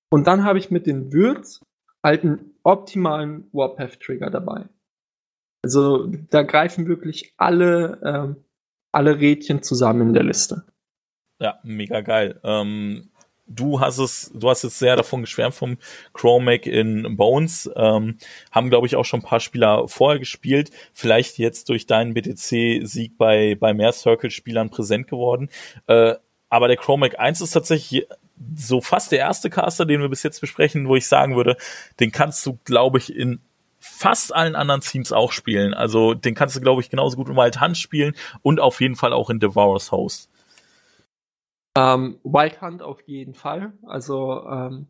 Und 0.09 0.27
dann 0.27 0.45
habe 0.45 0.59
ich 0.59 0.71
mit 0.71 0.87
den 0.87 1.11
Würz 1.11 1.59
halt 2.01 2.23
einen 2.23 2.55
optimalen 2.63 3.49
Warpath 3.51 3.99
Trigger 3.99 4.29
dabei. 4.29 4.69
Also 5.61 6.07
da 6.07 6.43
greifen 6.43 6.87
wirklich 6.87 7.33
alle, 7.35 7.99
ähm, 8.05 8.35
alle 8.93 9.19
Rädchen 9.19 9.61
zusammen 9.61 10.07
in 10.07 10.13
der 10.13 10.23
Liste. 10.23 10.63
Ja, 11.41 11.59
mega 11.63 11.99
geil. 11.99 12.39
Ähm, 12.45 13.10
du 13.55 13.79
hast 13.79 13.97
es, 13.97 14.31
du 14.33 14.49
hast 14.49 14.63
jetzt 14.63 14.79
sehr 14.79 14.95
davon 14.95 15.21
geschwärmt 15.21 15.55
vom 15.55 15.77
Chromac 16.13 16.65
in 16.65 17.15
Bones. 17.17 17.69
Ähm, 17.75 18.17
haben, 18.51 18.69
glaube 18.69 18.87
ich, 18.87 18.95
auch 18.95 19.05
schon 19.05 19.21
ein 19.21 19.25
paar 19.25 19.39
Spieler 19.39 19.87
vorher 19.87 20.19
gespielt. 20.19 20.71
Vielleicht 20.93 21.37
jetzt 21.37 21.69
durch 21.69 21.85
deinen 21.85 22.13
BTC-Sieg 22.13 23.17
bei, 23.17 23.55
bei 23.59 23.73
mehr 23.73 23.91
Circle-Spielern 23.91 24.69
präsent 24.69 25.07
geworden. 25.07 25.49
Äh, 25.87 26.15
aber 26.49 26.67
der 26.67 26.77
Chromac 26.77 27.19
1 27.19 27.41
ist 27.41 27.51
tatsächlich 27.51 28.07
so 28.55 28.81
fast 28.81 29.11
der 29.11 29.19
erste 29.19 29.49
Caster, 29.49 29.85
den 29.85 30.01
wir 30.01 30.09
bis 30.09 30.23
jetzt 30.23 30.41
besprechen, 30.41 30.87
wo 30.87 30.95
ich 30.95 31.07
sagen 31.07 31.35
würde, 31.35 31.57
den 31.99 32.11
kannst 32.11 32.45
du, 32.45 32.57
glaube 32.65 32.97
ich, 32.97 33.15
in 33.15 33.39
fast 33.79 34.33
allen 34.33 34.55
anderen 34.55 34.81
Teams 34.81 35.11
auch 35.11 35.31
spielen. 35.31 35.73
Also 35.73 36.13
den 36.13 36.35
kannst 36.35 36.55
du, 36.55 36.61
glaube 36.61 36.81
ich, 36.81 36.89
genauso 36.89 37.17
gut 37.17 37.29
in 37.29 37.35
Wild 37.35 37.61
Hunt 37.61 37.77
spielen 37.77 38.15
und 38.41 38.59
auf 38.59 38.79
jeden 38.79 38.95
Fall 38.95 39.11
auch 39.11 39.29
in 39.29 39.39
Devourer's 39.39 39.91
Host. 39.91 40.29
Ähm, 41.77 42.19
Wild 42.23 42.61
Hunt 42.61 42.81
auf 42.81 43.01
jeden 43.07 43.33
Fall. 43.33 43.73
Also 43.83 44.43
ähm, 44.47 44.87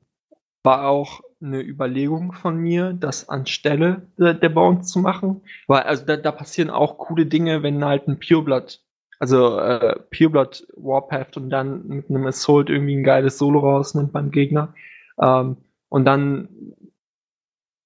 war 0.64 0.88
auch 0.88 1.22
eine 1.42 1.62
Überlegung 1.62 2.34
von 2.34 2.58
mir, 2.58 2.94
das 2.94 3.30
anstelle 3.30 4.08
der, 4.18 4.34
der 4.34 4.50
Bounce 4.50 4.92
zu 4.92 5.00
machen. 5.00 5.42
Weil 5.68 5.84
also 5.84 6.06
da, 6.06 6.18
da 6.18 6.32
passieren 6.32 6.70
auch 6.70 6.98
coole 6.98 7.26
Dinge, 7.26 7.64
wenn 7.64 7.84
halt 7.84 8.08
ein 8.08 8.20
Pureblood, 8.20 8.82
also 9.20 9.58
äh, 9.60 10.00
Pureblood 10.12 10.68
Warpath 10.76 11.38
und 11.38 11.50
dann 11.50 11.88
mit 11.88 12.10
einem 12.10 12.26
Assault 12.28 12.70
irgendwie 12.70 12.96
ein 12.96 13.04
geiles 13.04 13.38
Solo 13.38 13.60
rausnimmt 13.60 14.12
beim 14.12 14.32
Gegner. 14.32 14.74
Ähm, 15.20 15.58
und 15.90 16.06
dann 16.06 16.50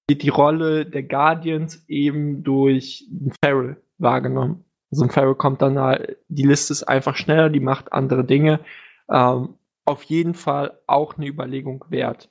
wird 0.08 0.22
die 0.22 0.28
Rolle 0.28 0.86
der 0.86 1.02
Guardians 1.02 1.84
eben 1.88 2.44
durch 2.44 3.06
einen 3.10 3.32
Feral 3.42 3.76
wahrgenommen. 3.98 4.64
Also 4.92 5.04
ein 5.04 5.10
Feral 5.10 5.34
kommt 5.34 5.62
dann 5.62 5.78
halt, 5.78 6.18
die 6.28 6.44
Liste 6.44 6.72
ist 6.72 6.84
einfach 6.84 7.16
schneller, 7.16 7.50
die 7.50 7.60
macht 7.60 7.92
andere 7.92 8.24
Dinge 8.24 8.60
ähm, 9.10 9.54
auf 9.84 10.02
jeden 10.04 10.34
Fall 10.34 10.80
auch 10.86 11.16
eine 11.16 11.26
Überlegung 11.26 11.84
wert. 11.88 12.30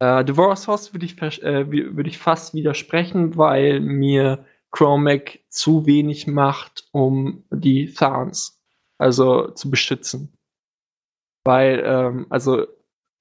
Äh, 0.00 0.24
Devour's 0.24 0.68
Host 0.68 0.92
würde 0.92 1.06
ich, 1.06 1.20
äh, 1.42 1.70
würd 1.70 2.06
ich 2.06 2.18
fast 2.18 2.54
widersprechen, 2.54 3.36
weil 3.36 3.80
mir 3.80 4.44
Chromac 4.70 5.38
zu 5.48 5.86
wenig 5.86 6.26
macht, 6.26 6.88
um 6.92 7.44
die 7.50 7.92
Thorns 7.92 8.60
also 8.98 9.50
zu 9.52 9.70
beschützen. 9.70 10.36
Weil, 11.44 11.82
ähm, 11.84 12.26
also, 12.30 12.66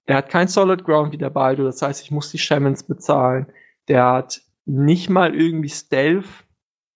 er 0.06 0.18
hat 0.18 0.30
kein 0.30 0.48
Solid 0.48 0.84
Ground 0.84 1.14
wie 1.14 1.18
der 1.18 1.30
Baldo, 1.30 1.64
das 1.64 1.82
heißt, 1.82 2.04
ich 2.04 2.12
muss 2.12 2.32
die 2.32 2.38
Shamans 2.38 2.84
bezahlen. 2.84 3.48
Der 3.88 4.06
hat 4.06 4.42
nicht 4.66 5.10
mal 5.10 5.36
irgendwie 5.36 5.70
Stealth 5.70 6.26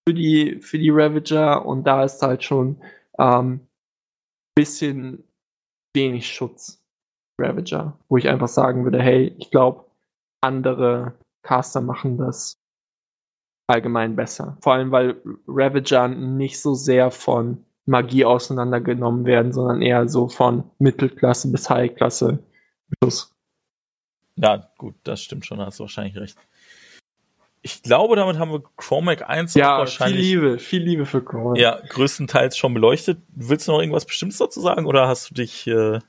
für 0.08 0.14
die, 0.14 0.60
für 0.62 0.80
die 0.80 0.89
Ravager 0.89 1.66
und 1.66 1.86
da 1.86 2.04
ist 2.04 2.22
halt 2.22 2.43
schon 2.43 2.82
ähm, 3.20 3.68
bisschen 4.56 5.24
wenig 5.98 6.28
Schutz. 6.28 6.84
Ravager, 7.39 8.00
wo 8.10 8.18
ich 8.18 8.28
einfach 8.30 8.48
sagen 8.48 8.84
würde, 8.84 9.02
hey, 9.02 9.36
ich 9.38 9.52
glaube, 9.52 9.86
andere 10.41 11.14
Caster 11.43 11.82
machen 11.82 12.18
das 12.18 12.58
allgemein 13.68 14.16
besser. 14.16 14.58
Vor 14.62 14.74
allem, 14.74 14.91
weil 14.91 15.22
Ravager 15.48 16.08
nicht 16.08 16.60
so 16.60 16.74
sehr 16.74 17.12
von 17.12 17.64
Magie 17.86 18.26
auseinandergenommen 18.26 19.26
werden, 19.26 19.54
sondern 19.54 19.82
eher 19.82 20.08
so 20.10 20.28
von 20.28 20.70
Mittelklasse 20.80 21.52
bis 21.52 21.70
Highklasse. 21.70 22.43
Ja, 24.36 24.72
gut, 24.78 24.95
das 25.04 25.22
stimmt 25.22 25.45
schon, 25.45 25.60
hast 25.60 25.80
du 25.80 25.84
wahrscheinlich 25.84 26.18
recht. 26.18 26.38
Ich 27.68 27.84
glaube, 27.84 28.15
damit 28.15 28.39
haben 28.39 28.49
wir 28.49 28.63
Chromac 28.78 29.30
1 29.30 29.53
ja, 29.55 29.78
wahrscheinlich. 29.78 30.26
Viel 30.26 30.39
Liebe, 30.39 30.57
viel 30.57 30.82
Liebe 30.82 31.05
für 31.05 31.22
Chromac. 31.22 31.57
Ja, 31.57 31.82
größtenteils 31.89 32.57
schon 32.57 32.74
beleuchtet. 32.74 33.20
Willst 33.36 33.68
du 33.68 33.74
noch 33.74 33.82
irgendwas 33.82 34.05
Bestimmtes 34.05 34.38
dazu 34.38 34.61
sagen 34.61 34.86
oder 34.86 35.09
hast 35.09 35.30
du 35.30 35.34
dich 35.34 35.68
äh, 35.68 35.99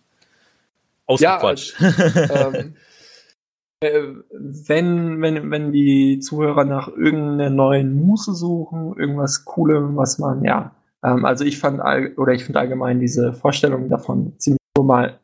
ausgequatscht? 1.06 1.74
Ja, 1.80 2.52
ähm, 2.54 2.74
äh, 3.80 4.02
wenn, 4.30 5.20
wenn, 5.20 5.50
wenn 5.50 5.72
die 5.72 6.20
Zuhörer 6.20 6.64
nach 6.64 6.86
irgendeiner 6.86 7.50
neuen 7.50 8.06
Muße 8.06 8.34
suchen, 8.34 8.96
irgendwas 8.96 9.44
Coolem, 9.44 9.96
was 9.96 10.20
man, 10.20 10.44
ja, 10.44 10.70
ähm, 11.02 11.24
also 11.24 11.44
ich 11.44 11.58
fand, 11.58 11.80
all, 11.80 12.14
oder 12.18 12.34
ich 12.34 12.44
finde 12.44 12.60
allgemein 12.60 13.00
diese 13.00 13.32
Vorstellung 13.32 13.88
davon 13.88 14.32
ziemlich 14.38 14.60
cool, 14.78 14.84
mal 14.84 15.18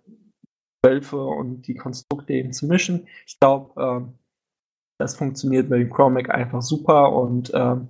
Wölfe 0.83 1.25
und 1.25 1.69
die 1.69 1.77
Konstrukte 1.77 2.33
eben 2.33 2.53
zu 2.53 2.67
mischen. 2.67 3.07
Ich 3.25 3.39
glaube, 3.39 3.81
ähm, 3.81 4.15
das 4.99 5.17
funktioniert 5.17 5.69
mit 5.69 5.81
dem 5.81 5.91
Chromac 5.91 6.31
einfach 6.31 6.63
super 6.63 7.13
und 7.13 7.51
ähm, 7.55 7.89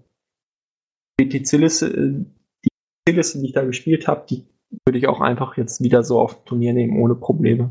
die 1.20 1.42
Zillisse, 1.42 1.90
die 1.90 2.68
Zillisse, 3.08 3.38
die 3.38 3.46
ich 3.46 3.52
da 3.52 3.64
gespielt 3.64 4.08
habe, 4.08 4.26
die 4.28 4.44
würde 4.86 4.98
ich 4.98 5.06
auch 5.06 5.20
einfach 5.20 5.56
jetzt 5.56 5.82
wieder 5.82 6.02
so 6.02 6.18
auf 6.18 6.44
Turnier 6.44 6.72
nehmen, 6.72 7.00
ohne 7.00 7.14
Probleme. 7.14 7.70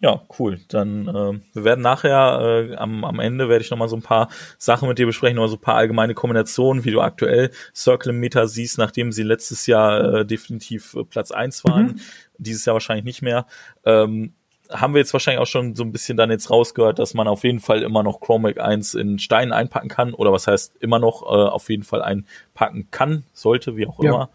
Ja, 0.00 0.20
cool. 0.38 0.60
Dann 0.68 1.08
äh, 1.08 1.40
wir 1.54 1.64
werden 1.64 1.80
nachher 1.80 2.40
äh, 2.70 2.74
am, 2.76 3.04
am 3.04 3.20
Ende 3.20 3.48
werde 3.48 3.64
ich 3.64 3.70
noch 3.70 3.78
mal 3.78 3.88
so 3.88 3.96
ein 3.96 4.02
paar 4.02 4.28
Sachen 4.58 4.88
mit 4.88 4.98
dir 4.98 5.06
besprechen, 5.06 5.38
oder 5.38 5.48
so 5.48 5.56
ein 5.56 5.62
paar 5.62 5.76
allgemeine 5.76 6.14
Kombinationen, 6.14 6.84
wie 6.84 6.90
du 6.90 7.00
aktuell 7.00 7.50
Circle 7.74 8.10
im 8.10 8.20
Meta 8.20 8.46
siehst, 8.46 8.76
nachdem 8.76 9.12
sie 9.12 9.22
letztes 9.22 9.66
Jahr 9.66 10.14
äh, 10.14 10.26
definitiv 10.26 10.94
äh, 10.94 11.04
Platz 11.04 11.30
eins 11.30 11.64
waren, 11.64 11.86
mhm. 11.86 12.00
dieses 12.36 12.66
Jahr 12.66 12.74
wahrscheinlich 12.74 13.04
nicht 13.04 13.22
mehr. 13.22 13.46
Ähm, 13.84 14.34
haben 14.70 14.94
wir 14.94 15.00
jetzt 15.00 15.12
wahrscheinlich 15.12 15.40
auch 15.40 15.46
schon 15.46 15.74
so 15.74 15.82
ein 15.82 15.92
bisschen 15.92 16.16
dann 16.16 16.30
jetzt 16.30 16.50
rausgehört, 16.50 16.98
dass 16.98 17.14
man 17.14 17.28
auf 17.28 17.44
jeden 17.44 17.60
Fall 17.60 17.82
immer 17.82 18.02
noch 18.02 18.20
Chromac 18.20 18.58
1 18.58 18.94
in 18.94 19.18
Steinen 19.18 19.52
einpacken 19.52 19.88
kann 19.88 20.14
oder 20.14 20.32
was 20.32 20.46
heißt 20.46 20.76
immer 20.80 20.98
noch 20.98 21.22
äh, 21.22 21.26
auf 21.26 21.68
jeden 21.68 21.82
Fall 21.82 22.02
einpacken 22.02 22.88
kann, 22.90 23.24
sollte, 23.32 23.76
wie 23.76 23.86
auch 23.86 24.02
ja. 24.02 24.10
immer. 24.10 24.30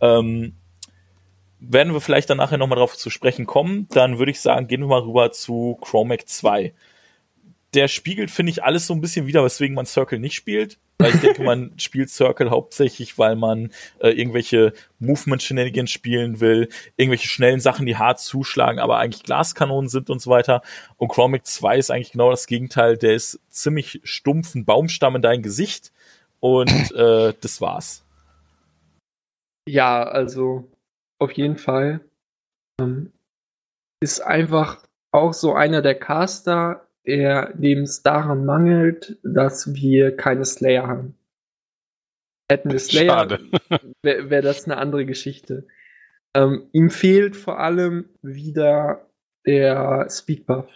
Ähm, 0.00 0.54
werden 1.58 1.92
wir 1.92 2.00
vielleicht 2.00 2.28
dann 2.28 2.38
nachher 2.38 2.58
nochmal 2.58 2.78
drauf 2.78 2.96
zu 2.96 3.08
sprechen 3.08 3.46
kommen. 3.46 3.86
Dann 3.90 4.18
würde 4.18 4.32
ich 4.32 4.40
sagen, 4.40 4.66
gehen 4.66 4.80
wir 4.80 4.88
mal 4.88 5.00
rüber 5.00 5.30
zu 5.30 5.78
Chromac 5.80 6.28
2. 6.28 6.74
Der 7.74 7.88
spiegelt, 7.88 8.30
finde 8.30 8.50
ich, 8.50 8.64
alles 8.64 8.86
so 8.86 8.94
ein 8.94 9.00
bisschen 9.00 9.26
wieder, 9.26 9.44
weswegen 9.44 9.74
man 9.74 9.86
Circle 9.86 10.18
nicht 10.18 10.34
spielt. 10.34 10.78
Ich 11.08 11.20
denke, 11.20 11.42
man 11.42 11.72
spielt 11.78 12.10
Circle 12.10 12.50
hauptsächlich, 12.50 13.18
weil 13.18 13.36
man 13.36 13.72
äh, 14.00 14.10
irgendwelche 14.10 14.72
Movement-Shenanigans 14.98 15.90
spielen 15.90 16.40
will, 16.40 16.68
irgendwelche 16.96 17.28
schnellen 17.28 17.60
Sachen, 17.60 17.86
die 17.86 17.96
hart 17.96 18.20
zuschlagen, 18.20 18.78
aber 18.78 18.98
eigentlich 18.98 19.22
Glaskanonen 19.22 19.88
sind 19.88 20.10
und 20.10 20.20
so 20.20 20.30
weiter. 20.30 20.62
Und 20.96 21.08
Chromac 21.08 21.46
2 21.46 21.78
ist 21.78 21.90
eigentlich 21.90 22.12
genau 22.12 22.30
das 22.30 22.46
Gegenteil. 22.46 22.96
Der 22.96 23.14
ist 23.14 23.40
ziemlich 23.48 24.00
stumpfen 24.04 24.64
Baumstamm 24.64 25.16
in 25.16 25.22
dein 25.22 25.42
Gesicht 25.42 25.92
und 26.40 26.70
äh, 26.94 27.34
das 27.40 27.60
war's. 27.60 28.04
Ja, 29.68 30.02
also 30.02 30.68
auf 31.18 31.32
jeden 31.32 31.56
Fall. 31.56 32.00
Ähm, 32.80 33.12
ist 34.00 34.20
einfach 34.20 34.82
auch 35.12 35.32
so 35.32 35.54
einer 35.54 35.82
der 35.82 35.94
Caster, 35.98 36.86
der, 37.06 37.52
dem 37.54 37.82
es 37.82 38.02
daran 38.02 38.44
mangelt, 38.44 39.18
dass 39.22 39.74
wir 39.74 40.16
keine 40.16 40.44
Slayer 40.44 40.86
haben. 40.86 41.14
Hätten 42.50 42.70
wir 42.70 42.78
Slayer, 42.78 43.38
wäre 44.02 44.30
wär 44.30 44.42
das 44.42 44.64
eine 44.64 44.76
andere 44.76 45.06
Geschichte. 45.06 45.66
Ähm, 46.34 46.68
ihm 46.72 46.90
fehlt 46.90 47.36
vor 47.36 47.58
allem 47.58 48.08
wieder 48.22 49.06
der 49.46 50.08
Speedbuff. 50.10 50.68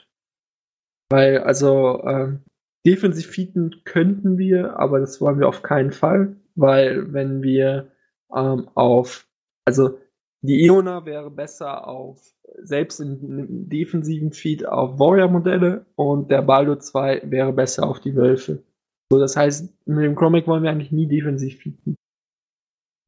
Weil, 1.10 1.38
also, 1.38 2.02
ähm, 2.04 2.42
defensiv 2.86 3.26
feeden 3.26 3.82
könnten 3.84 4.38
wir, 4.38 4.78
aber 4.78 5.00
das 5.00 5.20
wollen 5.20 5.40
wir 5.40 5.48
auf 5.48 5.62
keinen 5.62 5.92
Fall, 5.92 6.36
weil 6.54 7.12
wenn 7.12 7.42
wir 7.42 7.90
ähm, 8.34 8.68
auf, 8.74 9.26
also 9.64 9.98
die 10.42 10.64
Iona 10.64 11.04
wäre 11.04 11.30
besser 11.30 11.86
auf, 11.88 12.35
selbst 12.62 13.00
im 13.00 13.68
defensiven 13.68 14.32
Feed 14.32 14.66
auf 14.66 14.98
Warrior-Modelle 14.98 15.86
und 15.96 16.30
der 16.30 16.42
Baldo 16.42 16.76
2 16.76 17.22
wäre 17.24 17.52
besser 17.52 17.86
auf 17.86 18.00
die 18.00 18.14
Wölfe. 18.14 18.62
So, 19.10 19.18
das 19.18 19.36
heißt, 19.36 19.72
mit 19.86 20.04
dem 20.04 20.16
Chromic 20.16 20.46
wollen 20.46 20.62
wir 20.62 20.70
eigentlich 20.70 20.92
nie 20.92 21.06
defensiv 21.06 21.58
feeden. 21.58 21.96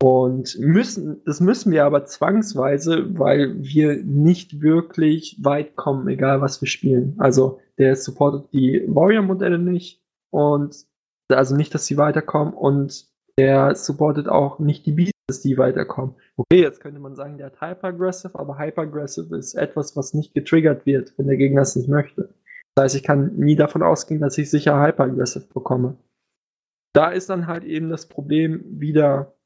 Und 0.01 0.57
müssen, 0.61 1.23
das 1.25 1.41
müssen 1.41 1.73
wir 1.73 1.85
aber 1.85 2.05
zwangsweise, 2.05 3.19
weil 3.19 3.57
wir 3.59 3.97
nicht 4.05 4.61
wirklich 4.61 5.37
weit 5.43 5.75
kommen, 5.75 6.07
egal 6.07 6.41
was 6.41 6.61
wir 6.61 6.69
spielen. 6.69 7.15
Also, 7.19 7.59
der 7.79 7.97
supportet 7.97 8.53
die 8.53 8.85
Warrior-Modelle 8.87 9.59
nicht 9.59 10.01
und 10.31 10.87
also 11.29 11.57
nicht, 11.57 11.75
dass 11.75 11.87
sie 11.87 11.97
weiterkommen 11.97 12.55
und 12.55 13.07
der 13.39 13.75
supportet 13.75 14.29
auch 14.29 14.59
nicht 14.59 14.87
die 14.87 14.93
Beats, 14.93 15.13
dass 15.29 15.43
die 15.43 15.59
weiterkommen. 15.59 16.15
Okay, 16.37 16.63
jetzt 16.63 16.81
könnte 16.81 17.01
man 17.01 17.15
sagen, 17.15 17.37
der 17.37 17.47
hat 17.49 17.61
Hyper-Aggressive, 17.61 18.39
aber 18.39 18.59
Hyper-Aggressive 18.59 19.37
ist 19.37 19.55
etwas, 19.55 19.95
was 19.95 20.15
nicht 20.15 20.35
getriggert 20.35 20.87
wird, 20.87 21.13
wenn 21.17 21.27
der 21.27 21.37
Gegner 21.37 21.63
es 21.63 21.77
nicht 21.77 21.89
möchte. 21.89 22.35
Das 22.75 22.85
heißt, 22.85 22.97
ich 22.97 23.03
kann 23.03 23.37
nie 23.37 23.55
davon 23.55 23.83
ausgehen, 23.83 24.21
dass 24.21 24.39
ich 24.39 24.51
sicher 24.51 24.81
Hyper-Aggressive 24.81 25.47
bekomme. 25.53 25.99
Da 26.95 27.11
ist 27.11 27.29
dann 27.29 27.47
halt 27.47 27.65
eben 27.65 27.91
das 27.91 28.09
Problem 28.09 28.81
wieder, 28.81 29.37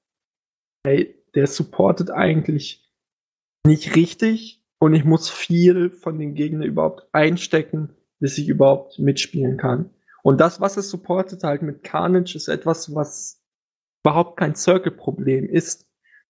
hey, 0.86 1.20
der 1.34 1.48
supportet 1.48 2.10
eigentlich 2.10 2.88
nicht 3.66 3.96
richtig 3.96 4.62
und 4.78 4.94
ich 4.94 5.04
muss 5.04 5.30
viel 5.30 5.90
von 5.90 6.18
den 6.18 6.34
Gegnern 6.34 6.62
überhaupt 6.62 7.08
einstecken, 7.12 7.96
bis 8.20 8.38
ich 8.38 8.48
überhaupt 8.48 9.00
mitspielen 9.00 9.56
kann. 9.56 9.90
Und 10.22 10.40
das, 10.40 10.60
was 10.60 10.76
es 10.76 10.88
supportet 10.88 11.42
halt 11.42 11.62
mit 11.62 11.82
Carnage, 11.82 12.36
ist 12.36 12.46
etwas, 12.46 12.94
was 12.94 13.41
überhaupt 14.04 14.36
kein 14.36 14.54
Circle-Problem 14.54 15.48
ist. 15.48 15.86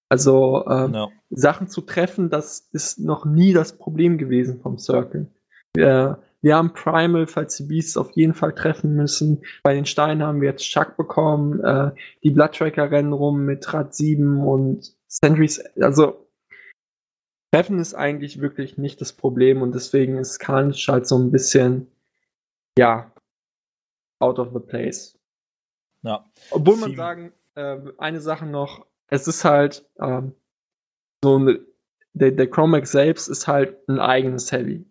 Also 0.08 0.66
ähm, 0.68 0.90
no. 0.90 1.10
Sachen 1.30 1.68
zu 1.68 1.80
treffen, 1.80 2.28
das 2.28 2.68
ist 2.72 2.98
noch 2.98 3.24
nie 3.24 3.52
das 3.52 3.78
Problem 3.78 4.18
gewesen 4.18 4.60
vom 4.60 4.78
Circle. 4.78 5.30
Wir, 5.74 6.22
wir 6.42 6.56
haben 6.56 6.74
Primal, 6.74 7.26
falls 7.26 7.56
die 7.56 7.62
Beasts 7.62 7.96
auf 7.96 8.10
jeden 8.10 8.34
Fall 8.34 8.54
treffen 8.54 8.94
müssen. 8.94 9.42
Bei 9.62 9.72
den 9.72 9.86
Steinen 9.86 10.22
haben 10.22 10.42
wir 10.42 10.50
jetzt 10.50 10.64
Chuck 10.64 10.98
bekommen. 10.98 11.60
Äh, 11.64 11.92
die 12.22 12.30
Blood 12.30 12.52
Tracker 12.52 12.90
rennen 12.90 13.14
rum 13.14 13.46
mit 13.46 13.72
Rad 13.72 13.94
7 13.94 14.44
und 14.44 14.94
Sentries. 15.08 15.64
Also 15.80 16.28
Treffen 17.54 17.78
ist 17.78 17.94
eigentlich 17.94 18.40
wirklich 18.40 18.76
nicht 18.76 19.00
das 19.00 19.12
Problem 19.12 19.62
und 19.62 19.74
deswegen 19.74 20.18
ist 20.18 20.38
Carnage 20.38 20.86
halt 20.90 21.06
so 21.06 21.18
ein 21.18 21.30
bisschen, 21.30 21.86
ja, 22.78 23.12
out 24.20 24.38
of 24.38 24.52
the 24.52 24.60
place. 24.60 25.18
Ja. 26.02 26.24
Obwohl 26.50 26.76
man 26.76 26.96
sagen, 26.96 27.32
äh, 27.54 27.78
eine 27.98 28.20
Sache 28.20 28.46
noch, 28.46 28.86
es 29.08 29.28
ist 29.28 29.44
halt 29.44 29.84
ähm, 30.00 30.34
so 31.22 31.38
ein, 31.38 31.58
der, 32.14 32.32
der 32.32 32.50
Chromax 32.50 32.92
selbst 32.92 33.28
ist 33.28 33.46
halt 33.46 33.76
ein 33.88 34.00
eigenes 34.00 34.52
Heavy. 34.52 34.86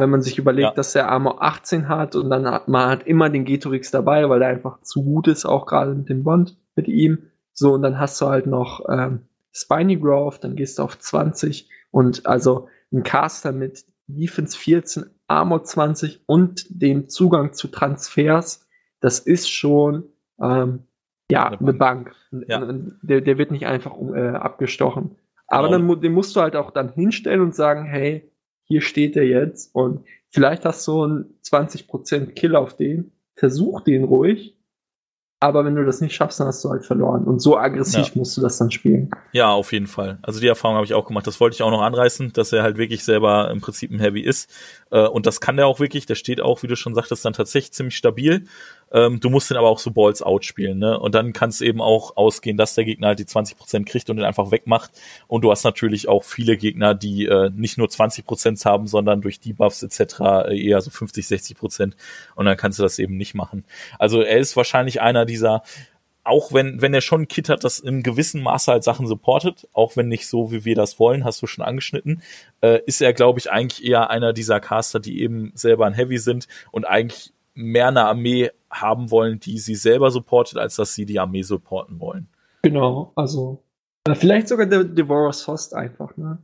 Wenn 0.00 0.10
man 0.10 0.22
sich 0.22 0.38
überlegt, 0.38 0.68
ja. 0.68 0.74
dass 0.74 0.92
der 0.92 1.08
Armor 1.08 1.42
18 1.42 1.88
hat 1.88 2.14
und 2.14 2.30
dann 2.30 2.48
hat 2.48 2.68
man 2.68 2.88
hat 2.88 3.06
immer 3.06 3.30
den 3.30 3.44
Getorix 3.44 3.90
dabei, 3.90 4.28
weil 4.28 4.38
der 4.38 4.48
einfach 4.48 4.80
zu 4.82 5.02
gut 5.02 5.26
ist, 5.26 5.44
auch 5.44 5.66
gerade 5.66 5.94
mit 5.94 6.08
dem 6.08 6.22
Bond 6.22 6.56
mit 6.76 6.86
ihm. 6.86 7.30
So, 7.52 7.74
und 7.74 7.82
dann 7.82 7.98
hast 7.98 8.20
du 8.20 8.26
halt 8.26 8.46
noch 8.46 8.86
ähm, 8.88 9.26
Spiny 9.52 9.96
Growth, 9.96 10.44
dann 10.44 10.54
gehst 10.54 10.78
du 10.78 10.84
auf 10.84 10.98
20 10.98 11.68
und 11.90 12.26
also 12.26 12.68
ein 12.92 13.02
Caster 13.02 13.50
mit 13.50 13.84
Defense 14.06 14.56
14, 14.56 15.06
Armor 15.26 15.64
20 15.64 16.22
und 16.26 16.66
den 16.70 17.08
Zugang 17.08 17.52
zu 17.52 17.68
Transfers, 17.68 18.66
das 19.00 19.18
ist 19.18 19.50
schon 19.50 20.04
ähm, 20.40 20.84
ja, 21.30 21.48
eine 21.48 21.72
Bank. 21.72 22.14
Eine 22.32 22.46
Bank. 22.46 22.46
Ja. 22.48 22.98
Der, 23.02 23.20
der 23.20 23.38
wird 23.38 23.50
nicht 23.50 23.66
einfach 23.66 23.96
äh, 24.14 24.28
abgestochen. 24.30 25.16
Aber 25.46 25.68
genau. 25.68 25.94
dann 25.94 26.00
den 26.02 26.12
musst 26.12 26.36
du 26.36 26.40
halt 26.40 26.56
auch 26.56 26.70
dann 26.70 26.92
hinstellen 26.92 27.40
und 27.40 27.54
sagen, 27.54 27.84
hey, 27.84 28.30
hier 28.64 28.82
steht 28.82 29.16
er 29.16 29.24
jetzt 29.24 29.74
und 29.74 30.04
vielleicht 30.28 30.64
hast 30.64 30.86
du 30.86 31.02
einen 31.02 31.38
20% 31.42 32.32
Kill 32.32 32.54
auf 32.54 32.76
den. 32.76 33.12
Versuch 33.34 33.82
den 33.82 34.04
ruhig 34.04 34.58
aber 35.40 35.64
wenn 35.64 35.76
du 35.76 35.84
das 35.84 36.00
nicht 36.00 36.16
schaffst, 36.16 36.40
dann 36.40 36.48
hast 36.48 36.64
du 36.64 36.70
halt 36.70 36.84
verloren. 36.84 37.24
Und 37.24 37.40
so 37.40 37.56
aggressiv 37.56 38.06
ja. 38.06 38.12
musst 38.14 38.36
du 38.36 38.40
das 38.40 38.58
dann 38.58 38.72
spielen. 38.72 39.10
Ja, 39.32 39.50
auf 39.50 39.72
jeden 39.72 39.86
Fall. 39.86 40.18
Also 40.22 40.40
die 40.40 40.48
Erfahrung 40.48 40.74
habe 40.74 40.84
ich 40.84 40.94
auch 40.94 41.06
gemacht. 41.06 41.28
Das 41.28 41.38
wollte 41.38 41.54
ich 41.54 41.62
auch 41.62 41.70
noch 41.70 41.82
anreißen, 41.82 42.32
dass 42.32 42.52
er 42.52 42.64
halt 42.64 42.76
wirklich 42.76 43.04
selber 43.04 43.48
im 43.52 43.60
Prinzip 43.60 43.92
ein 43.92 44.00
Heavy 44.00 44.20
ist. 44.20 44.50
Äh, 44.90 45.06
und 45.06 45.26
das 45.26 45.40
kann 45.40 45.56
der 45.56 45.68
auch 45.68 45.78
wirklich. 45.78 46.06
Der 46.06 46.16
steht 46.16 46.40
auch, 46.40 46.64
wie 46.64 46.66
du 46.66 46.74
schon 46.74 46.94
sagtest, 46.94 47.24
dann 47.24 47.34
tatsächlich 47.34 47.72
ziemlich 47.72 47.96
stabil. 47.96 48.46
Ähm, 48.92 49.20
du 49.20 49.30
musst 49.30 49.50
den 49.50 49.56
aber 49.56 49.68
auch 49.68 49.78
so 49.78 49.90
Balls 49.90 50.22
out 50.22 50.44
spielen. 50.44 50.78
Ne? 50.78 50.98
Und 50.98 51.14
dann 51.14 51.32
kann 51.32 51.50
es 51.50 51.60
eben 51.60 51.80
auch 51.80 52.16
ausgehen, 52.16 52.56
dass 52.56 52.74
der 52.74 52.84
Gegner 52.84 53.08
halt 53.08 53.18
die 53.18 53.24
20% 53.24 53.84
kriegt 53.84 54.10
und 54.10 54.16
den 54.16 54.24
einfach 54.24 54.50
wegmacht. 54.50 54.90
Und 55.26 55.42
du 55.42 55.50
hast 55.50 55.64
natürlich 55.64 56.08
auch 56.08 56.24
viele 56.24 56.56
Gegner, 56.56 56.94
die 56.94 57.26
äh, 57.26 57.50
nicht 57.54 57.78
nur 57.78 57.88
20% 57.88 58.64
haben, 58.64 58.86
sondern 58.86 59.20
durch 59.20 59.40
Debuffs 59.40 59.82
etc. 59.82 60.50
eher 60.50 60.80
so 60.80 60.90
50, 60.90 61.26
60%. 61.26 61.92
Und 62.34 62.46
dann 62.46 62.56
kannst 62.56 62.78
du 62.78 62.82
das 62.82 62.98
eben 62.98 63.16
nicht 63.16 63.34
machen. 63.34 63.64
Also 63.98 64.22
er 64.22 64.38
ist 64.38 64.56
wahrscheinlich 64.56 65.00
einer 65.00 65.24
dieser, 65.24 65.62
auch 66.28 66.52
wenn, 66.52 66.80
wenn 66.82 66.94
er 66.94 67.00
schon 67.00 67.22
ein 67.22 67.28
Kit 67.28 67.48
hat, 67.48 67.64
das 67.64 67.78
im 67.78 68.02
gewissen 68.02 68.42
Maße 68.42 68.70
halt 68.70 68.84
Sachen 68.84 69.06
supportet, 69.06 69.66
auch 69.72 69.96
wenn 69.96 70.08
nicht 70.08 70.28
so, 70.28 70.52
wie 70.52 70.64
wir 70.64 70.74
das 70.74 70.98
wollen, 70.98 71.24
hast 71.24 71.40
du 71.42 71.46
schon 71.46 71.64
angeschnitten, 71.64 72.22
äh, 72.60 72.80
ist 72.86 73.00
er, 73.00 73.12
glaube 73.12 73.38
ich, 73.38 73.50
eigentlich 73.50 73.84
eher 73.84 74.10
einer 74.10 74.32
dieser 74.32 74.60
Caster, 74.60 75.00
die 75.00 75.22
eben 75.22 75.52
selber 75.54 75.86
ein 75.86 75.94
Heavy 75.94 76.18
sind 76.18 76.46
und 76.70 76.84
eigentlich 76.84 77.32
mehr 77.58 77.88
eine 77.88 78.04
Armee 78.04 78.50
haben 78.70 79.10
wollen, 79.10 79.40
die 79.40 79.58
sie 79.58 79.74
selber 79.74 80.10
supportet, 80.10 80.58
als 80.58 80.76
dass 80.76 80.94
sie 80.94 81.06
die 81.06 81.18
Armee 81.18 81.42
supporten 81.42 81.98
wollen. 82.00 82.28
Genau, 82.62 83.12
also 83.16 83.62
äh, 84.06 84.14
vielleicht 84.14 84.48
sogar 84.48 84.66
der 84.66 84.84
Devourer's 84.84 85.46
Host 85.46 85.74
einfach, 85.74 86.16
ne? 86.16 86.38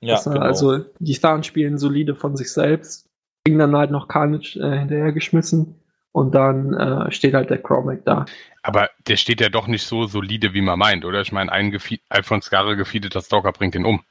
Ja, 0.00 0.14
dass, 0.14 0.24
genau. 0.24 0.40
Also 0.40 0.84
die 0.98 1.14
Stars 1.14 1.46
spielen 1.46 1.78
solide 1.78 2.14
von 2.14 2.36
sich 2.36 2.52
selbst, 2.52 3.08
kriegen 3.44 3.58
dann 3.58 3.74
halt 3.74 3.90
noch 3.90 4.08
Carnage 4.08 4.60
äh, 4.60 4.78
hinterhergeschmissen 4.78 5.74
und 6.12 6.34
dann 6.34 6.74
äh, 6.74 7.10
steht 7.10 7.34
halt 7.34 7.50
der 7.50 7.62
Chromac 7.62 8.04
da. 8.04 8.26
Aber 8.62 8.90
der 9.06 9.16
steht 9.16 9.40
ja 9.40 9.48
doch 9.48 9.66
nicht 9.66 9.84
so 9.84 10.06
solide, 10.06 10.52
wie 10.52 10.60
man 10.60 10.78
meint, 10.78 11.04
oder? 11.04 11.22
Ich 11.22 11.32
meine, 11.32 11.50
ein 11.50 11.70
Gefi 11.70 12.00
Alphonse 12.10 12.50
Garre 12.50 12.76
gefeedeter 12.76 13.22
Stalker 13.22 13.52
bringt 13.52 13.74
den 13.74 13.86
um. 13.86 14.02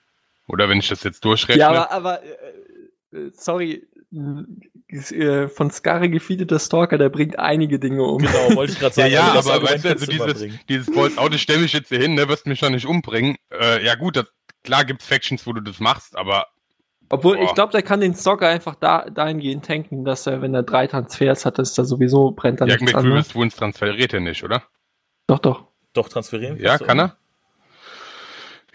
Oder 0.48 0.70
wenn 0.70 0.80
ich 0.80 0.88
das 0.88 1.04
jetzt 1.04 1.24
durchrechne? 1.24 1.62
Ja, 1.62 1.70
aber, 1.70 1.92
aber 1.92 2.24
äh, 2.24 3.18
äh 3.18 3.32
sorry, 3.34 3.88
von 5.50 5.70
Skare 5.70 6.10
gefeedete 6.10 6.60
Stalker, 6.60 6.98
der 6.98 7.10
bringt 7.10 7.38
einige 7.38 7.78
Dinge 7.78 8.04
um. 8.04 8.20
Genau, 8.20 8.56
wollte 8.56 8.72
ich 8.72 8.80
gerade 8.80 8.96
sagen. 8.96 9.12
ja, 9.12 9.20
ja, 9.20 9.34
also 9.34 9.50
das 9.50 9.50
aber 9.50 9.70
weißt 9.70 9.86
du, 9.86 9.90
also 9.90 10.06
dieses, 10.06 10.66
dieses 10.70 10.94
Bolz 10.94 11.18
Auto 11.18 11.38
stell 11.38 11.60
mich 11.60 11.74
jetzt 11.74 11.90
hier 11.90 12.00
hin, 12.00 12.16
ne, 12.16 12.30
wirst 12.30 12.48
mich 12.48 12.62
doch 12.62 12.70
nicht 12.70 12.86
umbringen. 12.86 13.36
Äh, 13.52 13.84
ja 13.86 13.96
gut, 13.96 14.16
das, 14.16 14.28
klar 14.64 14.86
gibt's 14.86 15.06
Factions, 15.06 15.46
wo 15.46 15.52
du 15.52 15.62
das 15.62 15.82
machst, 15.82 16.16
aber 16.16 16.48
Obwohl, 17.10 17.36
Boah. 17.36 17.44
ich 17.44 17.54
glaube, 17.54 17.74
der 17.74 17.82
kann 17.82 18.00
den 18.00 18.16
Stalker 18.16 18.48
einfach 18.48 18.76
da, 18.76 19.10
dahingehend 19.10 19.66
tanken, 19.66 20.06
dass 20.06 20.26
er, 20.26 20.42
wenn 20.42 20.54
er 20.54 20.64
drei 20.64 20.88
Transfers 20.88 21.46
hat, 21.46 21.60
dass 21.60 21.74
da 21.74 21.84
sowieso 21.84 22.32
brennt 22.32 22.62
dann 22.62 22.70
ja, 22.70 22.76
nichts 22.76 22.86
mit 22.86 22.96
an. 22.96 23.04
Grievous 23.04 23.36
Wounds 23.36 23.58
transferiert 23.58 24.14
er 24.14 24.22
nicht, 24.22 24.44
oder? 24.44 24.64
Doch, 25.28 25.40
doch. 25.40 25.66
Doch, 25.92 26.08
transferieren. 26.08 26.58
Ja, 26.62 26.78
kann 26.78 27.00
er? 27.00 27.18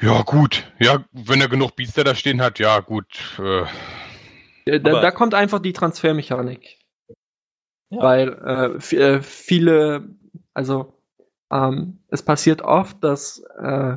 Ja, 0.01 0.21
gut. 0.23 0.65
Ja, 0.79 1.05
wenn 1.13 1.41
er 1.41 1.49
genug 1.49 1.77
Biester 1.77 2.05
da 2.05 2.15
stehen 2.15 2.43
hat, 2.43 2.59
ja, 2.59 2.81
gut. 2.81 3.07
Äh, 3.39 3.63
Äh, 3.63 3.67
Da, 4.67 4.75
Aber- 4.77 5.01
da 5.01 5.11
kommt 5.11 5.35
einfach 5.35 5.61
die 5.61 5.73
Transfermechanik. 5.73 6.79
Ja. 7.91 8.03
Weil 8.03 8.81
äh, 8.91 8.97
äh, 8.97 9.23
viele, 9.23 10.09
also 10.55 10.95
ähm, 11.53 11.99
es 12.09 12.23
passiert 12.23 12.63
oft, 12.63 13.03
dass 13.05 13.45
äh, 13.59 13.97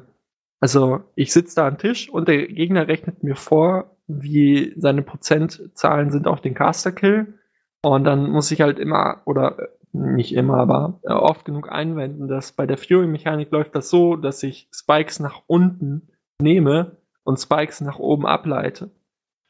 also 0.60 1.02
ich 1.16 1.32
sitze 1.32 1.56
da 1.56 1.68
am 1.68 1.78
Tisch 1.78 2.10
und 2.10 2.28
der 2.28 2.48
Gegner 2.48 2.88
rechnet 2.88 3.24
mir 3.24 3.36
vor, 3.36 3.96
wie 4.08 4.74
seine 4.78 5.02
Prozentzahlen 5.02 6.12
sind 6.12 6.28
auf 6.28 6.42
den 6.42 6.54
Caster-Kill. 6.54 7.40
Und 7.82 8.04
dann 8.04 8.30
muss 8.30 8.52
ich 8.52 8.62
halt 8.62 8.80
immer, 8.80 9.22
oder 9.26 9.60
äh, 9.60 9.68
nicht 9.94 10.34
immer, 10.34 10.58
aber 10.58 11.00
äh, 11.04 11.14
oft 11.14 11.46
genug 11.46 11.72
einwenden, 11.72 12.28
dass 12.28 12.52
bei 12.52 12.66
der 12.66 12.78
Fury-Mechanik 12.78 13.52
läuft 13.52 13.76
das 13.76 13.90
so, 13.90 14.16
dass 14.16 14.44
ich 14.44 14.68
Spikes 14.74 15.20
nach 15.20 15.44
unten 15.48 16.10
nehme 16.42 16.98
und 17.24 17.40
Spikes 17.40 17.82
nach 17.82 18.00
oben 18.00 18.26
ableite. 18.26 18.90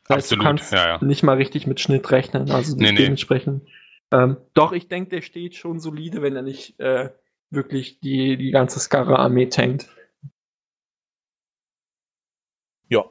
Das 0.07 0.17
heißt, 0.17 0.31
du 0.31 0.35
Absolut, 0.35 0.45
kannst 0.45 0.73
ja, 0.73 0.87
ja. 0.87 1.03
nicht 1.03 1.23
mal 1.23 1.37
richtig 1.37 1.67
mit 1.67 1.79
Schnitt 1.79 2.11
rechnen. 2.11 2.51
Also 2.51 2.75
Nee, 2.75 2.91
nee. 2.91 2.97
dementsprechend. 3.03 3.67
Ähm, 4.11 4.37
doch, 4.53 4.71
ich 4.71 4.87
denke, 4.87 5.09
der 5.09 5.21
steht 5.21 5.55
schon 5.55 5.79
solide, 5.79 6.21
wenn 6.21 6.35
er 6.35 6.43
nicht 6.43 6.79
äh, 6.79 7.09
wirklich 7.49 7.99
die, 7.99 8.37
die 8.37 8.51
ganze 8.51 8.79
Skara-Armee 8.79 9.47
tankt. 9.47 9.89
Ja. 12.87 13.05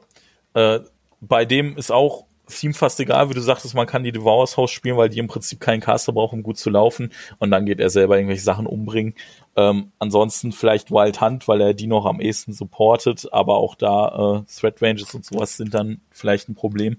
Äh, 0.53 0.79
bei 1.19 1.43
dem 1.43 1.77
ist 1.77 1.91
auch 1.91 2.24
Theme 2.47 2.73
fast 2.73 2.99
egal, 2.99 3.29
wie 3.29 3.33
du 3.33 3.41
sagtest, 3.41 3.73
man 3.75 3.87
kann 3.87 4.03
die 4.03 4.11
Devourers 4.11 4.57
Haus 4.57 4.71
spielen, 4.71 4.97
weil 4.97 5.09
die 5.09 5.19
im 5.19 5.27
Prinzip 5.27 5.59
keinen 5.59 5.81
Caster 5.81 6.13
brauchen, 6.13 6.39
um 6.39 6.43
gut 6.43 6.57
zu 6.57 6.69
laufen. 6.69 7.11
Und 7.39 7.51
dann 7.51 7.65
geht 7.65 7.79
er 7.79 7.89
selber 7.89 8.17
irgendwelche 8.17 8.43
Sachen 8.43 8.67
umbringen. 8.67 9.15
Ähm, 9.55 9.91
ansonsten 9.99 10.51
vielleicht 10.51 10.91
Wild 10.91 11.21
Hunt, 11.21 11.47
weil 11.47 11.61
er 11.61 11.73
die 11.73 11.87
noch 11.87 12.05
am 12.05 12.19
ehesten 12.19 12.53
supportet, 12.53 13.27
aber 13.31 13.57
auch 13.57 13.75
da 13.75 14.43
äh, 14.47 14.59
Threat 14.59 14.81
Ranges 14.81 15.13
und 15.13 15.25
sowas 15.25 15.57
sind 15.57 15.73
dann 15.73 16.01
vielleicht 16.11 16.49
ein 16.49 16.55
Problem. 16.55 16.97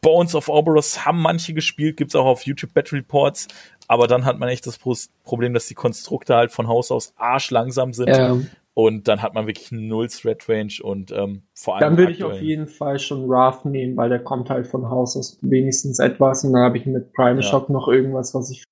Bones 0.00 0.34
of 0.34 0.48
Oberus 0.48 1.06
haben 1.06 1.22
manche 1.22 1.54
gespielt, 1.54 1.96
gibt's 1.96 2.14
auch 2.14 2.26
auf 2.26 2.42
YouTube 2.44 2.74
Battle 2.74 2.98
Reports, 2.98 3.48
aber 3.88 4.06
dann 4.06 4.26
hat 4.26 4.38
man 4.38 4.50
echt 4.50 4.66
das 4.66 4.76
Pro- 4.76 4.94
Problem, 5.24 5.54
dass 5.54 5.66
die 5.66 5.74
Konstrukte 5.74 6.36
halt 6.36 6.52
von 6.52 6.68
Haus 6.68 6.90
aus 6.90 7.14
arschlangsam 7.16 7.94
sind 7.94 8.08
Ähm, 8.32 8.50
und 8.74 9.06
dann 9.06 9.22
hat 9.22 9.34
man 9.34 9.46
wirklich 9.46 9.70
null 9.70 10.08
Threat 10.08 10.48
Range 10.48 10.72
und 10.82 11.12
ähm, 11.12 11.44
vor 11.54 11.76
allem 11.76 11.80
dann 11.80 11.96
würde 11.96 12.12
ich 12.12 12.24
auf 12.24 12.40
jeden 12.40 12.66
Fall 12.66 12.98
schon 12.98 13.28
Wrath 13.28 13.64
nehmen, 13.64 13.96
weil 13.96 14.08
der 14.08 14.22
kommt 14.22 14.50
halt 14.50 14.66
von 14.66 14.90
Haus 14.90 15.16
aus 15.16 15.38
wenigstens 15.42 16.00
etwas 16.00 16.44
und 16.44 16.52
dann 16.52 16.62
habe 16.62 16.78
ich 16.78 16.86
mit 16.86 17.12
Prime 17.12 17.36
Ja. 17.36 17.42
Shock 17.42 17.70
noch 17.70 17.88
irgendwas, 17.88 18.34
was 18.34 18.50
ich. 18.50 18.64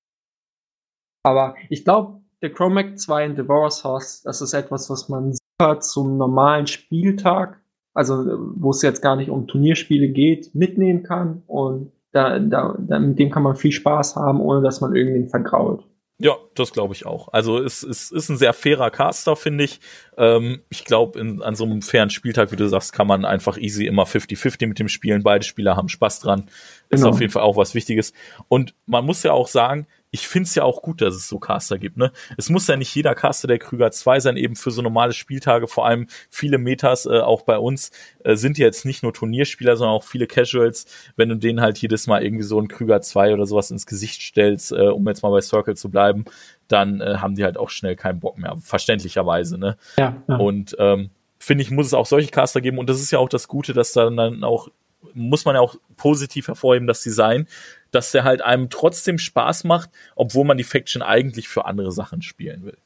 Aber 1.24 1.54
ich 1.70 1.84
glaube, 1.84 2.20
der 2.42 2.52
Chromac 2.52 2.98
2 2.98 3.26
in 3.26 3.36
Devourer's 3.36 3.84
House, 3.84 4.22
das 4.22 4.40
ist 4.40 4.52
etwas, 4.52 4.90
was 4.90 5.08
man 5.08 5.32
super 5.32 5.78
zum 5.78 6.16
normalen 6.18 6.66
Spieltag, 6.66 7.60
also 7.94 8.14
wo 8.56 8.70
es 8.70 8.82
jetzt 8.82 9.02
gar 9.02 9.14
nicht 9.14 9.30
um 9.30 9.46
Turnierspiele 9.46 10.08
geht, 10.08 10.52
mitnehmen 10.52 11.04
kann 11.04 11.44
und 11.46 11.92
da, 12.10 12.40
da, 12.40 12.76
da, 12.78 12.98
mit 12.98 13.18
dem 13.18 13.30
kann 13.30 13.44
man 13.44 13.56
viel 13.56 13.72
Spaß 13.72 14.16
haben, 14.16 14.40
ohne 14.40 14.62
dass 14.62 14.80
man 14.80 14.94
irgendwen 14.94 15.28
vergrault. 15.28 15.84
Ja, 16.22 16.36
das 16.54 16.72
glaube 16.72 16.94
ich 16.94 17.04
auch. 17.04 17.28
Also 17.32 17.58
es, 17.58 17.82
es 17.82 18.10
ist 18.12 18.28
ein 18.28 18.36
sehr 18.36 18.52
fairer 18.52 18.90
Caster, 18.90 19.34
finde 19.34 19.64
ich. 19.64 19.80
Ähm, 20.16 20.62
ich 20.68 20.84
glaube, 20.84 21.20
an 21.20 21.54
so 21.56 21.64
einem 21.64 21.82
fairen 21.82 22.10
Spieltag, 22.10 22.52
wie 22.52 22.56
du 22.56 22.68
sagst, 22.68 22.92
kann 22.92 23.06
man 23.08 23.24
einfach 23.24 23.58
easy 23.58 23.86
immer 23.86 24.04
50-50 24.04 24.66
mit 24.68 24.78
dem 24.78 24.88
spielen. 24.88 25.22
Beide 25.22 25.44
Spieler 25.44 25.76
haben 25.76 25.88
Spaß 25.88 26.20
dran. 26.20 26.48
Ist 26.90 27.00
Genau. 27.00 27.10
auf 27.10 27.20
jeden 27.20 27.32
Fall 27.32 27.42
auch 27.42 27.56
was 27.56 27.74
Wichtiges. 27.74 28.12
Und 28.48 28.74
man 28.86 29.04
muss 29.04 29.22
ja 29.24 29.32
auch 29.32 29.48
sagen, 29.48 29.86
ich 30.12 30.28
finde 30.28 30.46
es 30.46 30.54
ja 30.54 30.62
auch 30.62 30.82
gut, 30.82 31.00
dass 31.00 31.14
es 31.14 31.26
so 31.26 31.38
Caster 31.38 31.78
gibt. 31.78 31.96
Ne? 31.96 32.12
Es 32.36 32.50
muss 32.50 32.66
ja 32.68 32.76
nicht 32.76 32.94
jeder 32.94 33.14
Caster 33.14 33.48
der 33.48 33.58
Krüger 33.58 33.90
2 33.90 34.20
sein, 34.20 34.36
eben 34.36 34.56
für 34.56 34.70
so 34.70 34.82
normale 34.82 35.14
Spieltage, 35.14 35.66
vor 35.66 35.86
allem 35.86 36.06
viele 36.28 36.58
Metas, 36.58 37.06
äh, 37.06 37.20
auch 37.20 37.42
bei 37.42 37.56
uns, 37.56 37.90
äh, 38.22 38.36
sind 38.36 38.58
jetzt 38.58 38.84
nicht 38.84 39.02
nur 39.02 39.14
Turnierspieler, 39.14 39.74
sondern 39.76 39.96
auch 39.96 40.04
viele 40.04 40.26
Casuals. 40.26 40.84
Wenn 41.16 41.30
du 41.30 41.36
denen 41.36 41.62
halt 41.62 41.78
jedes 41.78 42.06
Mal 42.06 42.22
irgendwie 42.22 42.44
so 42.44 42.58
einen 42.58 42.68
Krüger 42.68 43.00
2 43.00 43.32
oder 43.32 43.46
sowas 43.46 43.70
ins 43.70 43.86
Gesicht 43.86 44.20
stellst, 44.20 44.72
äh, 44.72 44.88
um 44.88 45.08
jetzt 45.08 45.22
mal 45.22 45.30
bei 45.30 45.40
Circle 45.40 45.76
zu 45.76 45.90
bleiben, 45.90 46.26
dann 46.68 47.00
äh, 47.00 47.16
haben 47.16 47.34
die 47.34 47.44
halt 47.44 47.56
auch 47.56 47.70
schnell 47.70 47.96
keinen 47.96 48.20
Bock 48.20 48.36
mehr, 48.36 48.56
verständlicherweise. 48.60 49.56
Ne? 49.56 49.78
Ja, 49.96 50.22
ja. 50.28 50.36
Und 50.36 50.76
ähm, 50.78 51.08
finde 51.38 51.62
ich, 51.62 51.70
muss 51.70 51.86
es 51.86 51.94
auch 51.94 52.06
solche 52.06 52.30
Caster 52.30 52.60
geben. 52.60 52.78
Und 52.78 52.90
das 52.90 53.00
ist 53.00 53.10
ja 53.10 53.18
auch 53.18 53.30
das 53.30 53.48
Gute, 53.48 53.72
dass 53.72 53.92
dann, 53.92 54.16
dann 54.16 54.44
auch, 54.44 54.68
muss 55.14 55.44
man 55.44 55.54
ja 55.54 55.60
auch 55.60 55.76
positiv 55.96 56.48
hervorheben, 56.48 56.86
das 56.86 57.02
Design, 57.02 57.46
dass 57.90 58.12
der 58.12 58.24
halt 58.24 58.42
einem 58.42 58.70
trotzdem 58.70 59.18
Spaß 59.18 59.64
macht, 59.64 59.90
obwohl 60.16 60.44
man 60.44 60.56
die 60.56 60.64
Faction 60.64 61.02
eigentlich 61.02 61.48
für 61.48 61.64
andere 61.64 61.92
Sachen 61.92 62.22
spielen 62.22 62.64
will. 62.64 62.78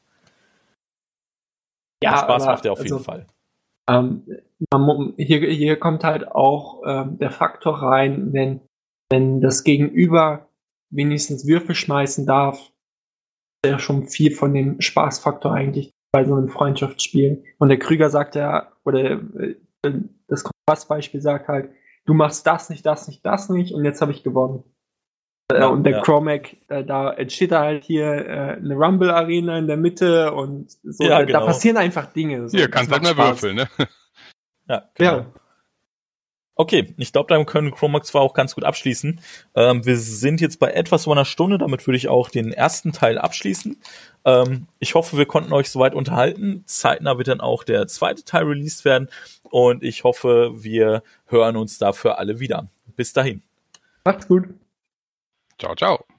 ja 2.02 2.18
Spaß 2.18 2.43
aber, 2.43 2.52
macht 2.52 2.64
er 2.64 2.72
auf 2.72 2.82
jeden 2.82 2.93
also, 2.93 3.05
Fall. 3.05 3.26
Ähm, 3.88 4.24
hier, 5.16 5.40
hier 5.48 5.76
kommt 5.76 6.02
halt 6.05 6.28
auch 6.28 6.82
ähm, 6.86 7.18
der 7.18 7.30
Faktor 7.30 7.82
rein, 7.82 8.32
wenn, 8.32 8.60
wenn 9.10 9.40
das 9.40 9.64
Gegenüber 9.64 10.48
wenigstens 10.90 11.47
Würfel 11.47 11.74
schmeißen 11.74 12.26
darf, 12.26 12.72
ja 13.64 13.78
schon 13.78 14.06
viel 14.06 14.32
von 14.32 14.55
dem 14.55 14.80
Spaßfaktor 14.80 15.52
eigentlich 15.52 15.90
bei 16.12 16.24
so 16.24 16.34
einem 16.34 16.48
Freundschaftsspiel. 16.48 17.44
Und 17.59 17.68
der 17.68 17.78
Krüger 17.78 18.10
sagt 18.10 18.34
ja, 18.34 18.72
oder 18.84 19.12
äh, 19.12 19.56
das 20.28 20.44
Kompassbeispiel 20.44 21.20
sagt 21.20 21.48
halt, 21.48 21.70
du 22.06 22.14
machst 22.14 22.46
das 22.46 22.70
nicht, 22.70 22.86
das 22.86 23.08
nicht, 23.08 23.24
das 23.24 23.48
nicht 23.48 23.74
und 23.74 23.84
jetzt 23.84 24.00
habe 24.00 24.12
ich 24.12 24.22
gewonnen. 24.22 24.64
Äh, 25.52 25.60
Ja, 25.60 25.66
und 25.66 25.84
der 25.84 25.92
ja. 25.94 26.02
Chromac, 26.02 26.56
äh, 26.68 26.84
da 26.84 27.12
entsteht 27.12 27.52
halt 27.52 27.84
hier 27.84 28.06
äh, 28.06 28.56
eine 28.56 28.74
Rumble-Arena 28.74 29.58
in 29.58 29.66
der 29.66 29.76
Mitte 29.76 30.32
und 30.32 30.70
so, 30.82 31.04
Ja, 31.04 31.18
da, 31.18 31.24
genau. 31.24 31.40
da 31.40 31.46
passieren 31.46 31.76
einfach 31.76 32.06
Dinge. 32.06 32.48
So, 32.48 32.56
hier 32.56 32.68
das 32.68 32.74
kannst 32.74 32.92
halt 32.92 33.02
mal 33.02 33.16
würfeln, 33.16 33.56
ne? 33.56 33.68
Ja, 34.68 34.88
genau. 34.94 35.16
Ja, 35.18 35.26
Okay, 36.58 36.94
ich 36.96 37.12
glaube, 37.12 37.28
damit 37.28 37.46
können 37.46 37.70
Chromax 37.70 38.08
zwar 38.08 38.22
auch 38.22 38.32
ganz 38.32 38.54
gut 38.54 38.64
abschließen. 38.64 39.20
Ähm, 39.54 39.84
wir 39.84 39.98
sind 39.98 40.40
jetzt 40.40 40.58
bei 40.58 40.72
etwas 40.72 41.04
über 41.04 41.12
einer 41.12 41.26
Stunde, 41.26 41.58
damit 41.58 41.86
würde 41.86 41.98
ich 41.98 42.08
auch 42.08 42.30
den 42.30 42.50
ersten 42.50 42.92
Teil 42.92 43.18
abschließen. 43.18 43.76
Ähm, 44.24 44.66
ich 44.78 44.94
hoffe, 44.94 45.18
wir 45.18 45.26
konnten 45.26 45.52
euch 45.52 45.70
soweit 45.70 45.94
unterhalten. 45.94 46.62
Zeitnah 46.64 47.18
wird 47.18 47.28
dann 47.28 47.42
auch 47.42 47.62
der 47.62 47.86
zweite 47.88 48.24
Teil 48.24 48.44
released 48.44 48.86
werden 48.86 49.10
und 49.50 49.82
ich 49.82 50.04
hoffe, 50.04 50.50
wir 50.54 51.02
hören 51.26 51.56
uns 51.56 51.76
dafür 51.76 52.18
alle 52.18 52.40
wieder. 52.40 52.68
Bis 52.96 53.12
dahin. 53.12 53.42
macht's 54.04 54.26
gut. 54.26 54.48
Ciao, 55.58 55.74
ciao. 55.74 56.15